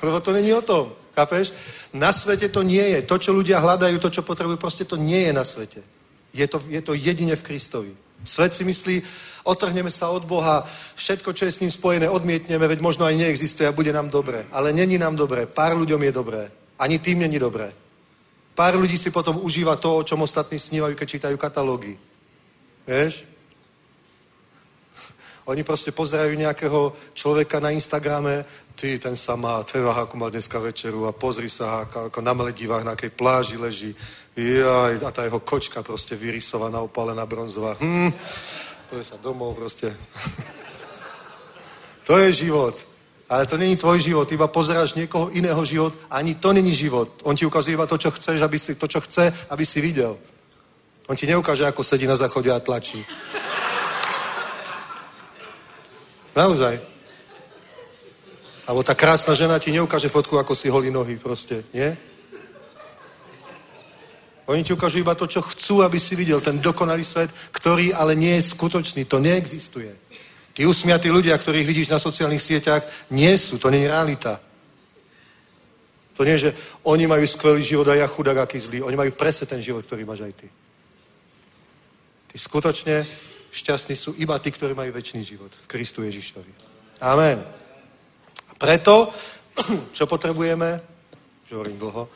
Lebo 0.00 0.20
to 0.24 0.32
není 0.32 0.48
o 0.56 0.64
tom. 0.64 0.92
Chápeš? 1.12 1.52
Na 1.92 2.12
svete 2.12 2.48
to 2.48 2.64
nie 2.64 2.84
je. 2.96 3.04
To, 3.04 3.20
čo 3.20 3.36
ľudia 3.36 3.60
hľadajú, 3.60 4.00
to, 4.00 4.08
čo 4.08 4.24
potrebujú, 4.24 4.56
proste 4.56 4.88
to 4.88 4.96
nie 4.96 5.28
je 5.28 5.32
na 5.32 5.44
svete. 5.44 5.95
Je 6.36 6.46
to, 6.46 6.60
je 6.68 6.82
to 6.84 6.92
jedine 6.92 7.32
v 7.32 7.42
Kristovi. 7.42 7.92
Svet 8.24 8.52
si 8.52 8.64
myslí, 8.64 9.02
otrhneme 9.48 9.90
sa 9.90 10.12
od 10.12 10.28
Boha, 10.28 10.68
všetko, 10.94 11.32
čo 11.32 11.48
je 11.48 11.52
s 11.52 11.60
ním 11.60 11.70
spojené, 11.70 12.08
odmietneme, 12.08 12.68
veď 12.68 12.80
možno 12.80 13.08
aj 13.08 13.16
neexistuje 13.16 13.64
a 13.68 13.72
bude 13.72 13.92
nám 13.92 14.12
dobre. 14.12 14.44
Ale 14.52 14.72
není 14.72 14.98
nám 14.98 15.16
dobré. 15.16 15.46
Pár 15.46 15.72
ľuďom 15.72 16.02
je 16.02 16.12
dobré. 16.12 16.42
Ani 16.78 16.98
tým 16.98 17.24
není 17.24 17.38
dobré. 17.38 17.72
Pár 18.52 18.76
ľudí 18.76 18.98
si 18.98 19.08
potom 19.10 19.40
užíva 19.40 19.76
to, 19.76 19.96
o 19.96 20.04
čom 20.04 20.20
ostatní 20.22 20.58
snívajú, 20.58 20.96
keď 20.96 21.08
čítajú 21.08 21.36
katalógy. 21.36 21.96
Vieš? 22.88 23.24
Oni 25.46 25.62
proste 25.62 25.94
pozerajú 25.94 26.34
nejakého 26.34 26.90
človeka 27.14 27.62
na 27.62 27.70
Instagrame, 27.70 28.42
ty, 28.74 28.98
ten 28.98 29.14
sa 29.14 29.38
má, 29.38 29.62
ten 29.62 29.78
ako 29.86 30.18
mal 30.18 30.30
dneska 30.34 30.58
večeru 30.58 31.06
a 31.06 31.14
pozri 31.14 31.46
sa, 31.46 31.86
ako, 31.86 32.10
ako 32.10 32.18
na 32.18 32.32
Maledivách, 32.34 32.82
na 32.82 32.98
akej 32.98 33.14
pláži 33.14 33.54
leží. 33.54 33.94
Jaj, 34.36 35.00
a 35.00 35.10
tá 35.10 35.24
jeho 35.24 35.40
kočka 35.40 35.80
proste 35.80 36.12
vyrysovaná, 36.12 36.84
opálená 36.84 37.24
bronzová. 37.24 37.72
Hm, 37.80 38.12
je 38.92 39.04
sa 39.04 39.16
domov 39.16 39.56
proste. 39.56 39.88
to 42.06 42.20
je 42.20 42.44
život. 42.44 42.76
Ale 43.28 43.46
to 43.46 43.56
není 43.56 43.76
tvoj 43.76 43.98
život, 43.98 44.32
iba 44.32 44.46
pozeráš 44.46 44.94
niekoho 44.94 45.32
iného 45.32 45.64
život, 45.64 45.96
ani 46.10 46.34
to 46.34 46.52
není 46.52 46.70
život. 46.70 47.10
On 47.24 47.34
ti 47.36 47.46
ukazuje 47.46 47.74
iba 47.74 47.86
to, 47.86 47.98
čo 47.98 48.10
chceš, 48.10 48.38
aby 48.44 48.58
si, 48.58 48.74
to, 48.74 48.86
čo 48.86 49.00
chce, 49.00 49.32
aby 49.50 49.66
si 49.66 49.80
videl. 49.80 50.14
On 51.08 51.16
ti 51.16 51.26
neukáže, 51.26 51.66
ako 51.66 51.82
sedí 51.82 52.06
na 52.06 52.14
záchode 52.14 52.52
a 52.52 52.60
tlačí. 52.60 53.02
Naozaj. 56.36 56.78
Alebo 58.68 58.82
tá 58.84 58.94
krásna 58.94 59.34
žena 59.34 59.58
ti 59.58 59.72
neukáže 59.72 60.12
fotku, 60.12 60.38
ako 60.38 60.54
si 60.54 60.68
holí 60.68 60.92
nohy 60.92 61.16
proste, 61.16 61.64
nie? 61.72 61.96
Oni 64.46 64.62
ti 64.62 64.72
ukážu 64.72 65.02
iba 65.02 65.14
to, 65.14 65.26
čo 65.26 65.42
chcú, 65.42 65.82
aby 65.82 65.98
si 65.98 66.14
videl. 66.14 66.40
Ten 66.40 66.62
dokonalý 66.62 67.02
svet, 67.02 67.30
ktorý 67.50 67.90
ale 67.90 68.14
nie 68.14 68.38
je 68.38 68.54
skutočný. 68.54 69.04
To 69.10 69.18
neexistuje. 69.18 69.90
Tí 70.54 70.62
usmiatí 70.66 71.10
ľudia, 71.10 71.36
ktorých 71.36 71.66
vidíš 71.66 71.88
na 71.92 71.98
sociálnych 71.98 72.40
sieťach, 72.40 72.86
nie 73.10 73.34
sú, 73.36 73.58
to 73.58 73.68
nie 73.68 73.84
je 73.84 73.92
realita. 73.92 74.40
To 76.16 76.24
nie 76.24 76.32
je, 76.40 76.48
že 76.48 76.54
oni 76.88 77.04
majú 77.04 77.26
skvelý 77.26 77.60
život 77.60 77.88
a 77.92 77.98
ja 77.98 78.08
chudák, 78.08 78.38
aký 78.38 78.56
zlý. 78.56 78.80
Oni 78.80 78.96
majú 78.96 79.12
presne 79.12 79.44
ten 79.46 79.60
život, 79.60 79.84
ktorý 79.84 80.08
máš 80.08 80.24
aj 80.24 80.32
ty. 80.32 80.48
Ty 82.32 82.36
skutočne 82.38 83.04
šťastní 83.52 83.94
sú 83.96 84.14
iba 84.16 84.38
tí, 84.38 84.48
ktorí 84.48 84.72
majú 84.72 84.96
väčší 84.96 85.20
život 85.20 85.52
v 85.52 85.68
Kristu 85.68 86.06
Ježišovi. 86.08 86.52
Amen. 87.04 87.36
A 88.48 88.52
preto, 88.56 89.12
čo 89.96 90.08
potrebujeme, 90.08 90.80
že 91.44 91.52
hovorím 91.52 91.76
dlho, 91.76 92.08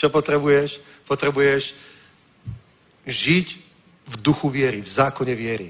čo 0.00 0.08
potrebuješ? 0.08 0.80
Potrebuješ 1.04 1.76
žiť 3.04 3.46
v 4.08 4.14
duchu 4.24 4.48
viery, 4.48 4.80
v 4.80 4.88
zákone 4.88 5.34
viery. 5.36 5.68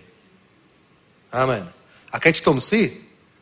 Amen. 1.35 1.67
A 2.15 2.17
keď 2.23 2.39
v 2.39 2.47
tom 2.47 2.59
si, 2.63 2.95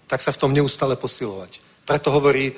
tak 0.09 0.25
sa 0.25 0.33
v 0.33 0.41
tom 0.41 0.57
neustále 0.57 0.97
posilovať. 0.97 1.61
Preto 1.85 2.09
hovorí, 2.09 2.57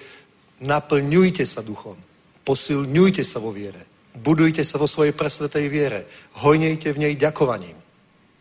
naplňujte 0.63 1.43
sa 1.43 1.67
duchom. 1.67 1.99
Posilňujte 2.47 3.27
sa 3.27 3.43
vo 3.43 3.51
viere. 3.51 3.83
Budujte 4.15 4.63
sa 4.63 4.79
vo 4.79 4.87
svojej 4.87 5.15
presvetej 5.15 5.67
viere. 5.67 6.07
Hojnejte 6.39 6.95
v 6.95 7.03
nej 7.03 7.15
ďakovaním. 7.19 7.79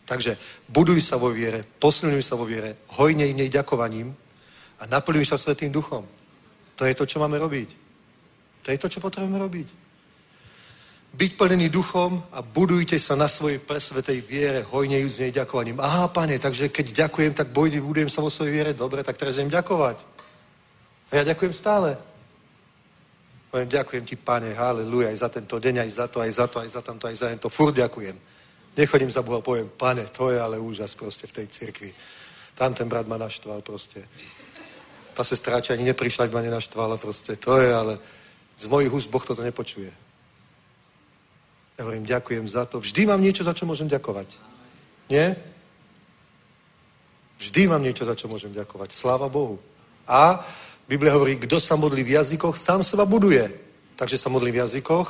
Takže 0.09 0.37
buduj 0.69 1.05
sa 1.05 1.21
vo 1.21 1.29
viere, 1.29 1.61
posilňuj 1.61 2.25
sa 2.25 2.33
vo 2.33 2.41
viere, 2.41 2.81
hojnej 2.97 3.29
v 3.29 3.45
nej 3.45 3.49
ďakovaním 3.53 4.09
a 4.81 4.89
naplňuj 4.89 5.29
sa 5.29 5.37
Svetým 5.37 5.69
duchom. 5.69 6.01
To 6.81 6.85
je 6.89 6.97
to, 6.97 7.05
čo 7.05 7.21
máme 7.21 7.37
robiť. 7.37 7.88
To 8.69 8.77
je 8.77 8.83
to, 8.85 8.93
čo 8.93 9.01
potrebujeme 9.01 9.41
robiť. 9.41 9.67
Byť 11.17 11.31
plnený 11.41 11.73
duchom 11.73 12.21
a 12.29 12.45
budujte 12.45 13.01
sa 13.01 13.17
na 13.17 13.25
svojej 13.25 13.57
presvetej 13.57 14.21
viere, 14.21 14.61
hojnej 14.61 15.01
z 15.09 15.25
nej 15.25 15.31
ďakovaním. 15.41 15.81
Aha, 15.81 16.05
pane, 16.13 16.37
takže 16.37 16.69
keď 16.69 17.09
ďakujem, 17.09 17.33
tak 17.33 17.49
budujem 17.49 18.13
sa 18.13 18.21
vo 18.21 18.29
svojej 18.29 18.53
viere. 18.53 18.77
Dobre, 18.77 19.01
tak 19.01 19.17
teraz 19.17 19.41
idem 19.41 19.49
ďakovať. 19.49 19.97
A 21.09 21.11
ja 21.17 21.23
ďakujem 21.25 21.49
stále. 21.49 21.97
Poviem, 23.49 23.73
ďakujem 23.73 24.05
ti, 24.05 24.13
pane, 24.21 24.53
haleluja, 24.53 25.09
aj 25.09 25.17
za 25.17 25.29
tento 25.33 25.57
deň, 25.57 25.81
aj 25.81 25.89
za 25.89 26.05
to, 26.05 26.21
aj 26.21 26.29
za 26.29 26.45
to, 26.45 26.61
aj 26.61 26.69
za 26.69 26.81
tamto, 26.85 27.09
aj 27.09 27.17
za 27.17 27.27
tento. 27.33 27.49
Furt 27.49 27.73
ďakujem. 27.73 28.13
Nechodím 28.77 29.09
za 29.09 29.25
Boha, 29.25 29.41
poviem, 29.41 29.65
pane, 29.65 30.05
to 30.13 30.29
je 30.29 30.37
ale 30.37 30.61
úžas 30.61 30.93
proste 30.93 31.25
v 31.25 31.41
tej 31.41 31.47
cirkvi. 31.49 31.89
Tam 32.53 32.77
ten 32.77 32.85
brat 32.85 33.09
ma 33.09 33.17
naštval 33.17 33.65
proste. 33.65 34.05
Tá 35.17 35.25
sestráča 35.25 35.73
ani 35.73 35.89
neprišla, 35.89 36.29
ak 36.29 36.37
ma 36.37 36.45
nenaštvala 36.45 37.01
proste. 37.01 37.33
To 37.33 37.57
je 37.57 37.73
ale... 37.73 38.18
Z 38.59 38.67
mojich 38.67 38.91
úst 38.91 39.07
Boh 39.07 39.23
toto 39.23 39.39
nepočuje. 39.39 39.87
Ja 41.79 41.87
hovorím, 41.87 42.03
ďakujem 42.03 42.43
za 42.43 42.67
to. 42.67 42.83
Vždy 42.83 43.07
mám 43.07 43.23
niečo, 43.23 43.47
za 43.47 43.55
čo 43.55 43.63
môžem 43.63 43.87
ďakovať. 43.87 44.27
Nie? 45.07 45.39
Vždy 47.39 47.71
mám 47.71 47.79
niečo, 47.79 48.03
za 48.03 48.19
čo 48.19 48.27
môžem 48.27 48.51
ďakovať. 48.51 48.91
Sláva 48.91 49.31
Bohu. 49.31 49.63
A 50.03 50.43
Biblia 50.91 51.15
hovorí, 51.15 51.39
kto 51.39 51.55
sa 51.55 51.79
modlí 51.79 52.03
v 52.03 52.19
jazykoch, 52.19 52.59
sám 52.59 52.83
seba 52.83 53.07
buduje. 53.07 53.47
Takže 53.95 54.19
sa 54.19 54.27
modlím 54.27 54.59
v 54.59 54.61
jazykoch, 54.67 55.07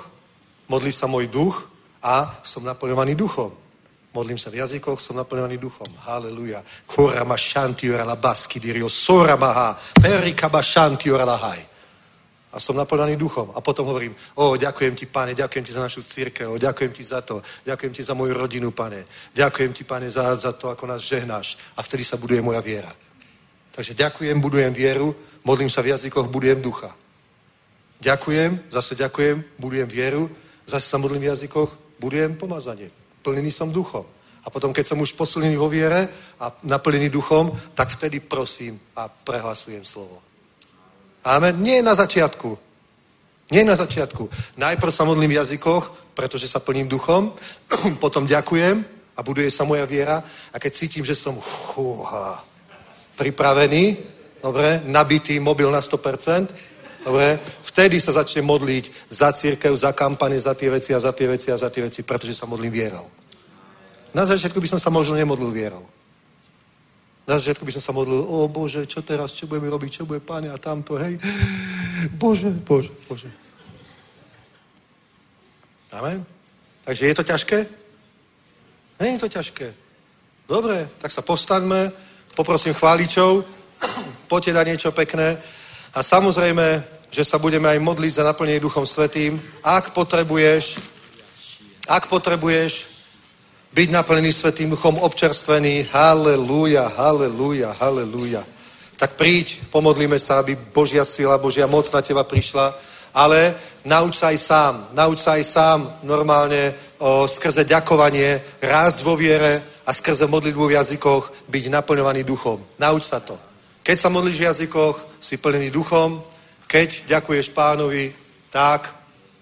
modlí 0.69 0.93
sa 0.93 1.09
môj 1.09 1.25
duch 1.25 1.65
a 2.05 2.37
som 2.45 2.61
naplňovaný 2.61 3.17
duchom. 3.17 3.49
Modlím 4.13 4.37
sa 4.37 4.49
v 4.49 4.61
jazykoch, 4.61 5.01
som 5.01 5.17
naplňovaný 5.17 5.57
duchom. 5.57 5.89
Haleluja. 6.05 6.61
Chorama 6.85 7.37
shanti 7.37 7.89
ora 7.89 8.05
la 8.05 8.17
baski 8.17 8.59
dirio 8.59 8.89
sora 8.89 9.37
maha, 9.37 9.77
perikaba 9.97 10.61
shanti 10.61 11.09
ora 11.09 11.25
la 11.25 11.37
haj. 11.37 11.78
A 12.49 12.57
som 12.59 12.73
naplňaný 12.75 13.15
duchom. 13.15 13.53
A 13.53 13.61
potom 13.61 13.85
hovorím, 13.85 14.15
o, 14.35 14.57
ďakujem 14.57 14.95
ti, 14.95 15.05
pane, 15.05 15.37
ďakujem 15.37 15.65
ti 15.65 15.71
za 15.71 15.85
našu 15.85 16.01
církev, 16.01 16.57
ďakujem 16.57 16.91
ti 16.91 17.03
za 17.03 17.21
to, 17.21 17.41
ďakujem 17.65 17.93
ti 17.93 18.01
za 18.03 18.13
moju 18.13 18.33
rodinu, 18.33 18.71
pane, 18.71 19.05
ďakujem 19.33 19.73
ti, 19.73 19.83
pane, 19.83 20.09
za, 20.09 20.35
za 20.35 20.51
to, 20.51 20.69
ako 20.69 20.87
nás 20.89 21.01
žehnáš. 21.01 21.57
A 21.77 21.85
vtedy 21.85 22.03
sa 22.03 22.17
buduje 22.17 22.41
moja 22.41 22.61
viera. 22.61 22.89
Takže 23.71 23.93
ďakujem, 23.93 24.41
budujem 24.41 24.73
vieru, 24.73 25.15
modlím 25.45 25.69
sa 25.69 25.85
v 25.85 25.93
jazykoch, 25.93 26.27
budujem 26.27 26.61
ducha. 26.61 26.89
Ďakujem, 28.01 28.71
zase 28.71 28.95
ďakujem, 28.95 29.43
budujem 29.59 29.87
vieru, 29.87 30.29
zase 30.65 30.89
sa 30.89 30.97
modlím 30.97 31.21
v 31.21 31.31
jazykoch, 31.35 31.99
budujem 31.99 32.33
pomazanie. 32.35 32.89
Plnený 33.21 33.51
som 33.51 33.71
duchom. 33.71 34.05
A 34.45 34.49
potom, 34.49 34.73
keď 34.73 34.87
som 34.87 34.99
už 35.03 35.13
posilnený 35.13 35.59
vo 35.59 35.69
viere 35.69 36.07
a 36.39 36.49
naplnený 36.63 37.11
duchom, 37.11 37.51
tak 37.75 37.91
vtedy 37.91 38.19
prosím 38.23 38.79
a 38.95 39.11
prehlasujem 39.11 39.85
slovo. 39.85 40.28
Amen. 41.23 41.59
Nie 41.59 41.81
na 41.81 41.95
začiatku. 41.95 42.57
Nie 43.51 43.65
na 43.65 43.75
začiatku. 43.75 44.29
Najprv 44.57 44.91
sa 44.93 45.03
modlím 45.03 45.33
v 45.33 45.39
jazykoch, 45.41 46.13
pretože 46.13 46.47
sa 46.47 46.59
plním 46.59 46.87
duchom, 46.87 47.33
potom 48.03 48.27
ďakujem 48.27 48.85
a 49.17 49.19
buduje 49.23 49.51
sa 49.51 49.65
moja 49.65 49.83
viera 49.89 50.23
a 50.53 50.55
keď 50.59 50.71
cítim, 50.73 51.03
že 51.03 51.15
som 51.15 51.35
húha, 51.75 52.43
pripravený, 53.17 53.97
dobre, 54.43 54.83
nabitý 54.87 55.39
mobil 55.39 55.67
na 55.71 55.81
100%, 55.81 57.03
dobre, 57.03 57.39
vtedy 57.63 57.99
sa 57.99 58.15
začne 58.15 58.45
modliť 58.45 59.11
za 59.11 59.33
církev, 59.35 59.75
za 59.75 59.91
kampane, 59.91 60.39
za 60.39 60.53
tie 60.55 60.69
veci 60.71 60.93
a 60.95 60.99
za 60.99 61.11
tie 61.11 61.27
veci 61.27 61.51
a 61.51 61.57
za 61.57 61.67
tie 61.67 61.83
veci, 61.83 62.03
pretože 62.03 62.37
sa 62.37 62.47
modlím 62.47 62.71
vierou. 62.71 63.07
Na 64.13 64.25
začiatku 64.25 64.61
by 64.61 64.71
som 64.71 64.79
sa 64.79 64.89
možno 64.89 65.19
nemodlil 65.19 65.51
vierou. 65.51 65.83
Na 67.29 67.37
začiatku 67.37 67.61
by 67.61 67.77
som 67.77 67.83
sa 67.85 67.93
modlil, 67.93 68.25
o 68.25 68.49
Bože, 68.49 68.89
čo 68.89 69.05
teraz, 69.05 69.37
čo 69.37 69.45
budeme 69.45 69.69
robiť, 69.69 70.01
čo 70.01 70.09
bude 70.09 70.17
páne 70.17 70.49
a 70.49 70.57
tamto, 70.57 70.97
hej. 70.97 71.21
Bože, 72.17 72.49
Bože, 72.49 72.89
Bože. 73.05 73.29
Amen. 75.93 76.25
Takže 76.89 77.05
je 77.05 77.13
to 77.13 77.23
ťažké? 77.23 77.57
Je 78.97 79.21
to 79.21 79.29
ťažké. 79.29 79.69
Dobre, 80.49 80.89
tak 80.97 81.13
sa 81.13 81.21
postaňme, 81.21 81.93
poprosím 82.33 82.73
chváličov, 82.73 83.45
poďte 84.31 84.57
dať 84.57 84.65
niečo 84.65 84.89
pekné 84.89 85.37
a 85.93 86.01
samozrejme, 86.01 86.81
že 87.13 87.21
sa 87.21 87.37
budeme 87.37 87.69
aj 87.69 87.77
modliť 87.77 88.11
za 88.17 88.25
naplnenie 88.25 88.57
Duchom 88.57 88.89
Svetým. 88.89 89.37
Ak 89.61 89.93
potrebuješ, 89.93 90.81
ak 91.85 92.09
potrebuješ 92.09 92.98
byť 93.73 93.89
naplnený 93.93 94.33
Svetým 94.33 94.69
Duchom, 94.69 94.97
občerstvený, 94.97 95.87
halleluja, 95.93 96.89
halleluja, 96.89 97.77
halleluja. 97.77 98.43
Tak 98.97 99.15
príď, 99.15 99.69
pomodlíme 99.71 100.19
sa, 100.19 100.41
aby 100.41 100.57
Božia 100.57 101.05
sila, 101.05 101.37
Božia 101.37 101.67
moc 101.67 101.87
na 101.93 102.01
teba 102.01 102.23
prišla, 102.23 102.75
ale 103.13 103.55
nauč 103.85 104.19
sa 104.19 104.33
aj 104.33 104.37
sám, 104.37 104.73
nauč 104.91 105.19
sa 105.23 105.39
aj 105.39 105.43
sám 105.43 105.79
normálne 106.03 106.73
o, 106.97 107.23
skrze 107.27 107.63
ďakovanie, 107.63 108.59
rásť 108.59 109.05
vo 109.05 109.15
viere 109.15 109.61
a 109.85 109.93
skrze 109.93 110.27
modlitbu 110.27 110.67
v 110.67 110.75
jazykoch 110.75 111.47
byť 111.47 111.63
naplňovaný 111.69 112.27
duchom. 112.27 112.59
Nauč 112.79 113.07
sa 113.07 113.23
to. 113.23 113.39
Keď 113.83 113.97
sa 113.97 114.09
modlíš 114.09 114.37
v 114.37 114.47
jazykoch, 114.51 114.95
si 115.19 115.37
plnený 115.37 115.71
duchom, 115.71 116.23
keď 116.67 117.07
ďakuješ 117.07 117.49
pánovi, 117.55 118.13
tak 118.49 118.87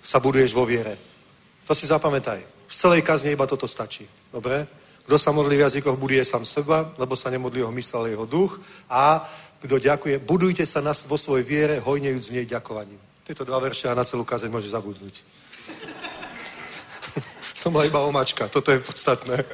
sa 0.04 0.20
buduješ 0.20 0.54
vo 0.54 0.66
viere. 0.66 0.98
To 1.68 1.76
si 1.76 1.90
zapamätaj. 1.90 2.40
Z 2.68 2.76
celej 2.88 3.02
kazne 3.02 3.32
iba 3.32 3.48
toto 3.48 3.68
stačí. 3.68 4.08
Dobre? 4.34 4.68
Kto 5.08 5.16
sa 5.16 5.32
modlí 5.32 5.56
v 5.56 5.64
jazykoch, 5.64 5.96
buduje 5.96 6.26
sám 6.26 6.44
seba, 6.44 6.92
lebo 7.00 7.16
sa 7.16 7.32
nemodlí 7.32 7.64
jeho 7.64 7.72
mysl, 7.72 7.98
ale 7.98 8.12
jeho 8.12 8.28
duch. 8.28 8.60
A 8.92 9.24
kto 9.64 9.80
ďakuje, 9.80 10.20
budujte 10.20 10.66
sa 10.66 10.84
na, 10.84 10.92
vo 11.08 11.18
svojej 11.18 11.48
viere, 11.48 11.80
hojnejúc 11.80 12.28
v 12.30 12.36
nej 12.42 12.46
ďakovaním. 12.46 13.00
Tieto 13.24 13.48
dva 13.48 13.60
verše 13.60 13.88
a 13.88 13.96
na 13.96 14.04
celú 14.04 14.28
kazeň 14.28 14.52
môže 14.52 14.68
zabudnúť. 14.68 15.16
to 17.64 17.72
bola 17.72 17.88
iba 17.88 18.04
omačka, 18.04 18.48
toto 18.52 18.72
je 18.72 18.80
podstatné. 18.84 19.40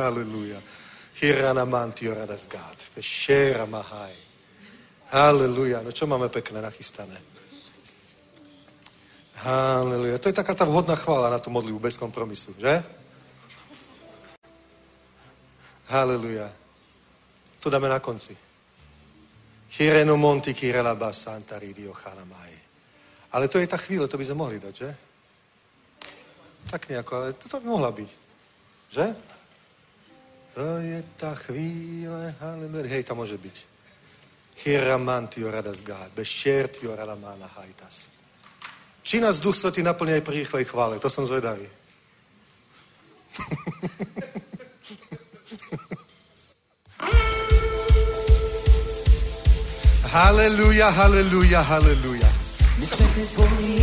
Halleluja. 0.00 0.60
Hirana 1.20 1.64
mantio 1.64 2.14
radas 2.14 2.48
gad. 2.48 2.76
Pešera 2.96 3.66
mahaj. 3.66 4.16
Halleluja. 5.12 5.82
No 5.84 5.92
čo 5.92 6.06
máme 6.06 6.28
pekné 6.28 6.60
nachystané? 6.60 7.16
Halleluja. 9.40 10.20
To 10.20 10.28
je 10.28 10.36
taká 10.36 10.52
tá 10.52 10.68
vhodná 10.68 10.92
chvála 11.00 11.32
na 11.32 11.40
tú 11.40 11.48
modlibu 11.48 11.80
bez 11.80 11.96
kompromisu, 11.96 12.52
že? 12.60 12.84
Halleluja. 15.88 16.52
To 17.64 17.72
dáme 17.72 17.88
na 17.88 18.04
konci. 18.04 18.36
Hireno 19.80 20.20
monti 20.20 20.52
kirelaba 20.52 21.12
santa 21.16 21.56
ridio 21.56 21.96
chalamai. 21.96 22.52
Ale 23.32 23.48
to 23.48 23.56
je 23.56 23.70
tá 23.70 23.80
chvíľa, 23.80 24.12
to 24.12 24.20
by 24.20 24.28
sme 24.28 24.36
mohli 24.44 24.58
dať, 24.60 24.74
že? 24.76 24.90
Tak 26.68 26.92
nejako, 26.92 27.12
ale 27.16 27.32
toto 27.32 27.64
by 27.64 27.66
mohla 27.66 27.90
byť. 27.96 28.10
Že? 28.92 29.06
To 30.52 30.66
je 30.84 30.98
tá 31.16 31.32
chvíle, 31.48 32.34
halleluja. 32.44 32.92
Hej, 32.92 33.08
tam 33.08 33.24
môže 33.24 33.40
byť. 33.40 33.56
Hiramantio 34.68 35.48
radas 35.48 35.80
gad, 35.80 36.12
bešertio 36.12 36.92
radamana 36.92 37.48
hajtas. 37.48 38.09
Či 39.10 39.18
nás 39.18 39.42
Duch 39.42 39.58
Svetý 39.58 39.82
naplňa 39.82 40.22
aj 40.22 40.22
pri 40.22 40.46
rýchlej 40.46 40.70
chvále? 40.70 41.02
To 41.02 41.10
som 41.10 41.26
zvedavý. 41.26 41.66
Haleluja, 50.10 50.90
haleluja, 50.90 51.62
haleluja. 51.62 52.30
My 52.78 52.86
sme 52.86 53.06
teď 53.14 53.30
voní, 53.34 53.78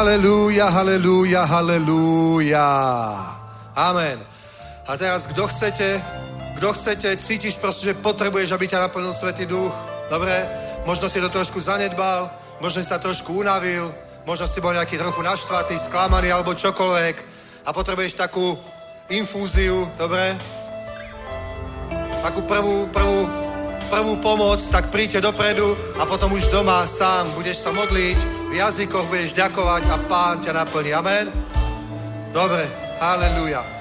Halelúja, 0.00 0.72
halelúja, 0.72 1.44
halelúja. 1.44 2.72
Amen. 3.76 4.16
A 4.88 4.96
teraz, 4.96 5.28
kto 5.28 5.44
chcete, 5.44 6.00
kto 6.56 6.72
chcete, 6.72 7.20
cítiš 7.20 7.60
proste, 7.60 7.92
že 7.92 8.00
potrebuješ, 8.00 8.48
aby 8.56 8.64
ťa 8.64 8.88
naplnil 8.88 9.12
Svetý 9.12 9.44
Duch. 9.44 9.76
Dobre? 10.08 10.32
Možno 10.88 11.04
si 11.04 11.20
to 11.20 11.28
trošku 11.28 11.60
zanedbal, 11.60 12.32
možno 12.64 12.80
si 12.80 12.88
sa 12.88 12.96
trošku 12.96 13.44
unavil, 13.44 13.92
možno 14.24 14.48
si 14.48 14.64
bol 14.64 14.72
nejaký 14.72 14.96
trochu 14.96 15.20
naštvatý, 15.20 15.76
sklamaný 15.76 16.32
alebo 16.32 16.56
čokoľvek 16.56 17.16
a 17.60 17.68
potrebuješ 17.68 18.16
takú 18.16 18.56
infúziu, 19.12 19.84
dobre? 20.00 20.32
Takú 22.24 22.40
prvú, 22.48 22.88
prvú, 22.88 23.28
prvú 23.90 24.22
pomoc, 24.22 24.62
tak 24.70 24.94
príďte 24.94 25.26
dopredu 25.26 25.74
a 25.98 26.06
potom 26.06 26.30
už 26.30 26.46
doma 26.54 26.86
sám 26.86 27.34
budeš 27.34 27.66
sa 27.66 27.74
modliť, 27.74 28.18
v 28.48 28.52
jazykoch 28.54 29.10
budeš 29.10 29.34
ďakovať 29.34 29.82
a 29.90 29.96
Pán 30.06 30.38
ťa 30.38 30.54
naplní. 30.54 30.94
Amen? 30.94 31.26
Dobre, 32.30 32.62
haleluja. 33.02 33.79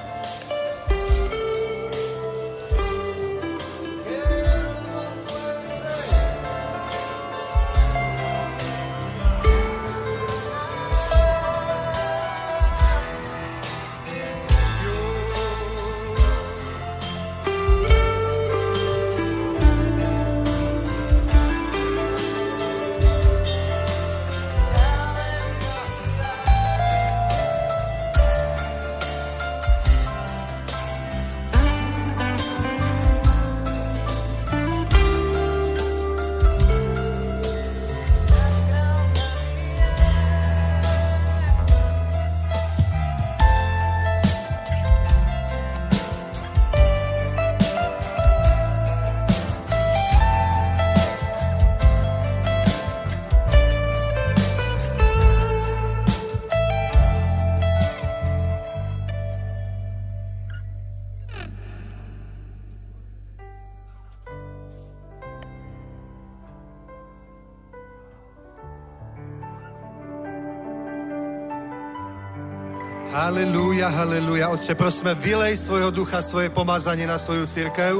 Halelúja. 73.99 74.47
Otče, 74.55 74.80
prosíme, 74.80 75.11
vylej 75.11 75.59
svojho 75.59 75.91
ducha, 75.91 76.23
svoje 76.23 76.47
pomazanie 76.47 77.03
na 77.03 77.19
svoju 77.19 77.43
církev. 77.43 77.99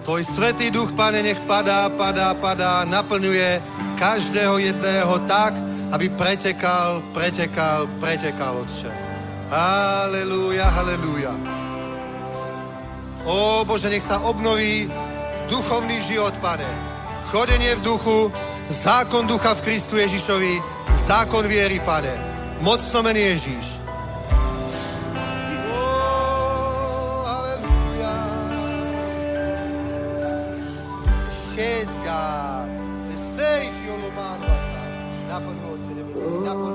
Tvoj 0.00 0.22
svetý 0.24 0.72
duch, 0.72 0.96
Pane, 0.96 1.20
nech 1.20 1.36
padá, 1.44 1.92
padá, 1.92 2.32
padá, 2.32 2.88
naplňuje 2.88 3.60
každého 4.00 4.56
jedného 4.56 5.12
tak, 5.28 5.60
aby 5.92 6.08
pretekal, 6.16 7.04
pretekal, 7.12 7.84
pretekal, 8.00 8.64
Otče. 8.64 8.88
Halelúja, 9.52 10.72
halelúja. 10.72 11.36
Ó 13.28 13.60
Bože, 13.68 13.92
nech 13.92 14.00
sa 14.00 14.24
obnoví 14.24 14.88
duchovný 15.52 16.00
život, 16.00 16.32
Pane. 16.40 16.64
Chodenie 17.28 17.76
v 17.76 17.84
duchu, 17.84 18.32
zákon 18.72 19.28
ducha 19.28 19.52
v 19.52 19.68
Kristu 19.68 20.00
Ježišovi, 20.00 20.75
zákon 20.96 21.46
viery, 21.46 21.80
Pane. 21.84 22.14
Mocno 22.60 23.02
meni 23.02 23.20
Ježíš. 23.20 23.76
Yes, 31.56 31.88
God. 32.04 32.68
Say 33.16 33.72
to 33.72 33.80
your 33.88 33.96
Lomano, 33.96 34.44
Naplň 35.28 35.56
ho, 35.64 35.72
Otče 35.72 35.92
nebeský, 35.96 36.36
naplň 36.44 36.72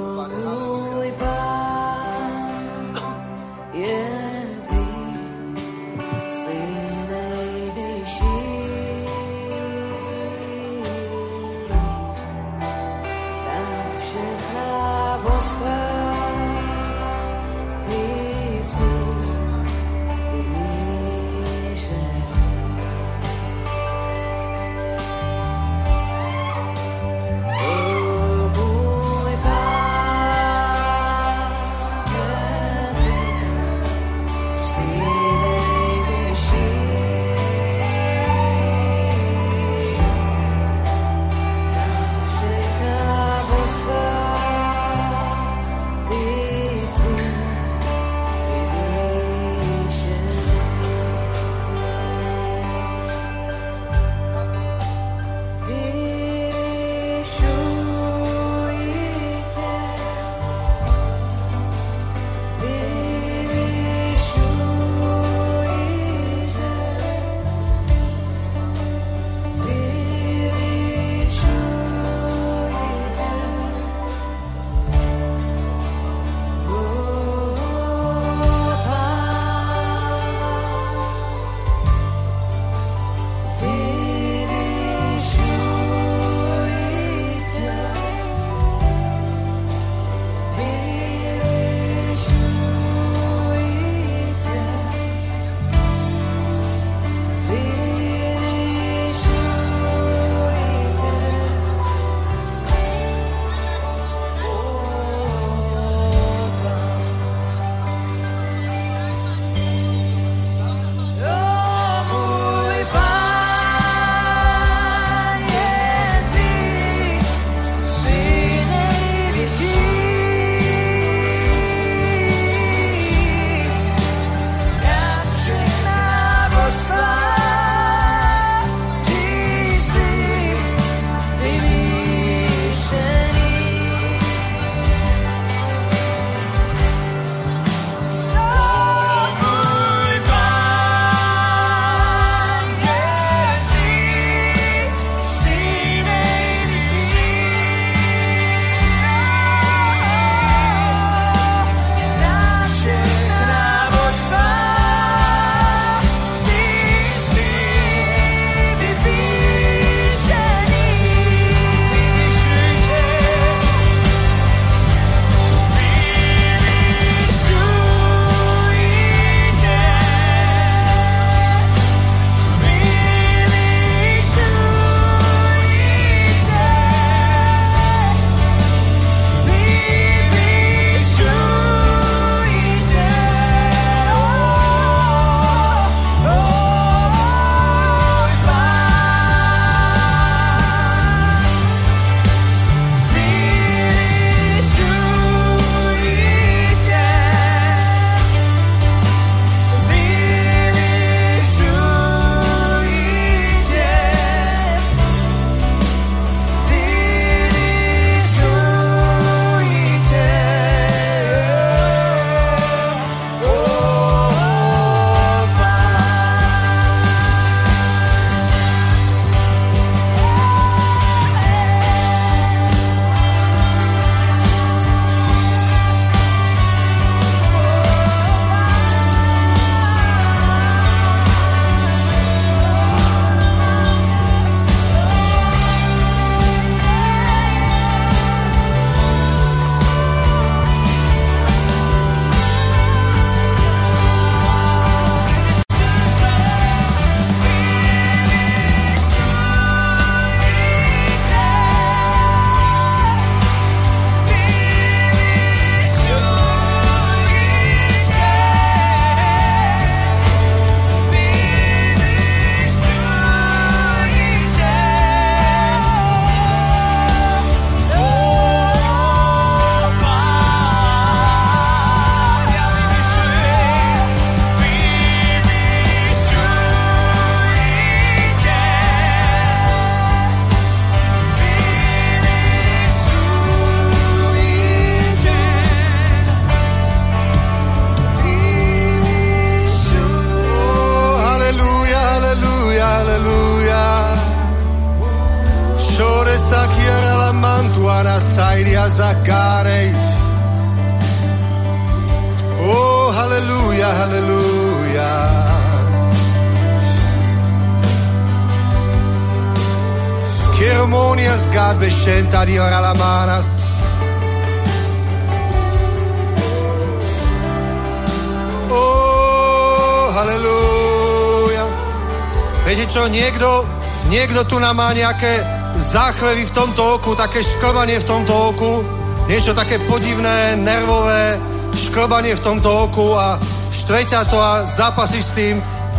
niekto, 323.41 323.65
niekto 324.13 324.41
tu 324.45 324.61
nám 324.61 324.77
má 324.77 324.93
nejaké 324.93 325.41
záchvevy 325.73 326.45
v 326.45 326.53
tomto 326.53 327.01
oku, 327.01 327.17
také 327.17 327.41
šklbanie 327.41 327.97
v 327.97 328.05
tomto 328.05 328.53
oku, 328.53 328.85
niečo 329.25 329.57
také 329.57 329.81
podivné, 329.89 330.61
nervové, 330.61 331.41
šklbanie 331.73 332.37
v 332.37 332.43
tomto 332.45 332.69
oku 332.69 333.17
a 333.17 333.41
štveťa 333.73 334.29
to 334.29 334.37
a 334.37 334.69
zápasíš 334.69 335.25
s 335.25 335.33
tým. 335.33 335.55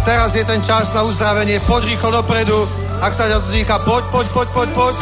Teraz 0.06 0.38
je 0.38 0.46
ten 0.46 0.62
čas 0.62 0.94
na 0.94 1.02
uzdravenie, 1.02 1.58
poď 1.66 1.90
rýchlo 1.90 2.22
dopredu, 2.22 2.62
ak 3.02 3.10
sa 3.10 3.26
ťa 3.26 3.42
to 3.42 3.48
týka, 3.50 3.74
poď, 3.82 4.06
poď, 4.14 4.26
poď, 4.30 4.48
poď, 4.54 4.68
poď. 4.78 4.94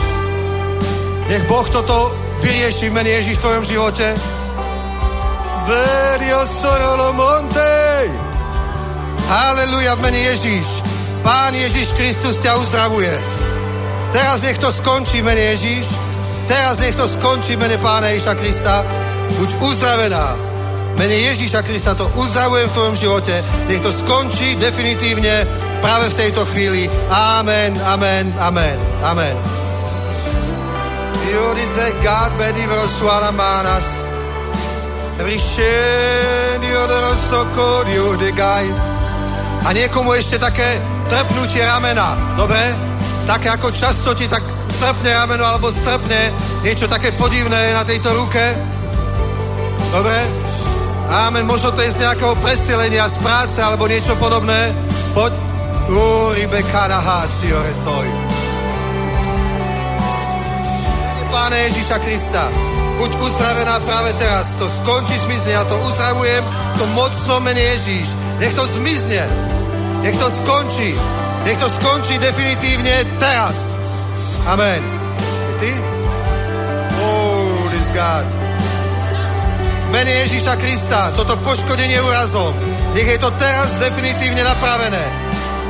Nech 1.29 1.45
Boh 1.45 1.69
toto 1.69 2.09
vyrieši 2.41 2.89
v 2.89 2.97
mene 2.97 3.21
Ježiš 3.21 3.37
v 3.37 3.45
tvojom 3.45 3.65
živote. 3.69 4.07
Verio 5.69 6.41
sorolo 6.49 7.13
montej. 7.13 8.09
Haleluja 9.29 9.93
v 9.93 10.01
mene 10.09 10.21
Ježiš. 10.33 10.80
Pán 11.21 11.53
Ježiš 11.53 11.93
Kristus 11.93 12.41
ťa 12.41 12.57
uzdravuje. 12.57 13.13
Teraz 14.11 14.43
nech 14.43 14.59
to 14.59 14.73
skončí 14.73 15.21
mene 15.21 15.53
Ježiš. 15.55 15.85
Teraz 16.49 16.81
nech 16.81 16.97
to 16.97 17.07
skončí 17.07 17.55
mene 17.61 17.77
Pána 17.79 18.11
Ježiša 18.11 18.35
Krista. 18.35 18.83
Buď 19.37 19.51
uzdravená. 19.61 20.35
Mene 20.97 21.17
Ježiša 21.31 21.63
Krista 21.63 21.95
to 21.95 22.09
uzdravujem 22.17 22.69
v 22.69 22.75
tvojom 22.75 22.97
živote. 22.97 23.35
Nech 23.69 23.85
to 23.85 23.93
skončí 23.93 24.57
definitívne 24.57 25.45
práve 25.85 26.11
v 26.11 26.19
tejto 26.19 26.43
chvíli. 26.51 26.89
Amen, 27.13 27.77
amen, 27.85 28.33
amen, 28.41 28.77
amen. 29.05 29.37
Iodize 31.31 31.87
God 32.03 32.31
bedi 32.41 32.65
vrosuala 32.67 33.31
manas. 33.31 34.03
Riscendio 35.21 36.83
de 36.89 36.99
rosoko 37.01 37.85
de 38.17 38.33
gai. 38.33 38.67
A 39.63 39.71
niekomu 39.77 40.17
ešte 40.17 40.41
také 40.41 40.81
trpnutie 41.11 41.67
ramena, 41.67 42.15
dobre? 42.39 42.71
Také 43.27 43.51
ako 43.51 43.75
často 43.75 44.15
ti 44.15 44.31
tak 44.31 44.47
trpne 44.79 45.11
rameno 45.11 45.43
alebo 45.45 45.75
strpne 45.75 46.31
niečo 46.63 46.87
také 46.87 47.11
podivné 47.19 47.75
na 47.75 47.83
tejto 47.83 48.15
ruke. 48.15 48.55
Dobre? 49.91 50.19
Amen. 51.11 51.43
Možno 51.43 51.75
to 51.75 51.83
je 51.83 51.91
z 51.91 52.07
nejakého 52.07 52.39
presilenia, 52.39 53.11
z 53.11 53.19
práce 53.19 53.59
alebo 53.59 53.91
niečo 53.91 54.15
podobné. 54.15 54.71
Poď. 55.11 55.51
Uri 55.91 56.47
bekana 56.47 57.03
hasti 57.03 57.51
oresoj. 57.51 58.07
Pána 61.31 61.67
Ježíša 61.67 61.99
Krista, 61.99 62.47
buď 62.99 63.11
uzdravená 63.19 63.83
práve 63.83 64.15
teraz. 64.19 64.55
To 64.63 64.71
skončí 64.71 65.19
zmizne, 65.19 65.59
ja 65.59 65.67
to 65.67 65.75
uzdravujem, 65.83 66.47
to 66.79 66.87
mocno 66.95 67.43
mene 67.43 67.75
Ježíš. 67.75 68.07
Nech 68.39 68.55
to 68.55 68.67
zmizne. 68.67 69.27
Nech 70.01 70.17
to 70.17 70.29
skončí. 70.31 70.97
Nech 71.45 71.57
to 71.57 71.69
skončí 71.69 72.19
definitívne 72.19 73.05
teraz. 73.21 73.77
Amen. 74.49 74.81
I 75.21 75.53
ty? 75.61 75.73
Oh, 77.01 77.69
this 77.73 77.89
God. 77.93 78.25
Mene 79.91 80.23
Ježíša 80.23 80.55
Krista, 80.55 81.11
toto 81.19 81.35
poškodenie 81.43 81.99
úrazom, 81.99 82.55
nech 82.95 83.11
je 83.11 83.19
to 83.19 83.31
teraz 83.43 83.75
definitívne 83.83 84.47
napravené. 84.47 85.03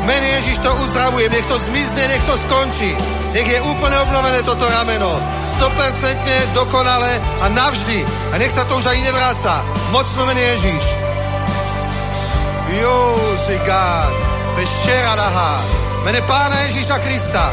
V 0.01 0.05
mene 0.05 0.29
Ježíš 0.41 0.61
to 0.61 0.69
uzdravujem, 0.77 1.33
nech 1.33 1.49
to 1.49 1.57
zmizne, 1.57 2.05
nech 2.05 2.25
to 2.29 2.37
skončí. 2.37 2.93
Nech 3.33 3.49
je 3.49 3.61
úplne 3.65 3.97
obnovené 4.01 4.45
toto 4.45 4.69
rameno. 4.69 5.17
100% 5.61 6.57
dokonale 6.57 7.21
a 7.41 7.49
navždy. 7.49 8.05
A 8.33 8.35
nech 8.37 8.53
sa 8.53 8.69
to 8.69 8.77
už 8.77 8.93
ani 8.93 9.05
nevráca. 9.09 9.65
Mocno 9.93 10.29
mene 10.29 10.41
Ježíš. 10.53 10.85
Josi 12.81 13.57
God. 13.65 14.20
Vešera 14.61 15.17
naha. 15.17 15.57
Mene 16.05 16.21
Pána 16.29 16.69
Ježíša 16.69 17.01
Krista. 17.01 17.49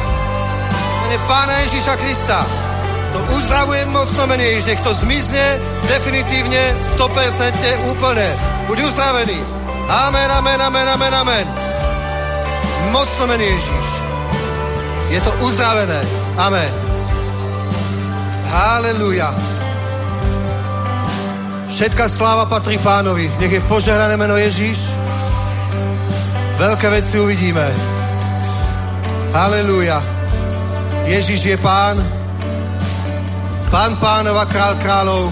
Mene 1.07 1.15
Pána 1.23 1.63
Ježíša 1.63 1.95
Krista. 1.95 2.43
To 3.15 3.19
uzdravujem 3.31 3.87
mocno 3.95 4.27
mene 4.27 4.43
Ježíš. 4.43 4.67
Nech 4.67 4.83
to 4.83 4.91
zmizne 4.91 5.55
definitívne 5.87 6.75
100% 6.99 7.87
úplne. 7.95 8.27
Buď 8.67 8.91
uzdravený. 8.91 9.39
Amen, 9.87 10.27
amen, 10.35 10.59
amen, 10.59 10.87
amen, 10.87 11.13
amen. 11.15 11.45
Mocno 12.91 13.23
mene 13.23 13.55
Ježíš. 13.55 13.87
Je 15.07 15.19
to 15.23 15.31
uzdravené. 15.47 16.03
Amen. 16.35 16.71
Haleluja. 18.51 19.31
Všetká 21.71 22.11
sláva 22.11 22.51
patrí 22.51 22.75
pánovi. 22.83 23.31
Nech 23.39 23.55
je 23.55 23.63
požehnané 23.63 24.19
meno 24.19 24.35
Ježíš. 24.35 24.86
Veľké 26.57 26.89
veci 26.89 27.21
uvidíme. 27.21 27.69
Haleluja. 29.29 30.01
Ježíš 31.05 31.53
je 31.53 31.57
pán. 31.61 32.01
Pán 33.69 33.93
pánova, 34.01 34.49
král 34.49 34.73
kráľov. 34.81 35.29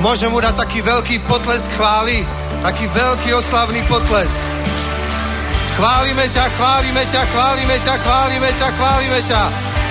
Môžem 0.00 0.32
mu 0.32 0.40
dať 0.40 0.56
taký 0.56 0.80
veľký 0.80 1.20
potlesk 1.28 1.68
chvály. 1.76 2.24
Taký 2.64 2.88
veľký 2.96 3.30
oslavný 3.36 3.84
potlesk. 3.92 4.40
Chválime 5.76 6.24
ťa, 6.32 6.48
chválime 6.56 7.04
ťa, 7.04 7.22
chválime 7.36 7.76
ťa, 7.84 7.94
chválime 8.00 8.50
ťa, 8.56 8.68
chválime 8.80 9.20
ťa. 9.28 9.42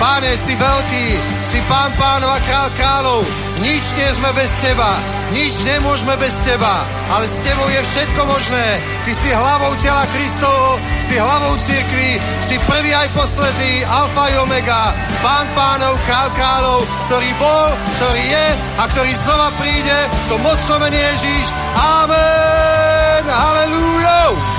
Páne, 0.02 0.34
si 0.34 0.58
veľký, 0.58 1.06
si 1.46 1.58
pán 1.70 1.94
pánov 1.94 2.34
a 2.34 2.42
král 2.42 2.68
kráľov. 2.74 3.22
Nič 3.62 3.84
nie 3.94 4.10
sme 4.10 4.34
bez 4.34 4.50
teba, 4.58 4.98
nič 5.30 5.54
nemôžeme 5.62 6.14
bez 6.18 6.34
teba, 6.42 6.86
ale 7.10 7.26
s 7.30 7.38
tebou 7.42 7.66
je 7.70 7.82
všetko 7.82 8.22
možné. 8.26 8.66
Ty 9.06 9.12
si 9.14 9.30
hlavou 9.30 9.72
tela 9.78 10.04
Kristovo, 10.10 10.78
si 10.98 11.14
hlavou 11.18 11.54
cirkvi, 11.58 12.18
si 12.42 12.56
prvý 12.66 12.90
aj 12.94 13.08
posledný, 13.14 13.86
alfa 13.86 14.24
i 14.30 14.36
omega, 14.42 14.94
pán 15.22 15.46
pánov, 15.54 15.94
král 16.06 16.28
kráľov, 16.34 16.80
ktorý 17.08 17.30
bol, 17.38 17.68
ktorý 17.98 18.22
je 18.26 18.46
a 18.78 18.82
ktorý 18.90 19.12
znova 19.14 19.48
príde, 19.58 19.98
to 20.26 20.34
mene 20.82 20.98
Ježíš. 20.98 21.48
Amen, 21.78 23.24
halleluja. 23.26 24.49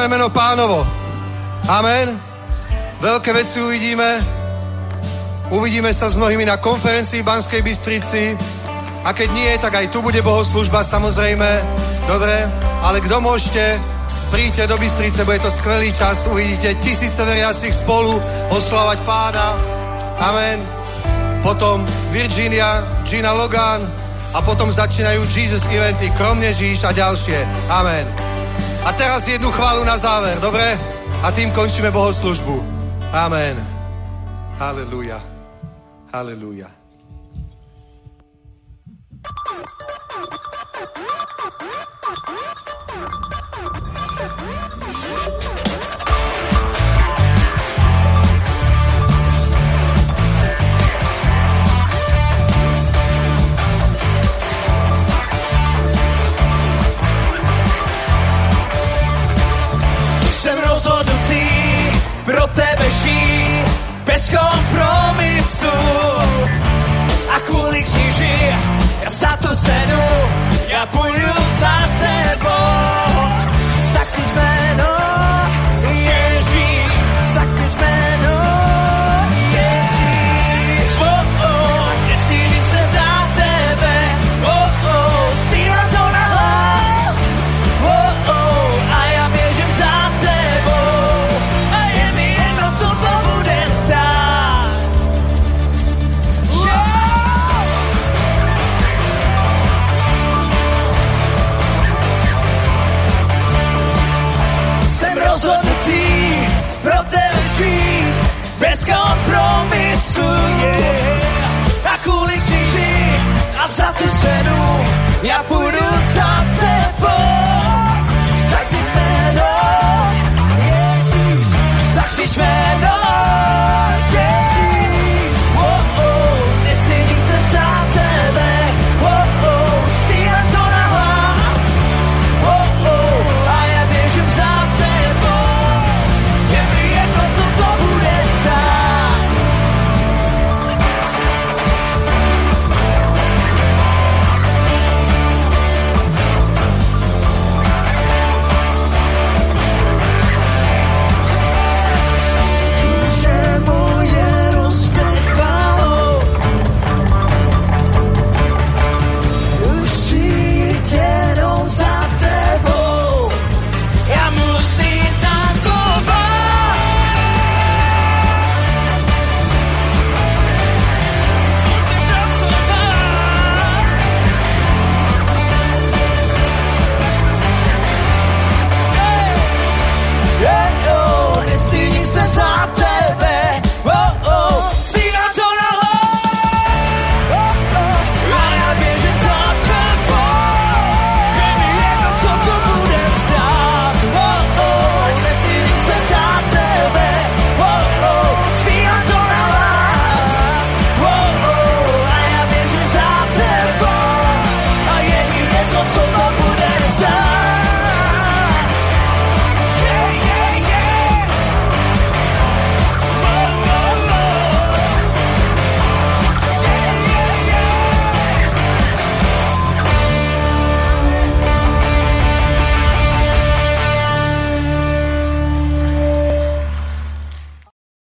Vyvýšené 0.00 0.16
meno 0.16 0.32
pánovo. 0.32 0.80
Amen. 1.68 2.16
Veľké 3.04 3.36
veci 3.36 3.60
uvidíme. 3.60 4.24
Uvidíme 5.52 5.92
sa 5.92 6.08
s 6.08 6.16
mnohými 6.16 6.48
na 6.48 6.56
konferencii 6.56 7.20
v 7.20 7.28
Banskej 7.28 7.60
Bystrici. 7.60 8.32
A 9.04 9.12
keď 9.12 9.28
nie, 9.36 9.52
tak 9.60 9.76
aj 9.76 9.92
tu 9.92 10.00
bude 10.00 10.16
bohoslužba, 10.24 10.88
samozrejme. 10.88 11.44
Dobre, 12.08 12.48
ale 12.80 13.04
kto 13.04 13.20
môžete, 13.20 13.76
príďte 14.32 14.72
do 14.72 14.80
Bystrice, 14.80 15.20
bude 15.28 15.44
to 15.44 15.52
skvelý 15.52 15.92
čas, 15.92 16.24
uvidíte 16.24 16.80
tisíce 16.80 17.20
veriacich 17.20 17.76
spolu 17.76 18.16
oslavať 18.56 19.04
pána. 19.04 19.52
Amen. 20.16 20.64
Potom 21.44 21.84
Virginia, 22.08 23.04
Gina 23.04 23.36
Logan 23.36 23.84
a 24.32 24.40
potom 24.40 24.72
začínajú 24.72 25.28
Jesus 25.28 25.60
eventy, 25.68 26.08
Kromne 26.16 26.56
Žíš 26.56 26.88
a 26.88 26.96
ďalšie. 26.96 27.44
Amen. 27.68 28.29
A 28.84 28.92
teraz 28.92 29.28
jednu 29.28 29.52
chválu 29.52 29.84
na 29.84 29.98
záver, 29.98 30.40
dobre? 30.40 30.80
A 31.22 31.28
tým 31.32 31.52
končíme 31.52 31.90
bohoslužbu. 31.90 32.64
Amen. 33.12 33.60
Hallelujah. 34.56 35.22
Hallelujah. 36.12 36.79